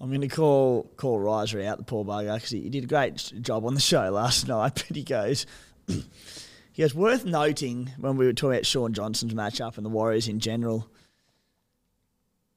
I'm 0.00 0.08
going 0.08 0.20
to 0.20 0.28
call 0.28 0.90
call 0.96 1.18
Riser 1.18 1.62
out, 1.62 1.78
the 1.78 1.84
poor 1.84 2.04
bugger, 2.04 2.34
because 2.34 2.50
he, 2.50 2.62
he 2.62 2.70
did 2.70 2.84
a 2.84 2.86
great 2.86 3.32
job 3.40 3.64
on 3.64 3.74
the 3.74 3.80
show 3.80 4.10
last 4.10 4.46
night. 4.48 4.84
But 4.88 4.96
he 4.96 5.02
goes, 5.02 5.46
he 5.86 6.82
goes, 6.82 6.94
worth 6.94 7.24
noting 7.24 7.92
when 7.98 8.16
we 8.16 8.26
were 8.26 8.32
talking 8.32 8.54
about 8.54 8.66
Shaun 8.66 8.92
Johnson's 8.92 9.34
matchup 9.34 9.76
and 9.76 9.86
the 9.86 9.90
Warriors 9.90 10.28
in 10.28 10.40
general. 10.40 10.88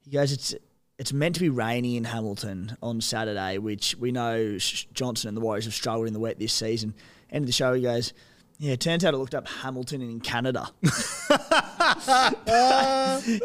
He 0.04 0.12
goes, 0.12 0.32
it's 0.32 0.56
it's 0.98 1.14
meant 1.14 1.36
to 1.36 1.42
be 1.42 1.50
rainy 1.50 1.96
in 1.96 2.04
Hamilton 2.04 2.76
on 2.84 3.00
Saturday, 3.00 3.58
which 3.58 3.96
we 3.96 4.12
know 4.12 4.58
Johnson 4.94 5.30
and 5.30 5.38
the 5.38 5.42
Warriors 5.42 5.64
have 5.64 5.74
struggled 5.74 6.08
in 6.08 6.14
the 6.14 6.20
wet 6.20 6.40
this 6.40 6.52
season. 6.52 6.94
End 7.32 7.44
of 7.44 7.48
the 7.48 7.54
show, 7.54 7.74
he 7.74 7.82
goes, 7.82 8.14
yeah, 8.60 8.74
it 8.74 8.82
turns 8.82 9.06
out 9.06 9.14
I 9.14 9.18
looked 9.18 9.34
up 9.34 9.48
Hamilton 9.48 10.02
in 10.02 10.20
Canada. 10.20 10.70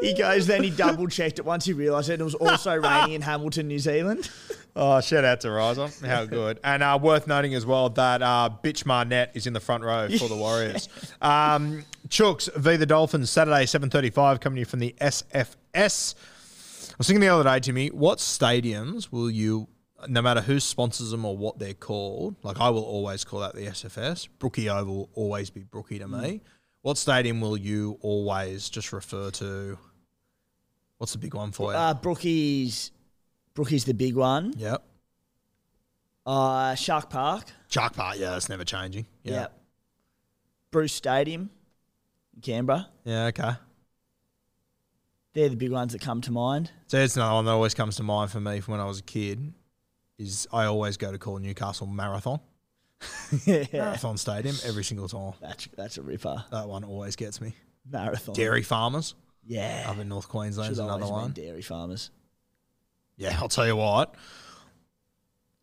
he 0.02 0.12
goes, 0.12 0.48
then 0.48 0.64
he 0.64 0.70
double 0.70 1.06
checked 1.06 1.38
it 1.38 1.44
once 1.44 1.64
he 1.64 1.72
realised 1.72 2.10
it, 2.10 2.20
it 2.20 2.24
was 2.24 2.34
also 2.34 2.74
rainy 2.74 3.14
in 3.14 3.22
Hamilton, 3.22 3.68
New 3.68 3.78
Zealand. 3.78 4.28
Oh, 4.74 5.00
shout 5.00 5.24
out 5.24 5.40
to 5.42 5.52
Riser. 5.52 5.88
How 6.04 6.24
good. 6.24 6.58
And 6.64 6.82
uh, 6.82 6.98
worth 7.00 7.28
noting 7.28 7.54
as 7.54 7.64
well 7.64 7.90
that 7.90 8.22
uh, 8.22 8.50
Bitch 8.64 8.84
Marnett 8.86 9.30
is 9.34 9.46
in 9.46 9.52
the 9.52 9.60
front 9.60 9.84
row 9.84 10.08
for 10.18 10.28
the 10.28 10.36
Warriors. 10.36 10.88
Um, 11.22 11.84
Chooks 12.08 12.52
v. 12.54 12.76
the 12.76 12.84
Dolphins, 12.84 13.30
Saturday, 13.30 13.64
7.35, 13.64 14.40
coming 14.40 14.56
to 14.56 14.60
you 14.60 14.66
from 14.66 14.80
the 14.80 14.94
SFS. 15.00 16.14
I 16.90 16.94
was 16.98 17.06
thinking 17.06 17.20
the 17.20 17.28
other 17.28 17.44
day, 17.44 17.60
Timmy, 17.60 17.88
what 17.88 18.18
stadiums 18.18 19.10
will 19.10 19.30
you, 19.30 19.68
no 20.08 20.22
matter 20.22 20.40
who 20.40 20.60
sponsors 20.60 21.10
them 21.10 21.24
or 21.24 21.36
what 21.36 21.58
they're 21.58 21.74
called, 21.74 22.36
like 22.42 22.60
I 22.60 22.70
will 22.70 22.84
always 22.84 23.24
call 23.24 23.40
that 23.40 23.54
the 23.54 23.66
SFS. 23.66 24.28
Brookie 24.38 24.68
Oval 24.68 24.94
will 24.96 25.10
always 25.14 25.50
be 25.50 25.62
Brookie 25.62 25.98
to 25.98 26.08
me. 26.08 26.40
What 26.82 26.98
stadium 26.98 27.40
will 27.40 27.56
you 27.56 27.98
always 28.02 28.68
just 28.68 28.92
refer 28.92 29.30
to? 29.32 29.78
What's 30.98 31.12
the 31.12 31.18
big 31.18 31.34
one 31.34 31.52
for 31.52 31.72
you? 31.72 31.78
Uh, 31.78 31.94
Brookie's, 31.94 32.90
Brookie's 33.54 33.84
the 33.84 33.94
big 33.94 34.14
one. 34.16 34.54
yep. 34.56 34.82
Uh, 36.26 36.74
Shark 36.74 37.10
Park. 37.10 37.44
Shark 37.68 37.94
Park, 37.94 38.16
yeah, 38.18 38.30
that's 38.30 38.48
never 38.48 38.64
changing. 38.64 39.06
Yeah. 39.22 39.32
Yeah. 39.32 39.46
Bruce 40.70 40.94
Stadium 40.94 41.50
in 42.34 42.40
Canberra. 42.40 42.88
Yeah, 43.04 43.26
okay. 43.26 43.52
They're 45.34 45.48
the 45.48 45.56
big 45.56 45.72
ones 45.72 45.92
that 45.92 46.00
come 46.00 46.20
to 46.22 46.32
mind. 46.32 46.70
So 46.86 46.98
it's 46.98 47.16
another 47.16 47.34
one 47.34 47.44
that 47.44 47.50
always 47.50 47.74
comes 47.74 47.96
to 47.96 48.02
mind 48.02 48.30
for 48.30 48.40
me 48.40 48.60
from 48.60 48.72
when 48.72 48.80
I 48.80 48.84
was 48.86 49.00
a 49.00 49.02
kid. 49.02 49.52
Is 50.18 50.46
I 50.52 50.64
always 50.66 50.96
go 50.96 51.10
to 51.12 51.18
call 51.18 51.38
Newcastle 51.38 51.86
Marathon 51.86 52.40
yeah. 53.46 53.64
Marathon 53.72 54.16
Stadium 54.16 54.54
every 54.64 54.84
single 54.84 55.08
time. 55.08 55.32
That's, 55.40 55.68
that's 55.76 55.98
a 55.98 56.02
ripper. 56.02 56.44
That 56.50 56.68
one 56.68 56.84
always 56.84 57.16
gets 57.16 57.40
me. 57.40 57.54
Marathon. 57.90 58.34
Dairy 58.34 58.62
Farmers 58.62 59.14
Yeah. 59.46 59.86
up 59.88 59.98
in 59.98 60.08
North 60.08 60.28
Queensland 60.28 60.72
is 60.72 60.78
another 60.78 61.06
one. 61.06 61.32
dairy 61.32 61.62
farmers. 61.62 62.10
Yeah, 63.16 63.36
I'll 63.40 63.48
tell 63.48 63.66
you 63.66 63.76
what. 63.76 64.14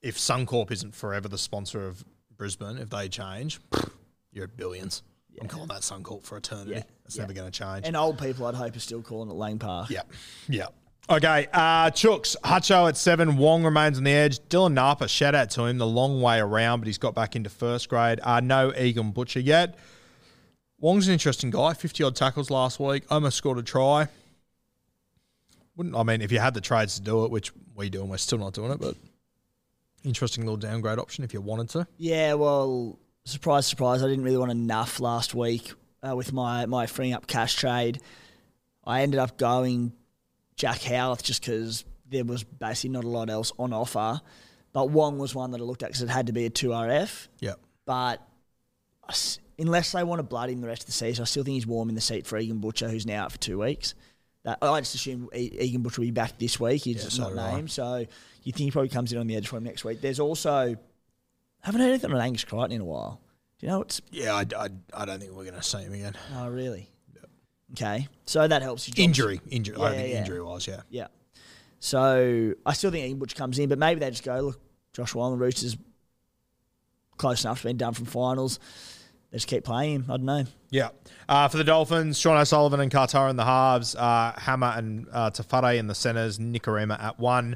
If 0.02 0.18
Suncorp 0.18 0.72
isn't 0.72 0.96
forever 0.96 1.28
the 1.28 1.38
sponsor 1.38 1.86
of 1.88 2.04
Brisbane, 2.36 2.78
if 2.78 2.90
they 2.90 3.08
change, 3.10 3.60
you're 4.32 4.46
at 4.46 4.58
billions. 4.58 5.04
I'm 5.42 5.48
calling 5.48 5.68
that 5.70 5.82
Suncorp 5.82 6.24
for 6.26 6.38
eternity. 6.38 6.72
Yeah, 6.72 6.84
It's 7.06 7.16
yeah. 7.16 7.22
never 7.24 7.34
going 7.34 7.50
to 7.50 7.58
change. 7.58 7.88
And 7.88 7.96
old 7.96 8.20
people, 8.20 8.46
I'd 8.48 8.56
hope, 8.56 8.76
are 8.76 8.80
still 8.80 9.02
calling 9.02 9.30
it 9.30 9.34
Lang 9.36 9.60
Park. 9.60 9.90
Yeah, 9.90 10.02
yeah. 10.50 10.68
Okay, 11.12 11.46
uh, 11.52 11.92
Chooks, 11.92 12.38
Hutcho 12.42 12.88
at 12.88 12.96
seven. 12.96 13.36
Wong 13.36 13.66
remains 13.66 13.98
on 13.98 14.06
the 14.06 14.14
edge. 14.14 14.40
Dylan 14.48 14.72
Napa, 14.72 15.10
shout 15.10 15.36
out 15.36 15.50
to 15.50 15.66
him. 15.66 15.78
The 15.78 15.86
long 15.86 16.22
way 16.22 16.40
around, 16.40 16.80
but 16.80 16.88
he's 16.88 16.98
got 16.98 17.14
back 17.14 17.36
into 17.36 17.50
first 17.50 17.90
grade. 17.90 18.22
Uh, 18.24 18.40
no 18.40 18.74
Egan 18.74 19.12
Butcher 19.12 19.42
yet. 19.42 19.78
Wong's 20.80 21.10
an 21.10 21.14
interesting 21.14 21.50
guy. 21.50 21.74
50 21.74 22.02
odd 22.06 22.16
tackles 22.16 22.50
last 22.50 22.80
week. 22.80 23.04
Almost 23.10 23.36
scored 23.36 23.58
a 23.58 23.62
try. 23.62 24.08
Wouldn't 25.76 25.98
I 25.98 26.04
mean 26.04 26.22
if 26.22 26.32
you 26.32 26.40
had 26.40 26.54
the 26.54 26.62
trades 26.62 26.96
to 26.96 27.02
do 27.02 27.26
it, 27.26 27.32
which 27.32 27.52
we 27.76 27.90
do, 27.90 28.00
and 28.00 28.10
we're 28.10 28.16
still 28.16 28.38
not 28.38 28.54
doing 28.54 28.72
it, 28.72 28.80
but 28.80 28.96
interesting 30.06 30.46
little 30.46 30.56
downgrade 30.56 30.98
option 30.98 31.26
if 31.26 31.34
you 31.34 31.42
wanted 31.42 31.68
to. 31.72 31.88
Yeah, 31.98 32.36
well, 32.36 32.98
surprise, 33.26 33.68
surprise, 33.68 34.02
I 34.02 34.08
didn't 34.08 34.24
really 34.24 34.38
want 34.38 34.52
enough 34.52 35.02
last 35.02 35.36
week 35.36 35.74
uh, 36.08 36.16
with 36.16 36.32
my, 36.32 36.68
my 36.68 36.88
freeing 36.88 37.12
up 37.12 37.28
cash 37.28 37.56
trade. 37.56 38.00
I 38.86 39.02
ended 39.02 39.20
up 39.20 39.38
going 39.38 39.92
Jack 40.62 40.84
Howarth 40.84 41.24
just 41.24 41.42
because 41.42 41.84
there 42.08 42.24
was 42.24 42.44
basically 42.44 42.92
not 42.92 43.04
a 43.04 43.08
lot 43.08 43.32
else 43.32 43.52
on 43.58 43.74
offer. 43.74 44.22
But 44.74 44.92
Wong 44.92 45.18
was 45.18 45.34
one 45.34 45.50
that 45.52 45.60
I 45.60 45.64
looked 45.64 45.82
at 45.82 45.90
because 45.90 46.04
it 46.04 46.10
had 46.10 46.28
to 46.28 46.34
be 46.34 46.46
a 46.46 46.52
2RF. 46.52 47.28
Yep. 47.40 47.60
But 47.86 48.22
unless 49.58 49.92
they 49.92 50.04
want 50.04 50.20
to 50.20 50.24
blood 50.24 50.52
him 50.52 50.62
the 50.62 50.68
rest 50.68 50.84
of 50.84 50.86
the 50.86 50.92
season, 50.92 51.24
I 51.24 51.26
still 51.26 51.44
think 51.44 51.56
he's 51.56 51.66
warm 51.66 51.90
in 51.90 51.96
the 51.96 52.02
seat 52.02 52.28
for 52.28 52.38
Egan 52.38 52.60
Butcher, 52.60 52.90
who's 52.90 53.08
now 53.08 53.24
out 53.24 53.32
for 53.32 53.40
two 53.40 53.60
weeks. 53.60 53.96
That 54.44 54.60
I 54.62 54.80
just 54.82 54.94
assume 54.94 55.30
Egan 55.34 55.82
Butcher 55.82 56.02
will 56.02 56.08
be 56.08 56.12
back 56.12 56.38
this 56.38 56.60
week. 56.60 56.84
He's 56.84 56.98
Yeah, 56.98 57.04
just 57.04 57.20
not 57.20 57.34
named, 57.36 57.72
so 57.72 58.06
you 58.44 58.52
think 58.52 58.66
he 58.66 58.72
probably 58.72 58.90
comes 58.90 59.12
in 59.12 59.18
on 59.18 59.26
the 59.26 59.36
edge 59.36 59.48
for 59.48 59.58
him 59.58 59.64
next 59.64 59.84
week. 59.84 60.00
There's 60.00 60.20
also 60.20 60.76
haven't 61.62 61.82
heard 61.82 61.90
anything 61.90 62.14
on 62.14 62.22
Angus 62.22 62.44
Crichton 62.44 62.72
in 62.72 62.82
a 62.82 62.86
while. 62.86 63.20
Do 63.60 63.66
you 63.66 63.72
know 63.72 63.80
what's? 63.80 64.00
Yeah, 64.12 64.36
I, 64.36 64.46
I, 64.58 64.70
I 64.94 65.06
don't 65.06 65.20
think 65.20 65.32
we're 65.32 65.44
going 65.44 65.56
to 65.56 65.64
see 65.64 65.80
him 65.80 65.94
again. 65.94 66.14
Oh, 66.36 66.50
really? 66.50 66.90
Okay, 67.74 68.08
so 68.26 68.48
that 68.48 68.62
helps 68.62 68.88
you. 68.88 68.94
Injury, 68.98 69.40
injury. 69.50 69.76
I 69.78 69.80
Yeah, 69.80 69.88
don't 69.90 69.98
think 69.98 70.12
yeah. 70.14 70.20
injury 70.20 70.42
was. 70.42 70.68
Yeah. 70.68 70.82
Yeah. 70.90 71.08
So 71.80 72.54
I 72.66 72.74
still 72.74 72.92
think 72.92 73.18
Butcher 73.18 73.36
comes 73.36 73.58
in, 73.60 73.70
but 73.70 73.80
maybe 73.80 74.00
they 74.00 74.10
just 74.10 74.24
go, 74.24 74.40
look, 74.42 74.62
Josh 74.94 75.14
Wyland 75.14 75.40
Roosters 75.40 75.78
close 77.18 77.44
enough 77.44 77.60
to 77.60 77.66
being 77.66 77.78
done 77.78 77.94
from 77.94 78.06
finals. 78.06 78.60
They 79.32 79.38
just 79.38 79.48
keep 79.48 79.64
playing 79.64 79.96
him. 79.96 80.06
I 80.10 80.18
don't 80.18 80.26
know. 80.26 80.44
Yeah. 80.70 80.90
Uh, 81.30 81.48
for 81.48 81.58
the 81.58 81.64
Dolphins, 81.64 82.20
Sean 82.20 82.38
O'Sullivan 82.38 82.82
and 82.82 82.92
Katoa 82.92 83.30
in 83.30 83.36
the 83.38 83.46
halves, 83.46 83.96
uh, 83.96 84.34
Hammer 84.38 84.74
and 84.76 85.08
uh, 85.12 85.30
Te 85.32 85.44
Whare 85.50 85.76
in 85.76 85.88
the 85.88 85.96
centres, 85.96 86.38
Nikorima 86.40 87.02
at 87.02 87.18
one. 87.20 87.56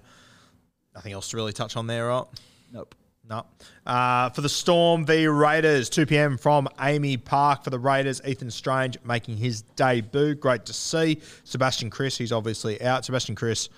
Nothing 0.93 1.11
else 1.11 1.29
to 1.31 1.37
really 1.37 1.51
touch 1.51 1.75
on 1.75 1.87
there, 1.87 2.07
right? 2.07 2.23
Nope. 2.71 2.95
No. 3.27 3.45
Uh, 3.85 4.29
for 4.29 4.41
the 4.41 4.49
Storm 4.49 5.05
v 5.05 5.27
Raiders, 5.27 5.89
2 5.89 6.05
p.m. 6.05 6.37
from 6.37 6.67
AAMI 6.79 7.23
Park 7.23 7.63
for 7.63 7.71
the 7.71 7.79
Raiders. 7.79 8.21
Ethan 8.25 8.51
Strange 8.51 8.97
making 9.03 9.37
his 9.37 9.63
debut. 9.75 10.35
Great 10.35 10.65
to 10.65 10.73
see. 10.73 11.21
Sebastian 11.43 11.89
Kris, 11.89 12.17
he's 12.17 12.31
obviously 12.31 12.81
out. 12.81 13.03
Sebastian 13.05 13.35
Kris 13.35 13.69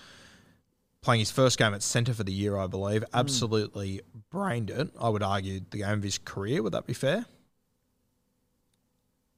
playing 1.02 1.20
his 1.20 1.32
first 1.32 1.58
game 1.58 1.74
at 1.74 1.82
centre 1.82 2.14
for 2.14 2.24
the 2.24 2.34
year, 2.34 2.58
I 2.58 2.68
believe. 2.68 3.04
Absolutely 3.14 4.02
brained 4.30 4.70
it. 4.70 4.90
I 5.00 5.08
would 5.08 5.24
argue 5.24 5.62
the 5.70 5.78
game 5.78 5.94
of 5.94 6.04
his 6.04 6.18
career. 6.18 6.62
Would 6.62 6.74
that 6.74 6.86
be 6.86 6.94
fair? 6.94 7.26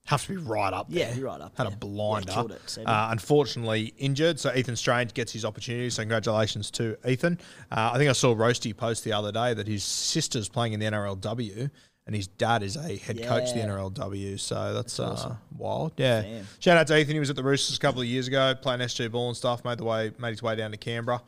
Have 0.09 0.23
to 0.23 0.29
be 0.29 0.37
right 0.37 0.73
up 0.73 0.87
Yeah, 0.89 1.05
there. 1.09 1.17
you're 1.17 1.27
right 1.27 1.39
up 1.39 1.55
Had 1.55 1.67
a 1.67 1.69
there. 1.69 1.77
blinder. 1.77 2.27
Yeah, 2.29 2.33
killed 2.33 2.51
it, 2.51 2.61
said 2.65 2.85
uh, 2.87 3.09
unfortunately 3.11 3.93
injured, 3.99 4.39
so 4.39 4.51
Ethan 4.53 4.75
Strange 4.75 5.13
gets 5.13 5.31
his 5.31 5.45
opportunity. 5.45 5.89
So 5.91 6.01
congratulations 6.01 6.71
to 6.71 6.97
Ethan. 7.07 7.39
Uh, 7.71 7.91
I 7.93 7.97
think 7.99 8.09
I 8.09 8.13
saw 8.13 8.33
Roasty 8.33 8.75
post 8.75 9.03
the 9.03 9.13
other 9.13 9.31
day 9.31 9.53
that 9.53 9.67
his 9.67 9.83
sister's 9.83 10.49
playing 10.49 10.73
in 10.73 10.79
the 10.79 10.87
NRLW 10.87 11.69
and 12.07 12.15
his 12.15 12.25
dad 12.25 12.63
is 12.63 12.75
a 12.75 12.95
head 12.97 13.21
coach 13.21 13.49
of 13.49 13.53
the 13.53 13.61
NRLW. 13.61 14.39
So 14.39 14.73
that's, 14.73 14.99
uh, 14.99 15.35
wild. 15.55 15.91
Yeah. 15.97 16.23
Damn. 16.23 16.47
Shout 16.59 16.77
out 16.77 16.87
to 16.87 16.97
Ethan. 16.97 17.13
He 17.13 17.19
was 17.19 17.29
at 17.29 17.35
the 17.35 17.43
Roosters 17.43 17.77
a 17.77 17.79
couple 17.79 18.01
of 18.01 18.07
years 18.07 18.27
ago 18.27 18.55
playing 18.59 18.79
SG 18.81 19.11
ball 19.11 19.27
and 19.27 19.37
stuff. 19.37 19.63
Made 19.63 19.77
the 19.77 19.83
way, 19.83 20.11
made 20.17 20.31
his 20.31 20.41
way 20.41 20.55
down 20.55 20.71
to 20.71 20.77
Canberra. 20.77 21.21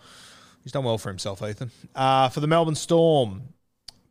He's 0.64 0.72
done 0.72 0.84
well 0.84 0.98
for 0.98 1.10
himself, 1.10 1.44
Ethan. 1.44 1.70
Uh, 1.94 2.30
for 2.30 2.40
the 2.40 2.48
Melbourne 2.48 2.74
Storm, 2.74 3.44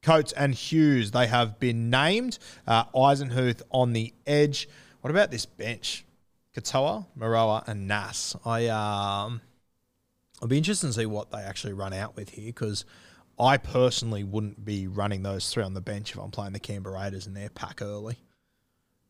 Coates 0.02 0.32
and 0.32 0.54
Hughes, 0.54 1.10
they 1.10 1.26
have 1.26 1.58
been 1.60 1.90
named. 1.90 2.38
Uh, 2.66 2.84
Eisenhuth 2.94 3.62
on 3.70 3.92
the 3.92 4.14
edge. 4.26 4.68
What 5.02 5.10
about 5.10 5.30
this 5.30 5.46
bench? 5.46 6.04
Katoa, 6.56 7.06
Maroa, 7.18 7.66
and 7.68 7.86
Nas. 7.86 8.34
I 8.44 8.66
um, 8.68 9.40
I'll 10.40 10.48
be 10.48 10.58
interested 10.58 10.86
to 10.88 10.92
see 10.94 11.06
what 11.06 11.30
they 11.30 11.38
actually 11.38 11.74
run 11.74 11.92
out 11.92 12.16
with 12.16 12.30
here 12.30 12.46
because 12.46 12.84
I 13.38 13.56
personally 13.56 14.24
wouldn't 14.24 14.64
be 14.64 14.86
running 14.88 15.22
those 15.22 15.50
three 15.52 15.62
on 15.62 15.74
the 15.74 15.80
bench 15.80 16.12
if 16.12 16.18
I'm 16.18 16.30
playing 16.30 16.52
the 16.54 16.60
Canberra 16.60 16.98
Raiders 16.98 17.26
in 17.26 17.34
they're 17.34 17.50
pack 17.50 17.82
early. 17.82 18.18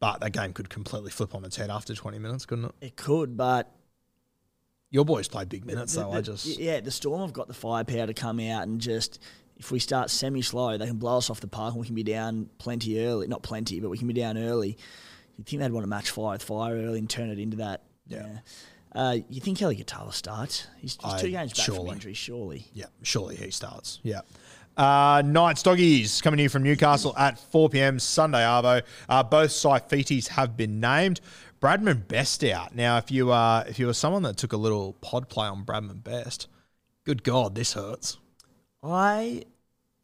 But 0.01 0.21
that 0.21 0.33
game 0.33 0.53
could 0.53 0.69
completely 0.71 1.11
flip 1.11 1.35
on 1.35 1.45
its 1.45 1.57
head 1.57 1.71
after 1.71 1.95
20 1.95 2.19
minutes, 2.19 2.47
couldn't 2.47 2.65
it? 2.67 2.75
It 2.81 2.97
could, 2.97 3.37
but 3.37 3.71
Your 4.91 5.05
boys 5.05 5.29
play 5.29 5.45
big 5.45 5.65
minutes, 5.65 5.95
the- 5.95 6.01
so 6.03 6.11
the- 6.11 6.17
I 6.17 6.21
just 6.21 6.59
yeah, 6.59 6.81
the 6.81 6.91
Storm 6.91 7.21
have 7.23 7.33
got 7.33 7.49
the 7.49 7.55
firepower 7.55 8.07
to 8.07 8.15
come 8.15 8.41
out 8.41 8.65
and 8.65 8.81
just 8.81 9.19
if 9.57 9.71
we 9.71 9.79
start 9.79 10.11
semi 10.11 10.43
slow, 10.43 10.77
they 10.79 10.87
can 10.87 10.97
blow 10.97 11.19
us 11.19 11.31
off 11.31 11.41
the 11.41 11.47
park 11.49 11.73
and 11.75 11.81
we 11.81 11.87
can 11.87 11.95
be 11.95 12.03
down 12.03 12.49
plenty 12.59 13.05
early. 13.05 13.27
Not 13.29 13.43
plenty, 13.43 13.81
but 13.81 13.91
we 13.91 13.99
can 13.99 14.07
be 14.09 14.15
down 14.15 14.39
early. 14.39 14.77
You'd 15.37 15.47
think 15.47 15.61
they'd 15.63 15.73
want 15.73 15.85
to 15.85 15.89
match 15.89 16.11
fire 16.11 16.33
with 16.33 16.43
fire 16.43 16.75
early 16.77 16.99
and 16.99 17.09
turn 17.09 17.31
it 17.31 17.39
into 17.39 17.59
that. 17.59 17.83
Yeah. 18.07 18.39
Uh, 18.93 19.19
you 19.29 19.41
think 19.41 19.59
Kelly 19.59 19.77
Guttala 19.77 20.13
starts? 20.13 20.67
He's, 20.79 20.99
he's 21.03 21.13
I- 21.13 21.21
two 21.21 21.31
games 21.31 21.53
back 21.53 21.65
surely. 21.65 21.87
from 21.87 21.95
injury, 21.95 22.15
surely. 22.15 22.67
Yeah, 22.73 22.87
surely 23.03 23.37
he 23.37 23.51
starts. 23.51 24.01
Yeah. 24.03 24.21
Uh, 24.77 25.23
Knights 25.25 25.63
Doggies 25.63 26.21
coming 26.23 26.39
here 26.39 26.49
from 26.49 26.63
Newcastle 26.63 27.15
at 27.17 27.39
4 27.39 27.69
p.m. 27.69 27.99
Sunday, 27.99 28.39
Arvo. 28.39 28.83
Uh, 29.09 29.23
both 29.23 29.51
Saifitis 29.51 30.29
have 30.29 30.57
been 30.57 30.81
named. 30.81 31.21
Bradman 31.61 32.09
Best 32.09 32.43
out. 32.45 32.75
Now, 32.75 32.97
if 32.97 33.11
you 33.11 33.31
uh, 33.31 33.65
if 33.69 33.79
you 33.79 33.87
were 33.87 33.93
someone 33.93 34.23
that 34.23 34.39
took 34.39 34.55
a 34.55 34.57
little 34.57 34.95
pod 35.03 35.29
play 35.29 35.47
on 35.47 35.65
Bradman 35.65 36.03
Best, 36.03 36.49
good 37.05 37.23
God, 37.23 37.55
this 37.55 37.75
hurts. 37.75 38.17
I 38.83 39.45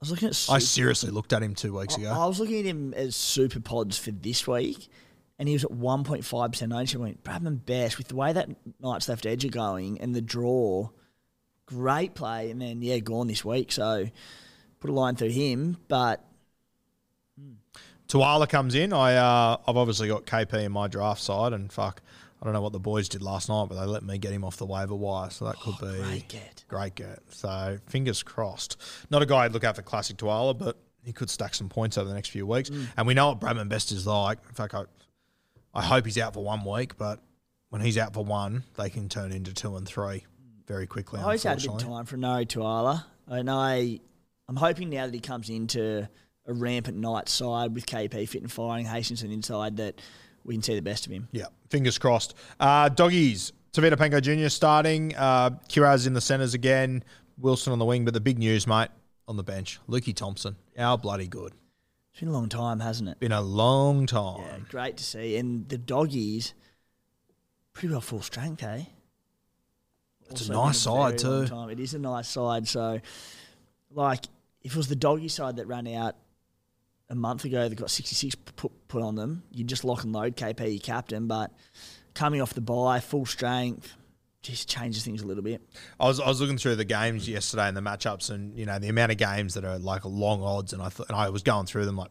was 0.01 0.11
looking 0.11 0.29
at. 0.29 0.47
I 0.51 0.59
seriously 0.59 1.11
looked 1.11 1.33
at 1.33 1.43
him 1.43 1.55
two 1.55 1.77
weeks 1.79 1.97
I, 1.97 2.03
ago. 2.03 2.11
I 2.11 2.27
was 2.27 2.41
looking 2.41 2.61
at 2.61 2.64
him 2.64 2.95
as 2.95 3.16
super 3.16 3.61
pods 3.61 3.97
for 3.99 4.11
this 4.11 4.47
week, 4.47 4.89
and 5.39 5.49
he 5.49 5.55
was 5.55 5.64
at 5.64 5.70
1.5% 5.70 6.74
ownership. 6.74 7.01
I 7.01 7.03
went, 7.03 7.24
Bradman 7.24 7.64
Best, 7.64 7.99
with 7.99 8.09
the 8.09 8.16
way 8.16 8.33
that 8.33 8.49
Knights 8.81 9.09
left 9.09 9.27
edge 9.27 9.45
are 9.45 9.51
going 9.51 10.01
and 10.01 10.14
the 10.14 10.22
draw, 10.22 10.91
great 11.66 12.14
play. 12.14 12.51
And 12.51 12.61
then, 12.61 12.83
yeah, 12.83 12.99
gone 12.99 13.27
this 13.27 13.45
week. 13.45 13.72
So 13.72 14.07
put 14.81 14.91
a 14.91 14.93
line 14.93 15.16
through 15.16 15.31
him. 15.31 15.79
But 15.89 16.24
Tuala 18.09 18.49
comes 18.49 18.74
in. 18.74 18.93
I 18.93 19.16
uh, 19.16 19.57
I've 19.66 19.77
obviously 19.77 20.09
got 20.09 20.27
KP 20.27 20.64
in 20.64 20.72
my 20.72 20.87
draft 20.87 21.22
side, 21.22 21.53
and 21.53 21.72
fuck, 21.72 22.03
I 22.41 22.45
don't 22.45 22.53
know 22.53 22.61
what 22.61 22.72
the 22.72 22.80
boys 22.80 23.09
did 23.09 23.22
last 23.22 23.49
night, 23.49 23.66
but 23.68 23.80
they 23.80 23.87
let 23.87 24.03
me 24.03 24.18
get 24.18 24.32
him 24.32 24.45
off 24.45 24.57
the 24.57 24.66
waiver 24.66 24.95
wire, 24.95 25.30
so 25.30 25.47
that 25.47 25.57
could 25.57 25.78
be 25.78 25.87
Oh, 25.87 26.03
great 26.03 26.28
get. 26.28 26.64
Great 26.68 26.95
get. 26.95 27.20
So 27.30 27.78
fingers 27.87 28.22
crossed. 28.22 28.76
Not 29.11 29.22
a 29.22 29.26
guy 29.26 29.45
I'd 29.45 29.53
look 29.53 29.64
out 29.64 29.76
for 29.76 29.82
classic 29.82 30.18
Tuala, 30.18 30.57
but 30.57 30.76
he 31.03 31.12
could 31.12 31.30
stack 31.30 31.55
some 31.55 31.68
points 31.68 31.97
over 31.97 32.09
the 32.09 32.14
next 32.14 32.28
few 32.28 32.47
weeks. 32.47 32.68
Mm. 32.68 32.87
And 32.97 33.07
we 33.07 33.14
know 33.14 33.28
what 33.28 33.41
Bradman 33.41 33.68
Best 33.68 33.91
is 33.93 34.07
like. 34.07 34.39
In 34.49 34.55
fact, 34.55 34.74
I, 34.74 34.84
I 35.72 35.82
hope 35.82 36.05
he's 36.05 36.18
out 36.18 36.34
for 36.34 36.45
one 36.45 36.64
week, 36.64 36.99
but 36.99 37.20
when 37.70 37.80
he's 37.80 37.97
out 37.97 38.12
for 38.12 38.24
one, 38.24 38.64
they 38.76 38.91
can 38.91 39.09
turn 39.09 39.32
into 39.32 39.55
two 39.55 39.76
and 39.76 39.87
three 39.87 40.24
very 40.66 40.87
quickly. 40.87 41.20
I 41.20 41.22
always 41.22 41.43
had 41.43 41.53
a 41.53 41.57
big 41.57 41.64
unfortunately. 41.64 41.97
time 41.97 42.07
for 42.07 42.16
Nari 42.16 42.47
Tuala. 42.47 43.05
And 43.28 43.51
I, 43.51 44.01
I'm 44.49 44.57
hoping 44.57 44.91
now 44.91 45.07
that 45.07 45.14
he 45.14 45.20
comes 45.20 45.49
into 45.49 46.09
a 46.47 46.53
rampant 46.53 46.99
night 46.99 47.28
side 47.28 47.74
with 47.74 47.87
KP 47.87 48.28
fit 48.28 48.43
and 48.43 48.53
firing, 48.53 48.87
Hastings 48.87 49.22
the 49.22 49.32
inside, 49.32 49.76
that 49.78 50.01
we 50.47 50.55
can 50.55 50.63
see 50.63 50.75
the 50.75 50.83
best 50.83 51.07
of 51.07 51.13
him. 51.13 51.29
Yeah, 51.33 51.47
fingers 51.71 51.99
crossed. 51.99 52.35
Uh, 52.59 52.89
doggies, 52.89 53.53
Tevita 53.73 53.95
Pangai 53.95 54.23
Jr. 54.23 54.49
starting. 54.49 55.15
Uh, 55.17 55.51
Kiraz 55.69 56.07
in 56.07 56.15
the 56.15 56.21
centres 56.21 56.55
again. 56.55 57.05
Wilson 57.39 57.73
on 57.73 57.79
the 57.79 57.85
wing, 57.85 58.05
but 58.05 58.15
the 58.15 58.21
big 58.21 58.39
news, 58.39 58.67
mate, 58.67 58.89
on 59.29 59.37
the 59.37 59.43
bench, 59.43 59.79
Lukey 59.89 60.15
Thompson. 60.15 60.57
How 60.77 60.97
bloody 60.97 61.27
good. 61.27 61.53
It's 62.13 62.21
been 62.21 62.31
a 62.31 62.33
long 62.33 62.49
time, 62.49 62.81
hasn't 62.81 63.11
it? 63.11 63.21
Been 63.21 63.33
a 63.33 63.43
long 63.43 64.07
time. 64.07 64.41
Yeah, 64.41 64.59
great 64.71 64.97
to 64.97 65.05
see. 65.05 65.37
And 65.37 65.69
the 65.69 65.77
doggies, 65.77 66.55
pretty 67.75 67.93
well 67.93 68.01
full 68.01 68.23
strength, 68.23 68.63
eh? 68.63 68.85
It's 70.31 70.49
a 70.49 70.53
nice 70.53 70.77
a 70.77 70.81
side 70.81 71.19
too. 71.19 71.47
It 71.71 71.79
is 71.79 71.95
a 71.95 71.99
nice 71.99 72.29
side. 72.29 72.67
So, 72.67 73.01
like, 73.91 74.25
if 74.63 74.73
it 74.73 74.77
was 74.77 74.89
the 74.89 74.97
doggy 74.97 75.29
side 75.29 75.57
that 75.57 75.67
ran 75.67 75.87
out 75.89 76.17
a 77.09 77.15
month 77.15 77.45
ago 77.45 77.69
that 77.69 77.75
got 77.77 77.91
66 77.91 78.35
put, 78.57 78.73
put 78.89 79.03
on 79.03 79.15
them, 79.15 79.43
you'd 79.53 79.69
just 79.69 79.85
lock 79.85 80.03
and 80.05 80.13
load 80.13 80.37
KP, 80.37 80.71
your 80.73 80.81
captain. 80.81 81.27
But 81.27 81.53
coming 82.15 82.41
off 82.41 82.55
the 82.55 82.61
bye, 82.61 83.01
full 83.01 83.27
strength, 83.27 83.95
just 84.43 84.69
changes 84.69 85.05
things 85.05 85.23
a 85.23 85.27
little 85.27 85.43
bit. 85.43 85.61
I 85.99 86.07
was 86.07 86.21
I 86.21 86.29
was 86.29 86.41
looking 86.41 86.59
through 86.59 86.77
the 86.77 86.85
games 86.85 87.29
yesterday 87.29 87.69
and 87.69 87.77
the 87.77 87.81
matchups, 87.81 88.31
and 88.31 88.57
you 88.57 88.67
know 88.67 88.79
the 88.79 88.89
amount 88.89 89.13
of 89.13 89.19
games 89.19 89.55
that 89.55 89.65
are 89.65 89.79
like 89.79 90.05
long 90.05 90.43
odds, 90.43 90.73
and 90.73 90.81
I 90.83 90.89
thought 90.89 91.09
and 91.09 91.17
I 91.17 91.29
was 91.31 91.43
going 91.43 91.67
through 91.67 91.87
them 91.87 91.97
like. 91.97 92.11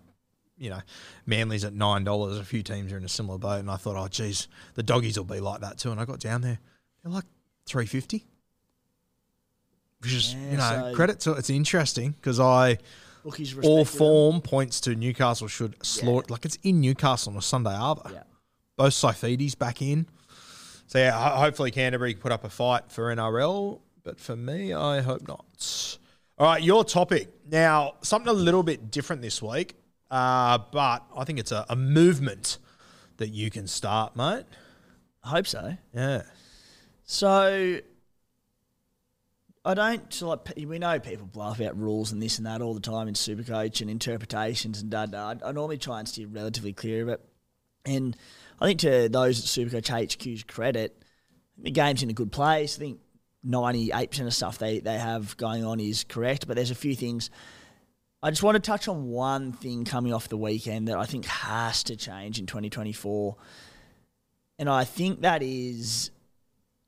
You 0.58 0.70
know, 0.70 0.80
Manly's 1.26 1.66
at 1.66 1.74
nine 1.74 2.06
dollars. 2.06 2.38
A 2.38 2.44
few 2.46 2.64
teams 2.64 2.94
are 2.94 2.98
in 2.98 3.04
a 3.04 3.10
similar 3.10 3.38
boat, 3.38 3.60
and 3.60 3.70
I 3.70 3.76
thought, 3.76 3.98
oh, 3.98 4.08
geez, 4.08 4.48
the 4.76 4.84
doggies 4.84 5.18
will 5.18 5.26
be 5.26 5.42
like 5.42 5.60
that 5.60 5.78
too. 5.78 5.92
And 5.92 6.00
I 6.00 6.06
got 6.06 6.22
down 6.22 6.40
there, 6.40 6.60
they're 7.04 7.12
like 7.12 7.26
three 7.66 7.86
fifty, 7.86 8.26
which 10.02 10.14
is 10.14 10.34
Yeah, 10.34 10.52
you 10.52 10.58
know 10.58 10.90
so- 10.92 10.96
credit 10.96 11.20
to 11.22 11.34
it's 11.34 11.50
interesting 11.50 12.12
because 12.12 12.40
I 12.40 12.78
Bookies 13.26 13.58
all 13.64 13.84
form 13.86 14.40
points 14.40 14.80
to 14.82 14.94
Newcastle 14.96 15.48
should 15.48 15.84
slaughter 15.84 16.28
like 16.30 16.46
it's 16.46 16.60
in 16.62 16.80
Newcastle 16.80 17.32
on 17.32 17.38
a 17.40 17.42
Sunday 17.42 17.72
Arvo. 17.72 18.12
Yeah. 18.14 18.22
Both 18.78 18.94
Saifitis 18.94 19.58
back 19.58 19.82
in. 19.82 20.06
So 20.86 21.00
yeah, 21.00 21.36
hopefully 21.36 21.72
Canterbury 21.72 22.14
can 22.14 22.22
put 22.22 22.32
up 22.32 22.44
a 22.44 22.50
fight 22.50 22.92
for 22.92 23.14
NRL, 23.16 23.80
but 24.04 24.20
for 24.20 24.36
me, 24.36 24.74
I 24.74 25.02
hope 25.02 25.28
not. 25.28 25.98
All 26.38 26.46
right, 26.46 26.62
your 26.62 26.84
topic 26.86 27.30
now 27.50 27.96
something 28.04 28.30
a 28.30 28.34
little 28.34 28.62
bit 28.62 28.92
different 28.92 29.24
this 29.24 29.42
week, 29.42 29.74
uh, 30.12 30.60
but 30.72 31.04
I 31.18 31.24
think 31.24 31.40
it's 31.40 31.52
a, 31.52 31.66
a 31.68 31.76
movement 31.76 32.60
that 33.18 33.30
you 33.30 33.50
can 33.50 33.66
start, 33.66 34.16
mate. 34.16 34.46
I 35.24 35.30
hope 35.30 35.48
so. 35.48 35.76
Yeah, 35.96 36.22
So, 37.06 37.80
I 39.66 39.74
don't 39.74 40.22
like 40.22 40.54
we 40.56 40.78
know 40.78 41.00
people 41.00 41.26
blow 41.26 41.48
up 41.48 41.60
about 41.60 41.76
rules 41.76 42.12
and 42.12 42.22
this 42.22 42.38
and 42.38 42.46
that 42.46 42.62
all 42.62 42.76
the 42.76 42.80
time 42.80 43.08
in 43.08 43.16
Supercoach 43.16 43.82
and 43.82 43.90
interpretations 43.90 44.80
and 44.80 44.92
da 44.92 45.08
da. 45.08 45.34
I 45.44 45.52
normally 45.52 45.80
try 45.80 45.98
and 45.98 46.08
steer 46.08 46.28
relatively 46.28 46.72
clear 46.72 47.02
of 47.02 47.10
it, 47.10 47.22
and 47.84 48.16
I 48.60 48.68
think 48.68 48.82
to 48.82 49.10
those 49.10 49.40
at 49.40 49.46
Supercoach 49.46 49.90
HQ's 49.90 50.44
credit, 50.44 51.02
the 51.58 51.72
game's 51.72 52.04
in 52.04 52.12
a 52.12 52.14
good 52.14 52.32
place. 52.32 52.78
I 52.78 52.80
think 52.80 53.00
ninety 53.44 53.92
eight 53.92 54.12
percent 54.12 54.28
of 54.28 54.36
stuff 54.36 54.60
they 54.60 54.82
they 54.82 55.00
have 55.00 55.36
going 55.38 55.66
on 55.66 55.80
is 55.80 56.04
correct, 56.04 56.46
but 56.46 56.56
there's 56.56 56.72
a 56.72 56.76
few 56.76 56.96
things. 56.96 57.32
I 58.22 58.30
just 58.30 58.44
want 58.44 58.56
to 58.56 58.62
touch 58.62 58.88
on 58.88 59.10
one 59.10 59.52
thing 59.52 59.84
coming 59.84 60.14
off 60.14 60.30
the 60.30 60.38
weekend 60.38 60.90
that 60.90 60.98
I 60.98 61.06
think 61.06 61.26
has 61.26 61.84
to 61.86 61.96
change 61.96 62.38
in 62.38 62.46
2024, 62.46 63.36
and 64.60 64.70
I 64.70 64.84
think 64.84 65.22
that 65.22 65.42
is 65.42 66.12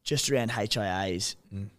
just 0.03 0.31
around 0.31 0.51
HIAs 0.51 1.35
mm. 1.53 1.69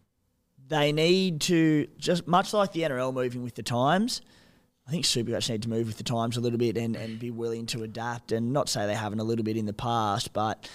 They 0.69 0.93
need 0.93 1.41
to 1.43 1.87
just 1.99 2.27
much 2.27 2.53
like 2.53 2.73
the 2.73 2.83
NRL 2.83 3.13
moving 3.13 3.43
with 3.43 3.55
the 3.55 3.63
times. 3.63 4.21
I 4.87 4.91
think 4.91 5.05
Supercoach 5.05 5.51
need 5.51 5.63
to 5.63 5.69
move 5.69 5.87
with 5.87 5.99
the 5.99 6.05
times 6.05 6.37
a 6.37 6.41
little 6.41 6.59
bit 6.59 6.77
and, 6.79 6.97
and 6.97 7.19
be 7.19 7.31
willing 7.31 7.67
to 7.67 7.83
adapt 7.83 8.33
and 8.33 8.53
not 8.53 8.69
say 8.69 8.87
they 8.87 8.95
haven't 8.95 9.21
a 9.21 9.25
little 9.25 9.45
bit 9.45 9.57
in 9.57 9.67
the 9.67 9.75
past, 9.75 10.33
but 10.33 10.69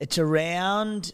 it's 0.00 0.18
around 0.18 1.12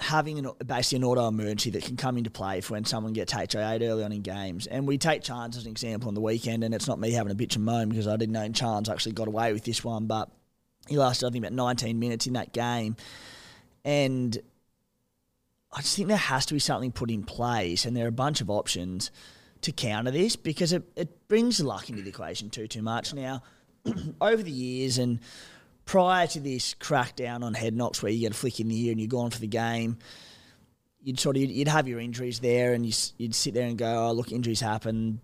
having 0.00 0.38
an, 0.38 0.50
basically 0.66 0.96
an 0.96 1.04
auto 1.04 1.28
emergency 1.28 1.70
that 1.70 1.84
can 1.84 1.96
come 1.96 2.16
into 2.16 2.30
play 2.30 2.60
for 2.60 2.72
when 2.72 2.84
someone 2.84 3.12
gets 3.12 3.32
HIA 3.32 3.78
early 3.82 4.02
on 4.02 4.12
in 4.12 4.22
games. 4.22 4.66
And 4.66 4.86
we 4.86 4.98
take 4.98 5.22
Chance 5.22 5.56
as 5.58 5.64
an 5.64 5.70
example 5.70 6.08
on 6.08 6.14
the 6.14 6.20
weekend, 6.20 6.64
and 6.64 6.74
it's 6.74 6.88
not 6.88 6.98
me 6.98 7.12
having 7.12 7.32
a 7.32 7.34
bitch 7.34 7.56
and 7.56 7.64
moan 7.64 7.90
because 7.90 8.08
I 8.08 8.16
didn't 8.16 8.32
know 8.32 8.48
Chance 8.48 8.88
actually 8.88 9.12
got 9.12 9.28
away 9.28 9.52
with 9.52 9.64
this 9.64 9.84
one, 9.84 10.06
but 10.06 10.30
he 10.88 10.98
lasted 10.98 11.26
I 11.26 11.30
think 11.30 11.44
about 11.44 11.54
19 11.54 11.98
minutes 11.98 12.26
in 12.26 12.32
that 12.32 12.52
game, 12.52 12.96
and 13.84 14.40
I 15.72 15.80
just 15.80 15.96
think 15.96 16.08
there 16.08 16.16
has 16.16 16.44
to 16.46 16.54
be 16.54 16.60
something 16.60 16.92
put 16.92 17.10
in 17.10 17.22
place, 17.22 17.84
and 17.84 17.96
there 17.96 18.04
are 18.04 18.08
a 18.08 18.12
bunch 18.12 18.40
of 18.40 18.50
options 18.50 19.10
to 19.62 19.72
counter 19.72 20.10
this 20.10 20.36
because 20.36 20.72
it, 20.72 20.82
it 20.96 21.28
brings 21.28 21.60
luck 21.60 21.88
into 21.88 22.02
the 22.02 22.10
equation 22.10 22.50
too 22.50 22.66
too 22.66 22.82
much. 22.82 23.14
Now, 23.14 23.42
over 24.20 24.42
the 24.42 24.50
years 24.50 24.98
and 24.98 25.20
prior 25.84 26.26
to 26.28 26.40
this 26.40 26.74
crackdown 26.74 27.42
on 27.42 27.54
head 27.54 27.74
knocks, 27.74 28.02
where 28.02 28.12
you 28.12 28.20
get 28.20 28.32
a 28.32 28.34
flick 28.34 28.60
in 28.60 28.68
the 28.68 28.86
ear 28.86 28.92
and 28.92 29.00
you're 29.00 29.08
gone 29.08 29.30
for 29.30 29.38
the 29.38 29.46
game, 29.46 29.98
you'd 31.02 31.18
sort 31.18 31.36
of 31.36 31.42
you'd 31.42 31.68
have 31.68 31.88
your 31.88 32.00
injuries 32.00 32.40
there, 32.40 32.74
and 32.74 32.84
you, 32.84 32.92
you'd 33.16 33.34
sit 33.34 33.54
there 33.54 33.66
and 33.66 33.78
go, 33.78 34.08
"Oh, 34.08 34.12
look, 34.12 34.30
injuries 34.30 34.60
happen." 34.60 35.20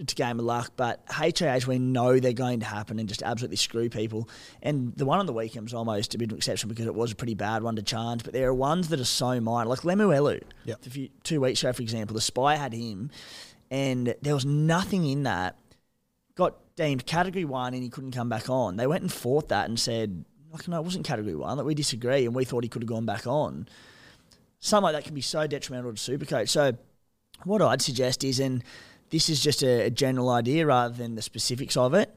It's 0.00 0.14
a 0.14 0.16
game 0.16 0.38
of 0.38 0.46
luck, 0.46 0.72
but 0.76 1.06
HIAs 1.08 1.66
we 1.66 1.78
know 1.78 2.18
they're 2.18 2.32
going 2.32 2.60
to 2.60 2.66
happen 2.66 2.98
and 2.98 3.06
just 3.06 3.22
absolutely 3.22 3.58
screw 3.58 3.90
people. 3.90 4.30
And 4.62 4.94
the 4.96 5.04
one 5.04 5.18
on 5.18 5.26
the 5.26 5.32
weekend 5.34 5.64
was 5.66 5.74
almost 5.74 6.14
a 6.14 6.18
bit 6.18 6.28
of 6.28 6.32
an 6.32 6.38
exception 6.38 6.70
because 6.70 6.86
it 6.86 6.94
was 6.94 7.12
a 7.12 7.14
pretty 7.14 7.34
bad 7.34 7.62
one 7.62 7.76
to 7.76 7.82
charge. 7.82 8.24
But 8.24 8.32
there 8.32 8.48
are 8.48 8.54
ones 8.54 8.88
that 8.88 8.98
are 8.98 9.04
so 9.04 9.38
minor, 9.40 9.68
like 9.68 9.80
Lemuelu. 9.80 10.42
Yep. 10.64 10.84
Few, 10.84 11.08
two 11.22 11.42
weeks 11.42 11.62
ago, 11.62 11.74
for 11.74 11.82
example, 11.82 12.14
the 12.14 12.22
spy 12.22 12.56
had 12.56 12.72
him, 12.72 13.10
and 13.70 14.14
there 14.22 14.34
was 14.34 14.46
nothing 14.46 15.06
in 15.06 15.24
that. 15.24 15.56
Got 16.34 16.56
deemed 16.76 17.04
category 17.04 17.44
one, 17.44 17.74
and 17.74 17.82
he 17.82 17.90
couldn't 17.90 18.12
come 18.12 18.30
back 18.30 18.48
on. 18.48 18.76
They 18.76 18.86
went 18.86 19.02
and 19.02 19.12
fought 19.12 19.48
that 19.48 19.68
and 19.68 19.78
said, 19.78 20.24
like, 20.50 20.66
no, 20.66 20.78
it 20.78 20.84
wasn't 20.84 21.04
category 21.04 21.34
one. 21.34 21.58
That 21.58 21.64
we 21.64 21.74
disagree, 21.74 22.24
and 22.24 22.34
we 22.34 22.46
thought 22.46 22.64
he 22.64 22.70
could 22.70 22.82
have 22.82 22.88
gone 22.88 23.04
back 23.04 23.26
on. 23.26 23.68
Something 24.60 24.84
like 24.84 24.94
that 24.94 25.04
can 25.04 25.14
be 25.14 25.20
so 25.20 25.46
detrimental 25.46 25.92
to 25.92 25.96
Supercoach. 25.98 26.48
So, 26.48 26.72
what 27.44 27.60
I'd 27.60 27.82
suggest 27.82 28.24
is, 28.24 28.40
and 28.40 28.64
this 29.10 29.28
is 29.28 29.42
just 29.42 29.62
a, 29.62 29.86
a 29.86 29.90
general 29.90 30.30
idea 30.30 30.66
rather 30.66 30.94
than 30.94 31.14
the 31.14 31.22
specifics 31.22 31.76
of 31.76 31.94
it. 31.94 32.16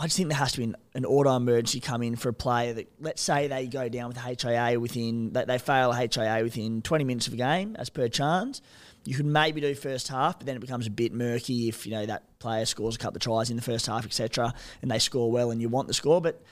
I 0.00 0.04
just 0.04 0.16
think 0.16 0.30
there 0.30 0.38
has 0.38 0.52
to 0.52 0.58
be 0.58 0.64
an, 0.64 0.76
an 0.94 1.04
auto 1.04 1.36
emergency 1.36 1.78
come 1.78 2.02
in 2.02 2.16
for 2.16 2.30
a 2.30 2.32
player 2.32 2.72
that, 2.72 2.90
let's 3.00 3.20
say 3.20 3.48
they 3.48 3.66
go 3.66 3.88
down 3.90 4.08
with 4.08 4.16
HIA 4.16 4.80
within, 4.80 5.34
that 5.34 5.46
they 5.46 5.58
fail 5.58 5.92
HIA 5.92 6.42
within 6.42 6.80
20 6.80 7.04
minutes 7.04 7.26
of 7.26 7.34
a 7.34 7.36
game, 7.36 7.76
as 7.78 7.90
per 7.90 8.08
chance. 8.08 8.62
You 9.04 9.14
could 9.14 9.26
maybe 9.26 9.60
do 9.60 9.74
first 9.74 10.08
half, 10.08 10.38
but 10.38 10.46
then 10.46 10.56
it 10.56 10.60
becomes 10.60 10.86
a 10.86 10.90
bit 10.90 11.12
murky 11.12 11.68
if 11.68 11.86
you 11.86 11.92
know 11.92 12.06
that 12.06 12.38
player 12.38 12.64
scores 12.64 12.96
a 12.96 12.98
couple 12.98 13.16
of 13.16 13.22
tries 13.22 13.50
in 13.50 13.56
the 13.56 13.62
first 13.62 13.86
half, 13.86 14.06
etc., 14.06 14.54
and 14.80 14.90
they 14.90 14.98
score 14.98 15.30
well, 15.30 15.50
and 15.50 15.60
you 15.60 15.68
want 15.68 15.86
the 15.86 15.94
score. 15.94 16.22
But 16.22 16.42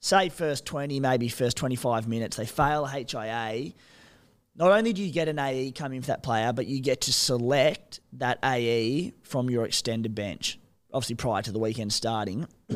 say 0.00 0.28
first 0.28 0.66
20, 0.66 0.98
maybe 0.98 1.28
first 1.28 1.56
25 1.56 2.08
minutes, 2.08 2.36
they 2.36 2.46
fail 2.46 2.86
HIA. 2.86 3.72
Not 4.58 4.72
only 4.72 4.92
do 4.94 5.02
you 5.02 5.12
get 5.12 5.28
an 5.28 5.38
AE 5.38 5.72
coming 5.72 6.00
for 6.00 6.08
that 6.08 6.22
player, 6.22 6.52
but 6.52 6.66
you 6.66 6.80
get 6.80 7.02
to 7.02 7.12
select 7.12 8.00
that 8.14 8.38
AE 8.42 9.12
from 9.22 9.50
your 9.50 9.66
extended 9.66 10.14
bench, 10.14 10.58
obviously 10.92 11.16
prior 11.16 11.42
to 11.42 11.52
the 11.52 11.58
weekend 11.58 11.92
starting. 11.92 12.46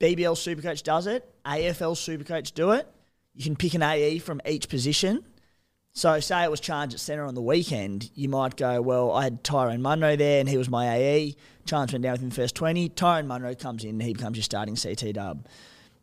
BBL 0.00 0.34
Supercoach 0.34 0.82
does 0.82 1.06
it. 1.06 1.30
AFL 1.44 1.94
Supercoach 1.94 2.54
do 2.54 2.70
it. 2.72 2.88
You 3.34 3.44
can 3.44 3.56
pick 3.56 3.74
an 3.74 3.82
AE 3.82 4.18
from 4.18 4.40
each 4.46 4.70
position. 4.70 5.24
So, 5.92 6.20
say 6.20 6.44
it 6.44 6.50
was 6.50 6.60
charged 6.60 6.94
at 6.94 7.00
centre 7.00 7.24
on 7.24 7.34
the 7.34 7.42
weekend, 7.42 8.10
you 8.14 8.28
might 8.28 8.56
go, 8.56 8.82
well, 8.82 9.12
I 9.12 9.24
had 9.24 9.42
Tyrone 9.42 9.80
Munro 9.80 10.14
there 10.14 10.40
and 10.40 10.48
he 10.48 10.58
was 10.58 10.68
my 10.68 10.94
AE. 10.94 11.36
Chance 11.64 11.92
went 11.92 12.02
down 12.02 12.12
within 12.12 12.28
the 12.28 12.34
first 12.34 12.54
20. 12.54 12.90
Tyrone 12.90 13.26
Munro 13.26 13.54
comes 13.54 13.82
in 13.82 13.90
and 13.90 14.02
he 14.02 14.12
becomes 14.12 14.36
your 14.36 14.44
starting 14.44 14.76
CT 14.76 15.14
dub. 15.14 15.46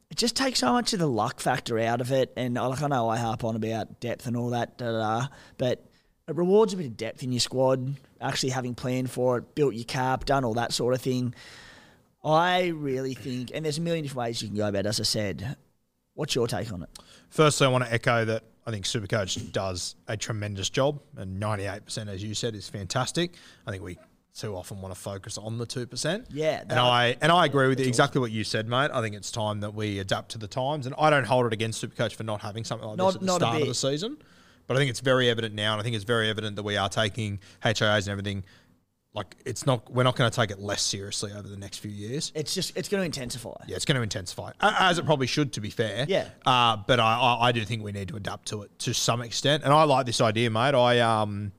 It 0.09 0.17
just 0.17 0.35
takes 0.35 0.59
so 0.59 0.71
much 0.71 0.93
of 0.93 0.99
the 0.99 1.07
luck 1.07 1.39
factor 1.39 1.79
out 1.79 2.01
of 2.01 2.11
it. 2.11 2.31
And 2.37 2.57
uh, 2.57 2.69
like 2.69 2.81
I 2.81 2.87
know 2.87 3.09
I 3.09 3.17
harp 3.17 3.43
on 3.43 3.55
about 3.55 3.99
depth 3.99 4.27
and 4.27 4.37
all 4.37 4.51
that, 4.51 4.77
da, 4.77 4.91
da, 4.91 5.19
da, 5.19 5.27
but 5.57 5.85
it 6.27 6.35
rewards 6.35 6.73
a 6.73 6.77
bit 6.77 6.85
of 6.85 6.95
depth 6.95 7.23
in 7.23 7.31
your 7.31 7.39
squad, 7.39 7.95
actually 8.21 8.51
having 8.51 8.75
planned 8.75 9.09
for 9.09 9.39
it, 9.39 9.55
built 9.55 9.73
your 9.73 9.85
cap, 9.85 10.25
done 10.25 10.45
all 10.45 10.53
that 10.53 10.71
sort 10.71 10.93
of 10.93 11.01
thing. 11.01 11.33
I 12.23 12.67
really 12.67 13.15
think, 13.15 13.51
and 13.53 13.65
there's 13.65 13.77
a 13.77 13.81
million 13.81 14.03
different 14.03 14.27
ways 14.27 14.41
you 14.41 14.47
can 14.47 14.55
go 14.57 14.67
about 14.67 14.85
it, 14.85 14.89
as 14.89 14.99
I 14.99 15.03
said. 15.03 15.57
What's 16.13 16.35
your 16.35 16.47
take 16.47 16.71
on 16.71 16.83
it? 16.83 16.89
Firstly, 17.29 17.67
I 17.67 17.69
want 17.69 17.83
to 17.83 17.91
echo 17.91 18.23
that 18.25 18.43
I 18.65 18.71
think 18.71 18.85
Supercoach 18.85 19.51
does 19.51 19.95
a 20.07 20.15
tremendous 20.15 20.69
job, 20.69 21.01
and 21.17 21.41
98%, 21.41 22.07
as 22.07 22.23
you 22.23 22.33
said, 22.33 22.55
is 22.55 22.69
fantastic. 22.69 23.33
I 23.67 23.71
think 23.71 23.83
we 23.83 23.97
too 24.35 24.55
often 24.55 24.81
want 24.81 24.93
to 24.93 24.99
focus 24.99 25.37
on 25.37 25.57
the 25.57 25.65
2%. 25.65 26.25
Yeah, 26.31 26.61
And 26.61 26.73
I 26.79 27.15
and 27.21 27.31
I 27.31 27.45
agree 27.45 27.67
with 27.67 27.79
you, 27.79 27.85
exactly 27.85 28.19
what 28.19 28.31
you 28.31 28.43
said, 28.43 28.67
mate. 28.67 28.89
I 28.93 29.01
think 29.01 29.15
it's 29.15 29.31
time 29.31 29.59
that 29.61 29.73
we 29.73 29.99
adapt 29.99 30.31
to 30.31 30.37
the 30.37 30.47
times, 30.47 30.85
and 30.85 30.95
I 30.97 31.09
don't 31.09 31.25
hold 31.25 31.45
it 31.45 31.53
against 31.53 31.83
Supercoach 31.83 32.13
for 32.15 32.23
not 32.23 32.41
having 32.41 32.63
something 32.63 32.87
like 32.87 32.97
Not- 32.97 33.07
this 33.13 33.15
at 33.15 33.21
the 33.21 33.35
start 33.35 33.61
of 33.61 33.67
the 33.67 33.75
season. 33.75 34.17
But 34.65 34.77
I 34.77 34.79
think 34.79 34.89
it's 34.89 35.01
very 35.01 35.29
evident 35.29 35.53
now, 35.53 35.73
and 35.73 35.81
I 35.81 35.83
think 35.83 35.95
it's 35.95 36.05
very 36.05 36.29
evident 36.29 36.55
that 36.55 36.63
we 36.63 36.77
are 36.77 36.87
taking 36.89 37.39
HIAs 37.63 38.07
and 38.07 38.09
everything. 38.09 38.43
Like 39.13 39.35
it's 39.45 39.67
not, 39.67 39.91
we're 39.93 40.03
not 40.03 40.15
going 40.15 40.31
to 40.31 40.35
take 40.35 40.49
it 40.49 40.57
less 40.59 40.81
seriously 40.81 41.31
over 41.33 41.47
the 41.47 41.57
next 41.57 41.79
few 41.79 41.91
years. 41.91 42.31
It's 42.33 42.55
just 42.55 42.75
it's 42.75 42.89
going 42.89 43.01
to 43.01 43.05
intensify. 43.05 43.53
Yeah, 43.67 43.75
it's 43.75 43.85
going 43.85 43.97
to 43.97 44.01
intensify, 44.01 44.53
as 44.59 44.97
it 44.97 45.05
probably 45.05 45.27
should, 45.27 45.53
to 45.53 45.61
be 45.61 45.69
fair. 45.69 46.05
Yeah. 46.07 46.29
Uh, 46.45 46.77
but 46.77 46.99
I, 46.99 47.19
I, 47.19 47.47
I 47.49 47.51
do 47.51 47.63
think 47.65 47.83
we 47.83 47.91
need 47.91 48.07
to 48.07 48.15
adapt 48.15 48.47
to 48.47 48.63
it 48.63 48.79
to 48.79 48.93
some 48.93 49.21
extent, 49.21 49.63
and 49.63 49.71
I 49.71 49.83
like 49.83 50.07
this 50.07 50.21
idea, 50.21 50.49
mate. 50.49 50.73
I 50.73 50.99
um, 51.01 51.51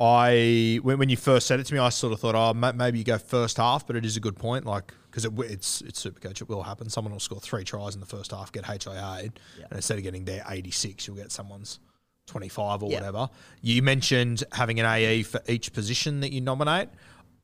I 0.00 0.80
when, 0.82 0.98
when 0.98 1.08
you 1.10 1.16
first 1.16 1.46
said 1.46 1.60
it 1.60 1.66
to 1.66 1.74
me, 1.74 1.78
I 1.80 1.90
sort 1.90 2.12
of 2.12 2.20
thought, 2.20 2.34
oh, 2.34 2.54
maybe 2.72 2.98
you 2.98 3.04
go 3.04 3.18
first 3.18 3.58
half, 3.58 3.86
but 3.86 3.96
it 3.96 4.04
is 4.06 4.16
a 4.16 4.20
good 4.20 4.36
point, 4.36 4.64
like 4.64 4.94
because 5.10 5.24
it, 5.24 5.32
it's 5.38 5.82
it's 5.82 6.04
Supercoach, 6.04 6.40
it 6.40 6.48
will 6.48 6.62
happen. 6.62 6.88
Someone 6.88 7.12
will 7.12 7.20
score 7.20 7.40
three 7.40 7.64
tries 7.64 7.94
in 7.94 8.00
the 8.00 8.06
first 8.06 8.30
half, 8.30 8.50
get 8.50 8.64
HIA, 8.64 8.94
and 9.24 9.32
instead 9.72 9.98
of 9.98 10.02
getting 10.04 10.24
their 10.24 10.42
eighty 10.48 10.70
six, 10.70 11.06
you'll 11.06 11.16
get 11.16 11.30
someone's 11.30 11.80
twenty 12.26 12.48
five 12.48 12.82
or 12.82 12.90
Yeah. 12.90 12.98
whatever. 12.98 13.28
You 13.60 13.82
mentioned 13.82 14.42
having 14.52 14.80
an 14.80 14.86
AE 14.86 15.22
for 15.24 15.42
each 15.46 15.72
position 15.72 16.20
that 16.20 16.32
you 16.32 16.40
nominate. 16.40 16.88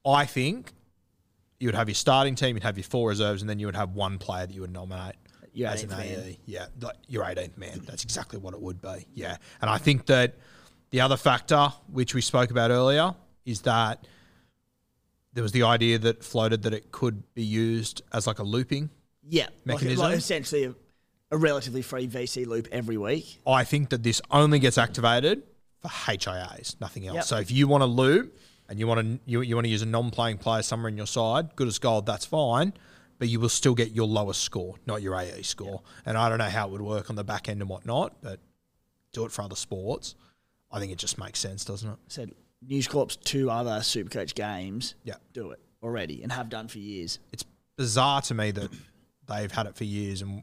I 0.07 0.25
think 0.25 0.73
you 1.61 1.69
would 1.69 1.75
have 1.75 1.89
your 1.89 1.95
starting 1.95 2.37
team, 2.37 2.57
you'd 2.57 2.63
have 2.63 2.79
your 2.79 2.85
four 2.85 3.09
reserves, 3.11 3.43
and 3.43 3.51
then 3.51 3.59
you 3.59 3.67
would 3.67 3.77
have 3.77 3.91
one 3.95 4.19
player 4.19 4.47
that 4.47 4.55
you 4.55 4.61
would 4.63 4.73
nominate 4.73 5.17
Your 5.53 5.69
as 5.69 5.83
an 5.83 5.91
18th 5.91 5.99
man. 5.99 6.07
AE. 6.25 6.39
Yeah, 6.47 6.67
like 6.81 6.97
your 7.09 7.25
18th 7.25 7.59
man. 7.59 7.83
That's 7.85 8.05
exactly 8.05 8.39
what 8.39 8.55
it 8.55 8.61
would 8.63 8.81
be. 8.81 9.07
Yeah, 9.15 9.37
and 9.61 9.69
I 9.69 9.77
think 9.79 10.07
that 10.07 10.37
the 10.91 11.01
other 11.01 11.17
factor, 11.17 11.73
which 11.93 12.15
we 12.15 12.21
spoke 12.21 12.51
about 12.51 12.71
earlier, 12.71 13.15
is 13.45 13.63
that 13.63 14.07
there 15.33 15.43
was 15.43 15.53
the 15.53 15.63
idea 15.65 15.99
that 15.99 16.25
floated 16.25 16.63
that 16.63 16.73
it 16.73 16.91
could 16.91 17.23
be 17.35 17.43
used 17.43 18.03
as 18.13 18.27
like 18.27 18.39
a 18.39 18.43
looping. 18.43 18.91
Yeah, 19.29 19.49
Mechanism? 19.65 19.99
like 19.99 20.17
essentially 20.17 20.65
a, 20.65 20.75
a 21.31 21.37
relatively 21.37 21.83
free 21.83 22.09
VC 22.09 22.47
loop 22.47 22.69
every 22.73 22.97
week. 22.97 23.41
I 23.47 23.65
think 23.65 23.91
that 23.91 24.03
this 24.03 24.23
only 24.31 24.59
gets 24.59 24.79
activated 24.79 25.43
for 25.83 25.89
HIAs, 25.89 26.81
nothing 26.81 27.07
else. 27.07 27.17
Yep. 27.17 27.25
So 27.25 27.37
if 27.39 27.51
you 27.51 27.69
want 27.69 27.83
to 27.83 27.87
loop 27.87 28.39
and 28.69 28.79
you 28.79 28.87
want 28.87 29.01
to 29.01 29.21
you, 29.27 29.43
you 29.43 29.55
want 29.55 29.67
to 29.67 29.71
use 29.71 29.83
a 29.83 29.87
non-playing 29.87 30.39
player 30.39 30.63
somewhere 30.63 30.89
in 30.89 30.97
your 30.97 31.07
side, 31.07 31.55
good 31.57 31.69
as 31.69 31.79
gold, 31.79 32.07
that's 32.07 32.25
fine. 32.25 32.73
But 33.19 33.29
you 33.29 33.41
will 33.41 33.49
still 33.49 33.75
get 33.75 33.93
your 33.93 34.07
lowest 34.07 34.43
score, 34.43 34.77
not 34.85 35.01
your 35.01 35.19
AE 35.19 35.43
score. 35.43 35.83
And 36.05 36.19
I 36.19 36.29
don't 36.29 36.37
know 36.37 36.45
how 36.45 36.69
it 36.69 36.73
would 36.73 36.83
work 36.83 37.09
on 37.09 37.17
the 37.17 37.25
back 37.25 37.49
end 37.49 37.63
and 37.63 37.71
whatnot, 37.71 38.21
but 38.21 38.41
do 39.13 39.25
it 39.25 39.33
for 39.33 39.41
other 39.41 39.57
sports. 39.57 40.15
I 40.71 40.79
think 40.81 40.93
it 40.93 40.99
just 40.99 41.19
makes 41.19 41.39
sense, 41.39 41.65
doesn't 41.65 41.89
it? 41.89 41.97
Said 42.09 42.33
News 42.67 42.89
Corp's 42.89 43.17
two 43.17 43.51
other 43.51 43.79
Supercoach 43.81 44.35
games. 44.35 44.95
Yeah. 45.05 45.15
do 45.33 45.51
it 45.51 45.61
already 45.83 46.23
and 46.23 46.33
have 46.33 46.49
done 46.49 46.69
for 46.69 46.79
years. 46.79 47.19
It's 47.33 47.45
bizarre 47.77 48.23
to 48.23 48.35
me 48.35 48.51
that 48.53 48.71
they've 49.29 49.51
had 49.53 49.67
it 49.67 49.77
for 49.77 49.85
years 49.85 50.23
and 50.23 50.43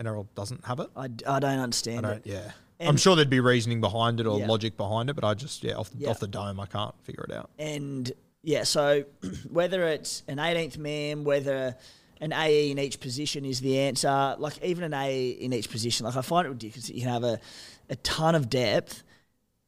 NRL 0.00 0.26
doesn't 0.34 0.64
have 0.66 0.80
it. 0.80 0.88
I, 0.96 1.04
I 1.04 1.08
don't 1.08 1.44
I 1.44 1.56
understand 1.58 2.02
don't, 2.02 2.12
it. 2.18 2.26
yeah. 2.26 2.50
And- 2.78 2.90
I'm 2.90 2.96
sure 2.98 3.16
there'd 3.16 3.30
be 3.30 3.40
reasoning 3.40 3.80
behind 3.80 4.20
it 4.20 4.26
or 4.26 4.38
Yeah. 4.38 4.46
logic 4.46 4.76
behind 4.76 5.08
it, 5.10 5.14
but 5.14 5.24
I 5.24 5.32
just, 5.34 5.64
yeah, 5.64 5.74
off 5.74 5.90
the, 5.90 5.98
Yeah. 5.98 6.10
off 6.10 6.20
the 6.20 6.28
dome, 6.28 6.60
I 6.60 6.66
can't 6.66 6.94
figure 7.02 7.24
it 7.24 7.32
out. 7.34 7.50
And 7.58 8.12
yeah, 8.42 8.64
so 8.64 9.04
whether 9.50 9.84
it's 9.88 10.22
an 10.28 10.36
18th 10.38 10.76
man, 10.78 11.24
whether 11.24 11.74
an 12.20 12.32
AE 12.32 12.70
in 12.70 12.78
each 12.78 13.00
position 13.00 13.44
is 13.46 13.60
the 13.60 13.78
answer, 13.78 14.36
like 14.38 14.62
even 14.62 14.84
an 14.84 14.92
AE 14.94 15.30
in 15.30 15.52
each 15.54 15.70
position, 15.70 16.04
like 16.06 16.16
I 16.16 16.22
find 16.22 16.46
it 16.46 16.50
ridiculous 16.50 16.86
that 16.88 16.94
you 16.94 17.00
can 17.02 17.10
have 17.12 17.24
a, 17.24 17.40
a 17.88 17.96
ton 17.96 18.34
of 18.34 18.50
depth 18.50 19.02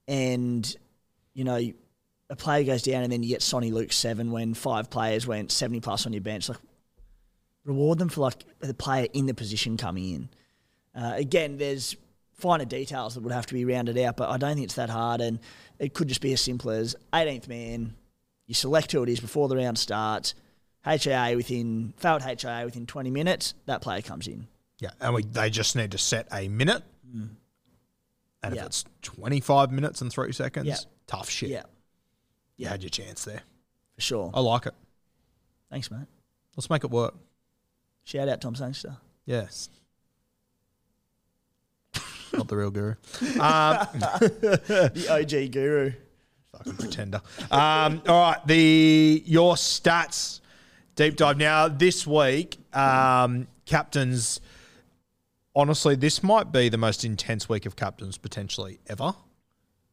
and 0.09 0.77
you 1.35 1.45
know 1.45 1.61
a 2.31 2.37
player 2.37 2.65
goes 2.65 2.83
down, 2.83 3.05
and 3.05 3.13
then 3.13 3.23
you 3.23 3.29
get 3.29 3.41
Soni 3.41 3.73
Luke 3.73 3.93
seven 3.93 4.33
when 4.33 4.55
five 4.55 4.91
players 4.91 5.27
went 5.27 5.53
seventy 5.53 5.81
plus 5.81 6.07
on 6.07 6.13
your 6.13 6.23
bench. 6.23 6.49
Like 6.49 6.59
reward 7.65 7.99
them 7.99 8.09
for 8.09 8.23
like 8.23 8.45
the 8.61 8.75
player 8.75 9.07
in 9.13 9.27
the 9.27 9.35
position 9.35 9.77
coming 9.77 10.11
in. 10.15 10.29
Uh, 10.95 11.13
again, 11.17 11.59
there's 11.59 11.95
finer 12.33 12.65
details 12.65 13.15
that 13.15 13.21
would 13.23 13.33
have 13.33 13.47
to 13.47 13.55
be 13.55 13.65
rounded 13.65 13.99
out, 13.99 14.17
but 14.17 14.31
I 14.31 14.39
don't 14.39 14.55
think 14.55 14.65
it's 14.65 14.75
that 14.75 14.91
hard, 14.91 15.21
and 15.21 15.39
it 15.79 15.95
could 15.95 16.09
just 16.09 16.21
be 16.21 16.33
as 16.33 16.41
simple 16.41 16.71
as 16.71 16.97
18th 17.13 17.49
man. 17.49 17.95
You 18.47 18.55
select 18.55 18.93
who 18.93 19.03
it 19.03 19.09
is 19.09 19.21
before 19.21 19.49
the 19.49 19.57
round 19.57 19.79
starts. 19.79 20.35
HIA 20.85 21.35
within 21.37 21.93
failed 21.99 22.23
HIA 22.23 22.63
within 22.65 22.87
20 22.87 23.11
minutes, 23.11 23.55
that 23.67 23.83
player 23.83 24.01
comes 24.01 24.27
in. 24.27 24.47
Yeah, 24.79 24.91
and 25.01 25.15
we 25.15 25.25
they 25.25 25.51
just 25.51 25.77
need 25.77 25.91
to 25.93 25.99
set 25.99 26.27
a 26.33 26.49
minute. 26.49 26.83
And 28.43 28.57
if 28.57 28.63
it's 28.63 28.85
25 29.03 29.73
minutes 29.73 30.01
and 30.01 30.13
three 30.13 30.33
seconds, 30.33 30.67
Yeah. 30.67 30.77
tough 31.07 31.29
shit. 31.29 31.49
Yeah, 31.51 31.65
You 32.57 32.67
had 32.67 32.83
your 32.83 32.91
chance 32.91 33.25
there. 33.25 33.43
for 33.97 34.01
sure. 34.01 34.31
I 34.35 34.41
like 34.41 34.67
it. 34.67 34.75
Thanks, 35.71 35.91
mate. 35.91 36.07
Let's 36.57 36.71
make 36.71 36.85
it 36.85 36.91
work. 36.91 37.15
Shout 38.05 38.29
out 38.29 38.41
Tom 38.41 38.55
Sangster. 38.55 38.97
Yes. 39.27 39.69
Not 42.33 42.49
the 42.49 42.57
real 42.57 42.71
guru. 42.71 42.95
Um, 43.41 43.87
The 43.99 45.07
OG 45.11 45.53
guru. 45.53 45.93
fucking 46.53 46.77
pretender. 46.77 47.21
Um, 47.51 48.03
all 48.07 48.31
right, 48.33 48.47
the 48.47 49.23
your 49.27 49.55
stats 49.55 50.41
deep 50.95 51.17
dive. 51.17 51.39
Now 51.39 51.69
this 51.69 52.07
week, 52.07 52.59
um, 52.77 53.47
captains. 53.65 54.41
Honestly, 55.55 55.95
this 55.97 56.23
might 56.23 56.53
be 56.53 56.69
the 56.69 56.79
most 56.79 57.05
intense 57.05 57.49
week 57.49 57.67
of 57.67 57.75
captains 57.77 58.17
potentially 58.19 58.79
ever. 58.87 59.15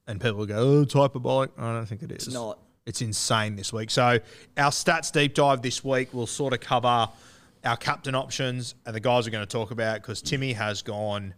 And 0.08 0.22
people 0.22 0.46
go, 0.46 0.58
"Oh, 0.58 0.86
hyperbolic." 1.00 1.52
I 1.58 1.74
don't 1.74 1.86
think 1.88 2.04
it 2.04 2.12
is. 2.12 2.28
It's 2.28 2.34
not. 2.34 2.60
It's 2.86 3.02
insane 3.02 3.56
this 3.56 3.74
week. 3.74 3.90
So 3.90 4.20
our 4.58 4.70
stats 4.70 5.12
deep 5.12 5.34
dive 5.34 5.64
this 5.64 5.84
week 5.84 6.14
will 6.14 6.28
sort 6.28 6.54
of 6.54 6.60
cover 6.60 7.10
our 7.64 7.78
captain 7.78 8.14
options, 8.14 8.76
and 8.86 8.96
the 8.96 9.00
guys 9.00 9.26
we're 9.26 9.32
going 9.32 9.46
to 9.46 9.52
talk 9.52 9.72
about 9.72 9.96
because 10.02 10.22
Timmy 10.22 10.54
has 10.54 10.84
gone 10.84 11.34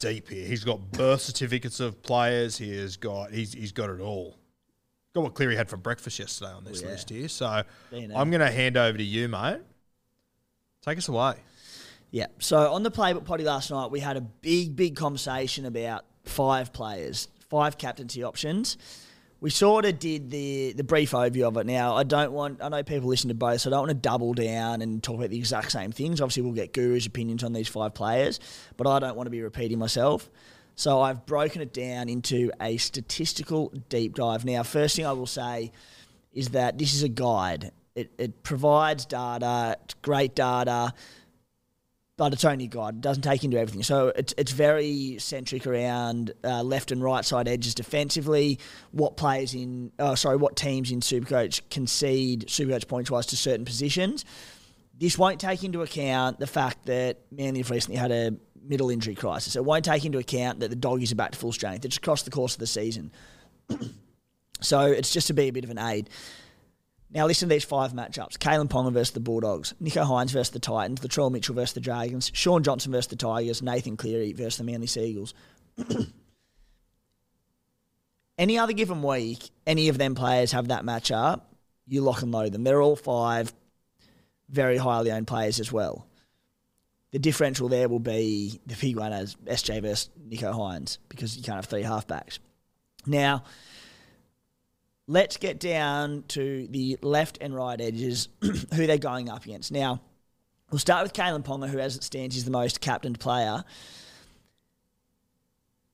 deep 0.00 0.28
here. 0.28 0.44
He's 0.48 0.64
got 0.64 0.90
birth 0.90 1.20
certificates 1.20 1.78
of 1.78 2.02
players. 2.02 2.58
He 2.58 2.76
has 2.78 2.96
got 2.96 3.30
he's 3.30 3.52
he's 3.52 3.70
got 3.70 3.90
it 3.90 4.00
all. 4.00 4.36
Got 5.14 5.22
what 5.22 5.34
Cleary 5.34 5.54
had 5.54 5.68
for 5.68 5.76
breakfast 5.76 6.18
yesterday 6.18 6.50
on 6.50 6.64
this 6.64 6.82
Oh, 6.82 6.86
yeah. 6.86 6.90
list 6.90 7.10
here. 7.10 7.28
So 7.28 7.46
I'm 7.92 8.30
going 8.30 8.40
to 8.40 8.50
hand 8.50 8.76
over 8.76 8.98
to 8.98 9.04
you, 9.04 9.28
mate. 9.28 9.60
Take 10.82 10.98
us 10.98 11.06
away. 11.08 11.36
Yeah. 12.10 12.26
So 12.38 12.72
on 12.72 12.82
the 12.82 12.90
playbook 12.90 13.24
potty 13.24 13.44
last 13.44 13.70
night, 13.70 13.90
we 13.90 14.00
had 14.00 14.16
a 14.16 14.20
big, 14.20 14.76
big 14.76 14.96
conversation 14.96 15.66
about 15.66 16.04
five 16.24 16.72
players, 16.72 17.28
five 17.50 17.78
captaincy 17.78 18.22
options. 18.22 18.76
We 19.40 19.50
sort 19.50 19.84
of 19.84 19.98
did 19.98 20.30
the 20.30 20.72
the 20.72 20.82
brief 20.82 21.10
overview 21.10 21.46
of 21.46 21.56
it. 21.58 21.66
Now, 21.66 21.94
I 21.94 22.04
don't 22.04 22.32
want. 22.32 22.62
I 22.62 22.70
know 22.70 22.82
people 22.82 23.08
listen 23.08 23.28
to 23.28 23.34
both, 23.34 23.60
so 23.60 23.68
I 23.68 23.72
don't 23.72 23.80
want 23.80 23.90
to 23.90 23.94
double 23.94 24.32
down 24.32 24.80
and 24.80 25.02
talk 25.02 25.16
about 25.16 25.28
the 25.28 25.36
exact 25.36 25.72
same 25.72 25.92
things. 25.92 26.22
Obviously, 26.22 26.42
we'll 26.42 26.52
get 26.52 26.72
Guru's 26.72 27.06
opinions 27.06 27.44
on 27.44 27.52
these 27.52 27.68
five 27.68 27.92
players, 27.92 28.40
but 28.78 28.86
I 28.86 28.98
don't 28.98 29.14
want 29.14 29.26
to 29.26 29.30
be 29.30 29.42
repeating 29.42 29.78
myself. 29.78 30.30
So 30.74 31.00
I've 31.00 31.24
broken 31.26 31.62
it 31.62 31.72
down 31.72 32.08
into 32.08 32.50
a 32.60 32.76
statistical 32.78 33.72
deep 33.88 34.14
dive. 34.14 34.44
Now, 34.44 34.62
first 34.62 34.96
thing 34.96 35.06
I 35.06 35.12
will 35.12 35.26
say 35.26 35.72
is 36.32 36.50
that 36.50 36.78
this 36.78 36.94
is 36.94 37.02
a 37.02 37.08
guide. 37.08 37.72
It, 37.94 38.12
it 38.18 38.42
provides 38.42 39.06
data, 39.06 39.78
great 40.02 40.34
data 40.34 40.92
but 42.16 42.32
it's 42.32 42.44
only 42.44 42.66
God. 42.66 42.96
It 42.96 43.00
doesn't 43.02 43.22
take 43.22 43.44
into 43.44 43.58
everything. 43.58 43.82
So 43.82 44.08
it's 44.16 44.34
it's 44.38 44.52
very 44.52 45.18
centric 45.18 45.66
around 45.66 46.32
uh, 46.42 46.62
left 46.62 46.90
and 46.90 47.02
right 47.02 47.24
side 47.24 47.46
edges 47.46 47.74
defensively. 47.74 48.58
What 48.92 49.16
players 49.16 49.54
in, 49.54 49.92
uh, 49.98 50.14
sorry, 50.14 50.36
what 50.36 50.56
teams 50.56 50.90
in 50.90 51.00
Supercoach 51.00 51.60
concede 51.70 52.46
Supercoach 52.46 52.88
points 52.88 53.10
wise 53.10 53.26
to 53.26 53.36
certain 53.36 53.64
positions. 53.64 54.24
This 54.98 55.18
won't 55.18 55.40
take 55.40 55.62
into 55.62 55.82
account 55.82 56.38
the 56.38 56.46
fact 56.46 56.86
that 56.86 57.18
Manly 57.30 57.60
have 57.60 57.70
recently 57.70 57.98
had 57.98 58.10
a 58.10 58.34
middle 58.62 58.88
injury 58.88 59.14
crisis. 59.14 59.54
It 59.54 59.64
won't 59.64 59.84
take 59.84 60.06
into 60.06 60.18
account 60.18 60.60
that 60.60 60.70
the 60.70 60.76
doggies 60.76 61.12
are 61.12 61.16
back 61.16 61.32
to 61.32 61.38
full 61.38 61.52
strength. 61.52 61.84
It's 61.84 61.98
across 61.98 62.22
the 62.22 62.30
course 62.30 62.54
of 62.54 62.60
the 62.60 62.66
season. 62.66 63.12
so 64.62 64.80
it's 64.80 65.12
just 65.12 65.26
to 65.26 65.34
be 65.34 65.48
a 65.48 65.50
bit 65.50 65.64
of 65.64 65.70
an 65.70 65.78
aid. 65.78 66.08
Now 67.16 67.26
listen 67.26 67.48
to 67.48 67.54
these 67.54 67.64
five 67.64 67.94
matchups. 67.94 68.36
Kalyn 68.36 68.68
Ponga 68.68 68.92
versus 68.92 69.14
the 69.14 69.20
Bulldogs, 69.20 69.72
Nicho 69.82 70.04
Hynes 70.04 70.32
versus 70.32 70.50
the 70.50 70.58
Titans, 70.58 71.00
Latrell 71.00 71.32
Mitchell 71.32 71.54
versus 71.54 71.72
the 71.72 71.80
Dragons, 71.80 72.30
Shaun 72.34 72.62
Johnson 72.62 72.92
versus 72.92 73.06
the 73.06 73.16
Tigers, 73.16 73.62
Nathan 73.62 73.96
Cleary 73.96 74.34
versus 74.34 74.58
the 74.58 74.64
Manly 74.64 74.86
Seagulls. 74.86 75.32
any 78.38 78.58
other 78.58 78.74
given 78.74 79.02
week, 79.02 79.48
any 79.66 79.88
of 79.88 79.96
them 79.96 80.14
players 80.14 80.52
have 80.52 80.68
that 80.68 80.84
matchup, 80.84 81.40
you 81.88 82.02
lock 82.02 82.20
and 82.20 82.32
load 82.32 82.52
them. 82.52 82.64
They're 82.64 82.82
all 82.82 82.96
five 82.96 83.50
very 84.50 84.76
highly 84.76 85.10
owned 85.10 85.26
players 85.26 85.58
as 85.58 85.72
well. 85.72 86.06
The 87.12 87.18
differential 87.18 87.70
there 87.70 87.88
will 87.88 87.98
be 87.98 88.60
the 88.66 88.76
big 88.78 88.98
one 88.98 89.14
as 89.14 89.36
SJ 89.36 89.80
versus 89.80 90.10
Nicho 90.28 90.52
Hynes 90.52 90.98
because 91.08 91.34
you 91.34 91.42
can't 91.42 91.56
have 91.56 91.64
three 91.64 91.82
halfbacks. 91.82 92.40
Now, 93.06 93.44
let's 95.06 95.36
get 95.36 95.60
down 95.60 96.24
to 96.28 96.66
the 96.68 96.98
left 97.02 97.38
and 97.40 97.54
right 97.54 97.80
edges, 97.80 98.28
who 98.40 98.86
they're 98.86 98.98
going 98.98 99.28
up 99.28 99.44
against. 99.44 99.70
Now, 99.72 100.00
we'll 100.70 100.78
start 100.78 101.02
with 101.02 101.12
Kalyn 101.12 101.44
Ponga, 101.44 101.68
who, 101.68 101.78
as 101.78 101.96
it 101.96 102.02
stands, 102.02 102.36
is 102.36 102.44
the 102.44 102.50
most 102.50 102.80
captained 102.80 103.20
player. 103.20 103.64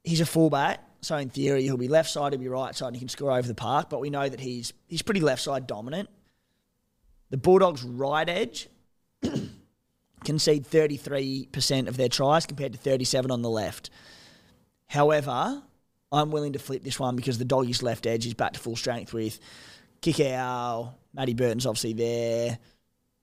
He's 0.04 0.20
a 0.20 0.26
fullback, 0.26 0.80
so 1.00 1.16
in 1.16 1.28
theory, 1.28 1.62
he'll 1.62 1.76
be 1.76 1.88
left 1.88 2.10
side, 2.10 2.32
he'll 2.32 2.40
be 2.40 2.48
right 2.48 2.74
side, 2.74 2.88
and 2.88 2.96
he 2.96 3.00
can 3.00 3.08
score 3.08 3.32
over 3.32 3.46
the 3.46 3.54
park. 3.54 3.90
But 3.90 4.00
we 4.00 4.10
know 4.10 4.28
that 4.28 4.40
he's 4.40 4.72
he's 4.86 5.02
pretty 5.02 5.20
left 5.20 5.42
side 5.42 5.66
dominant. 5.66 6.08
The 7.30 7.36
Bulldogs' 7.36 7.82
right 7.82 8.28
edge 8.28 8.68
concede 10.24 10.64
33% 10.64 11.88
of 11.88 11.96
their 11.96 12.08
tries 12.08 12.46
compared 12.46 12.72
to 12.72 12.78
37 12.78 13.30
on 13.30 13.42
the 13.42 13.48
left. 13.48 13.90
However, 14.86 15.62
I'm 16.12 16.30
willing 16.30 16.52
to 16.52 16.58
flip 16.58 16.84
this 16.84 17.00
one 17.00 17.16
because 17.16 17.38
the 17.38 17.44
doggy's 17.44 17.82
left 17.82 18.06
edge 18.06 18.26
is 18.26 18.34
back 18.34 18.52
to 18.52 18.60
full 18.60 18.76
strength 18.76 19.14
with 19.14 19.40
Kikau, 20.02 20.92
Matty 21.14 21.34
Burton's 21.34 21.66
obviously 21.66 21.94
there. 21.94 22.58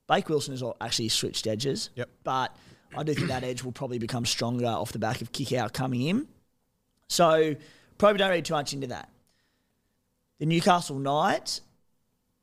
Blake 0.07 0.27
Wilson 0.27 0.53
has 0.53 0.63
actually 0.81 1.09
switched 1.09 1.45
edges. 1.45 1.91
Yep. 1.95 2.09
But 2.23 2.55
I 2.97 3.03
do 3.03 3.13
think 3.13 3.27
that 3.27 3.43
edge 3.43 3.63
will 3.63 3.71
probably 3.71 3.99
become 3.99 4.25
stronger 4.25 4.65
off 4.65 4.91
the 4.91 4.99
back 4.99 5.21
of 5.21 5.31
Kikau 5.31 5.71
coming 5.71 6.01
in. 6.01 6.27
So 7.07 7.55
probably 7.97 8.17
don't 8.17 8.31
read 8.31 8.45
too 8.45 8.55
much 8.55 8.73
into 8.73 8.87
that. 8.87 9.09
The 10.39 10.47
Newcastle 10.47 10.97
Knights, 10.97 11.61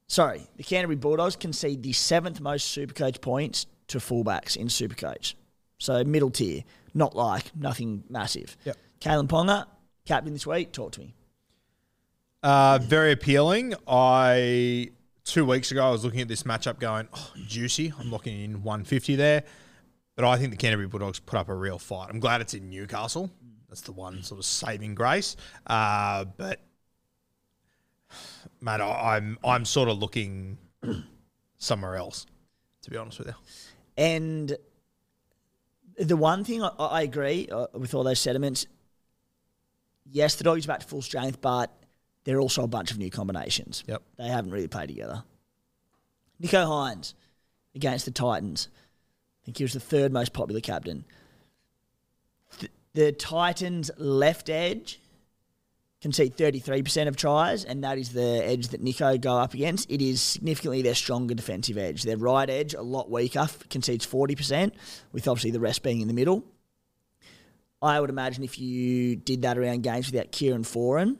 sorry, 0.06 0.42
the 0.56 0.62
Canterbury 0.62 0.96
Bulldogs 0.96 1.34
concede 1.34 1.82
the 1.82 1.92
seventh 1.92 2.40
most 2.40 2.76
Supercoach 2.76 3.20
points 3.20 3.66
to 3.88 3.98
fullbacks 3.98 4.56
in 4.56 4.68
Supercoach. 4.68 5.34
So 5.78 6.04
middle 6.04 6.30
tier, 6.30 6.62
not 6.94 7.16
like 7.16 7.50
nothing 7.56 8.04
massive. 8.08 8.56
Yep. 8.64 8.76
Kalyn 9.00 9.28
Ponga, 9.28 9.66
captain 10.06 10.32
this 10.32 10.46
week, 10.46 10.72
talk 10.72 10.92
to 10.92 11.00
me. 11.00 11.14
Uh, 12.42 12.78
very 12.80 13.12
appealing. 13.12 13.74
I 13.86 14.90
two 15.24 15.44
weeks 15.44 15.72
ago 15.72 15.88
I 15.88 15.90
was 15.90 16.04
looking 16.04 16.20
at 16.20 16.28
this 16.28 16.44
matchup, 16.44 16.78
going 16.78 17.08
oh, 17.12 17.32
juicy. 17.46 17.92
I'm 17.98 18.10
looking 18.10 18.40
in 18.40 18.62
150 18.62 19.16
there, 19.16 19.42
but 20.14 20.24
I 20.24 20.38
think 20.38 20.52
the 20.52 20.56
Canterbury 20.56 20.86
Bulldogs 20.86 21.18
put 21.18 21.38
up 21.38 21.48
a 21.48 21.54
real 21.54 21.78
fight. 21.78 22.08
I'm 22.08 22.20
glad 22.20 22.40
it's 22.40 22.54
in 22.54 22.70
Newcastle. 22.70 23.30
That's 23.68 23.80
the 23.80 23.92
one 23.92 24.22
sort 24.22 24.38
of 24.38 24.44
saving 24.44 24.94
grace. 24.94 25.36
Uh, 25.66 26.24
but 26.24 26.60
mate, 28.60 28.80
I, 28.80 29.16
I'm 29.16 29.38
I'm 29.44 29.64
sort 29.64 29.88
of 29.88 29.98
looking 29.98 30.58
somewhere 31.58 31.96
else. 31.96 32.26
To 32.82 32.90
be 32.90 32.96
honest 32.96 33.18
with 33.18 33.26
you, 33.26 33.34
And 33.96 34.56
the 35.98 36.16
one 36.16 36.44
thing 36.44 36.62
I, 36.62 36.68
I 36.78 37.02
agree 37.02 37.48
uh, 37.50 37.66
with 37.72 37.94
all 37.94 38.04
those 38.04 38.20
sentiments. 38.20 38.66
Yes, 40.10 40.36
the 40.36 40.44
doggies 40.44 40.66
are 40.66 40.68
back 40.68 40.80
to 40.80 40.86
full 40.86 41.02
strength, 41.02 41.40
but 41.40 41.72
they're 42.24 42.40
also 42.40 42.62
a 42.62 42.68
bunch 42.68 42.90
of 42.90 42.98
new 42.98 43.10
combinations. 43.10 43.84
Yep. 43.86 44.02
They 44.18 44.28
haven't 44.28 44.50
really 44.50 44.68
played 44.68 44.88
together. 44.88 45.22
Nicho 46.42 46.66
Hynes 46.66 47.14
against 47.74 48.04
the 48.04 48.10
Titans. 48.10 48.68
I 49.42 49.46
think 49.46 49.58
he 49.58 49.64
was 49.64 49.72
the 49.72 49.80
third 49.80 50.12
most 50.12 50.32
popular 50.32 50.60
captain. 50.60 51.04
Th- 52.58 52.72
the 52.94 53.12
Titans' 53.12 53.90
left 53.96 54.50
edge 54.50 55.00
concede 56.02 56.36
33% 56.36 57.08
of 57.08 57.16
tries, 57.16 57.64
and 57.64 57.82
that 57.84 57.98
is 57.98 58.12
the 58.12 58.42
edge 58.44 58.68
that 58.68 58.84
Nicho 58.84 59.20
go 59.20 59.38
up 59.38 59.54
against. 59.54 59.90
It 59.90 60.02
is 60.02 60.20
significantly 60.20 60.82
their 60.82 60.94
stronger 60.94 61.34
defensive 61.34 61.78
edge. 61.78 62.02
Their 62.02 62.16
right 62.16 62.48
edge, 62.48 62.74
a 62.74 62.82
lot 62.82 63.10
weaker, 63.10 63.48
concedes 63.70 64.06
40%, 64.06 64.72
with 65.12 65.26
obviously 65.28 65.50
the 65.52 65.60
rest 65.60 65.82
being 65.82 66.00
in 66.00 66.08
the 66.08 66.14
middle. 66.14 66.44
I 67.86 68.00
would 68.00 68.10
imagine 68.10 68.44
if 68.44 68.58
you 68.58 69.16
did 69.16 69.42
that 69.42 69.56
around 69.56 69.82
games 69.82 70.10
without 70.10 70.32
Kieran 70.32 70.64
Foran, 70.64 71.16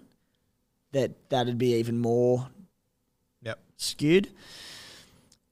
that 0.92 1.30
that'd 1.30 1.58
be 1.58 1.74
even 1.74 1.98
more 1.98 2.48
yep. 3.42 3.58
skewed. 3.76 4.28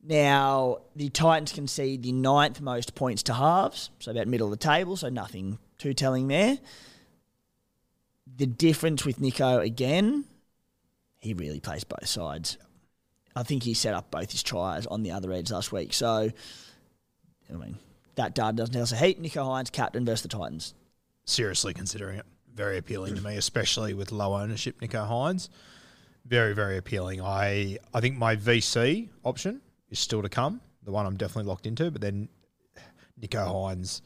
Now, 0.06 0.82
the 0.94 1.08
Titans 1.08 1.52
concede 1.52 2.02
the 2.02 2.12
ninth 2.12 2.60
most 2.60 2.94
points 2.94 3.22
to 3.24 3.34
halves, 3.34 3.90
so 3.98 4.10
about 4.10 4.26
middle 4.26 4.46
of 4.46 4.50
the 4.50 4.56
table, 4.58 4.96
so 4.96 5.08
nothing 5.08 5.58
too 5.78 5.94
telling 5.94 6.28
there. 6.28 6.58
the 8.36 8.46
difference 8.46 9.04
with 9.04 9.18
Nicho 9.20 9.64
again, 9.64 10.24
he 11.20 11.34
really 11.34 11.60
plays 11.60 11.84
both 11.84 12.06
sides. 12.06 12.58
I 13.36 13.42
think 13.42 13.62
he 13.62 13.74
set 13.74 13.94
up 13.94 14.10
both 14.10 14.30
his 14.30 14.42
tries 14.42 14.86
on 14.86 15.02
the 15.02 15.10
other 15.10 15.32
edge 15.32 15.50
last 15.50 15.72
week. 15.72 15.92
So, 15.92 16.30
I 17.50 17.52
mean, 17.52 17.78
that 18.14 18.34
data 18.34 18.56
doesn't 18.56 18.72
tell 18.72 18.82
us 18.82 18.92
a 18.92 18.96
heap. 18.96 19.20
Nicho 19.20 19.44
Hynes, 19.44 19.70
captain 19.70 20.04
versus 20.04 20.22
the 20.22 20.28
Titans. 20.28 20.74
Seriously 21.26 21.72
considering 21.74 22.18
it. 22.18 22.26
Very 22.54 22.78
appealing 22.78 23.14
to 23.16 23.20
me, 23.20 23.36
especially 23.36 23.94
with 23.94 24.12
low 24.12 24.34
ownership, 24.34 24.80
Nicho 24.80 25.08
Hynes. 25.08 25.48
Very, 26.26 26.54
very 26.54 26.76
appealing. 26.76 27.20
I 27.20 27.78
I 27.92 28.00
think 28.00 28.16
my 28.16 28.36
VC 28.36 29.08
option 29.24 29.60
is 29.90 29.98
still 29.98 30.22
to 30.22 30.28
come. 30.28 30.60
The 30.84 30.92
one 30.92 31.06
I'm 31.06 31.16
definitely 31.16 31.48
locked 31.48 31.66
into, 31.66 31.90
but 31.90 32.00
then 32.00 32.28
Nicho 33.20 33.46
Hynes. 33.46 34.02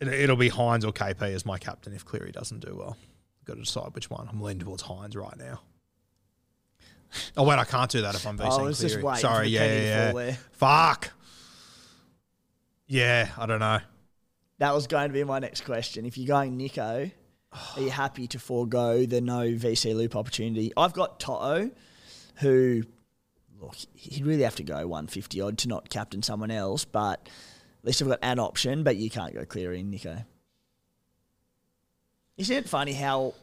It, 0.00 0.08
it'll 0.08 0.36
be 0.36 0.50
Hynes 0.50 0.84
or 0.84 0.92
KP 0.92 1.22
as 1.22 1.46
my 1.46 1.58
captain 1.58 1.92
if 1.94 2.04
Cleary 2.04 2.32
doesn't 2.32 2.60
do 2.60 2.76
well. 2.76 2.96
Got 3.44 3.54
to 3.54 3.60
decide 3.62 3.94
which 3.94 4.10
one. 4.10 4.28
I'm 4.30 4.40
leaning 4.40 4.64
towards 4.64 4.82
Hynes 4.82 5.16
right 5.16 5.36
now. 5.38 5.60
Oh 7.36 7.44
wait, 7.44 7.58
I 7.58 7.64
can't 7.64 7.90
do 7.90 8.02
that 8.02 8.14
if 8.14 8.26
I'm 8.26 8.38
VC 8.38 8.46
Oh, 8.50 8.72
Cleary. 9.00 9.18
Sorry, 9.20 9.48
yeah, 9.48 9.64
yeah, 9.64 10.12
yeah. 10.12 10.36
Fuck. 10.52 11.10
Yeah, 12.86 13.28
I 13.38 13.46
don't 13.46 13.60
know. 13.60 13.80
That 14.62 14.74
was 14.74 14.86
going 14.86 15.08
to 15.08 15.12
be 15.12 15.24
my 15.24 15.40
next 15.40 15.62
question. 15.62 16.06
If 16.06 16.16
you're 16.16 16.28
going 16.28 16.56
Nicho, 16.56 17.10
are 17.50 17.80
you 17.80 17.90
happy 17.90 18.28
to 18.28 18.38
forego 18.38 19.04
the 19.04 19.20
no 19.20 19.40
VC 19.40 19.92
loop 19.92 20.14
opportunity? 20.14 20.72
I've 20.76 20.92
got 20.92 21.18
Toto, 21.18 21.68
who, 22.36 22.84
look, 23.60 23.74
he'd 23.96 24.24
really 24.24 24.44
have 24.44 24.54
to 24.54 24.62
go 24.62 24.76
150 24.86 25.40
odd 25.40 25.58
to 25.58 25.68
not 25.68 25.90
captain 25.90 26.22
someone 26.22 26.52
else, 26.52 26.84
but 26.84 27.28
at 27.80 27.84
least 27.84 28.02
I've 28.02 28.06
got 28.08 28.20
an 28.22 28.38
option, 28.38 28.84
but 28.84 28.94
you 28.94 29.10
can't 29.10 29.34
go 29.34 29.44
clear 29.44 29.72
in 29.72 29.90
Nicho. 29.90 30.24
Isn't 32.36 32.56
it 32.56 32.68
funny 32.68 32.92
how 32.92 33.34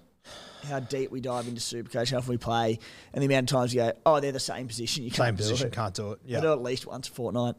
how 0.69 0.79
deep 0.79 1.11
we 1.11 1.19
dive 1.19 1.49
into 1.49 1.59
Supercoach, 1.59 2.11
how 2.11 2.19
often 2.19 2.29
we 2.29 2.37
play, 2.37 2.79
and 3.13 3.21
the 3.21 3.25
amount 3.25 3.51
of 3.51 3.57
times 3.57 3.73
you 3.73 3.81
go, 3.81 3.91
oh, 4.05 4.21
they're 4.21 4.31
the 4.31 4.39
same 4.39 4.67
position, 4.69 5.03
you 5.03 5.09
Same 5.09 5.25
can't 5.25 5.37
do 5.37 5.43
position, 5.43 5.67
it. 5.67 5.73
can't 5.73 5.93
do 5.93 6.11
it. 6.13 6.19
I 6.23 6.27
Yeah. 6.29 6.39
do 6.39 6.49
it 6.51 6.53
at 6.53 6.63
least 6.63 6.87
once 6.87 7.09
a 7.09 7.11
fortnight. 7.11 7.55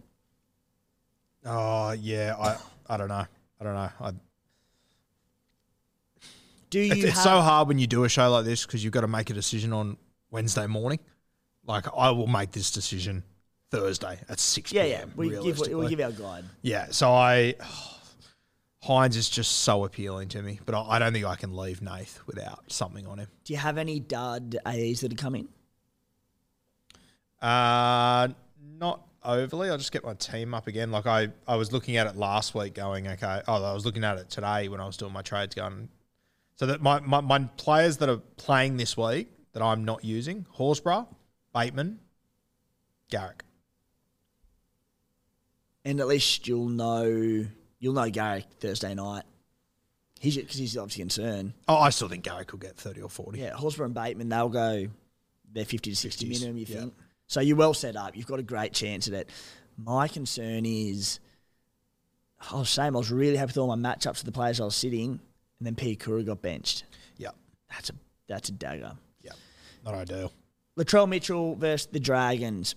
Oh 1.44 1.90
yeah, 1.90 2.34
I 2.38 2.56
I 2.86 2.96
don't 2.96 3.08
know. 3.08 3.26
I 3.61 3.64
don't 3.64 3.74
know. 3.74 3.90
I, 4.00 4.12
Do 6.70 6.80
you 6.80 6.92
it's, 6.92 7.04
it's 7.04 7.22
so 7.22 7.40
hard 7.40 7.68
when 7.68 7.78
you 7.78 7.86
do 7.86 8.04
a 8.04 8.08
show 8.08 8.30
like 8.30 8.44
this 8.44 8.64
because 8.64 8.82
you've 8.82 8.92
got 8.92 9.02
to 9.02 9.08
make 9.08 9.28
a 9.30 9.34
decision 9.34 9.72
on 9.72 9.98
Wednesday 10.30 10.66
morning. 10.66 10.98
Like 11.66 11.86
I 11.94 12.11
will 12.11 12.26
make 12.26 12.52
this 12.52 12.70
decision 12.70 13.22
Thursday 13.70 14.18
at 14.28 14.40
six. 14.40 14.72
Yeah, 14.72 14.84
PM, 14.84 14.90
yeah. 14.90 15.04
We 15.14 15.28
give, 15.28 15.38
we 15.38 15.50
realistically. 15.50 15.88
give 15.88 16.00
our 16.00 16.12
guide. 16.12 16.44
Yeah, 16.62 16.86
so 16.90 17.12
I 17.12 17.54
Hynes 18.84 19.16
is 19.16 19.28
just 19.28 19.58
so 19.58 19.84
appealing 19.84 20.28
to 20.30 20.42
me, 20.42 20.58
but 20.64 20.74
I, 20.74 20.92
I 20.92 20.98
don't 20.98 21.12
think 21.12 21.26
I 21.26 21.36
can 21.36 21.54
leave 21.54 21.82
Nath 21.82 22.20
without 22.26 22.72
something 22.72 23.06
on 23.06 23.18
him. 23.18 23.28
Do 23.44 23.52
you 23.52 23.58
have 23.58 23.76
any 23.76 24.00
dud 24.00 24.56
AEs 24.66 25.00
that 25.00 25.12
are 25.12 25.16
coming? 25.16 25.48
Uh, 27.42 28.28
not 28.78 29.06
overly. 29.24 29.70
I'll 29.70 29.78
just 29.78 29.92
get 29.92 30.04
my 30.04 30.14
team 30.14 30.54
up 30.54 30.66
again. 30.66 30.90
Like 30.90 31.06
I, 31.06 31.28
I 31.46 31.56
was 31.56 31.72
looking 31.72 31.96
at 31.96 32.06
it 32.06 32.16
last 32.16 32.54
week, 32.54 32.74
going 32.74 33.06
okay. 33.08 33.42
Oh, 33.46 33.64
I 33.64 33.72
was 33.72 33.84
looking 33.84 34.04
at 34.04 34.18
it 34.18 34.30
today 34.30 34.68
when 34.68 34.80
I 34.80 34.86
was 34.86 34.96
doing 34.96 35.12
my 35.12 35.22
trades, 35.22 35.54
going. 35.54 35.88
So 36.56 36.66
that 36.66 36.82
my, 36.82 37.00
my, 37.00 37.20
my 37.20 37.38
players 37.56 37.98
that 37.98 38.08
are 38.08 38.18
playing 38.36 38.76
this 38.76 38.96
week 38.96 39.30
that 39.52 39.62
I'm 39.62 39.84
not 39.84 40.04
using: 40.04 40.46
Horsburgh, 40.56 41.06
Bateman, 41.54 42.00
Garrick. 43.10 43.44
And 45.84 46.00
at 46.00 46.08
least 46.08 46.46
you'll 46.46 46.68
know 46.68 47.46
you'll 47.78 47.94
know 47.94 48.10
Garrick 48.10 48.46
Thursday 48.60 48.94
night. 48.94 49.24
He's 50.20 50.36
because 50.36 50.58
he's 50.58 50.76
obviously 50.76 51.02
concerned. 51.02 51.54
Oh, 51.66 51.78
I 51.78 51.88
still 51.88 52.08
think 52.08 52.24
Garrick 52.24 52.52
will 52.52 52.58
get 52.58 52.76
thirty 52.76 53.00
or 53.00 53.08
forty. 53.08 53.40
Yeah, 53.40 53.54
Horsburgh 53.54 53.86
and 53.86 53.94
Bateman 53.94 54.28
they'll 54.28 54.50
go 54.50 54.86
they're 55.52 55.64
fifty 55.64 55.90
to 55.90 55.96
sixty 55.96 56.28
50s, 56.28 56.40
minimum. 56.40 56.58
You 56.58 56.66
yeah. 56.68 56.80
think 56.80 56.94
so? 57.31 57.41
You're 57.41 57.57
well 57.57 57.74
set 57.74 57.97
up. 57.97 58.16
You've 58.16 58.26
got 58.26 58.39
a 58.39 58.43
great 58.43 58.72
chance 58.72 59.09
at 59.09 59.14
it. 59.14 59.31
My 59.78 60.09
concern 60.09 60.66
is, 60.66 61.20
I 62.51 62.57
was 62.57 62.68
saying 62.70 62.95
I 62.95 62.99
was 62.99 63.11
really 63.11 63.37
happy 63.37 63.49
with 63.51 63.59
all 63.59 63.74
my 63.74 63.95
matchups 63.95 64.16
with 64.18 64.24
the 64.24 64.33
players 64.33 64.61
I 64.61 64.64
was 64.64 64.74
sitting, 64.76 65.20
and 65.59 65.66
then 65.66 65.74
Piakura 65.74 66.24
got 66.26 66.43
benched. 66.43 66.85
yeah, 67.16 67.31
That's 67.70 67.91
a 67.91 67.95
that's 68.28 68.49
a 68.49 68.53
dagger. 68.53 68.93
yeah. 69.22 69.33
Not 69.85 69.95
ideal. 69.95 70.33
Latrell 70.78 71.09
Mitchell 71.09 71.57
versus 71.57 71.87
the 71.91 72.01
Dragons. 72.01 72.74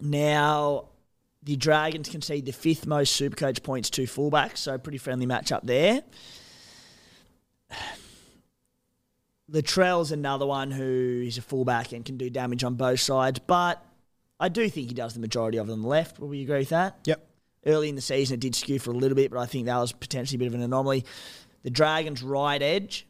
Now, 0.00 0.86
the 1.42 1.56
Dragons 1.56 2.08
concede 2.08 2.44
the 2.46 2.52
fifth 2.52 2.86
most 2.86 3.20
Supercoach 3.20 3.62
points 3.62 3.88
to 3.90 4.02
fullbacks, 4.02 4.58
so 4.58 4.76
pretty 4.78 4.98
friendly 4.98 5.26
matchup 5.26 5.60
there. 5.64 6.02
Latrell's 9.50 10.12
another 10.12 10.46
one 10.46 10.70
who 10.70 11.22
is 11.26 11.38
a 11.38 11.42
fullback 11.42 11.92
and 11.92 12.04
can 12.04 12.16
do 12.16 12.28
damage 12.28 12.64
on 12.64 12.74
both 12.74 13.00
sides, 13.00 13.38
but 13.38 13.82
I 14.38 14.48
do 14.48 14.68
think 14.68 14.88
he 14.88 14.94
does 14.94 15.14
the 15.14 15.20
majority 15.20 15.58
of 15.58 15.66
them 15.66 15.74
on 15.74 15.82
the 15.82 15.88
left. 15.88 16.18
Will 16.18 16.28
we 16.28 16.42
agree 16.42 16.58
with 16.58 16.68
that? 16.68 16.98
Yep. 17.04 17.26
Early 17.66 17.88
in 17.88 17.94
the 17.94 18.00
season, 18.00 18.34
it 18.34 18.40
did 18.40 18.54
skew 18.54 18.78
for 18.78 18.90
a 18.90 18.94
little 18.94 19.16
bit, 19.16 19.30
but 19.30 19.38
I 19.38 19.46
think 19.46 19.66
that 19.66 19.78
was 19.78 19.92
potentially 19.92 20.36
a 20.36 20.38
bit 20.38 20.48
of 20.48 20.54
an 20.54 20.62
anomaly. 20.62 21.04
The 21.62 21.70
Dragons' 21.70 22.22
right 22.22 22.60
edge, 22.60 23.06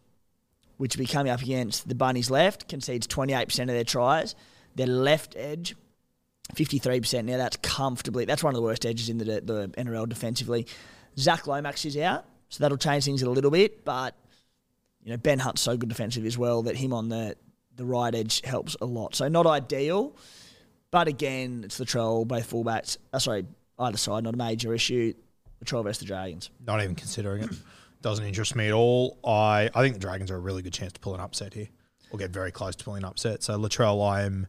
which 0.78 0.96
will 0.96 1.04
be 1.04 1.06
coming 1.06 1.30
up 1.30 1.42
against 1.42 1.88
the 1.88 1.94
Bunnies' 1.94 2.30
left, 2.30 2.68
concedes 2.68 3.06
28% 3.06 3.60
of 3.60 3.66
their 3.68 3.84
tries. 3.84 4.34
Their 4.74 4.86
left 4.86 5.34
edge, 5.36 5.74
53%. 6.54 7.24
Now 7.24 7.36
that's 7.36 7.56
comfortably, 7.56 8.24
that's 8.24 8.42
one 8.42 8.54
of 8.54 8.56
the 8.56 8.62
worst 8.62 8.86
edges 8.86 9.08
in 9.08 9.18
the, 9.18 9.24
the 9.24 9.72
NRL 9.76 10.08
defensively. 10.08 10.66
Zach 11.18 11.46
Lomax 11.46 11.84
is 11.84 11.96
out, 11.96 12.24
so 12.48 12.62
that'll 12.62 12.78
change 12.78 13.04
things 13.04 13.22
a 13.22 13.30
little 13.30 13.50
bit, 13.50 13.84
but 13.84 14.14
you 15.08 15.14
know, 15.14 15.16
Ben 15.16 15.38
Hunt's 15.38 15.62
so 15.62 15.74
good 15.74 15.88
defensively 15.88 16.26
as 16.26 16.36
well 16.36 16.64
that 16.64 16.76
him 16.76 16.92
on 16.92 17.08
the, 17.08 17.34
the 17.76 17.84
right 17.86 18.14
edge 18.14 18.42
helps 18.44 18.76
a 18.82 18.84
lot. 18.84 19.14
So 19.14 19.26
not 19.28 19.46
ideal, 19.46 20.14
but 20.90 21.08
again, 21.08 21.62
it's 21.64 21.78
the 21.78 21.86
Latrell, 21.86 22.28
both 22.28 22.50
fullbacks, 22.50 22.98
uh, 23.14 23.18
sorry, 23.18 23.46
either 23.78 23.96
side, 23.96 24.24
not 24.24 24.34
a 24.34 24.36
major 24.36 24.74
issue. 24.74 25.14
The 25.60 25.64
Latrell 25.64 25.82
versus 25.82 26.00
the 26.00 26.04
Dragons. 26.04 26.50
Not 26.66 26.82
even 26.82 26.94
considering 26.94 27.44
it. 27.44 27.50
Doesn't 28.02 28.22
interest 28.26 28.54
me 28.54 28.66
at 28.66 28.74
all. 28.74 29.18
I, 29.24 29.70
I 29.74 29.80
think 29.80 29.94
the 29.94 30.00
Dragons 30.00 30.30
are 30.30 30.36
a 30.36 30.40
really 30.40 30.60
good 30.60 30.74
chance 30.74 30.92
to 30.92 31.00
pull 31.00 31.14
an 31.14 31.20
upset 31.22 31.54
here. 31.54 31.68
Or 32.10 32.18
get 32.18 32.30
very 32.30 32.52
close 32.52 32.76
to 32.76 32.84
pulling 32.84 33.04
an 33.04 33.08
upset. 33.08 33.42
So 33.42 33.58
Latrell, 33.58 34.06
I 34.06 34.24
am 34.24 34.46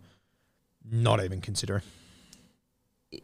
not 0.84 1.24
even 1.24 1.40
considering. 1.40 1.84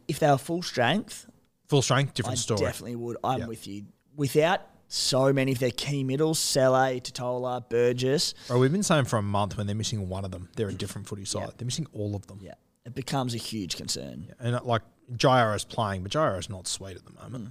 If 0.08 0.20
they 0.20 0.28
were 0.30 0.38
full 0.38 0.62
strength, 0.62 1.26
Full 1.68 1.82
strength, 1.82 2.14
different 2.14 2.38
I 2.38 2.40
story. 2.40 2.60
definitely 2.60 2.96
would. 2.96 3.18
I'm 3.22 3.40
Yeah. 3.40 3.46
with 3.46 3.66
you. 3.66 3.84
Without 4.16 4.62
so 4.88 5.32
many 5.32 5.52
of 5.52 5.58
their 5.58 5.70
key 5.70 6.04
middles, 6.04 6.38
Sele, 6.38 7.00
Tatola, 7.00 7.68
Burgess, 7.68 8.34
Bro, 8.48 8.58
we've 8.60 8.72
been 8.72 8.82
saying 8.82 9.06
for 9.06 9.16
a 9.18 9.22
month 9.22 9.56
when 9.56 9.66
they're 9.66 9.74
missing 9.76 10.08
one 10.08 10.24
of 10.24 10.30
them, 10.30 10.48
they're 10.56 10.68
a 10.68 10.72
different 10.74 11.06
footy 11.08 11.24
side. 11.24 11.40
Yeah. 11.42 11.50
They're 11.56 11.66
missing 11.66 11.86
all 11.92 12.14
of 12.14 12.26
them. 12.26 12.38
yeah, 12.42 12.54
it 12.84 12.94
becomes 12.94 13.34
a 13.34 13.38
huge 13.38 13.76
concern. 13.76 14.32
And 14.38 14.54
uh, 14.56 14.60
like 14.64 14.82
Jairo 15.12 15.54
is 15.56 15.64
playing, 15.64 16.02
but 16.02 16.12
Jairo 16.12 16.38
is 16.38 16.48
not 16.48 16.66
sweet 16.68 16.96
at 16.96 17.04
the 17.04 17.12
moment. 17.12 17.50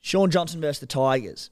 Shaun 0.00 0.30
Johnson 0.30 0.60
versus 0.60 0.80
the 0.80 0.86
Tigers. 0.86 1.50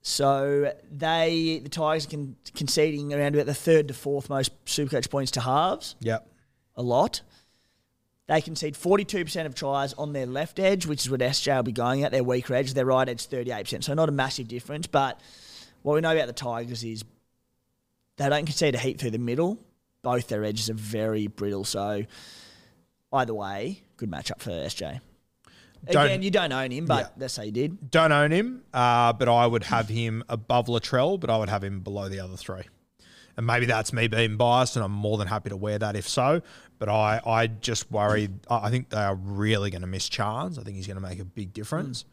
So 0.00 0.72
they, 0.90 1.60
the 1.62 1.68
Tigers, 1.68 2.06
are 2.06 2.10
con- 2.10 2.36
conceding 2.54 3.12
around 3.14 3.34
about 3.34 3.46
the 3.46 3.54
third 3.54 3.88
to 3.88 3.94
fourth 3.94 4.28
most 4.28 4.64
Supercoach 4.64 5.10
points 5.10 5.30
to 5.32 5.40
halves, 5.40 5.94
Yep. 6.00 6.26
a 6.76 6.82
lot. 6.82 7.20
They 8.28 8.40
concede 8.40 8.74
42% 8.74 9.46
of 9.46 9.54
tries 9.54 9.92
on 9.94 10.12
their 10.12 10.26
left 10.26 10.58
edge, 10.58 10.86
which 10.86 11.02
is 11.02 11.10
what 11.10 11.20
SJ 11.20 11.56
will 11.56 11.62
be 11.64 11.72
going 11.72 12.04
at, 12.04 12.12
their 12.12 12.22
weaker 12.22 12.54
edge. 12.54 12.72
Their 12.72 12.86
right 12.86 13.08
edge, 13.08 13.26
38%. 13.28 13.82
So 13.84 13.94
not 13.94 14.08
a 14.08 14.12
massive 14.12 14.48
difference. 14.48 14.86
But 14.86 15.20
what 15.82 15.94
we 15.94 16.00
know 16.00 16.12
about 16.12 16.28
the 16.28 16.32
Tigers 16.32 16.84
is 16.84 17.04
they 18.16 18.28
don't 18.28 18.46
concede 18.46 18.74
a 18.74 18.78
heap 18.78 18.98
through 19.00 19.10
the 19.10 19.18
middle. 19.18 19.58
Both 20.02 20.28
their 20.28 20.44
edges 20.44 20.70
are 20.70 20.74
very 20.74 21.26
brittle. 21.26 21.64
So 21.64 22.04
either 23.12 23.34
way, 23.34 23.82
good 23.96 24.10
matchup 24.10 24.40
for 24.40 24.50
SJ. 24.50 25.00
Don't- 25.90 26.06
Again, 26.06 26.22
you 26.22 26.30
don't 26.30 26.52
own 26.52 26.70
him, 26.70 26.86
but 26.86 27.00
Yeah. 27.16 27.22
let's 27.22 27.34
say 27.34 27.46
you 27.46 27.52
did. 27.52 27.90
Don't 27.90 28.12
own 28.12 28.30
him, 28.30 28.62
uh, 28.72 29.12
but 29.14 29.28
I 29.28 29.46
would 29.48 29.64
have 29.64 29.88
him 29.88 30.22
above 30.28 30.66
Latrell, 30.68 31.18
but 31.18 31.28
I 31.28 31.36
would 31.36 31.48
have 31.48 31.64
him 31.64 31.80
below 31.80 32.08
the 32.08 32.20
other 32.20 32.36
three. 32.36 32.62
And 33.36 33.46
maybe 33.46 33.66
that's 33.66 33.92
me 33.92 34.06
being 34.06 34.36
biased, 34.36 34.76
and 34.76 34.84
I'm 34.84 34.92
more 34.92 35.18
than 35.18 35.26
happy 35.26 35.48
to 35.48 35.56
wear 35.56 35.78
that 35.78 35.96
if 35.96 36.08
so. 36.08 36.40
But 36.82 36.88
I, 36.88 37.20
I 37.24 37.46
just 37.46 37.92
worry. 37.92 38.28
I 38.50 38.68
think 38.68 38.88
they 38.88 38.96
are 38.96 39.14
really 39.14 39.70
going 39.70 39.82
to 39.82 39.86
miss 39.86 40.08
Chance. 40.08 40.58
I 40.58 40.64
think 40.64 40.74
he's 40.74 40.88
going 40.88 40.96
to 40.96 41.00
make 41.00 41.20
a 41.20 41.24
big 41.24 41.52
difference. 41.52 42.04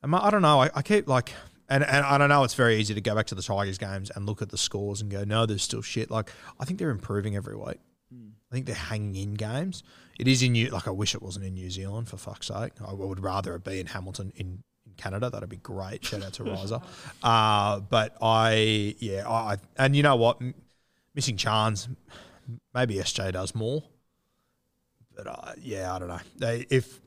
And 0.00 0.10
my- 0.10 0.24
I 0.24 0.30
don't 0.30 0.40
know. 0.40 0.62
I, 0.62 0.70
I 0.74 0.80
keep 0.80 1.06
like, 1.06 1.34
and, 1.68 1.84
and 1.84 2.06
I 2.06 2.16
don't 2.16 2.30
know. 2.30 2.42
It's 2.42 2.54
very 2.54 2.76
easy 2.76 2.94
to 2.94 3.02
go 3.02 3.14
back 3.14 3.26
to 3.26 3.34
the 3.34 3.42
Tigers 3.42 3.76
games 3.76 4.10
and 4.10 4.24
look 4.24 4.40
at 4.40 4.48
the 4.48 4.56
scores 4.56 5.02
and 5.02 5.10
go, 5.10 5.24
no, 5.24 5.44
there's 5.44 5.62
still 5.62 5.82
shit. 5.82 6.10
Like 6.10 6.30
I 6.58 6.64
think 6.64 6.78
they're 6.78 6.88
improving 6.88 7.36
every 7.36 7.56
week. 7.56 7.76
I 8.10 8.54
think 8.54 8.64
they're 8.64 8.74
hanging 8.74 9.16
in 9.16 9.34
games. 9.34 9.82
It 10.18 10.26
is 10.26 10.42
in 10.42 10.52
New. 10.52 10.68
Like 10.70 10.88
I 10.88 10.92
wish 10.92 11.14
it 11.14 11.20
wasn't 11.20 11.44
in 11.44 11.52
New 11.52 11.68
Zealand 11.68 12.08
for 12.08 12.16
fuck's 12.16 12.46
sake. 12.46 12.72
I 12.88 12.94
would 12.94 13.22
rather 13.22 13.54
it 13.56 13.64
be 13.64 13.80
in 13.80 13.86
Hamilton 13.88 14.32
in, 14.36 14.62
in 14.86 14.92
Canada. 14.96 15.28
That'd 15.28 15.50
be 15.50 15.58
great. 15.58 16.06
Shout 16.06 16.22
out 16.22 16.32
to 16.32 16.44
Riser. 16.44 16.80
Uh, 17.22 17.80
but 17.80 18.16
I 18.22 18.94
yeah 18.98 19.28
I 19.28 19.58
and 19.76 19.94
you 19.94 20.02
know 20.02 20.16
what, 20.16 20.40
missing 21.14 21.36
Chance, 21.36 21.88
maybe 22.72 22.94
SJ 22.94 23.32
does 23.32 23.54
more. 23.54 23.82
But 25.16 25.26
uh, 25.26 25.52
yeah, 25.60 25.94
I 25.94 25.98
don't 25.98 26.08
know. 26.08 26.20
They, 26.36 26.66
if 26.70 27.00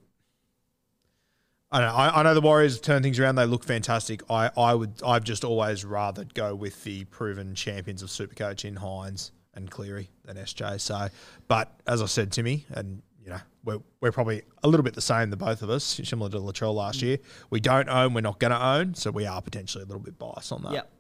I 1.72 1.82
know. 1.82 1.94
I, 1.94 2.20
I 2.20 2.24
know 2.24 2.34
the 2.34 2.42
Warriors 2.42 2.80
turn 2.82 3.04
things 3.04 3.20
around. 3.20 3.36
They 3.36 3.46
look 3.46 3.64
fantastic. 3.64 4.24
I, 4.30 4.50
I 4.58 4.74
would. 4.74 5.02
I've 5.06 5.24
just 5.24 5.44
always 5.44 5.86
rather 5.86 6.26
go 6.34 6.56
with 6.56 6.84
the 6.84 7.06
proven 7.06 7.54
champions 7.54 8.02
of 8.02 8.10
Supercoach 8.10 8.66
in 8.66 8.76
Hynes 8.76 9.32
and 9.54 9.70
Cleary 9.70 10.10
than 10.26 10.38
SJ. 10.38 10.82
So, 10.82 11.10
but 11.48 11.80
as 11.86 12.02
I 12.02 12.08
said, 12.08 12.32
Timmy, 12.32 12.66
and 12.72 13.02
you 13.24 13.30
know, 13.30 13.40
we're, 13.64 13.80
we're 14.02 14.12
probably 14.12 14.42
a 14.64 14.68
little 14.68 14.84
bit 14.84 14.96
the 14.96 15.02
same, 15.02 15.30
the 15.30 15.38
both 15.38 15.62
of 15.62 15.70
us, 15.70 16.02
similar 16.04 16.30
to 16.32 16.38
Latrell 16.38 16.74
last 16.74 17.02
year. 17.04 17.20
We 17.52 17.60
don't 17.60 17.90
own. 17.90 18.14
We're 18.14 18.22
not 18.22 18.40
going 18.40 18.52
to 18.52 18.66
own. 18.66 18.96
So 18.96 19.12
we 19.12 19.28
are 19.28 19.42
potentially 19.42 19.84
a 19.84 19.88
little 19.88 20.02
bit 20.02 20.18
biased 20.18 20.52
on 20.52 20.64
that. 20.64 20.74
Yep. 20.74 20.92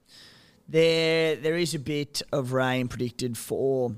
There, 0.67 1.35
there 1.37 1.55
is 1.55 1.73
a 1.73 1.79
bit 1.79 2.21
of 2.31 2.53
rain 2.53 2.87
predicted 2.87 3.35
for 3.37 3.95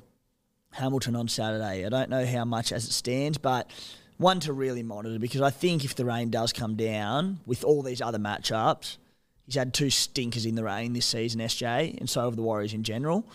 Hamilton 0.71 1.15
on 1.15 1.27
Saturday. 1.27 1.85
I 1.85 1.89
don't 1.89 2.09
know 2.09 2.25
how 2.25 2.45
much 2.45 2.71
as 2.71 2.85
it 2.85 2.91
stands, 2.91 3.37
but 3.37 3.69
one 4.17 4.39
to 4.41 4.53
really 4.53 4.83
monitor 4.83 5.19
because 5.19 5.41
I 5.41 5.49
think 5.49 5.83
if 5.83 5.95
the 5.95 6.05
rain 6.05 6.29
does 6.29 6.53
come 6.53 6.75
down 6.75 7.39
with 7.45 7.63
all 7.63 7.81
these 7.81 8.01
other 8.01 8.19
matchups, 8.19 8.97
he's 9.45 9.55
had 9.55 9.73
two 9.73 9.89
stinkers 9.89 10.45
in 10.45 10.55
the 10.55 10.63
rain 10.63 10.93
this 10.93 11.05
season, 11.05 11.41
SJ, 11.41 11.97
and 11.99 12.09
so 12.09 12.25
have 12.25 12.35
the 12.35 12.41
Warriors 12.41 12.73
in 12.73 12.83
general. 12.83 13.25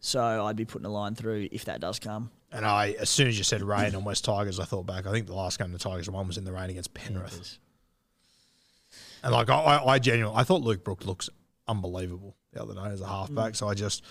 So 0.00 0.46
I'd 0.46 0.56
be 0.56 0.64
putting 0.64 0.86
a 0.86 0.90
line 0.90 1.14
through 1.14 1.48
if 1.50 1.64
that 1.64 1.80
does 1.80 1.98
come. 1.98 2.30
And 2.52 2.64
I, 2.64 2.92
as 3.00 3.10
soon 3.10 3.28
as 3.28 3.36
you 3.36 3.44
said 3.44 3.62
rain 3.62 3.94
on 3.94 4.04
West 4.04 4.24
Tigers, 4.24 4.58
I 4.60 4.64
thought 4.64 4.86
back. 4.86 5.06
I 5.06 5.10
think 5.10 5.26
the 5.26 5.34
last 5.34 5.58
game 5.58 5.72
the 5.72 5.78
Tigers 5.78 6.08
won 6.08 6.26
was 6.26 6.38
in 6.38 6.44
the 6.44 6.52
rain 6.52 6.70
against 6.70 6.94
Penrith. 6.94 7.58
And 9.22 9.32
like 9.32 9.50
I, 9.50 9.58
I, 9.58 9.94
I 9.94 9.98
genuinely, 9.98 10.38
I 10.38 10.44
thought 10.44 10.62
Luke 10.62 10.84
Brook 10.84 11.04
looks 11.04 11.28
unbelievable 11.66 12.36
the 12.52 12.62
other 12.62 12.74
day 12.74 12.86
as 12.86 13.00
a 13.00 13.06
halfback. 13.06 13.52
Mm. 13.52 13.56
So 13.56 13.68
I 13.68 13.74
just, 13.74 14.02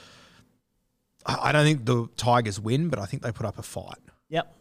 I, 1.28 1.52
don't 1.52 1.66
think 1.66 1.86
the 1.86 2.08
Tigers 2.16 2.60
win, 2.60 2.90
but 2.90 3.00
I 3.00 3.06
think 3.06 3.22
they 3.22 3.32
put 3.32 3.46
up 3.46 3.58
a 3.58 3.64
fight. 3.64 4.00
Yep. 4.30 4.56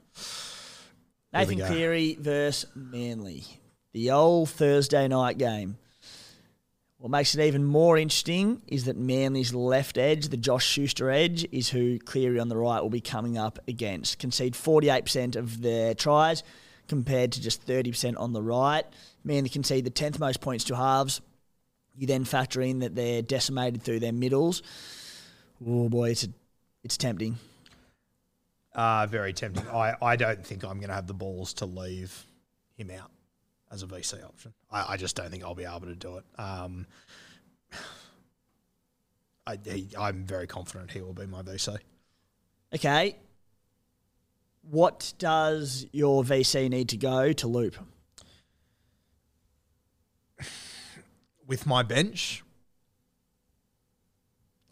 Nathan. 1.32 1.58
Cleary 1.60 2.16
versus 2.18 2.66
Manly. 2.74 3.44
The 3.92 4.10
old 4.10 4.50
Thursday 4.50 5.06
night 5.08 5.38
game. 5.38 5.78
What 6.98 7.10
makes 7.10 7.34
it 7.34 7.42
even 7.42 7.62
more 7.62 7.98
interesting 7.98 8.62
is 8.66 8.86
that 8.86 8.96
Manly's 8.96 9.54
left 9.54 9.98
edge, 9.98 10.28
the 10.28 10.36
Josh 10.36 10.66
Schuster 10.66 11.10
edge, 11.10 11.46
is 11.52 11.68
who 11.68 11.98
Cleary 11.98 12.40
on 12.40 12.48
the 12.48 12.56
right 12.56 12.80
will 12.80 12.90
be 12.90 13.02
coming 13.02 13.36
up 13.36 13.58
against. 13.68 14.18
Concede 14.18 14.54
48% 14.54 15.36
of 15.36 15.60
their 15.60 15.94
tries 15.94 16.42
compared 16.88 17.32
to 17.32 17.42
just 17.42 17.66
30% 17.66 18.18
on 18.18 18.32
the 18.32 18.42
right. 18.42 18.84
Manly 19.24 19.50
concede 19.50 19.84
the 19.84 19.90
10th 19.90 20.18
most 20.18 20.40
points 20.40 20.64
to 20.64 20.76
halves. 20.76 21.20
You 21.96 22.06
then 22.06 22.24
factor 22.24 22.60
in 22.60 22.80
that 22.80 22.94
they're 22.94 23.22
decimated 23.22 23.82
through 23.82 24.00
their 24.00 24.12
middles. 24.12 24.62
Oh 25.66 25.88
boy, 25.88 26.10
it's 26.10 26.24
a, 26.24 26.28
it's 26.86 26.96
tempting. 26.96 27.36
Uh, 28.72 29.08
very 29.10 29.32
tempting. 29.32 29.66
I, 29.70 29.96
I 30.00 30.14
don't 30.14 30.46
think 30.46 30.62
I'm 30.62 30.78
going 30.78 30.88
to 30.88 30.94
have 30.94 31.08
the 31.08 31.14
balls 31.14 31.52
to 31.54 31.66
leave 31.66 32.24
him 32.76 32.92
out 32.92 33.10
as 33.72 33.82
a 33.82 33.88
VC 33.88 34.24
option. 34.24 34.52
I, 34.70 34.92
I 34.92 34.96
just 34.96 35.16
don't 35.16 35.28
think 35.28 35.42
I'll 35.42 35.56
be 35.56 35.64
able 35.64 35.88
to 35.88 35.96
do 35.96 36.18
it. 36.18 36.24
Um, 36.40 36.86
I, 39.48 39.58
he, 39.64 39.88
I'm 39.98 40.24
very 40.24 40.46
confident 40.46 40.92
he 40.92 41.02
will 41.02 41.12
be 41.12 41.26
my 41.26 41.42
VC. 41.42 41.76
Okay. 42.72 43.16
What 44.70 45.12
does 45.18 45.86
your 45.90 46.22
VC 46.22 46.70
need 46.70 46.88
to 46.90 46.96
go 46.96 47.32
to 47.32 47.48
loop? 47.48 47.74
With 51.48 51.66
my 51.66 51.82
bench, 51.82 52.44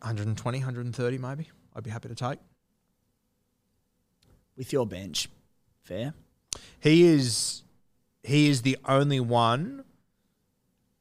120, 0.03 0.59
130 0.59 1.19
maybe, 1.19 1.49
I'd 1.75 1.85
be 1.85 1.91
happy 1.91 2.09
to 2.09 2.15
take. 2.15 2.39
With 4.57 4.73
your 4.73 4.87
bench. 4.87 5.29
Fair. 5.83 6.15
He 6.81 7.05
is 7.05 7.63
he 8.23 8.49
is 8.49 8.63
the 8.63 8.79
only 8.87 9.21
one. 9.21 9.85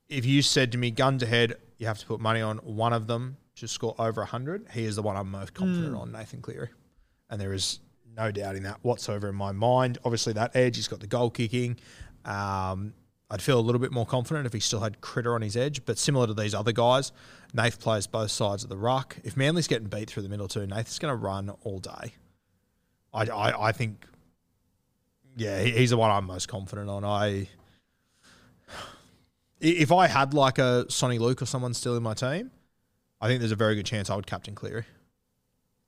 If 0.09 0.25
you 0.25 0.41
said 0.41 0.71
to 0.73 0.77
me, 0.77 0.91
gun 0.91 1.17
to 1.19 1.25
head, 1.25 1.55
you 1.77 1.87
have 1.87 1.97
to 1.99 2.05
put 2.05 2.19
money 2.19 2.41
on 2.41 2.57
one 2.57 2.93
of 2.93 3.07
them 3.07 3.37
to 3.55 3.67
score 3.67 3.95
over 3.97 4.25
hundred. 4.25 4.67
He 4.73 4.83
is 4.83 4.95
the 4.95 5.01
one 5.01 5.15
I'm 5.15 5.31
most 5.31 5.53
confident 5.53 5.95
on, 5.95 6.11
Nathan 6.11 6.41
Cleary, 6.41 6.69
and 7.29 7.39
there 7.39 7.53
is 7.53 7.79
no 8.15 8.31
doubting 8.31 8.63
that 8.63 8.79
whatsoever 8.83 9.29
in 9.29 9.35
my 9.35 9.51
mind. 9.51 9.97
Obviously, 10.03 10.33
that 10.33 10.55
edge, 10.55 10.75
he's 10.75 10.87
got 10.87 10.99
the 10.99 11.07
goal 11.07 11.29
kicking. 11.29 11.77
Um, 12.25 12.93
I'd 13.33 13.41
feel 13.41 13.59
a 13.59 13.61
little 13.61 13.81
bit 13.81 13.91
more 13.91 14.05
confident 14.05 14.45
if 14.45 14.53
he 14.53 14.59
still 14.59 14.81
had 14.81 15.01
Critter 15.01 15.33
on 15.33 15.41
his 15.41 15.57
edge, 15.57 15.83
but 15.85 15.97
similar 15.97 16.27
to 16.27 16.35
these 16.35 16.53
other 16.53 16.71
guys, 16.71 17.11
Nath 17.51 17.79
plays 17.79 18.05
both 18.05 18.29
sides 18.29 18.63
of 18.63 18.69
the 18.69 18.77
ruck. 18.77 19.17
If 19.23 19.35
Manly's 19.35 19.67
getting 19.67 19.87
beat 19.87 20.07
through 20.07 20.21
the 20.21 20.29
middle 20.29 20.47
too, 20.47 20.67
Nath's 20.67 20.99
going 20.99 21.11
to 21.11 21.15
run 21.15 21.51
all 21.63 21.79
day. 21.79 22.13
I, 23.11 23.25
I, 23.25 23.69
I 23.69 23.71
think 23.71 24.05
yeah, 25.35 25.63
he's 25.63 25.89
the 25.89 25.97
one 25.97 26.11
I'm 26.11 26.25
most 26.25 26.47
confident 26.47 26.91
on. 26.91 27.03
I 27.03 27.47
if 29.59 29.91
I 29.91 30.05
had 30.05 30.35
like 30.35 30.59
a 30.59 30.85
Soni 30.89 31.19
Luke 31.19 31.41
or 31.41 31.47
someone 31.47 31.73
still 31.73 31.97
in 31.97 32.03
my 32.03 32.13
team, 32.13 32.51
I 33.19 33.27
think 33.27 33.39
there's 33.39 33.51
a 33.51 33.55
very 33.55 33.73
good 33.73 33.87
chance 33.87 34.11
I 34.11 34.15
would 34.15 34.27
captain 34.27 34.53
Cleary 34.53 34.85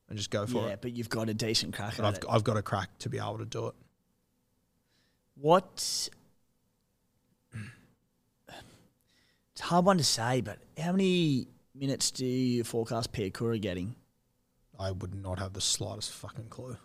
and 0.10 0.18
just 0.18 0.32
go 0.32 0.48
for 0.48 0.62
yeah, 0.62 0.64
it. 0.64 0.70
Yeah, 0.70 0.76
but 0.82 0.94
you've 0.94 1.10
got 1.10 1.30
a 1.30 1.34
decent 1.36 1.76
crack 1.76 2.00
I've 2.00 2.16
it. 2.16 2.26
I've 2.28 2.44
got 2.44 2.58
a 2.58 2.64
crack 2.64 2.90
to 3.00 3.10
be 3.10 3.20
able 3.20 3.38
to 3.38 3.46
do 3.46 3.68
it. 3.68 3.76
What? 5.36 6.10
It's 9.56 9.62
a 9.62 9.66
hard 9.66 9.86
one 9.86 9.98
to 9.98 10.04
say, 10.04 10.42
but 10.42 10.60
how 10.78 10.92
many 10.92 11.48
minutes 11.74 12.12
do 12.12 12.26
you 12.26 12.64
forecast 12.66 13.14
Piakura 13.14 13.60
getting? 13.62 13.96
I 14.78 14.92
would 14.92 15.16
not 15.16 15.40
have 15.40 15.54
the 15.54 15.62
slightest 15.62 16.12
fucking 16.12 16.50
clue. 16.50 16.76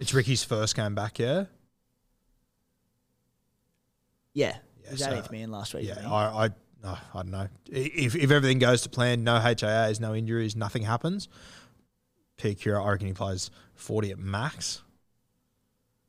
It's 0.00 0.12
Ricky's 0.12 0.42
first 0.42 0.74
game 0.74 0.96
back, 0.96 1.18
yeah. 1.20 1.44
Yeah, 4.34 4.56
Yeah, 4.84 4.90
was 4.90 5.00
so- 5.00 5.10
18th 5.12 5.30
man 5.30 5.50
last 5.52 5.74
week. 5.74 5.86
Yeah. 5.86 6.10
I, 6.10 6.46
I, 6.46 6.50
no, 6.82 6.90
I 7.14 7.22
don't 7.22 7.30
know. 7.30 7.48
If 7.70 8.14
if 8.16 8.30
everything 8.30 8.58
goes 8.58 8.82
to 8.82 8.88
plan, 8.88 9.22
no 9.24 9.38
HIAs, 9.38 10.00
no 10.00 10.14
injuries, 10.14 10.54
nothing 10.56 10.82
happens. 10.82 11.28
Piakura, 12.36 12.84
I 12.84 12.90
reckon 12.90 13.08
he 13.08 13.12
plays 13.12 13.50
forty 13.74 14.10
at 14.12 14.18
max. 14.18 14.82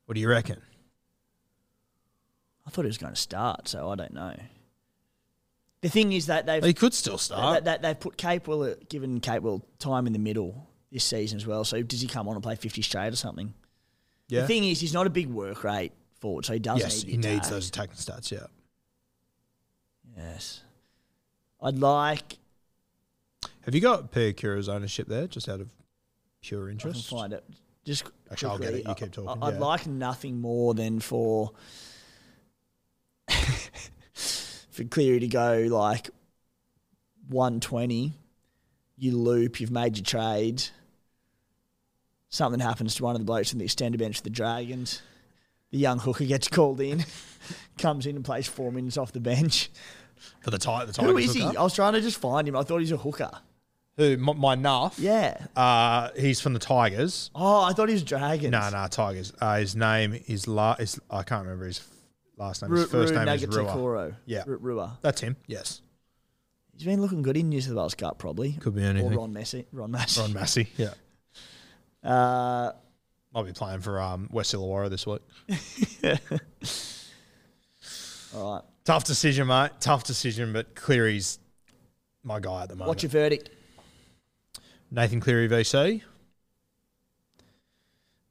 What 0.06 0.14
do 0.16 0.22
you 0.22 0.30
reckon? 0.30 0.62
I 2.68 2.70
thought 2.70 2.84
he 2.84 2.88
was 2.88 3.00
going 3.00 3.14
to 3.14 3.20
start, 3.20 3.68
so 3.68 3.90
I 3.90 3.96
don't 3.96 4.14
know. 4.14 4.34
The 5.82 5.90
thing 5.90 6.12
is 6.12 6.26
that 6.26 6.46
they've 6.46 6.64
He 6.64 6.74
could 6.74 6.94
still 6.94 7.18
start. 7.18 7.64
That, 7.64 7.66
that, 7.66 7.82
they've 7.82 8.00
put 8.00 8.18
Capewell, 8.18 8.72
uh, 8.72 8.76
given 8.90 9.22
Capewell 9.22 9.62
time 9.80 10.08
in 10.08 10.14
the 10.14 10.20
middle 10.20 10.68
this 10.92 11.04
season 11.06 11.38
as 11.38 11.48
well. 11.48 11.64
So 11.64 11.82
does 11.82 12.02
he 12.02 12.08
come 12.08 12.28
on 12.28 12.36
and 12.36 12.44
play 12.44 12.56
50 12.56 12.82
straight 12.82 13.14
or 13.14 13.16
something? 13.16 13.54
yeah. 14.28 14.42
The 14.42 14.48
thing 14.48 14.64
is, 14.66 14.80
he's 14.82 14.94
not 14.94 15.08
a 15.08 15.10
big 15.10 15.28
work 15.28 15.64
rate 15.64 15.94
forward, 16.20 16.46
so 16.46 16.54
he 16.54 16.60
does 16.60 16.80
yes, 16.80 17.04
need 17.06 17.12
he 17.12 17.18
needs 17.18 17.28
attacks. 17.28 17.50
those 17.50 17.68
attacking 17.70 17.96
stats. 17.96 18.32
Yeah. 18.32 18.48
Yes. 20.18 20.62
I'd 21.62 21.78
like. 21.78 22.38
Have 23.62 23.74
you 23.76 23.82
got 23.82 24.12
Piakura's 24.12 24.68
ownership 24.68 25.08
there, 25.08 25.28
just 25.28 25.48
out 25.48 25.62
of 25.62 25.70
pure 26.42 26.70
interest, 26.70 27.08
I 27.08 27.10
can 27.10 27.18
find 27.20 27.34
it. 27.34 27.44
Just 27.86 28.04
Actually, 28.30 28.50
I'll 28.52 28.58
get 28.58 28.64
quickly, 28.72 28.82
it. 28.82 28.88
You 28.88 28.96
keep 28.96 29.08
I- 29.08 29.24
talking, 29.28 29.44
I'd 29.44 29.54
yeah. 29.54 29.60
like 29.60 29.88
nothing 29.88 30.42
more 30.42 30.74
than 30.74 31.00
for 31.00 31.52
for 34.80 34.86
Cleary 34.86 35.20
to 35.20 35.28
go 35.28 35.68
like 35.70 36.10
120. 37.28 38.14
You 38.98 39.18
loop. 39.18 39.60
You've 39.60 39.72
made 39.72 39.98
your 39.98 40.06
trade. 40.06 40.64
Something 42.30 42.60
happens 42.60 42.96
to 42.96 43.04
one 43.04 43.16
of 43.16 43.22
the 43.22 43.26
blokes 43.26 43.52
in 43.54 43.60
the 43.60 43.66
extended 43.66 43.98
bench 44.00 44.18
for 44.18 44.24
the 44.24 44.30
Dragons. 44.30 45.02
The 45.72 45.78
young 45.78 46.00
hooker 46.00 46.26
gets 46.26 46.48
called 46.48 46.80
in, 46.82 47.06
comes 47.78 48.06
in 48.06 48.16
and 48.16 48.26
plays 48.26 48.48
four 48.48 48.72
minutes 48.72 48.98
off 48.98 49.12
the 49.12 49.20
bench. 49.20 49.70
For 50.42 50.52
the 50.52 50.58
the 50.58 50.66
Who 51.02 51.14
Tigers 51.14 51.26
is 51.26 51.34
he? 51.34 51.42
hooker? 51.42 51.60
I 51.60 51.64
was 51.64 51.76
trying 51.76 51.94
to 51.94 52.02
just 52.02 52.18
find 52.18 52.48
him. 52.48 52.56
I 52.56 52.64
thought 52.64 52.80
he's 52.80 52.92
a 52.92 52.98
hooker. 52.98 53.32
Who? 53.98 54.18
My, 54.18 54.34
my 54.34 54.56
Nuff. 54.56 54.98
Yeah. 54.98 55.46
Uh, 55.56 56.10
he's 56.18 56.40
from 56.40 56.54
the 56.54 56.60
Tigers. 56.60 57.32
Oh, 57.36 57.64
I 57.64 57.74
thought 57.74 57.90
he 57.90 57.94
was 57.94 58.04
Dragons. 58.04 58.52
No, 58.52 58.70
no, 58.70 58.88
Tigers. 58.88 59.34
Uh, 59.42 59.58
his 59.58 59.76
name 59.76 60.20
is 60.28 60.48
La. 60.48 60.76
Is, 60.80 61.00
I 61.12 61.24
can't 61.24 61.44
remember 61.44 61.66
his 61.66 61.80
last 62.40 62.62
name. 62.62 62.72
Ru- 62.72 62.80
His 62.80 62.90
first 62.90 63.14
Ru 63.14 63.26
name 63.26 63.36
is 63.36 63.46
Rua. 63.48 64.16
Yeah. 64.26 64.44
Ru- 64.48 64.58
Rua. 64.58 64.98
That's 65.02 65.22
him. 65.22 65.36
Yes. 65.48 65.82
He's 66.74 66.86
been 66.86 67.02
looking 67.02 67.22
good 67.22 67.36
in 67.36 67.50
New 67.50 67.60
South 67.62 67.76
Wales 67.76 67.96
Cup, 67.96 68.18
probably. 68.20 68.54
Could 68.54 68.76
be 68.76 68.84
anything. 68.84 69.14
Or. 69.14 69.18
Ron 69.18 69.34
Messi. 69.34 69.66
Ron 69.72 69.92
Messi. 69.92 70.20
Ron 70.20 70.34
Massey. 70.34 70.68
Yeah. 70.78 70.94
Uh, 72.02 72.72
Might 73.34 73.46
be 73.46 73.52
playing 73.52 73.82
for 73.82 74.00
um, 74.00 74.30
West 74.32 74.56
Illawarra 74.56 74.90
this 74.90 75.06
week. 75.06 75.20
all 78.34 78.54
right. 78.54 78.62
Tough 78.86 79.04
decision, 79.04 79.48
mate. 79.48 79.72
Tough 79.82 80.06
decision, 80.06 80.54
but 80.54 80.76
Cleary's 80.76 81.40
my 82.24 82.40
guy 82.40 82.64
at 82.64 82.70
the 82.70 82.76
moment. 82.76 82.88
What's 82.88 83.04
your 83.04 83.10
verdict? 83.10 83.50
Nathan 84.92 85.20
Cleary 85.20 85.50
VC. 85.50 86.02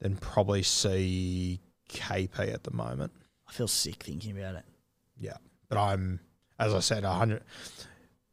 Then 0.00 0.16
probably 0.16 0.62
see 0.62 1.60
KP 1.90 2.52
at 2.52 2.64
the 2.64 2.72
moment. 2.72 3.12
I 3.48 3.52
feel 3.52 3.68
sick 3.68 4.02
thinking 4.02 4.38
about 4.38 4.56
it. 4.56 4.64
Yeah, 5.18 5.36
but 5.68 5.78
I'm, 5.78 6.20
as 6.58 6.74
I 6.74 6.80
said, 6.80 7.04
hundred. 7.04 7.42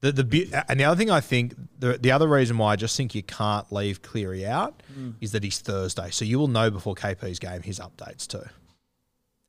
The 0.01 0.11
the 0.11 0.23
be- 0.23 0.51
and 0.67 0.79
the 0.79 0.83
other 0.83 0.97
thing 0.97 1.09
I 1.09 1.21
think 1.21 1.55
the 1.79 1.97
the 1.97 2.11
other 2.11 2.27
reason 2.27 2.57
why 2.57 2.73
I 2.73 2.75
just 2.75 2.95
think 2.97 3.15
you 3.15 3.23
can't 3.23 3.71
leave 3.71 4.01
Cleary 4.01 4.45
out 4.45 4.83
is 5.21 5.31
that 5.31 5.43
he's 5.43 5.59
Thursday, 5.59 6.09
so 6.11 6.25
you 6.25 6.37
will 6.37 6.47
know 6.49 6.69
before 6.69 6.93
KP's 6.95 7.39
game 7.39 7.61
his 7.63 7.79
updates 7.79 8.27
too. 8.27 8.43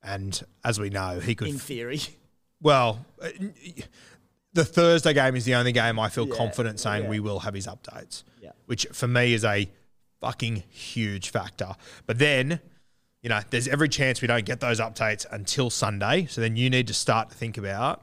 And 0.03 0.41
as 0.64 0.79
we 0.79 0.89
know, 0.89 1.19
he 1.21 1.35
could 1.35 1.49
in 1.49 1.59
theory. 1.59 2.01
well, 2.62 3.05
uh, 3.21 3.29
the 4.53 4.64
Thursday 4.64 5.12
game 5.12 5.35
is 5.37 5.45
the 5.45 5.57
only 5.57 5.73
game 5.73 5.99
I 5.99 6.09
feel 6.09 6.29
Yeah, 6.29 6.37
confident 6.37 6.79
saying 6.81 7.05
yeah. 7.05 7.11
we 7.11 7.21
will 7.21 7.41
have 7.41 7.55
his 7.55 7.67
updates. 7.67 8.23
Yeah. 8.41 8.53
Which 8.67 8.87
for 8.93 9.09
me 9.09 9.35
is 9.35 9.45
a 9.45 9.69
fucking 10.21 10.62
huge 10.71 11.31
factor. 11.31 11.75
But 12.07 12.19
then, 12.19 12.61
you 13.23 13.29
know, 13.29 13.41
there's 13.51 13.67
every 13.69 13.89
chance 13.89 14.21
we 14.23 14.29
don't 14.29 14.45
get 14.45 14.61
those 14.61 14.81
updates 14.81 15.27
until 15.31 15.71
Sunday. 15.71 16.27
So 16.27 16.41
then 16.41 16.57
you 16.57 16.71
need 16.71 16.87
to 16.89 16.95
start 16.95 17.31
to 17.31 17.37
think 17.37 17.59
about 17.59 18.03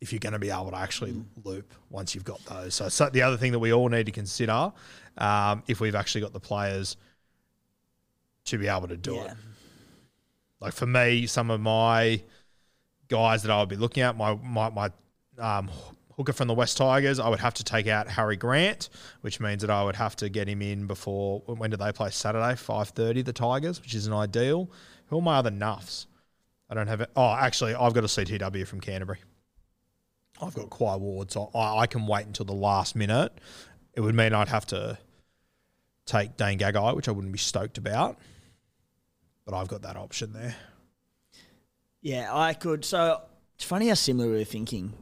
if 0.00 0.12
you're 0.12 0.20
going 0.20 0.32
to 0.34 0.38
be 0.38 0.50
able 0.50 0.70
to 0.70 0.76
actually 0.76 1.14
loop 1.44 1.72
once 1.90 2.14
you've 2.14 2.24
got 2.24 2.42
those. 2.46 2.74
So, 2.74 2.88
so 2.88 3.08
the 3.08 3.22
other 3.22 3.36
thing 3.36 3.52
that 3.52 3.58
we 3.58 3.72
all 3.72 3.88
need 3.88 4.06
to 4.06 4.12
consider 4.12 4.72
um, 5.18 5.62
if 5.66 5.80
we've 5.80 5.94
actually 5.94 6.20
got 6.20 6.32
the 6.32 6.40
players 6.40 6.96
to 8.46 8.58
be 8.58 8.68
able 8.68 8.88
to 8.88 8.96
do 8.96 9.14
Yeah. 9.14 9.24
it. 9.24 9.36
Like 10.60 10.72
for 10.72 10.86
me, 10.86 11.26
some 11.26 11.50
of 11.50 11.60
my 11.60 12.22
guys 13.08 13.42
that 13.42 13.50
I 13.52 13.60
would 13.60 13.68
be 13.68 13.76
looking 13.76 14.02
at, 14.02 14.16
my 14.16 14.34
my 14.36 14.70
my 14.70 14.90
um, 15.38 15.70
hooker 16.16 16.32
from 16.32 16.48
the 16.48 16.54
West 16.54 16.76
Tigers, 16.76 17.18
I 17.18 17.28
would 17.28 17.40
have 17.40 17.54
to 17.54 17.64
take 17.64 17.86
out 17.86 18.08
Harry 18.08 18.36
Grant, 18.36 18.88
which 19.20 19.38
means 19.40 19.60
that 19.62 19.70
I 19.70 19.84
would 19.84 19.96
have 19.96 20.16
to 20.16 20.28
get 20.28 20.48
him 20.48 20.62
in 20.62 20.86
before 20.86 21.42
when 21.46 21.70
do 21.70 21.76
they 21.76 21.92
play 21.92 22.10
Saturday? 22.10 22.56
Five 22.56 22.90
thirty, 22.90 23.22
the 23.22 23.32
Tigers, 23.32 23.80
which 23.80 23.94
isn't 23.94 24.12
ideal. 24.12 24.70
Who 25.06 25.18
are 25.18 25.22
my 25.22 25.36
other 25.36 25.50
nuffs? 25.50 26.06
I 26.68 26.74
don't 26.74 26.88
have 26.88 27.00
it. 27.00 27.10
Oh, 27.14 27.32
actually, 27.32 27.74
I've 27.74 27.94
got 27.94 28.04
a 28.04 28.08
CTW 28.08 28.66
from 28.66 28.80
Canterbury. 28.80 29.18
I've 30.40 30.54
got 30.54 30.68
Quai 30.68 30.96
Ward, 30.96 31.30
so 31.30 31.50
I, 31.54 31.78
I 31.78 31.86
can 31.86 32.06
wait 32.06 32.26
until 32.26 32.44
the 32.44 32.52
last 32.52 32.96
minute. 32.96 33.32
It 33.94 34.00
would 34.00 34.14
mean 34.14 34.34
I'd 34.34 34.48
have 34.48 34.66
to 34.66 34.98
take 36.04 36.36
Dane 36.36 36.58
Gagai, 36.58 36.94
which 36.94 37.08
I 37.08 37.12
wouldn't 37.12 37.32
be 37.32 37.38
stoked 37.38 37.78
about. 37.78 38.18
But 39.44 39.54
I've 39.54 39.68
got 39.68 39.82
that 39.82 39.96
option 39.96 40.32
there. 40.32 40.56
Yeah, 42.02 42.36
I 42.36 42.52
could. 42.52 42.84
So 42.84 43.22
it's 43.54 43.64
funny 43.64 43.88
how 43.88 43.94
similar 43.94 44.28
we 44.28 44.38
were 44.38 44.44
thinking 44.44 44.92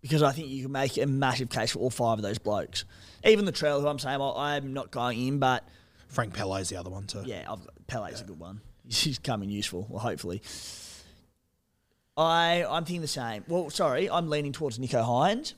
because 0.00 0.22
I 0.22 0.32
think 0.32 0.48
you 0.48 0.62
can 0.62 0.72
make 0.72 0.96
a 0.96 1.06
massive 1.06 1.48
case 1.48 1.72
for 1.72 1.80
all 1.80 1.90
five 1.90 2.18
of 2.18 2.22
those 2.22 2.38
blokes. 2.38 2.84
Even 3.24 3.44
the 3.44 3.52
trail, 3.52 3.80
who 3.80 3.88
I'm 3.88 3.98
saying 3.98 4.18
well, 4.18 4.36
I'm 4.36 4.72
not 4.72 4.90
going 4.90 5.26
in, 5.26 5.38
but 5.38 5.64
Frank 6.08 6.34
Pele's 6.34 6.68
the 6.68 6.76
other 6.76 6.90
one 6.90 7.06
too. 7.06 7.22
yeah, 7.26 7.40
I've 7.50 7.64
got, 7.64 7.86
Pele's 7.86 8.20
a 8.20 8.24
good 8.24 8.38
one. 8.38 8.60
He's 8.88 9.18
coming 9.18 9.50
useful, 9.50 9.86
well, 9.88 10.00
hopefully. 10.00 10.42
I 12.16 12.64
I'm 12.68 12.84
thinking 12.84 13.02
the 13.02 13.08
same. 13.08 13.44
Well, 13.46 13.70
sorry, 13.70 14.10
I'm 14.10 14.28
leaning 14.28 14.52
towards 14.52 14.78
Nicho 14.78 15.04
Hynes, 15.04 15.54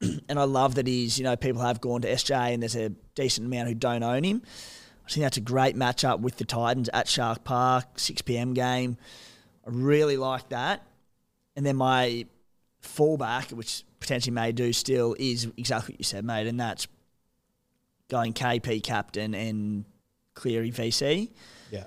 and 0.28 0.38
I 0.38 0.44
love 0.44 0.74
that 0.74 0.86
he's 0.86 1.16
you 1.18 1.24
know 1.24 1.34
people 1.36 1.62
have 1.62 1.80
gone 1.80 2.02
to 2.02 2.08
SJ, 2.08 2.52
and 2.52 2.62
there's 2.62 2.76
a 2.76 2.90
decent 3.14 3.46
amount 3.46 3.68
who 3.68 3.74
don't 3.74 4.02
own 4.02 4.24
him. 4.24 4.42
I 5.06 5.10
think 5.10 5.24
that's 5.24 5.36
a 5.36 5.42
great 5.42 5.76
matchup 5.76 6.20
with 6.20 6.36
the 6.36 6.44
Titans 6.44 6.88
at 6.92 7.08
Shark 7.08 7.42
Park, 7.42 7.98
6 7.98 8.22
p.m. 8.22 8.54
game. 8.54 8.96
I 9.66 9.70
really 9.70 10.16
like 10.16 10.48
that. 10.50 10.86
And 11.56 11.66
then 11.66 11.76
my 11.76 12.26
fallback, 12.82 13.52
which 13.52 13.84
potentially 14.00 14.34
may 14.34 14.52
do 14.52 14.72
still, 14.72 15.14
is 15.18 15.48
exactly 15.56 15.94
what 15.94 16.00
you 16.00 16.04
said, 16.04 16.24
mate, 16.24 16.46
and 16.46 16.58
that's 16.58 16.86
going 18.08 18.32
KP 18.32 18.82
captain 18.82 19.34
and 19.34 19.84
Cleary 20.34 20.70
VC. 20.70 21.30
Yeah. 21.70 21.84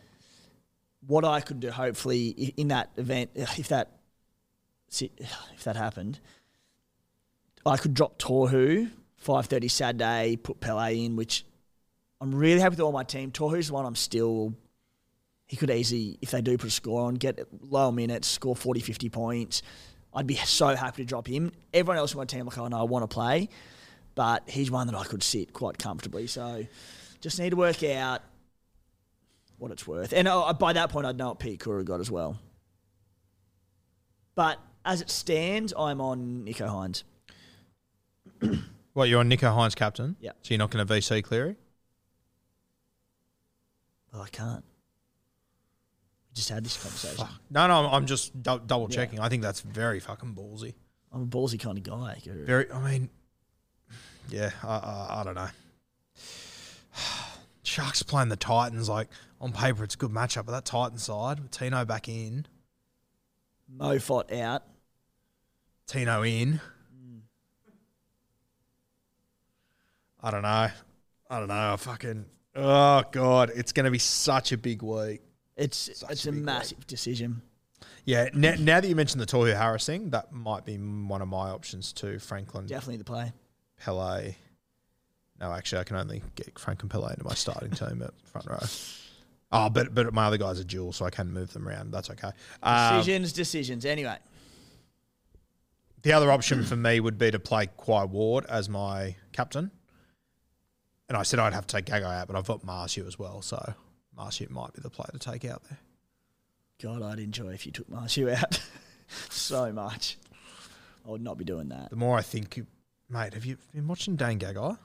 What 1.06 1.26
I 1.26 1.42
could 1.42 1.60
do, 1.60 1.72
hopefully, 1.72 2.54
in 2.58 2.70
that 2.70 2.90
event, 2.98 3.32
uh, 3.38 3.46
if 3.58 3.68
that 3.70 3.92
if 5.02 5.64
that 5.64 5.76
happened, 5.76 6.20
I 7.66 7.78
could 7.78 7.94
drop 7.94 8.18
Tohu 8.18 8.90
five 9.18 9.48
thirty 9.48 9.68
Saturday, 9.68 10.38
put 10.38 10.60
Pele 10.60 11.06
in, 11.06 11.16
which 11.16 11.46
I'm 12.22 12.34
really 12.34 12.60
happy 12.60 12.72
with 12.72 12.82
all 12.82 12.92
my 12.92 13.04
team. 13.04 13.32
Tohu's 13.32 13.68
the 13.68 13.74
one 13.74 13.86
I'm 13.86 13.96
still. 13.96 14.54
He 15.48 15.58
could 15.58 15.70
easily, 15.70 16.18
if 16.22 16.32
they 16.32 16.42
do 16.42 16.58
put 16.58 16.70
a 16.70 16.72
score 16.72 17.04
on, 17.04 17.16
get 17.16 17.40
low 17.62 17.92
minutes, 17.92 18.28
score 18.28 18.56
40, 18.56 18.80
50 18.80 19.10
points. 19.10 19.62
I'd 20.16 20.28
be 20.28 20.36
so 20.36 20.76
happy 20.76 21.04
to 21.04 21.08
drop 21.08 21.28
him. 21.28 21.52
Everyone 21.74 21.98
else 21.98 22.14
in 22.14 22.18
my 22.18 22.26
team, 22.26 22.46
like, 22.46 22.58
oh 22.58 22.68
no, 22.68 22.80
I 22.80 22.84
want 22.84 23.04
to 23.04 23.14
play, 23.14 23.50
but 24.16 24.50
he's 24.50 24.72
one 24.72 24.88
that 24.88 24.96
I 24.96 25.04
could 25.04 25.22
sit 25.22 25.54
quite 25.54 25.78
comfortably. 25.78 26.28
So 26.28 26.66
just 27.20 27.38
need 27.40 27.50
to 27.52 27.58
work 27.58 27.84
out 27.84 28.22
what 29.58 29.72
it's 29.72 29.86
worth. 29.86 30.14
And 30.14 30.28
uh, 30.28 30.54
by 30.54 30.74
that 30.74 30.90
point, 30.90 31.06
I'd 31.06 31.18
know 31.18 31.30
what 31.30 31.40
Pete 31.40 31.60
Kura 31.60 31.84
got 31.84 32.00
as 32.00 32.10
well. 32.10 32.40
But 34.36 34.58
as 34.86 35.02
it 35.02 35.10
stands, 35.10 35.74
I'm 35.78 36.02
on 36.02 36.46
Nicho 36.46 36.68
Hynes. 36.68 37.04
What, 38.96 39.10
you're 39.10 39.20
on 39.20 39.30
Nicho 39.30 39.54
Hynes 39.54 39.76
captain? 39.76 40.16
Yeah. 40.22 40.32
So 40.42 40.54
you're 40.54 40.58
not 40.58 40.72
going 40.72 40.88
to 40.88 40.94
VC 40.94 41.22
Cleary? 41.22 41.58
Well, 44.14 44.22
I 44.22 44.30
can't. 44.30 44.64
Just 46.36 46.50
had 46.50 46.64
this 46.64 46.78
conversation. 46.78 47.26
No, 47.50 47.66
no, 47.68 47.82
I'm- 47.86 47.94
I'm 47.94 48.06
just 48.06 48.44
dou- 48.44 48.60
double 48.60 48.88
checking. 48.90 49.20
I 49.20 49.30
think 49.30 49.42
that's 49.42 49.62
very 49.62 50.00
fucking 50.00 50.36
ballsy. 50.36 50.76
I'm 51.12 51.24
a 51.24 51.26
ballsy 51.26 51.58
kind 51.60 51.78
of 51.78 51.84
guy. 51.84 52.20
Guru. 52.24 52.46
Very, 52.46 52.72
I 52.72 52.92
mean, 52.92 53.10
yeah, 54.30 54.52
I, 54.62 54.68
I, 54.68 55.22
I 55.22 55.24
don't 55.24 55.36
know. 55.36 55.48
Sharks 57.64 58.04
playing 58.04 58.30
the 58.30 58.36
Titans, 58.36 58.90
like, 58.90 59.08
on 59.42 59.52
paper, 59.54 59.84
it's 59.86 59.96
a 59.96 59.98
good 59.98 60.12
matchup, 60.12 60.46
but 60.46 60.52
that 60.52 60.66
Titan 60.66 60.98
side, 60.98 61.40
with 61.40 61.52
Tino 61.52 61.84
back 61.86 62.08
in, 62.10 62.46
Mofot 63.76 64.32
out. 64.40 64.64
Tino 65.88 66.22
in. 66.24 66.60
I 70.22 70.32
don't 70.32 70.42
know. 70.42 70.70
I 71.30 71.40
don't 71.40 71.48
know. 71.48 71.74
I 71.74 71.76
fucking, 71.78 72.26
oh, 72.56 73.04
God, 73.12 73.52
it's 73.56 73.72
going 73.72 73.86
to 73.86 73.92
be 73.92 74.00
such 74.00 74.52
a 74.52 74.58
big 74.58 74.82
week. 74.82 75.22
It's 75.58 75.98
Such 76.00 76.12
it's 76.12 76.26
a 76.26 76.30
a 76.30 76.34
big 76.34 76.44
massive 76.44 76.88
decision. 76.88 77.42
Yeah, 78.04 78.30
now, 78.34 78.54
now 78.60 78.82
that 78.82 78.88
you 78.88 78.96
mentioned 78.96 79.22
the 79.22 79.26
Tohu 79.26 79.56
Harris 79.56 79.86
thing, 79.86 80.12
that 80.12 80.32
might 80.32 80.66
be 80.66 80.76
one 80.78 81.22
of 81.22 81.28
my 81.28 81.50
options 81.50 81.92
too. 81.94 82.20
Franklin, 82.20 82.66
Definitely 82.68 82.98
the 82.98 83.04
play. 83.04 83.34
Pele. 83.78 84.36
No, 85.40 85.52
actually, 85.52 85.80
I 85.80 85.84
can 85.84 85.98
only 85.98 86.22
get 86.36 86.58
Frank 86.58 86.82
and 86.82 86.90
Pele 86.90 87.10
into 87.10 87.26
my 87.26 87.34
starting 87.34 87.72
team 87.72 88.02
at 88.02 88.12
front 88.26 88.48
row. 88.50 88.60
Oh, 89.52 89.70
but 89.70 89.94
but 89.94 90.14
my 90.14 90.26
other 90.26 90.38
guys 90.38 90.60
are 90.60 90.64
dual, 90.64 90.94
so 90.94 91.06
I 91.06 91.10
can 91.10 91.32
move 91.32 91.54
them 91.54 91.68
around. 91.68 91.92
That's 91.92 92.10
okay. 92.10 92.32
Um, 92.64 92.98
Decisions, 92.98 93.34
decisions. 93.34 93.86
Anyway, 93.86 94.18
the 96.04 96.14
other 96.14 96.32
option 96.32 96.64
for 96.64 96.76
me 96.76 97.00
would 97.00 97.18
be 97.18 97.32
to 97.32 97.40
play 97.40 97.68
Quai 97.78 98.06
Ward 98.06 98.46
as 98.48 98.70
my 98.70 99.16
captain. 99.32 99.72
And 101.08 101.18
I 101.18 101.24
said 101.24 101.40
I'd 101.40 101.54
have 101.54 101.68
to 101.68 101.76
take 101.76 101.86
Gago 101.86 102.06
out, 102.06 102.28
but 102.28 102.36
I've 102.36 102.48
got 102.48 102.66
Marsu 102.66 103.06
as 103.08 103.20
well, 103.20 103.42
so 103.42 103.76
Marsu 104.18 104.50
might 104.50 104.74
be 104.74 104.82
the 104.82 104.90
player 104.90 105.10
to 105.12 105.20
take 105.20 105.46
out 105.46 105.64
there. 105.70 105.80
God, 106.82 107.02
I'd 107.02 107.20
enjoy 107.20 107.50
if 107.50 107.66
you 107.66 107.72
took 107.72 107.90
Marshu 107.90 108.34
out 108.34 108.60
so 109.30 109.72
much. 109.72 110.18
I 111.08 111.12
would 111.12 111.22
not 111.22 111.38
be 111.38 111.46
doing 111.46 111.70
that. 111.70 111.90
The 111.90 111.96
more 111.96 112.18
I 112.18 112.22
think, 112.22 112.58
you, 112.58 112.68
mate, 113.10 113.34
have 113.34 113.46
you 113.46 113.58
been 113.74 113.88
watching 113.88 114.16
Dane 114.16 114.40
Gagai? 114.40 114.78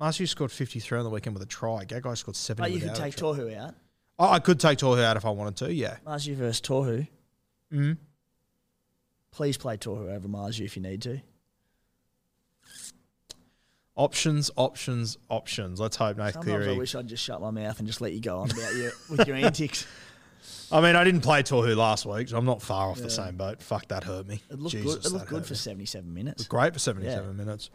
Marsu 0.00 0.28
scored 0.28 0.52
53 0.52 0.98
on 0.98 1.04
the 1.04 1.10
weekend 1.10 1.34
with 1.34 1.42
a 1.42 1.46
try. 1.46 1.84
Gagai 1.84 2.16
scored 2.16 2.36
70 2.36 2.62
But 2.62 2.72
you 2.72 2.86
could 2.86 2.94
take. 2.94 3.16
Tohu 3.16 3.56
out. 3.56 3.74
Oh, 4.18 4.28
I 4.30 4.38
could 4.38 4.60
take 4.60 4.78
Tohu 4.78 5.02
out 5.02 5.16
if 5.16 5.24
I 5.24 5.30
wanted 5.30 5.56
to, 5.56 5.72
yeah. 5.72 5.96
Marju 6.06 6.34
versus 6.34 6.60
Tohu. 6.60 7.06
Mm. 7.72 7.96
Please 9.30 9.56
play 9.56 9.76
Tohu 9.76 10.12
over 10.12 10.28
Marju 10.28 10.64
if 10.64 10.76
you 10.76 10.82
need 10.82 11.02
to. 11.02 11.20
Options, 13.98 14.48
options, 14.54 15.18
options. 15.28 15.80
Let's 15.80 15.96
hope 15.96 16.16
Nath 16.16 16.34
Sometimes 16.34 16.68
I 16.68 16.72
wish 16.72 16.94
I'd 16.94 17.08
just 17.08 17.24
shut 17.24 17.40
my 17.40 17.50
mouth 17.50 17.78
and 17.80 17.86
just 17.88 18.00
let 18.00 18.12
you 18.12 18.20
go 18.20 18.38
on 18.38 18.50
about 18.50 18.74
your 18.76 18.92
with 19.10 19.26
your 19.26 19.36
antics. 19.36 19.86
I 20.72 20.80
mean, 20.80 20.94
I 20.94 21.02
didn't 21.02 21.22
play 21.22 21.42
Tohu 21.42 21.76
last 21.76 22.06
week, 22.06 22.28
so 22.28 22.36
I'm 22.36 22.44
not 22.44 22.62
far 22.62 22.90
off 22.90 22.98
the 22.98 23.10
same 23.10 23.36
boat. 23.36 23.60
Fuck, 23.60 23.88
that 23.88 24.04
hurt 24.04 24.28
me. 24.28 24.40
It 24.50 24.60
looked 24.60 24.76
Jesus, 24.76 24.94
good. 24.94 25.06
It 25.06 25.12
looked 25.12 25.28
good 25.28 25.46
for 25.46 25.54
me. 25.54 25.58
77 25.58 26.14
minutes. 26.14 26.46
Great 26.46 26.74
for 26.74 26.78
77 26.78 27.36
minutes. 27.36 27.70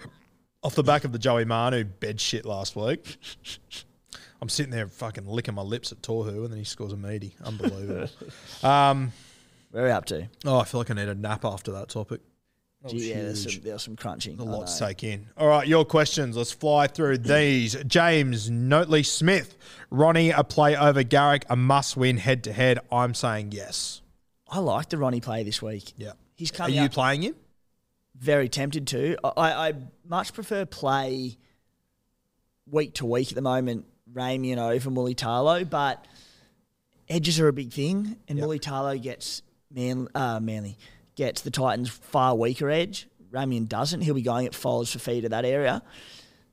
Off 0.64 0.76
the 0.76 0.84
back 0.84 1.04
of 1.04 1.12
the 1.12 1.20
Joey 1.20 1.44
Manu 1.44 1.84
bed 1.84 2.22
shit 2.22 2.46
last 2.46 2.76
week. 2.78 3.18
I'm 4.42 4.48
sitting 4.48 4.72
there 4.72 4.88
fucking 4.88 5.26
licking 5.26 5.56
my 5.56 5.62
lips 5.62 5.92
at 5.92 6.02
Tohu, 6.02 6.46
and 6.46 6.52
then 6.52 6.58
he 6.58 6.64
scores 6.64 6.94
a 6.94 6.98
meaty. 6.98 7.36
Unbelievable. 7.44 8.10
um, 8.64 9.12
Where 9.72 9.84
are 9.84 9.88
we 9.88 9.92
up 9.92 10.06
to? 10.06 10.30
oh, 10.46 10.60
I 10.60 10.64
feel 10.64 10.80
like 10.80 10.90
I 10.90 10.94
need 10.94 11.10
a 11.10 11.16
nap 11.16 11.44
after 11.44 11.74
that 11.74 11.90
topic. 11.90 12.22
Gee, 12.88 13.10
yeah, 13.10 13.22
there's 13.22 13.44
some, 13.44 13.62
there's 13.64 13.84
some 13.84 13.96
crunching. 13.96 14.40
A 14.40 14.44
lot 14.44 14.68
to 14.68 14.80
take 14.80 15.04
in. 15.04 15.28
All 15.38 15.48
right, 15.48 15.68
your 15.68 15.86
questions. 15.86 16.36
Let's 16.36 16.52
fly 16.52 16.88
through 16.88 17.20
these. 17.20 17.76
James 17.88 18.50
Notley 18.50 19.06
Smith, 19.06 19.56
Ronnie, 19.90 20.32
a 20.32 20.44
play 20.44 20.76
over 20.76 21.04
Garrick, 21.04 21.46
a 21.50 21.56
must 21.56 21.96
win 21.96 22.18
head 22.18 22.44
to 22.44 22.54
head. 22.54 22.80
I'm 22.92 23.14
saying 23.14 23.54
yes. 23.54 24.02
I 24.50 24.60
like 24.60 24.90
the 24.90 24.98
Ronnie 24.98 25.22
play 25.22 25.44
this 25.44 25.62
week. 25.62 25.94
Yeah. 25.98 26.12
He's 26.36 26.52
coming. 26.52 26.78
Are 26.78 26.82
you 26.82 26.86
up 26.88 26.92
playing 26.92 27.24
him? 27.24 27.36
very 28.24 28.48
tempted 28.50 28.88
to. 28.88 29.18
I, 29.24 29.70
I 29.70 29.74
much 30.08 30.34
prefer 30.34 30.66
play 30.66 31.38
week 32.70 32.94
to 32.96 33.06
week 33.06 33.30
at 33.30 33.36
the 33.36 33.42
moment, 33.42 33.86
Ramien 34.12 34.58
over 34.58 34.90
tarlo 34.90 35.70
but 35.70 36.06
edges 37.10 37.40
are 37.40 37.48
a 37.48 37.54
big 37.54 37.72
thing, 37.74 38.18
and 38.28 38.40
Yep. 38.40 38.48
Tarlo 38.62 39.02
gets 39.02 39.42
Man, 39.72 40.08
uh, 40.16 40.40
Manly 40.40 40.78
gets 41.16 41.42
the 41.42 41.52
Titans 41.52 41.90
far 41.90 42.36
weaker 42.36 42.70
edge. 42.70 43.08
Ramien 43.32 43.68
doesn't. 43.68 44.02
He'll 44.02 44.14
be 44.14 44.22
going 44.22 44.46
at 44.46 44.54
follows 44.54 44.92
for 44.92 45.00
feed 45.00 45.26
at 45.26 45.32
that 45.32 45.46
area. 45.46 45.82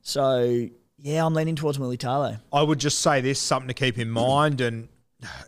So 0.02 0.68
yeah, 0.98 1.24
I'm 1.24 1.34
leaning 1.34 1.56
towards 1.56 1.78
Mulitalo. 1.78 2.40
I 2.52 2.62
would 2.62 2.78
just 2.78 3.00
say 3.00 3.20
this 3.20 3.38
something 3.38 3.68
to 3.68 3.74
keep 3.74 3.98
in 3.98 4.10
mind, 4.10 4.60
and 4.60 4.88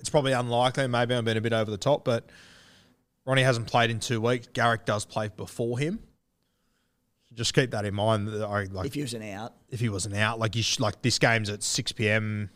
it's 0.01 0.11
probably 0.11 0.33
unlikely. 0.33 0.87
Maybe 0.89 1.15
I'm 1.15 1.25
being 1.25 1.37
a 1.37 1.41
bit 1.41 1.53
over 1.53 1.71
the 1.71 1.79
top, 1.79 2.05
but 2.05 2.29
Ronnie 3.25 3.43
hasn't 3.43 3.67
played 3.67 3.91
in 3.91 4.01
two 4.01 4.21
weeks. 4.21 4.49
Garrick 4.53 4.85
does 4.85 5.05
play 5.05 5.29
before 5.29 5.79
him. 5.79 6.01
Just 7.35 7.55
keep 7.55 7.71
that 7.71 7.85
in 7.85 7.95
mind. 7.95 8.29
that 8.29 8.47
I, 8.47 8.65
like, 8.65 8.87
if 8.87 8.95
he 8.95 9.01
was 9.01 9.15
an 9.15 9.23
out. 9.23 9.55
if 9.71 9.81
he 9.81 9.89
wasn't 9.89 10.17
out. 10.17 10.39
Like 10.39 10.55
you, 10.55 10.63
sh- 10.63 10.81
like 10.81 11.01
this 11.01 11.19
game's 11.19 11.49
at 11.49 11.63
six 11.63 11.91
pm 11.93 12.51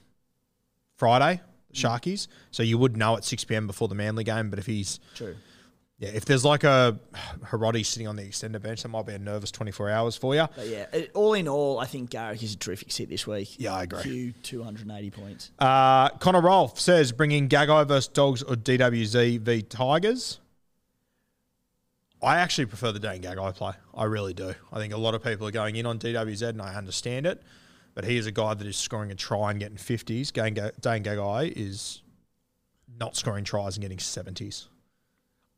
Friday, 0.97 1.41
the 1.71 1.77
mm. 1.77 1.81
Sharkies. 1.81 2.29
So 2.51 2.63
you 2.63 2.77
would 2.77 2.97
know 2.97 3.17
at 3.17 3.25
six 3.25 3.43
pm 3.45 3.67
before 3.67 3.89
the 3.89 3.95
Manly 3.95 4.25
game. 4.25 4.51
But 4.51 4.59
if 4.59 4.67
he's 4.67 5.01
True. 5.15 5.35
Yeah, 5.99 6.11
if 6.11 6.27
there's 6.27 6.45
like 6.45 6.63
a 6.63 6.99
Hiroti 7.45 7.85
sitting 7.85 8.07
on 8.07 8.17
the 8.17 8.23
extender 8.23 8.61
bench, 8.61 8.83
that 8.83 8.89
might 8.89 9.07
be 9.07 9.15
a 9.15 9.19
nervous 9.19 9.51
twenty 9.51 9.73
four 9.73 9.91
hours 9.91 10.15
for 10.15 10.35
you. 10.35 10.47
But 10.55 10.67
yeah, 10.67 10.87
all 11.15 11.33
in 11.33 11.49
all, 11.49 11.79
I 11.79 11.87
think 11.87 12.11
Garrick 12.11 12.43
is 12.43 12.55
a 12.55 12.59
terrific 12.59 12.93
sit 12.93 13.09
this 13.09 13.27
week. 13.27 13.59
Yeah, 13.59 13.75
I 13.75 13.85
agree. 13.85 14.03
Q 14.03 14.33
280 14.43 15.11
points. 15.11 15.51
Uh, 15.59 16.11
Connor 16.11 16.43
Rolfe 16.43 16.79
says 16.79 17.13
bringing 17.13 17.49
Gagai 17.49 17.89
versus 17.89 18.09
Dogs 18.09 18.43
or 18.43 18.57
DWZ 18.57 19.41
v 19.41 19.63
Tigers. 19.63 20.41
I 22.23 22.39
actually 22.39 22.67
prefer 22.67 22.93
the 22.93 22.99
Dane 22.99 23.23
Gagai 23.23 23.55
play. 23.55 23.73
I 23.95 24.05
really 24.05 24.35
do. 24.35 24.55
I 24.73 24.79
think 24.79 24.93
a 24.93 24.99
lot 24.99 25.15
of 25.15 25.23
people 25.23 25.47
are 25.47 25.53
going 25.53 25.77
in 25.77 25.87
on 25.87 25.99
DWZ, 25.99 26.49
and 26.49 26.63
I 26.63 26.75
understand 26.75 27.27
it. 27.27 27.43
But 27.95 28.05
he 28.05 28.19
is 28.19 28.27
a 28.27 28.33
guy 28.33 28.53
that 28.53 28.67
is 28.67 28.77
scoring 28.77 29.11
a 29.11 29.15
try 29.15 29.51
and 29.51 29.59
getting 29.59 29.79
50s. 29.79 30.31
Dane 30.33 31.05
Gagai 31.05 31.53
is 31.57 32.03
not 32.99 33.17
scoring 33.17 33.45
tries 33.45 33.77
and 33.77 33.83
getting 33.83 33.99
70s. 33.99 34.67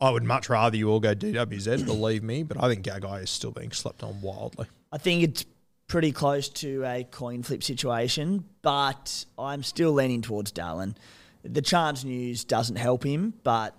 I 0.00 0.10
would 0.10 0.24
much 0.24 0.48
rather 0.48 0.76
you 0.76 0.90
all 0.90 1.00
go 1.00 1.14
DWZ, 1.14 1.84
believe 1.84 2.22
me, 2.22 2.44
but 2.44 2.62
I 2.62 2.68
think 2.68 2.84
Gagai 2.84 3.24
is 3.24 3.30
still 3.30 3.50
being 3.50 3.72
slept 3.72 4.02
on 4.02 4.20
wildly. 4.20 4.66
I 4.92 4.98
think 4.98 5.24
it's 5.24 5.44
pretty 5.88 6.12
close 6.12 6.48
to 6.48 6.84
a 6.84 7.04
coin 7.04 7.42
flip 7.42 7.64
situation, 7.64 8.44
but 8.62 9.24
I'm 9.36 9.62
still 9.62 9.92
leaning 9.92 10.22
towards 10.22 10.52
Dallin. 10.52 10.94
The 11.42 11.62
chance 11.62 12.04
news 12.04 12.44
doesn't 12.44 12.76
help 12.76 13.04
him, 13.04 13.34
but 13.42 13.74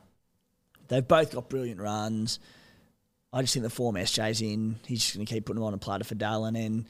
they've 0.89 1.07
both 1.07 1.31
got 1.31 1.49
brilliant 1.49 1.79
runs. 1.79 2.39
I 3.31 3.41
just 3.41 3.53
think 3.53 3.63
the 3.63 3.69
form 3.69 3.95
SJ's 3.95 4.41
in. 4.41 4.77
He's 4.87 5.01
just 5.03 5.15
going 5.15 5.25
to 5.25 5.33
keep 5.33 5.45
putting 5.45 5.59
them 5.59 5.67
on 5.67 5.73
a 5.73 5.77
platter 5.77 6.03
for 6.03 6.15
Dallin, 6.15 6.57
and 6.57 6.85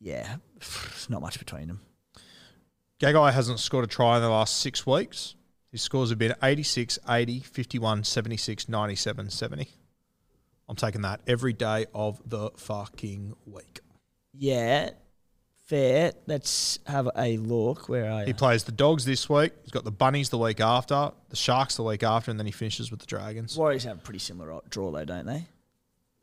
yeah, 0.00 0.36
there's 0.58 1.06
not 1.08 1.22
much 1.22 1.38
between 1.38 1.68
them. 1.68 1.80
Gagai 3.00 3.32
hasn't 3.32 3.60
scored 3.60 3.84
a 3.84 3.88
try 3.88 4.16
in 4.16 4.22
the 4.22 4.28
last 4.28 4.58
six 4.58 4.86
weeks. 4.86 5.35
His 5.76 5.82
scores 5.82 6.08
have 6.08 6.18
been 6.18 6.34
86, 6.42 6.98
80, 7.06 7.40
51, 7.40 8.04
76, 8.04 8.66
97, 8.66 9.28
70. 9.28 9.68
I'm 10.70 10.74
taking 10.74 11.02
that 11.02 11.20
every 11.26 11.52
day 11.52 11.84
of 11.94 12.18
the 12.24 12.48
fucking 12.56 13.36
week. 13.44 13.80
Yeah, 14.32 14.92
fair. 15.66 16.14
Let's 16.26 16.78
have 16.86 17.10
a 17.14 17.36
look. 17.36 17.90
Where 17.90 18.10
are 18.10 18.20
you? 18.20 18.28
He 18.28 18.32
plays 18.32 18.64
the 18.64 18.72
Dogs 18.72 19.04
this 19.04 19.28
week. 19.28 19.52
He's 19.64 19.70
got 19.70 19.84
the 19.84 19.92
Bunnies 19.92 20.30
the 20.30 20.38
week 20.38 20.60
after, 20.60 21.10
the 21.28 21.36
Sharks 21.36 21.76
the 21.76 21.82
week 21.82 22.02
after, 22.02 22.30
and 22.30 22.40
then 22.40 22.46
he 22.46 22.52
finishes 22.52 22.90
with 22.90 23.00
the 23.00 23.06
Dragons. 23.06 23.54
Warriors 23.54 23.84
have 23.84 23.98
a 23.98 24.00
pretty 24.00 24.20
similar 24.20 24.58
draw 24.70 24.90
though, 24.90 25.04
don't 25.04 25.26
they? 25.26 25.44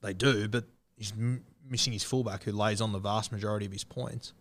They 0.02 0.16
do, 0.16 0.48
but 0.48 0.66
he's 0.98 1.12
m- 1.12 1.46
missing 1.70 1.94
his 1.94 2.04
fullback 2.04 2.42
who 2.42 2.54
lays 2.54 2.82
on 2.82 2.92
the 2.92 2.98
vast 2.98 3.32
majority 3.32 3.68
of 3.68 3.72
his 3.72 3.84
points. 3.84 4.34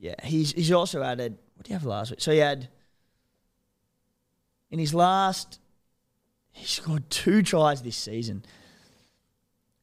Yeah, 0.00 0.16
he's 0.24 0.50
he's 0.50 0.72
also 0.72 1.00
added. 1.04 1.38
What 1.54 1.66
do 1.66 1.70
you 1.72 1.78
have 1.78 1.86
last 1.86 2.10
week? 2.10 2.20
So 2.20 2.32
he 2.32 2.38
had 2.38 2.68
in 4.72 4.80
his 4.80 4.92
last. 4.92 5.60
He 6.50 6.66
scored 6.66 7.08
two 7.08 7.42
tries 7.42 7.82
this 7.82 7.96
season. 7.96 8.44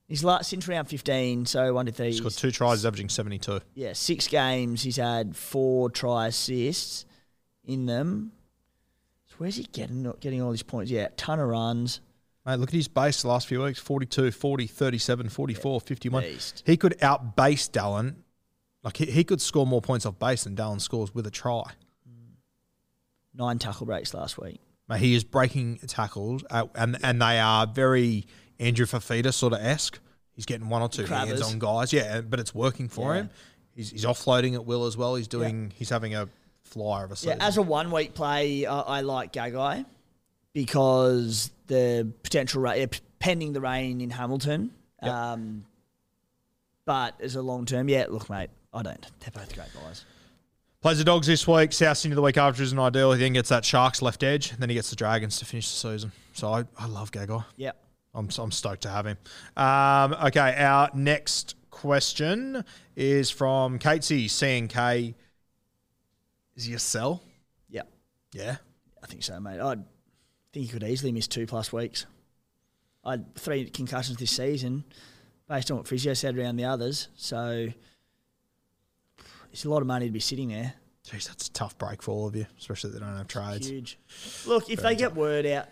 His 0.07 0.23
last 0.23 0.49
since 0.49 0.67
round 0.67 0.89
fifteen, 0.89 1.45
so 1.45 1.73
one 1.73 1.85
to 1.85 1.91
three. 1.91 2.07
He's 2.07 2.19
got 2.19 2.33
two 2.33 2.51
tries, 2.51 2.83
averaging 2.83 3.09
72. 3.09 3.61
Yeah, 3.75 3.93
six 3.93 4.27
games. 4.27 4.81
He's 4.81 4.97
had 4.97 5.37
four 5.37 5.91
try 5.91 6.27
assists 6.27 7.05
in 7.63 7.85
them. 7.85 8.31
So 9.27 9.35
where's 9.37 9.55
he 9.55 9.63
getting 9.71 10.11
getting 10.19 10.41
all 10.41 10.51
these 10.51 10.63
points? 10.63 10.91
Yeah, 10.91 11.09
ton 11.15 11.39
of 11.39 11.47
runs. 11.47 12.01
Mate, 12.45 12.55
look 12.55 12.69
at 12.69 12.75
his 12.75 12.87
base 12.87 13.21
the 13.21 13.27
last 13.27 13.45
few 13.47 13.61
weeks 13.61 13.77
42, 13.79 14.31
40, 14.31 14.65
37, 14.65 15.29
44, 15.29 15.81
51. 15.81 16.23
beast. 16.23 16.63
He 16.65 16.77
could 16.77 16.97
outbase 16.99 17.69
Dallin. 17.69 18.15
Like, 18.81 18.97
he, 18.97 19.05
he 19.05 19.23
could 19.23 19.41
score 19.41 19.67
more 19.67 19.81
points 19.81 20.05
off 20.05 20.17
base 20.17 20.45
than 20.45 20.55
Dallin 20.55 20.79
scores 20.81 21.13
with 21.13 21.27
a 21.27 21.31
try. 21.31 21.63
Mm. 22.09 22.35
Nine 23.35 23.59
tackle 23.59 23.85
breaks 23.85 24.13
last 24.13 24.39
week. 24.39 24.61
He 24.97 25.13
is 25.15 25.23
breaking 25.23 25.77
tackles, 25.87 26.43
uh, 26.49 26.65
and 26.75 26.97
and 27.03 27.21
they 27.21 27.39
are 27.39 27.67
very 27.67 28.25
Andrew 28.59 28.85
Fifita 28.85 29.33
sort 29.33 29.53
of 29.53 29.59
esque. 29.61 29.99
He's 30.33 30.45
getting 30.45 30.69
one 30.69 30.81
or 30.81 30.89
two 30.89 31.03
Crabbers. 31.03 31.27
hands 31.27 31.41
on 31.41 31.59
guys, 31.59 31.91
yeah, 31.93 32.21
but 32.21 32.39
it's 32.39 32.55
working 32.55 32.87
for 32.89 33.13
Yeah. 33.13 33.21
him. 33.21 33.29
He's, 33.75 33.91
he's 33.91 34.05
offloading 34.05 34.55
at 34.55 34.65
will 34.65 34.85
as 34.85 34.97
well. 34.97 35.15
He's 35.15 35.27
doing. 35.27 35.71
He's 35.75 35.89
having 35.89 36.15
a 36.15 36.27
flyer 36.63 37.05
of 37.05 37.11
a 37.11 37.15
season. 37.15 37.37
Yeah, 37.39 37.47
as 37.47 37.57
a 37.57 37.61
one 37.61 37.91
week 37.91 38.13
play, 38.13 38.65
uh, 38.65 38.81
I 38.83 39.01
like 39.01 39.31
Gagai 39.33 39.85
because 40.53 41.51
the 41.67 42.11
potential 42.23 42.61
ra- 42.61 42.75
pending 43.19 43.53
the 43.53 43.61
rain 43.61 44.01
in 44.01 44.09
Hamilton. 44.09 44.71
Yep. 45.03 45.11
Um, 45.13 45.65
but 46.85 47.19
as 47.21 47.35
a 47.35 47.41
long 47.41 47.65
term, 47.65 47.87
yeah, 47.89 48.05
look, 48.09 48.29
mate, 48.29 48.49
I 48.73 48.81
don't. 48.81 49.05
They're 49.19 49.31
both 49.31 49.53
great 49.53 49.69
guys. 49.73 50.03
Plays 50.82 50.97
the 50.97 51.03
Dogs 51.03 51.27
this 51.27 51.45
week. 51.45 51.73
South 51.73 51.97
Sydney 51.97 52.15
the 52.15 52.21
week 52.21 52.38
after 52.38 52.63
isn't 52.63 52.80
ideal. 52.80 53.11
He 53.11 53.19
then 53.19 53.34
gets 53.34 53.49
that 53.49 53.65
Sharks 53.65 54.01
left 54.01 54.23
edge. 54.23 54.51
and 54.51 54.59
Then 54.61 54.69
he 54.69 54.75
gets 54.75 54.89
the 54.89 54.95
Dragons 54.95 55.38
to 55.39 55.45
finish 55.45 55.69
the 55.69 55.75
season. 55.75 56.13
So 56.32 56.53
I, 56.53 56.63
I 56.77 56.86
love 56.86 57.11
Gagai. 57.11 57.43
Yeah. 57.57 57.71
I'm, 58.15 58.30
I'm 58.38 58.51
stoked 58.51 58.84
to 58.84 58.89
have 58.89 59.05
him. 59.05 59.17
Um, 59.57 60.13
okay, 60.27 60.55
our 60.57 60.89
next 60.93 61.55
question 61.69 62.63
is 62.95 63.30
from 63.30 63.77
Catesy 63.77 64.25
CNK. 64.27 65.15
Is 66.55 66.63
he 66.63 66.73
a 66.75 66.80
sell? 66.80 67.21
Yeah. 67.69 67.84
Yeah. 68.32 68.55
I 69.03 69.07
think 69.07 69.23
so, 69.23 69.38
mate. 69.41 69.59
I 69.59 69.75
think 70.53 70.65
he 70.65 70.67
could 70.67 70.84
easily 70.84 71.11
miss 71.11 71.27
two 71.27 71.45
plus 71.45 71.73
weeks. 71.73 72.05
I 73.03 73.11
had 73.11 73.36
three 73.36 73.69
concussions 73.69 74.17
this 74.17 74.32
season, 74.32 74.86
based 75.49 75.71
on 75.71 75.77
what 75.77 75.88
Physio 75.89 76.13
said 76.13 76.38
around 76.38 76.55
the 76.55 76.65
others. 76.65 77.09
So 77.15 77.67
it's 79.51 79.65
a 79.65 79.69
lot 79.69 79.81
of 79.81 79.87
money 79.87 80.05
to 80.05 80.11
be 80.11 80.19
sitting 80.19 80.49
there. 80.49 80.73
Jeez, 81.07 81.27
that's 81.27 81.47
a 81.47 81.51
tough 81.51 81.77
break 81.77 82.01
for 82.03 82.11
all 82.11 82.27
of 82.27 82.35
you, 82.35 82.45
especially 82.57 82.89
if 82.89 82.93
they 82.95 82.99
don't 82.99 83.15
have 83.17 83.27
trades. 83.27 83.67
Huge. 83.67 83.97
Look, 84.45 84.69
if 84.69 84.81
they 84.81 84.95
get 84.95 85.15
word 85.15 85.45
out, 85.45 85.67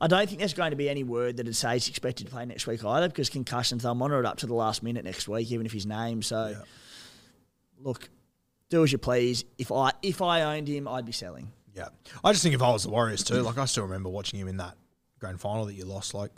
I 0.00 0.08
don't 0.08 0.26
think 0.26 0.40
there's 0.40 0.54
going 0.54 0.70
to 0.70 0.76
be 0.76 0.88
any 0.88 1.04
word 1.04 1.36
that 1.38 1.46
it 1.46 1.54
says 1.54 1.84
he's 1.84 1.88
expected 1.90 2.26
to 2.26 2.32
play 2.32 2.44
next 2.44 2.66
week 2.66 2.84
either, 2.84 3.08
because 3.08 3.30
concussions 3.30 3.82
they'll 3.82 3.94
monitor 3.94 4.20
it 4.20 4.26
up 4.26 4.38
to 4.38 4.46
the 4.46 4.54
last 4.54 4.82
minute 4.82 5.04
next 5.04 5.28
week, 5.28 5.50
even 5.52 5.66
if 5.66 5.72
he's 5.72 5.86
named. 5.86 6.24
So, 6.24 6.48
Yeah. 6.48 6.62
look, 7.80 8.08
do 8.68 8.82
as 8.82 8.90
you 8.92 8.98
please. 8.98 9.44
If 9.58 9.70
I 9.70 9.92
if 10.02 10.20
I 10.20 10.56
owned 10.56 10.68
him, 10.68 10.88
I'd 10.88 11.06
be 11.06 11.12
selling. 11.12 11.52
Yeah. 11.74 11.88
I 12.24 12.32
just 12.32 12.42
think 12.42 12.54
if 12.54 12.62
I 12.62 12.70
was 12.70 12.82
the 12.84 12.90
Warriors 12.90 13.22
too, 13.22 13.42
like 13.42 13.58
I 13.58 13.66
still 13.66 13.84
remember 13.84 14.08
watching 14.08 14.40
him 14.40 14.48
in 14.48 14.56
that 14.56 14.76
grand 15.20 15.40
final 15.40 15.66
that 15.66 15.74
you 15.74 15.84
lost. 15.84 16.14
Like, 16.14 16.32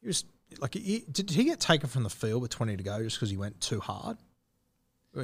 he 0.00 0.06
was 0.06 0.24
like, 0.60 0.74
he, 0.74 1.04
did 1.10 1.30
he 1.30 1.44
get 1.44 1.58
taken 1.60 1.88
from 1.88 2.02
the 2.02 2.10
field 2.10 2.42
with 2.42 2.50
20 2.50 2.76
to 2.76 2.82
go 2.82 3.02
just 3.02 3.16
because 3.16 3.30
he 3.30 3.36
went 3.36 3.60
too 3.60 3.80
hard? 3.80 4.18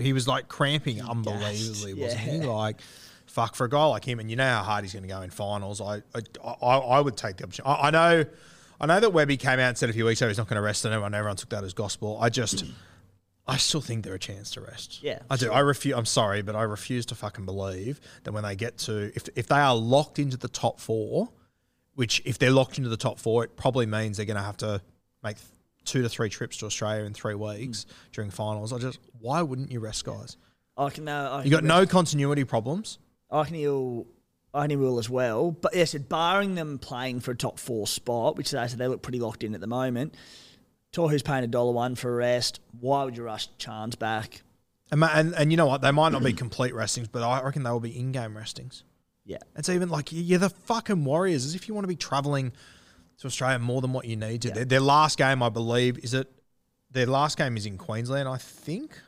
He 0.00 0.12
was 0.12 0.26
like 0.26 0.48
cramping 0.48 1.00
unbelievably, 1.02 1.94
wasn't 1.94 2.20
he? 2.20 2.40
Like, 2.40 2.80
fuck 3.26 3.54
for 3.54 3.64
a 3.64 3.68
guy 3.68 3.84
like 3.84 4.04
him, 4.04 4.20
and 4.20 4.30
you 4.30 4.36
know 4.36 4.48
how 4.48 4.62
hard 4.62 4.84
he's 4.84 4.92
going 4.92 5.02
to 5.02 5.08
go 5.08 5.22
in 5.22 5.30
finals. 5.30 5.80
I, 5.80 6.02
I, 6.14 6.20
I, 6.44 6.76
I 6.76 7.00
would 7.00 7.16
take 7.16 7.36
the 7.36 7.44
opportunity. 7.44 7.74
I, 7.74 7.88
I 7.88 7.90
know, 7.90 8.24
I 8.80 8.86
know 8.86 9.00
that 9.00 9.10
Webby 9.12 9.36
came 9.36 9.58
out 9.58 9.68
and 9.68 9.78
said 9.78 9.90
a 9.90 9.92
few 9.92 10.04
weeks 10.04 10.20
ago 10.20 10.28
he's 10.28 10.38
not 10.38 10.48
going 10.48 10.56
to 10.56 10.62
rest 10.62 10.84
anyone. 10.86 11.14
Everyone 11.14 11.36
took 11.36 11.50
that 11.50 11.64
as 11.64 11.74
gospel. 11.74 12.18
I 12.20 12.28
just, 12.28 12.64
I 13.46 13.56
still 13.56 13.80
think 13.80 14.04
they're 14.04 14.14
a 14.14 14.18
chance 14.18 14.50
to 14.52 14.60
rest. 14.60 15.02
Yeah, 15.02 15.20
I 15.30 15.36
do. 15.36 15.50
I 15.50 15.60
refuse. 15.60 15.96
I'm 15.96 16.06
sorry, 16.06 16.42
but 16.42 16.56
I 16.56 16.62
refuse 16.62 17.06
to 17.06 17.14
fucking 17.14 17.44
believe 17.44 18.00
that 18.24 18.32
when 18.32 18.44
they 18.44 18.56
get 18.56 18.78
to, 18.78 19.12
if 19.14 19.28
if 19.34 19.46
they 19.48 19.56
are 19.56 19.76
locked 19.76 20.18
into 20.18 20.36
the 20.36 20.48
top 20.48 20.80
four, 20.80 21.30
which 21.94 22.22
if 22.24 22.38
they're 22.38 22.50
locked 22.50 22.78
into 22.78 22.90
the 22.90 22.96
top 22.96 23.18
four, 23.18 23.44
it 23.44 23.56
probably 23.56 23.86
means 23.86 24.16
they're 24.16 24.26
going 24.26 24.36
to 24.36 24.42
have 24.42 24.56
to 24.58 24.80
make 25.22 25.36
two 25.84 26.02
to 26.02 26.08
three 26.08 26.28
trips 26.28 26.56
to 26.58 26.66
Australia 26.66 27.04
in 27.04 27.14
three 27.14 27.34
weeks 27.34 27.86
during 28.12 28.30
finals. 28.30 28.72
I 28.72 28.78
just, 28.78 28.98
why 29.20 29.42
wouldn't 29.42 29.70
you 29.70 29.80
rest 29.80 30.04
guys? 30.04 30.36
I 30.76 30.90
can. 30.90 31.08
Uh, 31.08 31.30
I 31.30 31.44
You 31.44 31.50
got 31.50 31.64
no 31.64 31.86
continuity 31.86 32.44
problems. 32.44 32.98
I 33.30 33.44
can 33.44 33.54
heal. 33.54 34.06
I 34.54 34.66
he 34.66 34.76
will 34.76 34.98
as 34.98 35.08
well. 35.08 35.50
But 35.50 35.74
yes, 35.74 35.94
it 35.94 36.08
barring 36.08 36.54
them 36.54 36.78
playing 36.78 37.20
for 37.20 37.30
a 37.30 37.36
top 37.36 37.58
four 37.58 37.86
spot, 37.86 38.36
which 38.36 38.50
they 38.50 38.68
said 38.68 38.78
they 38.78 38.86
look 38.86 39.02
pretty 39.02 39.20
locked 39.20 39.44
in 39.44 39.54
at 39.54 39.60
the 39.60 39.66
moment. 39.66 40.14
Tohu's 40.92 41.22
paying 41.22 41.42
a 41.42 41.46
dollar 41.46 41.72
one 41.72 41.94
for 41.94 42.12
a 42.12 42.14
rest. 42.14 42.60
Why 42.78 43.04
would 43.04 43.16
you 43.16 43.22
rush 43.22 43.48
Charnze 43.58 43.98
back? 43.98 44.42
And, 44.90 45.02
and 45.02 45.34
and 45.34 45.50
you 45.50 45.56
know 45.56 45.66
what? 45.66 45.80
They 45.80 45.90
might 45.90 46.12
not 46.12 46.22
be 46.22 46.34
complete 46.34 46.74
restings, 46.74 47.08
but 47.08 47.22
I 47.22 47.42
reckon 47.42 47.62
they 47.62 47.70
will 47.70 47.80
be 47.80 47.98
in-game 47.98 48.36
restings. 48.36 48.84
Yeah. 49.24 49.38
It's 49.56 49.70
even 49.70 49.88
like 49.88 50.08
you're 50.10 50.38
the 50.38 50.50
fucking 50.50 51.04
Warriors, 51.04 51.46
as 51.46 51.54
if 51.54 51.66
you 51.66 51.72
want 51.72 51.84
to 51.84 51.88
be 51.88 51.96
traveling 51.96 52.52
to 53.18 53.26
Australia 53.26 53.58
more 53.58 53.80
than 53.80 53.92
what 53.92 54.04
you 54.04 54.16
need 54.16 54.42
to. 54.42 54.48
Yeah. 54.48 54.54
Their, 54.54 54.64
their 54.64 54.80
last 54.80 55.18
game, 55.18 55.42
I 55.42 55.48
believe, 55.48 55.98
is 55.98 56.14
it. 56.14 56.30
Their 56.90 57.06
last 57.06 57.38
game 57.38 57.56
is 57.56 57.64
in 57.64 57.78
Queensland, 57.78 58.28
I 58.28 58.36
think, 58.36 58.98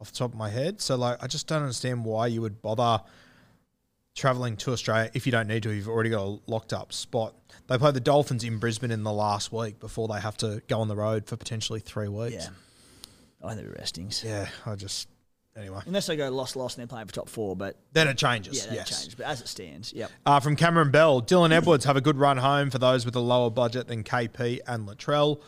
off 0.00 0.12
the 0.12 0.18
top 0.18 0.32
of 0.32 0.38
my 0.38 0.50
head. 0.50 0.80
So 0.80 0.96
like, 0.96 1.22
I 1.22 1.26
just 1.26 1.46
don't 1.46 1.62
understand 1.62 2.04
why 2.04 2.26
you 2.26 2.42
would 2.42 2.60
bother 2.60 3.02
traveling 4.14 4.56
to 4.58 4.72
Australia 4.72 5.10
if 5.14 5.24
you 5.24 5.32
don't 5.32 5.48
need 5.48 5.62
to. 5.62 5.70
You've 5.70 5.88
already 5.88 6.10
got 6.10 6.26
a 6.26 6.38
locked 6.46 6.72
up 6.72 6.92
spot. 6.92 7.34
They 7.68 7.78
play 7.78 7.92
the 7.92 8.00
Dolphins 8.00 8.44
in 8.44 8.58
Brisbane 8.58 8.90
in 8.90 9.04
the 9.04 9.12
last 9.12 9.52
week 9.52 9.80
before 9.80 10.08
they 10.08 10.20
have 10.20 10.36
to 10.38 10.62
go 10.68 10.80
on 10.80 10.88
the 10.88 10.96
road 10.96 11.26
for 11.26 11.36
potentially 11.36 11.80
three 11.80 12.08
weeks. 12.08 12.44
Yeah. 12.44 12.48
I 13.42 13.54
think 13.54 13.66
they're 13.66 13.76
restings. 13.78 14.22
Yeah, 14.24 14.48
I 14.66 14.74
just 14.74 15.08
Anyway, 15.56 15.80
Unless 15.86 16.06
they 16.06 16.16
go 16.16 16.28
loss, 16.30 16.54
loss, 16.54 16.74
and 16.76 16.80
they're 16.80 16.86
playing 16.86 17.06
for 17.08 17.12
top 17.12 17.28
four, 17.28 17.56
but 17.56 17.76
then 17.92 18.06
it 18.06 18.16
changes. 18.16 18.56
yeah, 18.58 18.70
that 18.70 18.74
yes. 18.76 18.88
changes. 18.88 19.14
But 19.16 19.26
as 19.26 19.40
it 19.40 19.48
stands, 19.48 19.92
yep. 19.92 20.10
Uh, 20.24 20.38
from 20.40 20.54
Cameron 20.54 20.90
Bell, 20.90 21.20
Dylan 21.20 21.50
Edwards 21.50 21.84
have 21.84 21.96
a 21.96 22.00
good 22.00 22.16
run 22.16 22.36
home 22.36 22.70
for 22.70 22.78
those 22.78 23.04
with 23.04 23.16
a 23.16 23.20
lower 23.20 23.50
budget 23.50 23.88
than 23.88 24.04
KP 24.04 24.60
and 24.66 24.86
Latrell. 24.88 25.40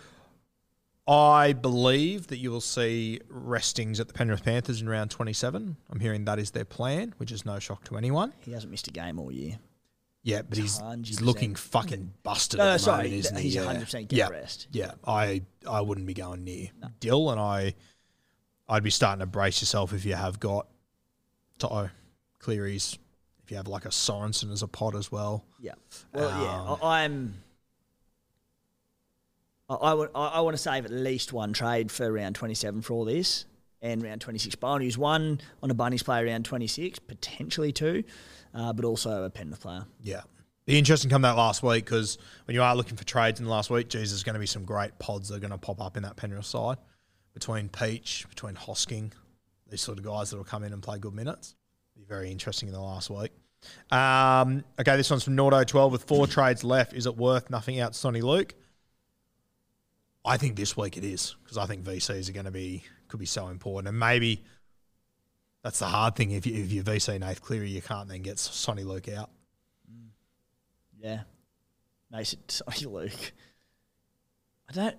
I 1.07 1.53
believe 1.53 2.29
that 2.29 2.39
you 2.39 2.51
will 2.51 2.61
see 2.61 3.21
restings 3.29 3.99
at 4.01 4.07
the 4.09 4.15
Penrith 4.15 4.45
Panthers 4.45 4.81
in 4.81 4.89
round 4.89 5.11
27. 5.11 5.77
I'm 5.91 6.01
hearing 6.01 6.25
that 6.27 6.39
is 6.39 6.53
their 6.53 6.65
plan, 6.65 7.15
which 7.19 7.33
is 7.33 7.45
no 7.45 7.59
shock 7.59 7.85
to 7.85 7.97
anyone. 7.97 8.33
He 8.41 8.53
hasn't 8.53 8.71
missed 8.71 8.87
a 8.89 8.93
game 8.93 9.19
all 9.19 9.33
year. 9.33 9.59
Yeah, 10.25 10.43
but 10.43 10.57
he's, 10.57 10.81
he's 11.05 11.21
looking 11.21 11.57
fucking 11.57 12.13
busted 12.23 12.59
No, 12.59 12.65
at 12.65 12.67
no, 12.69 12.73
the 12.75 12.79
sorry, 12.79 12.97
moment, 13.09 13.15
isn't 13.15 13.37
he? 13.39 13.43
he's 13.43 13.57
100% 13.57 14.09
get 14.09 14.17
yeah. 14.17 14.29
rest. 14.29 14.69
Yeah, 14.71 14.93
I 15.05 15.43
I 15.69 15.81
wouldn't 15.81 16.07
be 16.07 16.15
going 16.15 16.45
near 16.45 16.69
Dill, 17.01 17.31
and 17.31 17.41
I 17.41 17.75
I'd 18.69 18.83
be 18.83 18.91
starting 18.91 19.21
to 19.21 19.27
brace 19.27 19.61
yourself 19.61 19.93
if 19.93 20.05
you 20.05 20.15
have 20.15 20.41
got 20.41 20.67
Toto, 21.59 21.91
Cleary's, 22.39 22.99
if 23.45 23.51
you 23.51 23.57
have 23.57 23.69
like 23.69 23.85
a 23.85 23.89
Sorensen 23.91 24.53
as 24.53 24.63
a 24.63 24.69
pod 24.69 24.95
as 24.97 25.11
well. 25.13 25.45
Yeah. 25.61 25.73
Well, 26.13 26.29
Um, 26.29 26.43
yeah. 26.43 26.87
I, 26.89 27.05
I'm. 27.05 27.35
I, 29.69 29.75
I, 29.75 29.95
would, 29.95 30.11
I, 30.15 30.27
I 30.27 30.41
want 30.41 30.57
to 30.57 30.63
save 30.63 30.85
at 30.85 30.91
least 30.91 31.33
one 31.33 31.53
trade 31.53 31.91
for 31.91 32.11
round 32.13 32.35
27 32.37 32.83
for 32.83 32.95
all 32.95 33.05
this 33.05 33.45
and 33.81 34.03
round 34.03 34.21
26. 34.21 34.55
But 34.57 34.67
I 34.67 34.71
want 34.71 34.81
to 34.83 34.85
use 34.87 34.99
one 34.99 35.41
on 35.63 35.71
a 35.71 35.75
Bunnies 35.75 36.03
player 36.03 36.27
around 36.27 36.45
26, 36.45 36.99
potentially 37.01 37.73
two, 37.73 38.05
uh, 38.55 38.73
but 38.73 38.85
also 38.85 39.25
a 39.25 39.31
Penrith 39.31 39.61
player. 39.61 39.85
Yeah. 40.01 40.23
Be 40.67 40.79
interesting 40.79 41.11
come 41.11 41.23
that 41.23 41.37
last 41.37 41.63
week 41.65 41.85
because 41.85 42.19
when 42.47 42.55
you 42.55 42.63
are 42.63 42.77
looking 42.77 42.97
for 42.97 43.05
trades 43.05 43.41
in 43.41 43.47
the 43.47 43.51
last 43.51 43.69
week, 43.71 43.89
geez, 43.89 44.11
there's 44.11 44.23
going 44.23 44.35
to 44.35 44.41
be 44.41 44.47
some 44.47 44.65
great 44.65 44.97
pods 45.01 45.29
that 45.29 45.37
are 45.37 45.41
going 45.41 45.51
to 45.51 45.59
pop 45.59 45.81
up 45.81 45.97
in 45.97 46.05
that 46.05 46.15
Penrith 46.17 46.47
side 46.47 46.77
between 47.35 47.69
Peach, 47.69 48.27
between 48.29 48.55
Hosking, 48.55 49.13
these 49.69 49.81
sort 49.81 49.99
of 49.99 50.05
guys 50.05 50.31
that 50.31 50.37
will 50.37 50.45
come 50.45 50.65
in 50.65 50.73
and 50.73 50.83
play 50.83 50.99
good 50.99 51.15
minutes. 51.15 51.55
Be 51.97 52.05
very 52.05 52.31
interesting 52.31 52.69
in 52.69 52.75
the 52.75 52.81
last 52.81 53.11
week. 53.11 53.33
Um, 53.91 54.65
okay, 54.79 54.97
this 54.97 55.11
one's 55.11 55.25
from 55.25 55.37
Nordo 55.37 55.65
12 55.65 55.93
with 55.93 56.05
four 56.05 56.27
trades 56.27 56.65
left. 56.65 56.93
Is 56.95 57.07
it 57.07 57.17
worth 57.17 57.49
nothing 57.49 57.81
out 57.81 57.93
Soni 57.93 58.23
Luke? 58.23 58.55
I 60.25 60.37
think 60.37 60.57
this 60.57 60.77
week 60.77 60.97
it 60.97 61.05
is 61.05 61.37
because 61.43 61.59
I 61.59 61.67
think 61.67 61.85
VCs 61.85 62.29
are 62.29 62.33
going 62.33 62.45
to 62.45 62.53
be 62.53 62.85
could 63.09 63.21
be 63.21 63.27
so 63.27 63.49
important, 63.49 63.89
and 63.89 63.99
maybe 63.99 64.43
that's 65.63 65.81
the 65.81 65.87
hard 65.87 66.15
thing. 66.15 66.31
If 66.31 66.47
you 66.47 66.55
if 66.63 66.73
you 66.73 66.83
VC 66.83 67.19
Nath 67.19 67.43
Cleary, 67.43 67.71
you 67.71 67.83
can't 67.83 68.09
then 68.09 68.23
get 68.23 68.37
Soni 68.37 68.85
Luke 68.85 69.09
out. 69.09 69.31
Yeah. 71.01 71.23
Makes 72.11 72.35
it 72.35 72.47
Soni 72.49 72.91
Luke. 72.91 73.33
I 74.69 74.73
don't. 74.73 74.97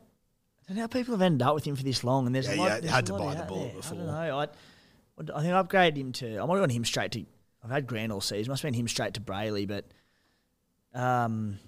I 0.64 0.70
don't 0.70 0.76
know 0.78 0.82
how 0.84 0.88
people 0.88 1.14
have 1.14 1.22
ended 1.22 1.42
up 1.46 1.56
with 1.56 1.66
him 1.66 1.76
for 1.76 1.84
this 1.84 2.04
long, 2.04 2.26
and 2.26 2.34
there's 2.36 2.48
Yeah, 2.48 2.56
a 2.56 2.58
lot. 2.58 2.66
yeah, 2.70 2.80
there's 2.80 2.94
had 2.94 3.06
to 3.08 3.14
bite 3.14 3.38
the 3.38 3.44
bullet 3.44 3.68
there. 3.68 3.76
before. 3.82 3.98
I 3.98 3.98
don't 3.98 4.08
know. 4.08 4.40
I, 4.40 4.44
I 5.38 5.42
think 5.42 5.54
I 5.54 5.62
upgraded 5.64 5.98
him 5.98 6.12
to. 6.14 6.38
I 6.40 6.46
might 6.46 6.56
have 6.56 6.62
gone 6.62 6.70
him 6.70 6.86
straight 6.86 7.12
to. 7.12 7.26
I've 7.64 7.70
had 7.72 7.86
Grant 7.88 8.12
all 8.12 8.22
season. 8.22 8.52
Must 8.52 8.64
have 8.64 8.72
been 8.72 8.80
him 8.80 8.88
straight 8.88 9.14
to 9.16 9.22
Brailey, 9.22 9.68
but 9.68 9.86
um, 10.98 11.60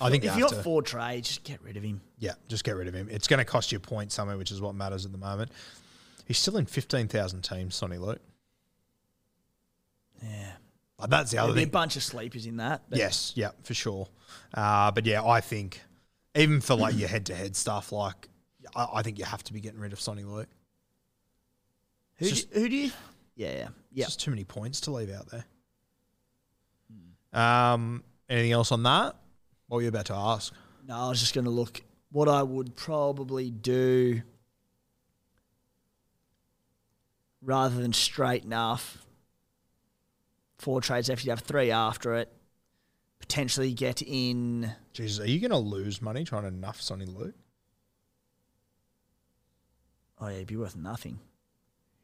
I 0.00 0.10
think 0.10 0.24
if 0.24 0.36
you 0.36 0.44
if 0.44 0.50
have 0.50 0.58
got 0.58 0.64
four 0.64 0.82
trades, 0.82 1.28
just 1.28 1.44
get 1.44 1.62
rid 1.62 1.76
of 1.76 1.82
him. 1.82 2.00
Yeah, 2.18 2.32
just 2.48 2.64
get 2.64 2.76
rid 2.76 2.88
of 2.88 2.94
him. 2.94 3.08
It's 3.10 3.28
going 3.28 3.38
to 3.38 3.44
cost 3.44 3.70
you 3.72 3.76
a 3.76 3.80
point 3.80 4.12
somewhere, 4.12 4.36
which 4.38 4.50
is 4.50 4.60
what 4.60 4.74
matters 4.74 5.04
at 5.04 5.12
the 5.12 5.18
moment. 5.18 5.52
He's 6.26 6.38
still 6.38 6.56
in 6.56 6.66
15,000 6.66 7.42
teams, 7.42 7.78
Soni 7.78 7.98
Luke. 7.98 8.20
Yeah, 10.22 10.52
Like, 10.98 11.10
that's 11.10 11.30
the 11.30 11.38
other 11.38 11.52
there'll 11.52 11.64
be 11.64 11.68
a 11.68 11.72
bunch 11.72 11.96
of 11.96 12.02
sleepers 12.02 12.46
in 12.46 12.58
that. 12.58 12.82
Yes, 12.90 13.32
yeah, 13.34 13.50
for 13.62 13.74
sure. 13.74 14.06
Uh, 14.52 14.90
but 14.90 15.06
yeah, 15.06 15.24
I 15.24 15.40
think 15.40 15.80
even 16.34 16.60
for 16.60 16.74
like 16.74 16.96
your 16.96 17.08
head 17.08 17.26
to 17.26 17.34
head 17.34 17.56
stuff, 17.56 17.92
like 17.92 18.28
I, 18.74 18.86
I 18.94 19.02
think 19.02 19.18
you 19.18 19.24
have 19.24 19.42
to 19.44 19.52
be 19.52 19.60
getting 19.60 19.80
rid 19.80 19.92
of 19.92 19.98
Soni 19.98 20.24
Luke. 20.24 20.48
who, 22.16 22.26
It's 22.26 22.44
do, 22.44 22.60
who 22.60 22.68
do 22.68 22.76
you? 22.76 22.90
Yeah, 23.36 23.52
yeah, 23.52 23.68
yeah. 23.92 24.04
just 24.04 24.20
too 24.20 24.30
many 24.30 24.44
points 24.44 24.80
to 24.82 24.90
leave 24.90 25.10
out 25.10 25.26
there. 25.30 25.44
Um, 27.32 28.02
anything 28.28 28.52
else 28.52 28.72
on 28.72 28.82
that? 28.82 29.14
What 29.68 29.76
were 29.76 29.82
you 29.82 29.88
about 29.88 30.06
to 30.06 30.14
ask? 30.14 30.52
No, 30.86 30.96
I 30.96 31.08
was 31.08 31.20
just 31.20 31.34
going 31.34 31.44
to 31.44 31.50
look 31.50 31.80
what 32.10 32.28
I 32.28 32.42
would 32.42 32.74
probably 32.74 33.50
do 33.50 34.22
rather 37.40 37.80
than 37.80 37.92
straight 37.92 38.44
enough. 38.44 38.98
Four 40.58 40.80
trades 40.80 41.08
after 41.08 41.24
you 41.24 41.30
have 41.30 41.40
three 41.40 41.70
after 41.70 42.14
it. 42.14 42.32
Potentially 43.30 43.72
get 43.72 44.02
in. 44.02 44.72
Jesus, 44.92 45.24
are 45.24 45.30
you 45.30 45.38
going 45.38 45.52
to 45.52 45.56
lose 45.56 46.02
money 46.02 46.24
trying 46.24 46.42
to 46.42 46.50
nuff 46.50 46.80
Soni 46.80 47.06
Luke? 47.06 47.36
Oh 50.20 50.26
yeah, 50.26 50.38
he'd 50.38 50.48
be 50.48 50.56
worth 50.56 50.74
nothing. 50.74 51.20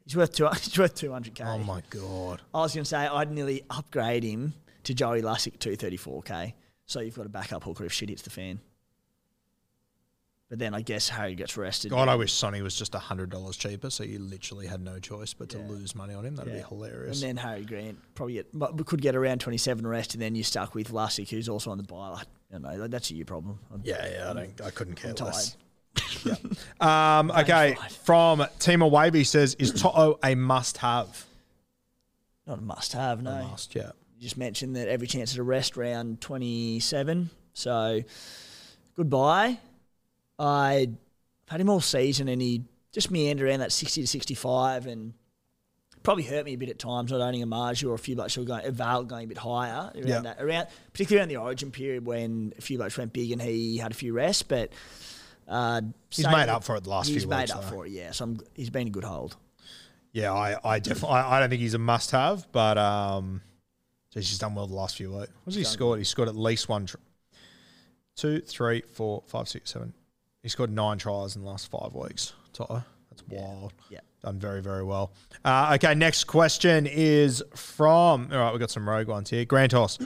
He's 0.05 0.15
worth 0.15 0.33
two. 0.33 0.47
He's 0.63 0.79
worth 0.79 0.95
two 0.95 1.11
hundred 1.11 1.35
k. 1.35 1.43
Oh 1.43 1.59
my 1.59 1.83
god! 1.91 2.43
I 2.55 2.61
was 2.61 2.75
going 2.75 2.85
to 2.85 2.89
say 2.89 2.99
I'd 2.99 3.33
nearly 3.33 3.65
upgrade 3.71 4.23
him 4.23 4.55
to 4.85 4.95
Joey 4.95 5.21
Lussick 5.21 5.59
two 5.59 5.75
thirty 5.75 5.97
four 5.97 6.23
k. 6.23 6.55
So 6.85 7.01
you've 7.01 7.17
got 7.17 7.27
a 7.27 7.29
backup 7.29 7.65
hooker 7.65 7.85
if 7.85 7.93
shit 7.93 8.09
hits 8.09 8.23
the 8.23 8.31
fan. 8.31 8.61
But 10.49 10.61
then 10.61 10.75
I 10.75 10.81
guess 10.83 11.09
Harry 11.09 11.35
gets 11.35 11.57
rested. 11.57 11.91
God, 11.91 12.09
I 12.09 12.15
wish 12.15 12.33
Soni 12.33 12.63
was 12.63 12.77
just 12.77 12.95
hundred 12.95 13.31
dollars 13.31 13.57
cheaper, 13.57 13.91
so 13.91 14.05
you 14.05 14.21
literally 14.21 14.69
had 14.69 14.81
no 14.81 15.01
choice 15.01 15.35
but 15.35 15.49
to 15.51 15.59
Yeah. 15.59 15.67
lose 15.67 15.95
money 15.97 16.15
on 16.15 16.25
him. 16.25 16.37
That'd 16.37 16.53
Yeah. 16.53 16.61
be 16.63 16.69
hilarious. 16.69 17.21
And 17.21 17.29
then 17.31 17.45
Harry 17.45 17.65
Grant 17.65 17.99
probably 18.15 18.35
get, 18.35 18.57
but 18.57 18.87
could 18.87 19.03
get 19.03 19.17
around 19.17 19.41
27 19.41 19.85
arrest, 19.85 20.15
and 20.15 20.23
then 20.23 20.37
you're 20.37 20.45
stuck 20.45 20.75
with 20.77 20.93
Lussick, 20.93 21.31
who's 21.31 21.49
also 21.49 21.73
on 21.73 21.79
the 21.79 21.83
buy. 21.85 22.11
Like, 22.11 22.27
I 22.51 22.53
don't 22.53 22.63
know, 22.63 22.87
that's 22.87 23.11
a 23.11 23.15
you 23.17 23.25
problem. 23.25 23.59
I'm- 23.73 23.83
yeah, 23.85 24.07
yeah, 24.09 24.31
I 24.31 24.35
don't, 24.35 24.61
I 24.61 24.71
couldn't 24.71 24.95
care 24.95 25.11
I'm 25.11 25.17
tired. 25.17 25.35
less. 25.35 25.57
Um, 26.81 27.31
okay, 27.33 27.77
from 28.05 28.41
Tima 28.61 28.89
Wavy 28.89 29.25
says, 29.25 29.55
"Is 29.59 29.73
Toto 29.73 30.19
a 30.23 30.35
must-have?" 30.37 31.25
Not 32.47 32.59
a 32.59 32.63
must 32.63 32.93
have, 32.93 33.23
no. 33.23 33.33
A 33.33 33.43
must, 33.49 33.75
yeah. 33.75 33.91
You 34.17 34.23
just 34.23 34.37
mentioned 34.37 34.77
that 34.77 34.87
every 34.89 35.07
chance 35.09 35.33
at 35.33 35.39
a 35.39 35.43
rest 35.43 35.77
round 35.77 36.21
27. 36.21 37.31
So, 37.55 38.03
goodbye. 38.97 39.59
I- 40.39 40.89
I've 41.49 41.53
had 41.53 41.61
him 41.61 41.69
all 41.71 41.81
season, 41.81 42.29
and 42.29 42.43
he 42.43 42.65
just 42.93 43.11
meandered 43.11 43.49
around 43.49 43.61
that 43.61 43.73
60 43.73 44.01
to 44.01 44.07
65 44.07 44.87
and 44.87 45.15
probably 46.03 46.25
hurt 46.25 46.45
me 46.45 46.55
a 46.55 46.57
bit 46.57 46.69
at 46.69 46.79
times, 46.79 47.11
not 47.13 47.21
owning 47.21 47.43
a 47.43 47.47
Marju 47.47 47.89
or 47.91 47.95
a 47.95 47.99
few 47.99 48.17
bucks 48.17 48.35
who 48.35 48.41
were 48.43 48.47
going, 48.47 48.71
Val 48.73 49.05
going 49.05 49.25
a 49.25 49.29
bit 49.29 49.39
higher 49.39 49.91
around 49.95 50.23
that, 50.25 50.41
around, 50.41 50.69
particularly 50.93 51.21
around 51.21 51.29
the 51.29 51.37
origin 51.37 51.71
period 51.71 52.05
when 52.07 52.53
a 52.59 52.61
few 52.61 52.79
bucks 52.79 52.97
went 52.97 53.13
big 53.13 53.33
and 53.33 53.41
he 53.43 53.77
had 53.77 53.91
a 53.93 53.95
few 53.95 54.13
rests, 54.13 54.43
but 54.43 54.73
uh, 55.49 55.81
He's 56.11 56.27
made 56.27 56.49
up 56.49 56.65
for 56.65 56.77
it 56.77 56.85
the 56.85 56.91
last 56.91 57.07
few 57.07 57.15
weeks. 57.15 57.25
he's 57.25 57.29
made 57.31 57.51
up 57.51 57.63
though. 57.63 57.69
for 57.69 57.87
it, 57.87 57.93
yeah. 57.93 58.11
So 58.13 58.25
I'm, 58.25 58.41
he's 58.55 58.71
been 58.71 58.87
a 58.89 58.91
good 58.91 59.05
hold. 59.05 59.37
Yeah, 60.13 60.33
I, 60.33 60.57
I 60.65 60.79
definitely, 60.79 61.11
I, 61.17 61.37
I 61.37 61.41
don't 61.41 61.51
think 61.51 61.61
he's 61.61 61.75
a 61.75 61.79
must-have, 61.79 62.51
but 62.51 62.79
um, 62.79 63.43
geez, 64.15 64.29
he's 64.31 64.39
done 64.39 64.55
well 64.55 64.67
the 64.67 64.75
last 64.75 64.97
few 64.97 65.13
weeks. 65.13 65.31
What's 65.45 65.57
he 65.57 65.65
scored? 65.65 65.99
He 65.99 66.05
scored 66.05 66.29
at 66.29 66.37
least 66.37 66.69
one, 66.69 66.87
tr- 66.87 66.97
two, 68.17 68.41
three, 68.41 68.81
four, 68.83 69.23
five, 69.27 69.49
six, 69.49 69.71
seven. 69.73 69.93
He 70.47 70.51
scored 70.51 70.71
nine 70.71 70.97
tries 70.97 71.35
in 71.35 71.43
the 71.43 71.49
last 71.49 71.69
five 71.73 71.93
weeks. 71.93 72.33
That's 73.11 73.25
wild. 73.29 73.73
Yeah. 73.91 73.99
Done 74.23 74.39
very, 74.39 74.63
very 74.63 74.85
well. 74.85 75.11
Uh, 75.45 75.73
okay, 75.75 75.93
next 75.93 76.23
question 76.29 76.87
is 76.87 77.43
from. 77.57 78.29
All 78.31 78.39
right, 78.39 78.53
we've 78.53 78.61
got 78.61 78.71
some 78.71 78.89
rogue 78.89 79.09
ones 79.09 79.29
here. 79.29 79.45
Grantos, 79.45 79.99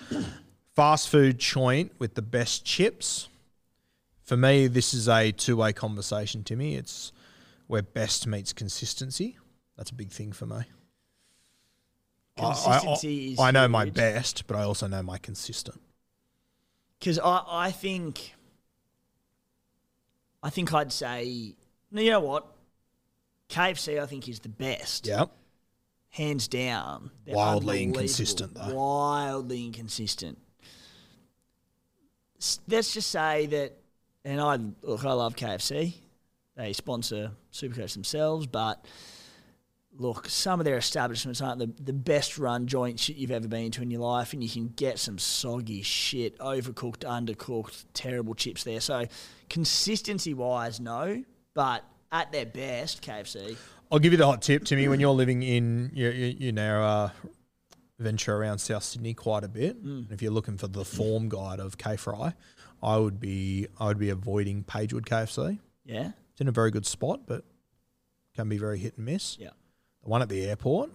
fast 0.74 1.10
food 1.10 1.38
joint 1.38 1.92
with 1.98 2.14
the 2.14 2.22
best 2.22 2.64
chips. 2.64 3.28
For 4.22 4.34
me, 4.34 4.66
this 4.66 4.94
is 4.94 5.10
a 5.10 5.30
two-way 5.30 5.74
conversation. 5.74 6.42
Timmy, 6.42 6.74
it's 6.74 7.12
where 7.66 7.82
best 7.82 8.26
meets 8.26 8.54
consistency. 8.54 9.36
That's 9.76 9.90
a 9.90 9.94
big 9.94 10.10
thing 10.10 10.32
for 10.32 10.46
me. 10.46 10.56
I- 12.38 12.44
I- 12.44 12.46
Consistency 12.54 13.28
I, 13.28 13.32
is 13.34 13.40
I 13.40 13.50
know 13.50 13.68
my 13.68 13.90
best, 13.90 14.46
but 14.46 14.56
I 14.56 14.62
also 14.62 14.86
know 14.86 15.02
my 15.02 15.18
consistent. 15.18 15.82
Because 16.98 17.18
I, 17.18 17.42
I 17.46 17.70
think, 17.72 18.34
I 20.42 20.50
think 20.50 20.72
I'd 20.72 20.92
say, 20.92 21.24
you 21.24 21.54
know 22.10 22.20
what? 22.20 22.46
KFC, 23.48 24.00
I 24.00 24.06
think, 24.06 24.28
is 24.28 24.40
the 24.40 24.48
best. 24.48 25.06
Yeah. 25.06 25.24
Hands 26.10 26.46
down. 26.48 27.10
They're 27.24 27.34
Wildly 27.34 27.82
inconsistent, 27.84 28.54
though. 28.54 28.74
Wildly 28.74 29.66
inconsistent. 29.66 30.38
S- 32.38 32.60
Let's 32.68 32.92
just 32.94 33.10
say 33.10 33.46
that, 33.46 33.76
and 34.24 34.40
I 34.40 34.58
look, 34.82 35.04
I 35.04 35.12
love 35.12 35.36
KFC. 35.36 35.94
They 36.56 36.72
sponsor 36.72 37.32
Supercoach 37.52 37.92
themselves, 37.94 38.46
but 38.46 38.84
look, 39.96 40.28
some 40.28 40.60
of 40.60 40.64
their 40.64 40.76
establishments 40.76 41.40
aren't 41.40 41.58
the, 41.58 41.82
the 41.82 41.92
best 41.92 42.38
run 42.38 42.66
joints 42.66 43.08
you've 43.08 43.30
ever 43.30 43.48
been 43.48 43.70
to 43.72 43.82
in 43.82 43.90
your 43.90 44.00
life, 44.00 44.32
and 44.32 44.42
you 44.42 44.48
can 44.48 44.68
get 44.68 44.98
some 44.98 45.18
soggy 45.18 45.82
shit, 45.82 46.38
overcooked, 46.38 46.98
undercooked, 46.98 47.84
terrible 47.94 48.34
chips 48.34 48.64
there. 48.64 48.80
So, 48.80 49.06
consistency 49.48 50.34
wise, 50.34 50.80
no, 50.80 51.22
but 51.54 51.84
at 52.12 52.32
their 52.32 52.46
best, 52.46 53.02
KFC. 53.02 53.56
I'll 53.90 53.98
give 53.98 54.12
you 54.12 54.18
the 54.18 54.26
hot 54.26 54.42
tip, 54.42 54.64
Timmy. 54.64 54.88
When 54.88 55.00
you're 55.00 55.10
living 55.10 55.42
in, 55.42 55.90
you, 55.92 56.08
you, 56.10 56.36
you 56.38 56.52
know, 56.52 56.82
uh, 56.82 57.10
venture 57.98 58.36
around 58.36 58.58
South 58.58 58.84
Sydney 58.84 59.14
quite 59.14 59.44
a 59.44 59.48
bit. 59.48 59.84
Mm. 59.84 60.04
And 60.04 60.12
if 60.12 60.22
you're 60.22 60.32
looking 60.32 60.56
for 60.56 60.68
the 60.68 60.84
form 60.84 61.28
guide 61.28 61.60
of 61.60 61.76
K 61.76 61.96
Fry, 61.96 62.34
I 62.82 62.96
would 62.96 63.20
be 63.20 63.66
I 63.78 63.86
would 63.86 63.98
be 63.98 64.10
avoiding 64.10 64.64
Pagewood 64.64 65.06
KFC. 65.06 65.58
Yeah. 65.84 66.12
It's 66.32 66.40
in 66.40 66.48
a 66.48 66.52
very 66.52 66.70
good 66.70 66.86
spot, 66.86 67.22
but 67.26 67.44
can 68.34 68.48
be 68.48 68.58
very 68.58 68.78
hit 68.78 68.96
and 68.96 69.06
miss. 69.06 69.36
Yeah. 69.38 69.50
The 70.02 70.08
one 70.08 70.22
at 70.22 70.28
the 70.28 70.44
airport, 70.46 70.90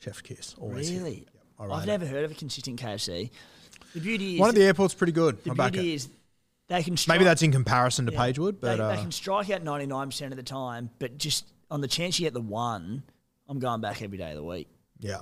chef 0.00 0.22
kiss. 0.22 0.54
Always 0.58 0.88
hit. 0.88 0.98
Really? 0.98 1.14
Yep, 1.34 1.44
I 1.58 1.64
rate 1.66 1.72
I've 1.72 1.82
it. 1.84 1.86
never 1.86 2.06
heard 2.06 2.24
of 2.24 2.30
a 2.32 2.34
consistent 2.34 2.80
KFC. 2.80 3.30
The 3.94 4.00
beauty 4.00 4.34
is 4.34 4.40
One 4.40 4.48
at 4.48 4.54
the 4.54 4.64
airport's 4.64 4.94
pretty 4.94 5.12
good. 5.12 5.42
the 5.44 5.54
back 5.54 5.72
beauty 5.72 5.92
it. 5.92 5.94
is 5.96 6.08
they 6.68 6.82
can 6.82 6.96
strike, 6.96 7.16
Maybe 7.16 7.24
that's 7.24 7.42
in 7.42 7.52
comparison 7.52 8.06
to 8.06 8.12
yeah, 8.12 8.18
Pagewood, 8.18 8.60
but 8.60 8.76
they, 8.76 8.82
uh, 8.82 8.96
they 8.96 9.02
can 9.02 9.12
strike 9.12 9.50
out 9.50 9.62
ninety 9.62 9.86
nine 9.86 10.08
percent 10.08 10.32
of 10.32 10.36
the 10.36 10.42
time. 10.42 10.90
But 10.98 11.18
just 11.18 11.44
on 11.70 11.80
the 11.80 11.88
chance 11.88 12.18
you 12.18 12.26
get 12.26 12.34
the 12.34 12.40
one, 12.40 13.02
I'm 13.48 13.58
going 13.58 13.80
back 13.80 14.00
every 14.02 14.18
day 14.18 14.30
of 14.30 14.36
the 14.36 14.42
week. 14.44 14.68
yeah, 14.98 15.20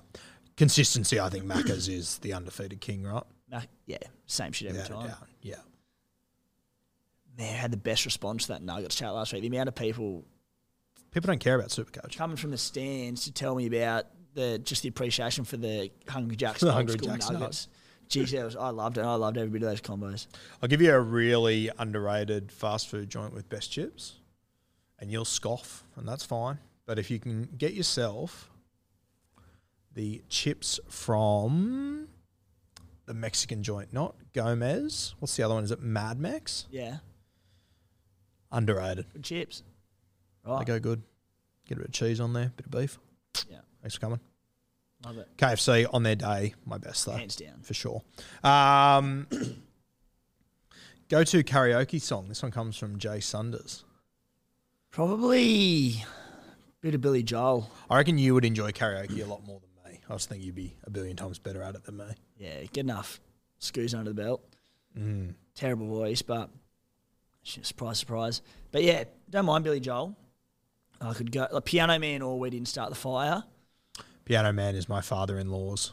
consistency. 0.56 1.18
I 1.20 1.28
think 1.28 1.44
Macca's 1.44 1.88
is 1.88 2.18
the 2.18 2.32
undefeated 2.34 2.80
king, 2.80 3.02
right? 3.04 3.24
Nah, 3.50 3.62
Yeah, 3.86 3.98
same 4.26 4.52
shit 4.52 4.68
every 4.68 4.80
Without 4.82 4.94
a 4.94 5.00
time. 5.00 5.08
doubt. 5.08 5.28
Yeah. 5.42 5.54
Man, 7.36 7.52
I 7.52 7.56
had 7.56 7.70
the 7.72 7.76
best 7.76 8.04
response 8.04 8.42
to 8.46 8.48
that 8.52 8.62
Nuggets 8.62 8.94
chat 8.94 9.12
last 9.12 9.32
week. 9.32 9.42
The 9.42 9.48
amount 9.48 9.68
of 9.68 9.74
people 9.74 10.24
People 11.10 11.28
don't 11.28 11.40
care 11.40 11.56
about 11.56 11.70
Supercoach. 11.70 12.16
coming 12.16 12.36
from 12.36 12.50
the 12.50 12.58
stands 12.58 13.24
to 13.24 13.32
tell 13.32 13.54
me 13.54 13.66
about 13.66 14.06
the 14.34 14.58
just 14.58 14.82
the 14.82 14.88
appreciation 14.88 15.44
for 15.44 15.56
the 15.56 15.90
Hungry 16.08 16.36
Jacks 16.36 16.60
The 16.60 16.72
Hungry 16.72 16.96
Jacks 16.96 17.30
Nuggets. 17.30 17.68
Geez, 18.08 18.32
was, 18.32 18.56
I 18.56 18.70
loved 18.70 18.98
it. 18.98 19.02
I 19.02 19.14
loved 19.14 19.38
every 19.38 19.50
bit 19.50 19.62
of 19.62 19.68
those 19.70 19.80
combos. 19.80 20.26
I'll 20.60 20.68
give 20.68 20.82
you 20.82 20.92
a 20.92 21.00
really 21.00 21.70
underrated 21.78 22.50
fast 22.50 22.88
food 22.88 23.08
joint 23.08 23.32
with 23.32 23.48
best 23.48 23.70
chips, 23.70 24.16
and 24.98 25.12
you'll 25.12 25.24
scoff, 25.24 25.84
and 25.96 26.08
that's 26.08 26.24
fine. 26.24 26.58
But 26.86 26.98
if 26.98 27.08
you 27.08 27.20
can 27.20 27.48
get 27.56 27.72
yourself 27.72 28.50
the 29.94 30.22
chips 30.28 30.80
from 30.88 32.08
the 33.06 33.14
Mexican 33.14 33.62
joint, 33.62 33.92
not 33.92 34.16
Gomez. 34.32 35.14
What's 35.20 35.36
the 35.36 35.44
other 35.44 35.54
one? 35.54 35.62
Is 35.62 35.70
it 35.70 35.80
Mad 35.80 36.18
Mex? 36.18 36.66
Yeah, 36.70 36.96
Underrated. 38.50 39.06
good 39.12 39.22
chips. 39.22 39.62
They 40.44 40.64
go 40.64 40.78
good. 40.80 41.02
Get 41.66 41.78
a 41.78 41.80
bit 41.80 41.88
of 41.88 41.92
cheese 41.94 42.20
on 42.20 42.32
there, 42.32 42.52
bit 42.56 42.66
of 42.66 42.72
beef. 42.72 42.98
Yeah, 43.48 43.58
Thanks 43.82 43.94
for 43.94 44.00
coming. 44.00 44.20
love 45.04 45.18
it. 45.18 45.28
KFC 45.36 45.86
on 45.92 46.02
their 46.02 46.16
day, 46.16 46.54
my 46.66 46.78
best 46.78 47.06
though. 47.06 47.12
Hands 47.12 47.34
down. 47.36 47.60
for 47.62 47.74
sure. 47.74 48.02
Um, 48.42 49.26
go 51.08 51.22
to 51.24 51.44
karaoke 51.44 52.00
song. 52.00 52.28
This 52.28 52.42
one 52.42 52.50
comes 52.50 52.76
from 52.76 52.98
Jay 52.98 53.20
Sunders. 53.20 53.84
Probably 54.90 56.02
a 56.02 56.80
bit 56.80 56.94
of 56.96 57.00
Billy 57.00 57.22
Joel. 57.22 57.70
I 57.88 57.98
reckon 57.98 58.18
you 58.18 58.34
would 58.34 58.44
enjoy 58.44 58.72
karaoke 58.72 59.22
a 59.22 59.26
lot 59.26 59.44
more 59.46 59.60
than 59.60 59.92
me. 59.92 60.00
I 60.08 60.12
just 60.14 60.28
think 60.28 60.42
you'd 60.42 60.54
be 60.56 60.74
a 60.84 60.90
billion 60.90 61.16
times 61.16 61.38
better 61.38 61.62
at 61.62 61.76
it 61.76 61.84
than 61.84 61.96
me. 61.98 62.06
Yeah, 62.36 62.62
good 62.72 62.78
enough 62.80 63.20
screws 63.58 63.94
under 63.94 64.10
the 64.10 64.20
belt. 64.20 64.42
Mm. 64.98 65.34
Terrible 65.54 65.86
voice, 65.86 66.22
but 66.22 66.50
surprise, 67.44 67.98
surprise. 68.00 68.42
But 68.72 68.82
yeah, 68.82 69.04
don't 69.28 69.44
mind 69.44 69.62
Billy 69.62 69.78
Joel. 69.78 70.16
I 71.00 71.14
could 71.14 71.32
go 71.32 71.46
like 71.50 71.64
Piano 71.64 71.98
Man 71.98 72.22
or 72.22 72.38
We 72.38 72.50
Didn't 72.50 72.68
Start 72.68 72.90
the 72.90 72.96
Fire. 72.96 73.42
Piano 74.24 74.52
Man 74.52 74.74
is 74.76 74.88
my 74.88 75.00
father-in-law's 75.00 75.92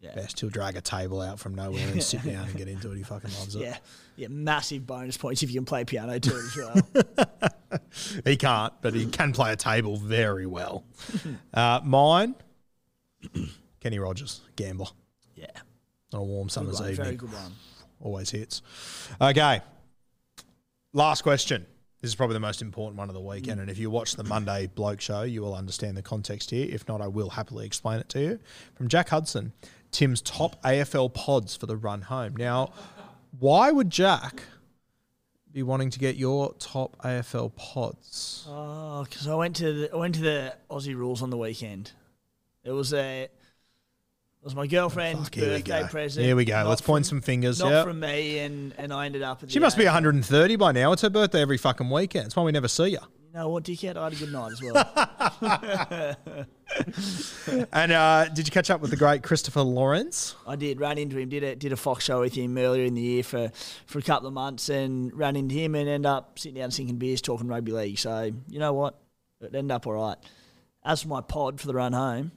Yeah, 0.00 0.14
best. 0.14 0.40
He'll 0.40 0.50
drag 0.50 0.76
a 0.76 0.80
table 0.80 1.20
out 1.22 1.38
from 1.38 1.54
nowhere 1.54 1.86
and 1.88 2.02
sit 2.02 2.22
down 2.24 2.46
and 2.48 2.56
get 2.56 2.68
into 2.68 2.90
it. 2.92 2.96
He 2.96 3.02
fucking 3.04 3.30
loves 3.38 3.54
it. 3.54 3.60
yeah, 3.62 3.76
yeah. 4.16 4.28
Massive 4.28 4.86
bonus 4.86 5.16
points 5.16 5.42
if 5.42 5.50
you 5.50 5.56
can 5.60 5.64
play 5.64 5.84
piano 5.84 6.18
too 6.18 6.34
as 6.36 6.56
well. 6.56 7.50
He 8.24 8.36
can't, 8.36 8.72
but 8.82 8.94
he 8.94 9.06
can 9.06 9.32
play 9.32 9.52
a 9.52 9.56
table 9.56 9.96
very 9.96 10.46
well. 10.46 10.84
Uh, 11.52 11.80
mine, 11.84 12.34
Kenny 13.80 13.98
Rogers, 13.98 14.40
gambler. 14.56 14.86
yeah, 15.34 15.46
On 16.12 16.20
a 16.20 16.22
warm 16.24 16.48
summer's 16.48 16.80
one, 16.80 16.90
evening. 16.90 17.04
very 17.04 17.16
good 17.16 17.32
one. 17.32 17.52
always 18.00 18.30
hits. 18.30 18.62
Okay. 19.20 19.60
Last 20.92 21.22
question. 21.22 21.66
This 22.04 22.10
is 22.10 22.16
probably 22.16 22.34
the 22.34 22.40
most 22.40 22.60
important 22.60 22.98
one 22.98 23.08
of 23.08 23.14
the 23.14 23.20
weekend. 23.22 23.56
Mm. 23.56 23.62
And 23.62 23.70
if 23.70 23.78
you 23.78 23.88
watch 23.88 24.14
the 24.14 24.24
Monday 24.24 24.66
Bloke 24.66 25.00
Show, 25.00 25.22
you 25.22 25.40
will 25.40 25.54
understand 25.54 25.96
the 25.96 26.02
context 26.02 26.50
here. 26.50 26.68
If 26.70 26.86
not, 26.86 27.00
I 27.00 27.06
will 27.06 27.30
happily 27.30 27.64
explain 27.64 27.98
it 27.98 28.10
to 28.10 28.20
you. 28.20 28.38
From 28.74 28.88
Jack 28.88 29.08
Hudson, 29.08 29.54
Tim's 29.90 30.20
top 30.20 30.62
AFL 30.62 31.14
pods 31.14 31.56
for 31.56 31.64
the 31.64 31.78
run 31.78 32.02
home. 32.02 32.36
Now, 32.36 32.74
why 33.38 33.70
would 33.70 33.88
Jack 33.88 34.42
be 35.50 35.62
wanting 35.62 35.88
to 35.88 35.98
get 35.98 36.16
your 36.16 36.52
top 36.58 36.94
AFL 36.98 37.56
pods? 37.56 38.44
Oh, 38.50 39.04
because 39.04 39.26
I 39.26 39.34
went 39.34 39.56
to 39.56 39.72
the 39.72 39.94
I 39.94 39.96
went 39.96 40.14
to 40.16 40.20
the 40.20 40.54
Aussie 40.70 40.94
rules 40.94 41.22
on 41.22 41.30
the 41.30 41.38
weekend. 41.38 41.92
It 42.64 42.72
was 42.72 42.92
a 42.92 43.28
was 44.44 44.54
my 44.54 44.66
girlfriend's 44.66 45.24
Fuck, 45.24 45.34
here 45.34 45.44
we 45.44 45.50
birthday 45.58 45.80
go. 45.82 45.88
present. 45.88 46.26
Here 46.26 46.36
we 46.36 46.44
go. 46.44 46.54
Not 46.54 46.68
Let's 46.68 46.80
point 46.82 47.06
some 47.06 47.20
fingers. 47.20 47.60
Not 47.60 47.70
Yep. 47.70 47.84
from 47.86 48.00
me, 48.00 48.38
and 48.40 48.74
and 48.78 48.92
I 48.92 49.06
ended 49.06 49.22
up. 49.22 49.42
At 49.42 49.50
She 49.50 49.58
the 49.58 49.64
must 49.64 49.76
be 49.78 49.84
130 49.84 50.56
by 50.56 50.72
now. 50.72 50.92
It's 50.92 51.02
her 51.02 51.10
birthday 51.10 51.40
every 51.42 51.56
fucking 51.58 51.88
weekend. 51.90 52.26
That's 52.26 52.36
why 52.36 52.42
we 52.42 52.52
never 52.52 52.68
see 52.68 52.88
you. 52.88 52.98
You 53.32 53.40
know 53.40 53.48
what, 53.48 53.64
dickhead? 53.64 53.96
I 53.96 54.04
had 54.04 54.12
a 54.12 54.16
good 54.16 54.32
night 54.32 54.52
as 54.52 54.62
well. 54.62 56.16
And 57.72 57.92
uh, 57.92 58.28
did 58.30 58.46
you 58.48 58.52
catch 58.52 58.70
up 58.70 58.80
with 58.80 58.90
the 58.90 58.96
great 58.96 59.22
Christopher 59.22 59.60
Lawrence? 59.62 60.34
I 60.46 60.56
did 60.56 60.80
ran 60.80 60.98
into 60.98 61.18
him. 61.18 61.28
Did 61.28 61.44
a 61.44 61.54
did 61.54 61.72
a 61.72 61.76
Fox 61.76 62.04
show 62.04 62.20
with 62.20 62.34
him 62.34 62.56
earlier 62.58 62.84
in 62.84 62.94
the 62.94 63.00
year 63.02 63.22
for 63.22 63.50
for 63.86 63.98
a 63.98 64.02
couple 64.02 64.26
of 64.28 64.34
months, 64.34 64.68
and 64.68 65.12
ran 65.16 65.36
into 65.36 65.54
him 65.54 65.74
and 65.74 65.88
end 65.88 66.06
up 66.06 66.38
sitting 66.38 66.56
down 66.60 66.70
sinking 66.70 66.96
beers, 66.96 67.20
talking 67.20 67.46
rugby 67.48 67.72
league. 67.72 67.98
So 67.98 68.30
you 68.48 68.58
know 68.58 68.72
what, 68.72 68.98
it 69.40 69.54
ended 69.54 69.70
up 69.72 69.86
all 69.86 69.92
right. 69.92 70.16
As 70.84 71.02
for 71.02 71.08
my 71.08 71.20
pod 71.20 71.60
for 71.60 71.66
the 71.66 71.74
run 71.74 71.92
home, 71.92 72.32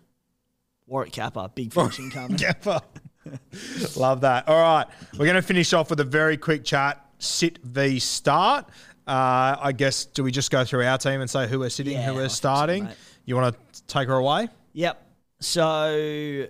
Warwick 0.87 1.11
Kappa, 1.11 1.51
big 1.53 1.73
finishing 1.73 2.09
coming. 2.09 2.37
Kappa. 2.37 2.81
Love 3.97 4.21
that. 4.21 4.47
All 4.47 4.55
right. 4.61 4.85
We're 5.13 5.25
going 5.25 5.35
to 5.35 5.41
finish 5.41 5.73
off 5.73 5.89
with 5.89 5.99
a 5.99 6.03
very 6.05 6.37
quick 6.37 6.63
chat. 6.63 7.03
Sit 7.19 7.59
v 7.63 7.99
start. 7.99 8.65
Uh, 9.05 9.55
I 9.59 9.71
guess, 9.73 10.05
do 10.05 10.23
we 10.23 10.31
just 10.31 10.49
go 10.51 10.63
through 10.65 10.85
our 10.85 10.97
team 10.97 11.21
and 11.21 11.29
say 11.29 11.47
who 11.47 11.59
we're 11.59 11.69
sitting, 11.69 11.93
Yeah, 11.93 12.05
who 12.05 12.11
I 12.11 12.15
we're 12.15 12.19
think 12.21 12.31
so, 12.31 12.35
starting? 12.35 12.83
mate. 12.85 12.95
you 13.25 13.35
want 13.35 13.55
to 13.73 13.83
take 13.87 14.07
her 14.07 14.15
away? 14.15 14.47
Yep. 14.73 15.01
So 15.39 16.45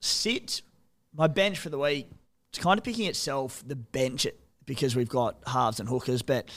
sit 0.00 0.62
my 1.14 1.26
bench 1.26 1.58
for 1.58 1.70
the 1.70 1.78
week. 1.78 2.08
It's 2.50 2.58
kind 2.58 2.76
of 2.78 2.84
picking 2.84 3.06
itself 3.06 3.62
the 3.66 3.76
bench 3.76 4.26
it- 4.26 4.38
because 4.66 4.94
we've 4.94 5.08
got 5.08 5.36
halves 5.46 5.80
and 5.80 5.88
hookers, 5.88 6.22
but 6.22 6.48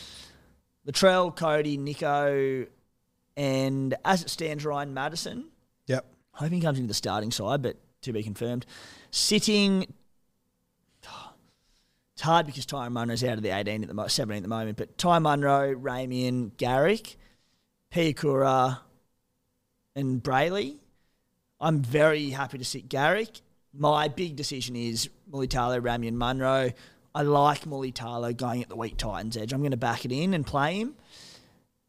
Latrell, 0.88 1.36
Cody, 1.36 1.78
Nicho, 1.78 2.68
and 3.36 3.96
as 4.06 4.22
it 4.22 4.30
stands, 4.30 4.64
Ryan 4.64 4.94
Matterson. 4.94 5.46
Hoping 6.36 6.60
he 6.60 6.62
comes 6.62 6.78
into 6.78 6.88
the 6.88 6.94
starting 6.94 7.32
side, 7.32 7.62
but 7.62 7.78
to 8.02 8.14
be 8.14 8.24
confirmed. 8.24 8.66
Sitting. 9.12 9.94
It's 12.14 12.22
hard 12.22 12.46
because 12.46 12.66
Ty 12.66 12.88
Munro's 12.88 13.26
out 13.26 13.36
of 13.36 13.44
the 13.44 13.50
18 13.50 13.82
at 13.82 13.90
the 13.90 13.94
mo- 13.94 14.08
17 14.08 14.38
at 14.38 14.42
the 14.42 14.48
moment, 14.48 14.78
but 14.78 14.98
Ty 14.98 15.20
Munro, 15.20 15.76
Ramien, 15.76 16.56
Garrick, 16.56 17.18
Piakura, 17.92 18.80
and 19.98 20.24
Brailey. 20.24 20.78
I'm 21.60 21.82
very 21.82 22.30
happy 22.30 22.58
to 22.58 22.64
sit 22.64 22.88
Garrick. 22.88 23.42
My 23.74 24.08
big 24.08 24.38
decision 24.38 24.78
is 24.78 25.10
Mulitalo, 25.30 25.82
Ramien, 25.82 26.14
Munro. 26.14 26.72
I 27.14 27.22
like 27.22 27.66
Mulitalo 27.66 28.36
going 28.36 28.62
at 28.62 28.70
the 28.70 28.78
weak 28.78 28.96
Titans 28.96 29.36
edge. 29.36 29.52
I'm 29.52 29.60
going 29.60 29.72
to 29.72 29.78
back 29.78 30.06
it 30.06 30.12
in 30.14 30.34
and 30.34 30.48
play 30.48 30.76
him. 30.76 30.96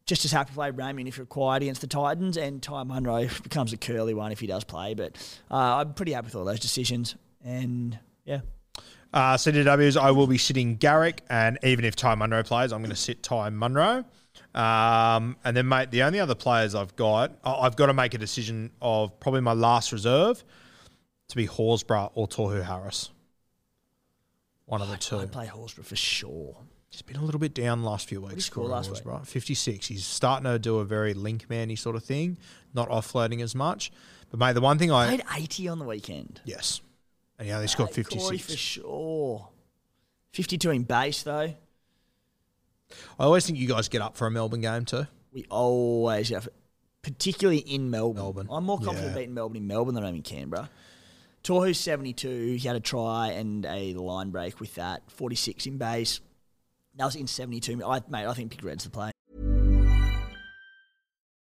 Just 0.07 0.25
as 0.25 0.31
happy 0.31 0.49
to 0.49 0.55
play 0.55 0.71
Ramien 0.71 1.07
if 1.07 1.19
required 1.19 1.61
against 1.63 1.81
the 1.81 1.87
Titans, 1.87 2.37
and 2.37 2.63
Ty 2.63 2.83
Munro 2.83 3.27
becomes 3.43 3.73
a 3.73 3.77
curly 3.77 4.13
one 4.15 4.31
if 4.31 4.39
he 4.39 4.47
does 4.47 4.63
play. 4.63 4.93
But 4.95 5.15
uh, 5.51 5.55
I'm 5.77 5.93
pretty 5.93 6.13
happy 6.13 6.25
with 6.25 6.35
all 6.35 6.45
those 6.45 6.59
decisions. 6.61 7.15
And 7.43 7.99
yeah, 8.25 8.39
Uh, 9.13 9.35
CDWs, 9.35 9.97
I 9.99 10.11
will 10.11 10.27
be 10.27 10.37
sitting 10.37 10.77
Garrick, 10.77 11.23
and 11.29 11.59
even 11.61 11.85
if 11.85 11.95
Ty 11.95 12.15
Munro 12.15 12.41
plays, 12.43 12.71
I'm 12.73 12.79
going 12.79 12.89
to 12.89 12.95
sit 12.95 13.21
Ty 13.21 13.49
Munro. 13.51 14.05
Um, 14.55 15.35
and 15.43 15.55
then, 15.57 15.67
mate, 15.67 15.91
the 15.91 16.03
only 16.03 16.19
other 16.19 16.35
players 16.35 16.73
I've 16.73 16.95
got, 16.95 17.37
I- 17.43 17.53
I've 17.65 17.75
got 17.75 17.87
to 17.87 17.93
make 17.93 18.13
a 18.13 18.17
decision 18.17 18.71
of 18.81 19.19
probably 19.19 19.41
my 19.41 19.53
last 19.53 19.91
reserve 19.91 20.43
to 21.27 21.35
be 21.35 21.45
Horsburgh 21.47 22.11
or 22.15 22.27
Tohu 22.27 22.63
Harris. 22.63 23.09
One 24.65 24.81
of 24.81 24.89
the 24.89 24.97
two. 24.97 25.19
I'd 25.19 25.31
play 25.31 25.47
Horsburgh 25.47 25.85
for 25.85 25.95
sure. 25.97 26.57
He's 26.97 27.03
been 27.03 27.17
a 27.17 27.23
little 27.23 27.39
bit 27.39 27.53
down 27.53 27.83
the 27.83 27.87
last 27.87 28.09
few 28.09 28.21
weeks. 28.21 28.45
score 28.45 28.67
last 28.67 28.89
week? 28.89 29.03
Horsburgh. 29.03 29.27
56. 29.27 29.85
He's 29.85 30.03
starting 30.03 30.51
to 30.51 30.57
do 30.57 30.79
a 30.79 30.83
very 30.83 31.13
link 31.13 31.47
man 31.47 31.75
sort 31.75 31.95
of 31.95 32.03
thing, 32.03 32.39
not 32.73 32.89
offloading 32.89 33.43
as 33.43 33.53
much. 33.53 33.91
But, 34.31 34.39
mate, 34.39 34.53
the 34.53 34.61
one 34.61 34.79
thing 34.79 34.91
I. 34.91 35.05
Played 35.05 35.23
80 35.43 35.67
on 35.67 35.77
the 35.77 35.85
weekend. 35.85 36.41
Yes. 36.43 36.81
And 37.37 37.47
he 37.47 37.53
only 37.53 37.67
scored 37.67 37.89
Corey 37.89 38.03
56. 38.03 38.51
for 38.51 38.57
sure. 38.57 39.49
52 40.33 40.71
in 40.71 40.83
base 40.83 41.21
though. 41.21 41.53
I 43.19 43.23
always 43.23 43.45
think 43.45 43.59
you 43.59 43.67
guys 43.67 43.89
get 43.89 44.01
up 44.01 44.17
for 44.17 44.25
a 44.25 44.31
Melbourne 44.31 44.61
game 44.61 44.83
too. 44.85 45.05
We 45.31 45.45
always 45.51 46.29
have, 46.29 46.49
particularly 47.03 47.59
in 47.59 47.91
Melbourne. 47.91 48.23
Melbourne. 48.23 48.47
I'm 48.49 48.63
more 48.63 48.79
confident 48.79 49.09
Yeah. 49.09 49.19
beating 49.19 49.35
Melbourne 49.35 49.57
in 49.57 49.67
Melbourne 49.67 49.93
than 49.93 50.03
I 50.03 50.09
am 50.09 50.15
in 50.15 50.23
Canberra. 50.23 50.71
Tohu's 51.43 51.79
72. 51.79 52.55
He 52.59 52.67
had 52.67 52.75
a 52.75 52.79
try 52.79 53.33
and 53.33 53.67
a 53.67 53.93
line 53.93 54.31
break 54.31 54.59
with 54.59 54.73
that. 54.75 55.03
46 55.11 55.67
in 55.67 55.77
base. 55.77 56.21
That 56.97 57.05
was 57.05 57.15
in 57.15 57.27
72. 57.27 57.83
I, 57.85 58.01
mate, 58.09 58.25
I 58.25 58.33
think 58.33 58.49
Big 58.51 58.63
Red's 58.63 58.83
the 58.83 58.89
play. 58.89 59.11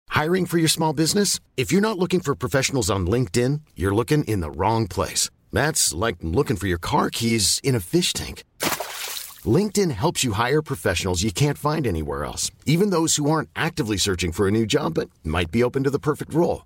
Hiring 0.09 0.45
for 0.45 0.57
your 0.57 0.69
small 0.69 0.93
business? 0.93 1.39
If 1.57 1.71
you're 1.71 1.81
not 1.81 1.97
looking 1.97 2.19
for 2.19 2.35
professionals 2.35 2.89
on 2.89 3.05
LinkedIn, 3.07 3.61
you're 3.75 3.95
looking 3.95 4.23
in 4.25 4.39
the 4.41 4.51
wrong 4.51 4.87
place. 4.87 5.29
That's 5.51 5.93
like 5.93 6.17
looking 6.21 6.57
for 6.57 6.67
your 6.67 6.77
car 6.77 7.09
keys 7.09 7.59
in 7.63 7.75
a 7.75 7.79
fish 7.79 8.13
tank. 8.13 8.43
LinkedIn 9.45 9.91
helps 9.91 10.23
you 10.23 10.33
hire 10.33 10.61
professionals 10.61 11.23
you 11.23 11.31
can't 11.31 11.57
find 11.57 11.85
anywhere 11.85 12.23
else, 12.23 12.51
even 12.65 12.89
those 12.89 13.17
who 13.17 13.29
aren't 13.29 13.49
actively 13.55 13.97
searching 13.97 14.31
for 14.31 14.47
a 14.47 14.51
new 14.51 14.65
job 14.65 14.93
but 14.93 15.09
might 15.23 15.51
be 15.51 15.63
open 15.63 15.83
to 15.83 15.89
the 15.89 15.99
perfect 15.99 16.33
role. 16.33 16.65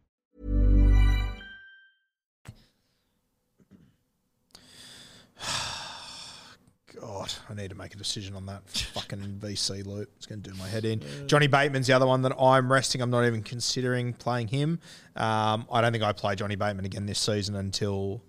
God, 7.47 7.57
I 7.57 7.61
need 7.61 7.69
to 7.69 7.75
make 7.75 7.93
a 7.93 7.97
decision 7.97 8.35
on 8.35 8.45
that 8.47 8.67
fucking 8.93 9.39
VC 9.39 9.85
loop. 9.85 10.09
It's 10.17 10.25
going 10.25 10.41
to 10.41 10.49
do 10.49 10.55
my 10.57 10.67
head 10.67 10.85
in. 10.85 11.01
Johnny 11.27 11.47
Bateman's 11.47 11.87
the 11.87 11.93
other 11.93 12.07
one 12.07 12.21
that 12.23 12.35
I'm 12.39 12.71
resting. 12.71 13.01
I'm 13.01 13.09
not 13.09 13.25
even 13.25 13.43
considering 13.43 14.13
playing 14.13 14.47
him. 14.47 14.79
Um, 15.15 15.65
I 15.71 15.81
don't 15.81 15.91
think 15.91 16.03
I 16.03 16.13
play 16.13 16.35
Johnny 16.35 16.55
Bateman 16.55 16.85
again 16.85 17.05
this 17.05 17.19
season 17.19 17.55
until 17.55 18.23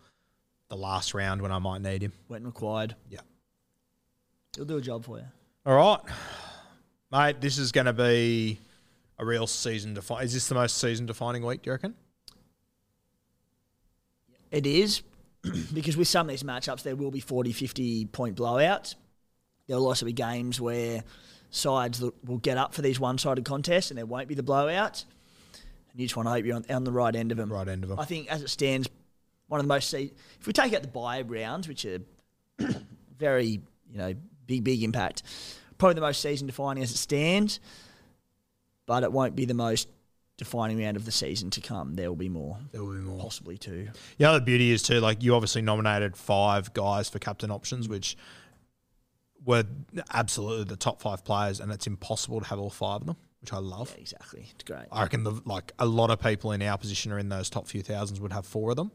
the 0.68 0.76
last 0.76 1.14
round 1.14 1.42
when 1.42 1.52
I 1.52 1.58
might 1.58 1.82
need 1.82 2.02
him. 2.02 2.12
When 2.28 2.44
required. 2.44 2.96
Yeah. 3.08 3.20
He'll 4.56 4.64
do 4.64 4.76
a 4.76 4.82
job 4.82 5.04
for 5.04 5.18
you. 5.18 5.24
All 5.64 5.76
right, 5.76 6.00
mate. 7.10 7.40
This 7.40 7.58
is 7.58 7.72
going 7.72 7.86
to 7.86 7.92
be 7.92 8.58
a 9.18 9.24
real 9.24 9.46
season 9.46 9.94
defining. 9.94 10.24
Is 10.24 10.34
this 10.34 10.48
the 10.48 10.54
most 10.54 10.78
season 10.78 11.06
defining 11.06 11.44
week? 11.44 11.62
Do 11.62 11.68
you 11.68 11.72
reckon? 11.72 11.94
It 14.50 14.66
is 14.66 15.02
because 15.74 15.96
with 15.96 16.08
some 16.08 16.26
of 16.26 16.30
these 16.30 16.42
matchups, 16.42 16.82
there 16.82 16.96
will 16.96 17.10
be 17.10 17.20
40, 17.20 17.52
50 17.52 18.06
point 18.06 18.36
blowouts. 18.36 18.94
There 19.66 19.76
will 19.76 19.86
also 19.86 20.06
be 20.06 20.12
games 20.12 20.60
where 20.60 21.04
sides 21.50 22.00
will 22.00 22.38
get 22.38 22.56
up 22.56 22.74
for 22.74 22.82
these 22.82 22.98
one 22.98 23.18
sided 23.18 23.44
contests 23.44 23.90
and 23.90 23.98
there 23.98 24.06
won't 24.06 24.28
be 24.28 24.34
the 24.34 24.42
blowouts. 24.42 25.04
And 25.90 26.00
you 26.00 26.06
just 26.06 26.16
want 26.16 26.26
to 26.26 26.30
hope 26.30 26.44
you're 26.44 26.56
on, 26.56 26.64
on 26.70 26.84
the 26.84 26.92
right 26.92 27.14
end 27.14 27.30
of 27.30 27.38
them. 27.38 27.52
Right 27.52 27.68
end 27.68 27.84
of 27.84 27.90
them. 27.90 27.98
I 28.00 28.04
think 28.04 28.30
as 28.30 28.42
it 28.42 28.48
stands, 28.48 28.88
one 29.48 29.60
of 29.60 29.66
the 29.66 29.68
most. 29.68 29.90
Se- 29.90 30.12
if 30.40 30.46
we 30.46 30.52
take 30.52 30.72
out 30.72 30.82
the 30.82 30.88
bye 30.88 31.20
rounds, 31.22 31.68
which 31.68 31.84
are 31.84 32.00
very, 33.18 33.60
you 33.90 33.98
know, 33.98 34.14
big, 34.46 34.64
big 34.64 34.82
impact, 34.82 35.22
probably 35.76 35.94
the 35.94 36.00
most 36.00 36.22
season 36.22 36.46
defining 36.46 36.82
as 36.82 36.90
it 36.90 36.96
stands, 36.96 37.60
but 38.86 39.02
it 39.02 39.12
won't 39.12 39.36
be 39.36 39.44
the 39.44 39.54
most 39.54 39.88
defining 40.42 40.78
round 40.78 40.96
of 40.96 41.04
the 41.04 41.12
season 41.12 41.50
to 41.50 41.60
come. 41.60 41.94
There 41.94 42.08
will 42.08 42.16
be 42.16 42.28
more. 42.28 42.58
There 42.70 42.82
will 42.84 42.94
be 42.94 43.00
more. 43.00 43.20
Possibly 43.20 43.58
two. 43.58 43.88
The 44.18 44.24
other 44.24 44.40
beauty 44.40 44.70
is 44.70 44.82
too, 44.82 45.00
like 45.00 45.22
you 45.22 45.34
obviously 45.34 45.62
nominated 45.62 46.16
five 46.16 46.72
guys 46.74 47.08
for 47.08 47.18
captain 47.18 47.50
options, 47.50 47.88
which 47.88 48.16
were 49.44 49.64
absolutely 50.12 50.64
the 50.64 50.76
top 50.76 51.00
five 51.00 51.24
players, 51.24 51.60
and 51.60 51.72
it's 51.72 51.86
impossible 51.86 52.40
to 52.40 52.46
have 52.46 52.58
all 52.58 52.70
five 52.70 53.00
of 53.00 53.06
them, 53.06 53.16
which 53.40 53.52
I 53.52 53.58
love. 53.58 53.92
Yeah, 53.94 54.00
exactly. 54.02 54.48
It's 54.54 54.64
great. 54.64 54.86
I 54.92 55.02
reckon 55.02 55.24
the 55.24 55.40
like 55.44 55.72
a 55.78 55.86
lot 55.86 56.10
of 56.10 56.20
people 56.20 56.52
in 56.52 56.62
our 56.62 56.78
position 56.78 57.12
are 57.12 57.18
in 57.18 57.28
those 57.28 57.50
top 57.50 57.66
few 57.66 57.82
thousands 57.82 58.20
would 58.20 58.32
have 58.32 58.46
four 58.46 58.70
of 58.70 58.76
them. 58.76 58.92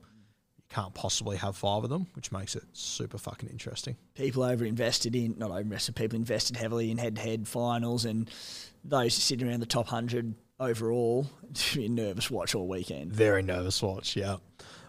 You 0.58 0.64
can't 0.70 0.94
possibly 0.94 1.38
have 1.38 1.56
five 1.56 1.84
of 1.84 1.90
them, 1.90 2.08
which 2.14 2.32
makes 2.32 2.56
it 2.56 2.64
super 2.74 3.18
fucking 3.18 3.50
interesting. 3.50 3.98
people 4.16 4.44
over 4.44 4.66
invested 4.66 5.16
in 5.16 5.36
not 5.38 5.50
over 5.50 5.60
invested 5.60 5.96
people 5.96 6.16
invested 6.18 6.56
heavily 6.58 6.92
in 6.92 6.98
head 6.98 7.16
to 7.16 7.22
head 7.22 7.48
finals 7.48 8.06
and 8.06 8.30
those 8.84 9.14
sitting 9.14 9.48
around 9.48 9.60
the 9.60 9.66
top 9.66 9.88
hundred 9.88 10.34
overall 10.60 11.28
to 11.54 11.78
be 11.78 11.86
a 11.86 11.90
nervous 11.90 12.30
watch 12.32 12.56
all 12.56 12.68
weekend. 12.68 13.12
Very 13.14 13.42
nervous 13.44 13.82
watch, 13.82 14.16
yeah. 14.16 14.38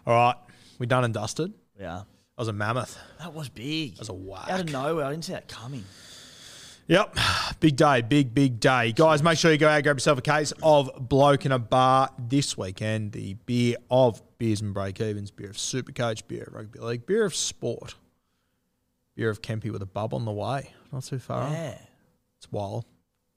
All 0.05 0.13
right, 0.13 0.35
we 0.77 0.85
done 0.85 1.03
and 1.03 1.13
dusted. 1.13 1.53
Yeah. 1.79 2.03
That 2.37 2.41
was 2.41 2.47
a 2.47 2.53
mammoth. 2.53 2.97
That 3.19 3.33
was 3.33 3.49
big. 3.49 3.93
That 3.93 3.99
was 3.99 4.09
a 4.09 4.13
whack. 4.13 4.49
Out 4.49 4.61
of 4.61 4.71
nowhere. 4.71 5.05
I 5.05 5.11
didn't 5.11 5.25
see 5.25 5.33
that 5.33 5.47
coming. 5.49 5.83
Yep. 6.87 7.17
Big 7.59 7.75
day, 7.75 8.01
big, 8.01 8.33
big 8.33 8.59
day. 8.59 8.93
Guys, 8.93 9.21
make 9.21 9.37
sure 9.37 9.51
you 9.51 9.57
go 9.57 9.67
out 9.67 9.75
and 9.75 9.83
grab 9.83 9.97
yourself 9.97 10.17
a 10.17 10.21
case 10.21 10.53
of 10.63 10.89
Bloke 10.99 11.45
in 11.45 11.51
a 11.51 11.59
Bar 11.59 12.09
this 12.17 12.57
weekend. 12.57 13.11
The 13.11 13.33
beer 13.45 13.75
of 13.91 14.21
Beers 14.39 14.61
and 14.61 14.73
Break 14.73 14.99
Evens, 15.01 15.29
beer 15.29 15.49
of 15.49 15.57
Supercoach, 15.57 16.27
beer 16.27 16.45
of 16.47 16.53
Rugby 16.53 16.79
League, 16.79 17.05
beer 17.05 17.25
of 17.25 17.35
Sport, 17.35 17.95
beer 19.15 19.29
of 19.29 19.41
Kempy 19.41 19.71
with 19.71 19.81
a 19.81 19.85
bub 19.85 20.13
on 20.13 20.25
the 20.25 20.31
way. 20.31 20.71
Not 20.91 21.03
too 21.03 21.19
far. 21.19 21.43
off. 21.43 21.51
Yeah. 21.51 21.77
It's 22.37 22.51
wild. 22.51 22.85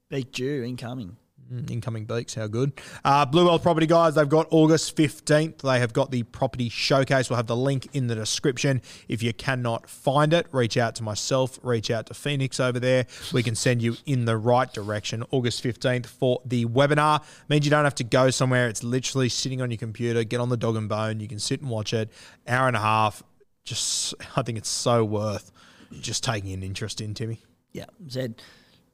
Big 0.09 0.33
Jew 0.33 0.63
incoming. 0.65 1.17
Mm, 1.53 1.71
Incoming 1.71 2.05
beaks, 2.07 2.35
how 2.35 2.47
good. 2.47 2.73
Uh, 3.05 3.27
Blue 3.27 3.45
Wealth 3.45 3.63
Property 3.63 3.87
Guys, 3.87 4.15
they've 4.15 4.29
got 4.29 4.47
August 4.51 4.97
15th. 4.97 5.59
They 5.59 5.81
have 5.81 5.93
got 5.93 6.11
the 6.11 6.23
property 6.23 6.69
showcase. 6.71 7.29
We'll 7.29 7.37
have 7.37 7.47
the 7.47 7.57
link 7.57 7.89
in 7.93 8.07
the 8.07 8.15
description. 8.15 8.81
If 9.09 9.23
you 9.23 9.35
cannot 9.35 9.89
find 9.89 10.33
it, 10.33 10.47
reach 10.53 10.77
out 10.79 10.95
to 10.97 11.03
myself, 11.03 11.59
reach 11.63 11.91
out 11.91 12.07
to 12.07 12.15
Phoenix 12.15 12.59
over 12.59 12.81
there. 12.81 13.07
We 13.35 13.43
can 13.43 13.55
send 13.55 13.83
you 13.83 13.97
in 14.07 14.25
the 14.25 14.37
right 14.37 14.73
direction. 14.73 15.25
August 15.31 15.63
15th 15.63 16.07
for 16.07 16.41
the 16.47 16.65
webinar. 16.65 17.23
Means 17.49 17.67
you 17.67 17.71
don't 17.71 17.85
have 17.85 17.95
to 17.97 18.05
go 18.05 18.31
somewhere. 18.31 18.69
It's 18.69 18.83
literally 18.83 19.29
sitting 19.29 19.61
on 19.61 19.71
your 19.71 19.79
computer. 19.79 20.25
Get 20.25 20.41
on 20.41 20.49
the 20.49 20.57
dog 20.57 20.77
and 20.77 20.89
bone. 20.89 21.21
You 21.21 21.29
can 21.29 21.39
sit 21.39 21.61
and 21.61 21.69
watch 21.69 21.93
it. 21.93 22.11
Hour 22.49 22.69
and 22.69 22.77
a 22.77 22.81
half. 22.81 23.23
Just, 23.65 24.15
I 24.37 24.43
think 24.43 24.57
it's 24.57 24.71
so 24.71 25.05
worth 25.05 25.53
just 26.01 26.25
taking 26.25 26.53
an 26.53 26.63
interest 26.63 27.03
in, 27.03 27.13
Timmy. 27.13 27.41
Yeah. 27.73 27.87
Said 28.09 28.41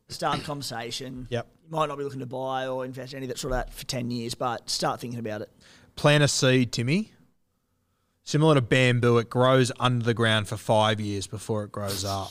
start 0.08 0.42
conversation. 0.42 1.26
Yep. 1.30 1.46
You 1.68 1.76
might 1.76 1.86
not 1.88 1.98
be 1.98 2.04
looking 2.04 2.20
to 2.20 2.26
buy 2.26 2.66
or 2.66 2.84
invest 2.84 3.12
any 3.14 3.26
of 3.26 3.28
that 3.28 3.38
sort 3.38 3.52
of 3.52 3.58
that 3.58 3.74
for 3.74 3.84
ten 3.84 4.10
years, 4.10 4.34
but 4.34 4.70
start 4.70 5.00
thinking 5.00 5.18
about 5.20 5.42
it. 5.42 5.50
plant 5.96 6.22
a 6.24 6.28
seed, 6.28 6.72
Timmy. 6.72 7.12
Similar 8.24 8.54
to 8.56 8.60
bamboo, 8.62 9.18
it 9.18 9.28
grows 9.28 9.70
under 9.78 10.04
the 10.04 10.14
ground 10.14 10.48
for 10.48 10.56
five 10.56 10.98
years 11.00 11.26
before 11.26 11.64
it 11.64 11.72
grows 11.72 12.04
up. 12.04 12.30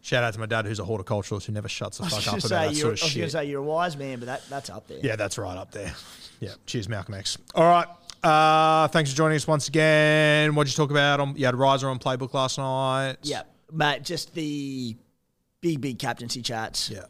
Shout 0.00 0.24
out 0.24 0.34
to 0.34 0.40
my 0.40 0.46
dad, 0.46 0.66
who's 0.66 0.80
a 0.80 0.84
horticulturalist 0.84 1.44
who 1.46 1.52
never 1.52 1.68
shuts 1.68 1.98
the 1.98 2.04
fuck 2.04 2.26
up 2.26 2.38
about 2.38 2.48
that 2.48 2.48
sort 2.48 2.58
I 2.58 2.68
was 2.68 2.78
going 2.80 2.96
to 2.96 2.96
shit. 2.96 3.30
say 3.30 3.44
you're 3.44 3.60
a 3.60 3.64
wise 3.64 3.96
man, 3.96 4.18
but 4.18 4.26
that, 4.26 4.42
that's 4.50 4.68
up 4.70 4.88
there. 4.88 4.98
Yeah, 5.00 5.14
that's 5.14 5.38
right 5.38 5.56
up 5.56 5.70
there. 5.70 5.92
Yeah, 6.40 6.54
cheers, 6.66 6.88
Malcolm 6.88 7.14
X. 7.14 7.38
All 7.54 7.62
right, 7.64 7.86
uh, 8.24 8.88
thanks 8.88 9.10
for 9.10 9.16
joining 9.16 9.36
us 9.36 9.46
once 9.46 9.68
again. 9.68 10.56
What 10.56 10.64
did 10.64 10.72
you 10.72 10.76
talk 10.76 10.90
about? 10.90 11.20
On, 11.20 11.36
you 11.36 11.46
had 11.46 11.54
Riser 11.54 11.88
on 11.88 12.00
Playbook 12.00 12.34
last 12.34 12.58
night. 12.58 13.16
Yeah, 13.22 13.42
mate. 13.72 14.02
Just 14.02 14.34
the 14.34 14.96
big, 15.60 15.80
big 15.80 16.00
captaincy 16.00 16.42
chats. 16.42 16.90
Yeah. 16.90 17.04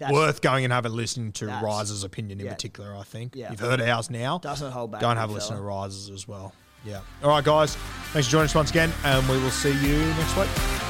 That's, 0.00 0.12
Worth 0.12 0.40
going 0.40 0.64
and 0.64 0.72
having 0.72 0.92
a 0.92 0.94
listen 0.94 1.30
to 1.32 1.46
Riser's 1.62 2.04
opinion 2.04 2.40
in 2.40 2.46
yeah. 2.46 2.52
particular, 2.52 2.96
I 2.96 3.02
think. 3.02 3.36
Yeah. 3.36 3.50
You've 3.50 3.60
heard 3.60 3.82
ours 3.82 4.10
now. 4.10 4.38
Doesn't 4.38 4.72
hold 4.72 4.92
back. 4.92 5.02
Go 5.02 5.10
and 5.10 5.18
have 5.18 5.28
a 5.28 5.32
listen 5.32 5.56
to. 5.56 5.62
Rises 5.62 6.08
as 6.08 6.26
well. 6.26 6.54
Yeah. 6.84 7.00
All 7.22 7.28
right, 7.28 7.44
guys. 7.44 7.76
Thanks 8.12 8.26
for 8.26 8.32
joining 8.32 8.46
us 8.46 8.54
once 8.54 8.70
again, 8.70 8.90
and 9.04 9.28
we 9.28 9.38
will 9.38 9.50
see 9.50 9.72
you 9.86 9.98
next 9.98 10.36
week. 10.38 10.89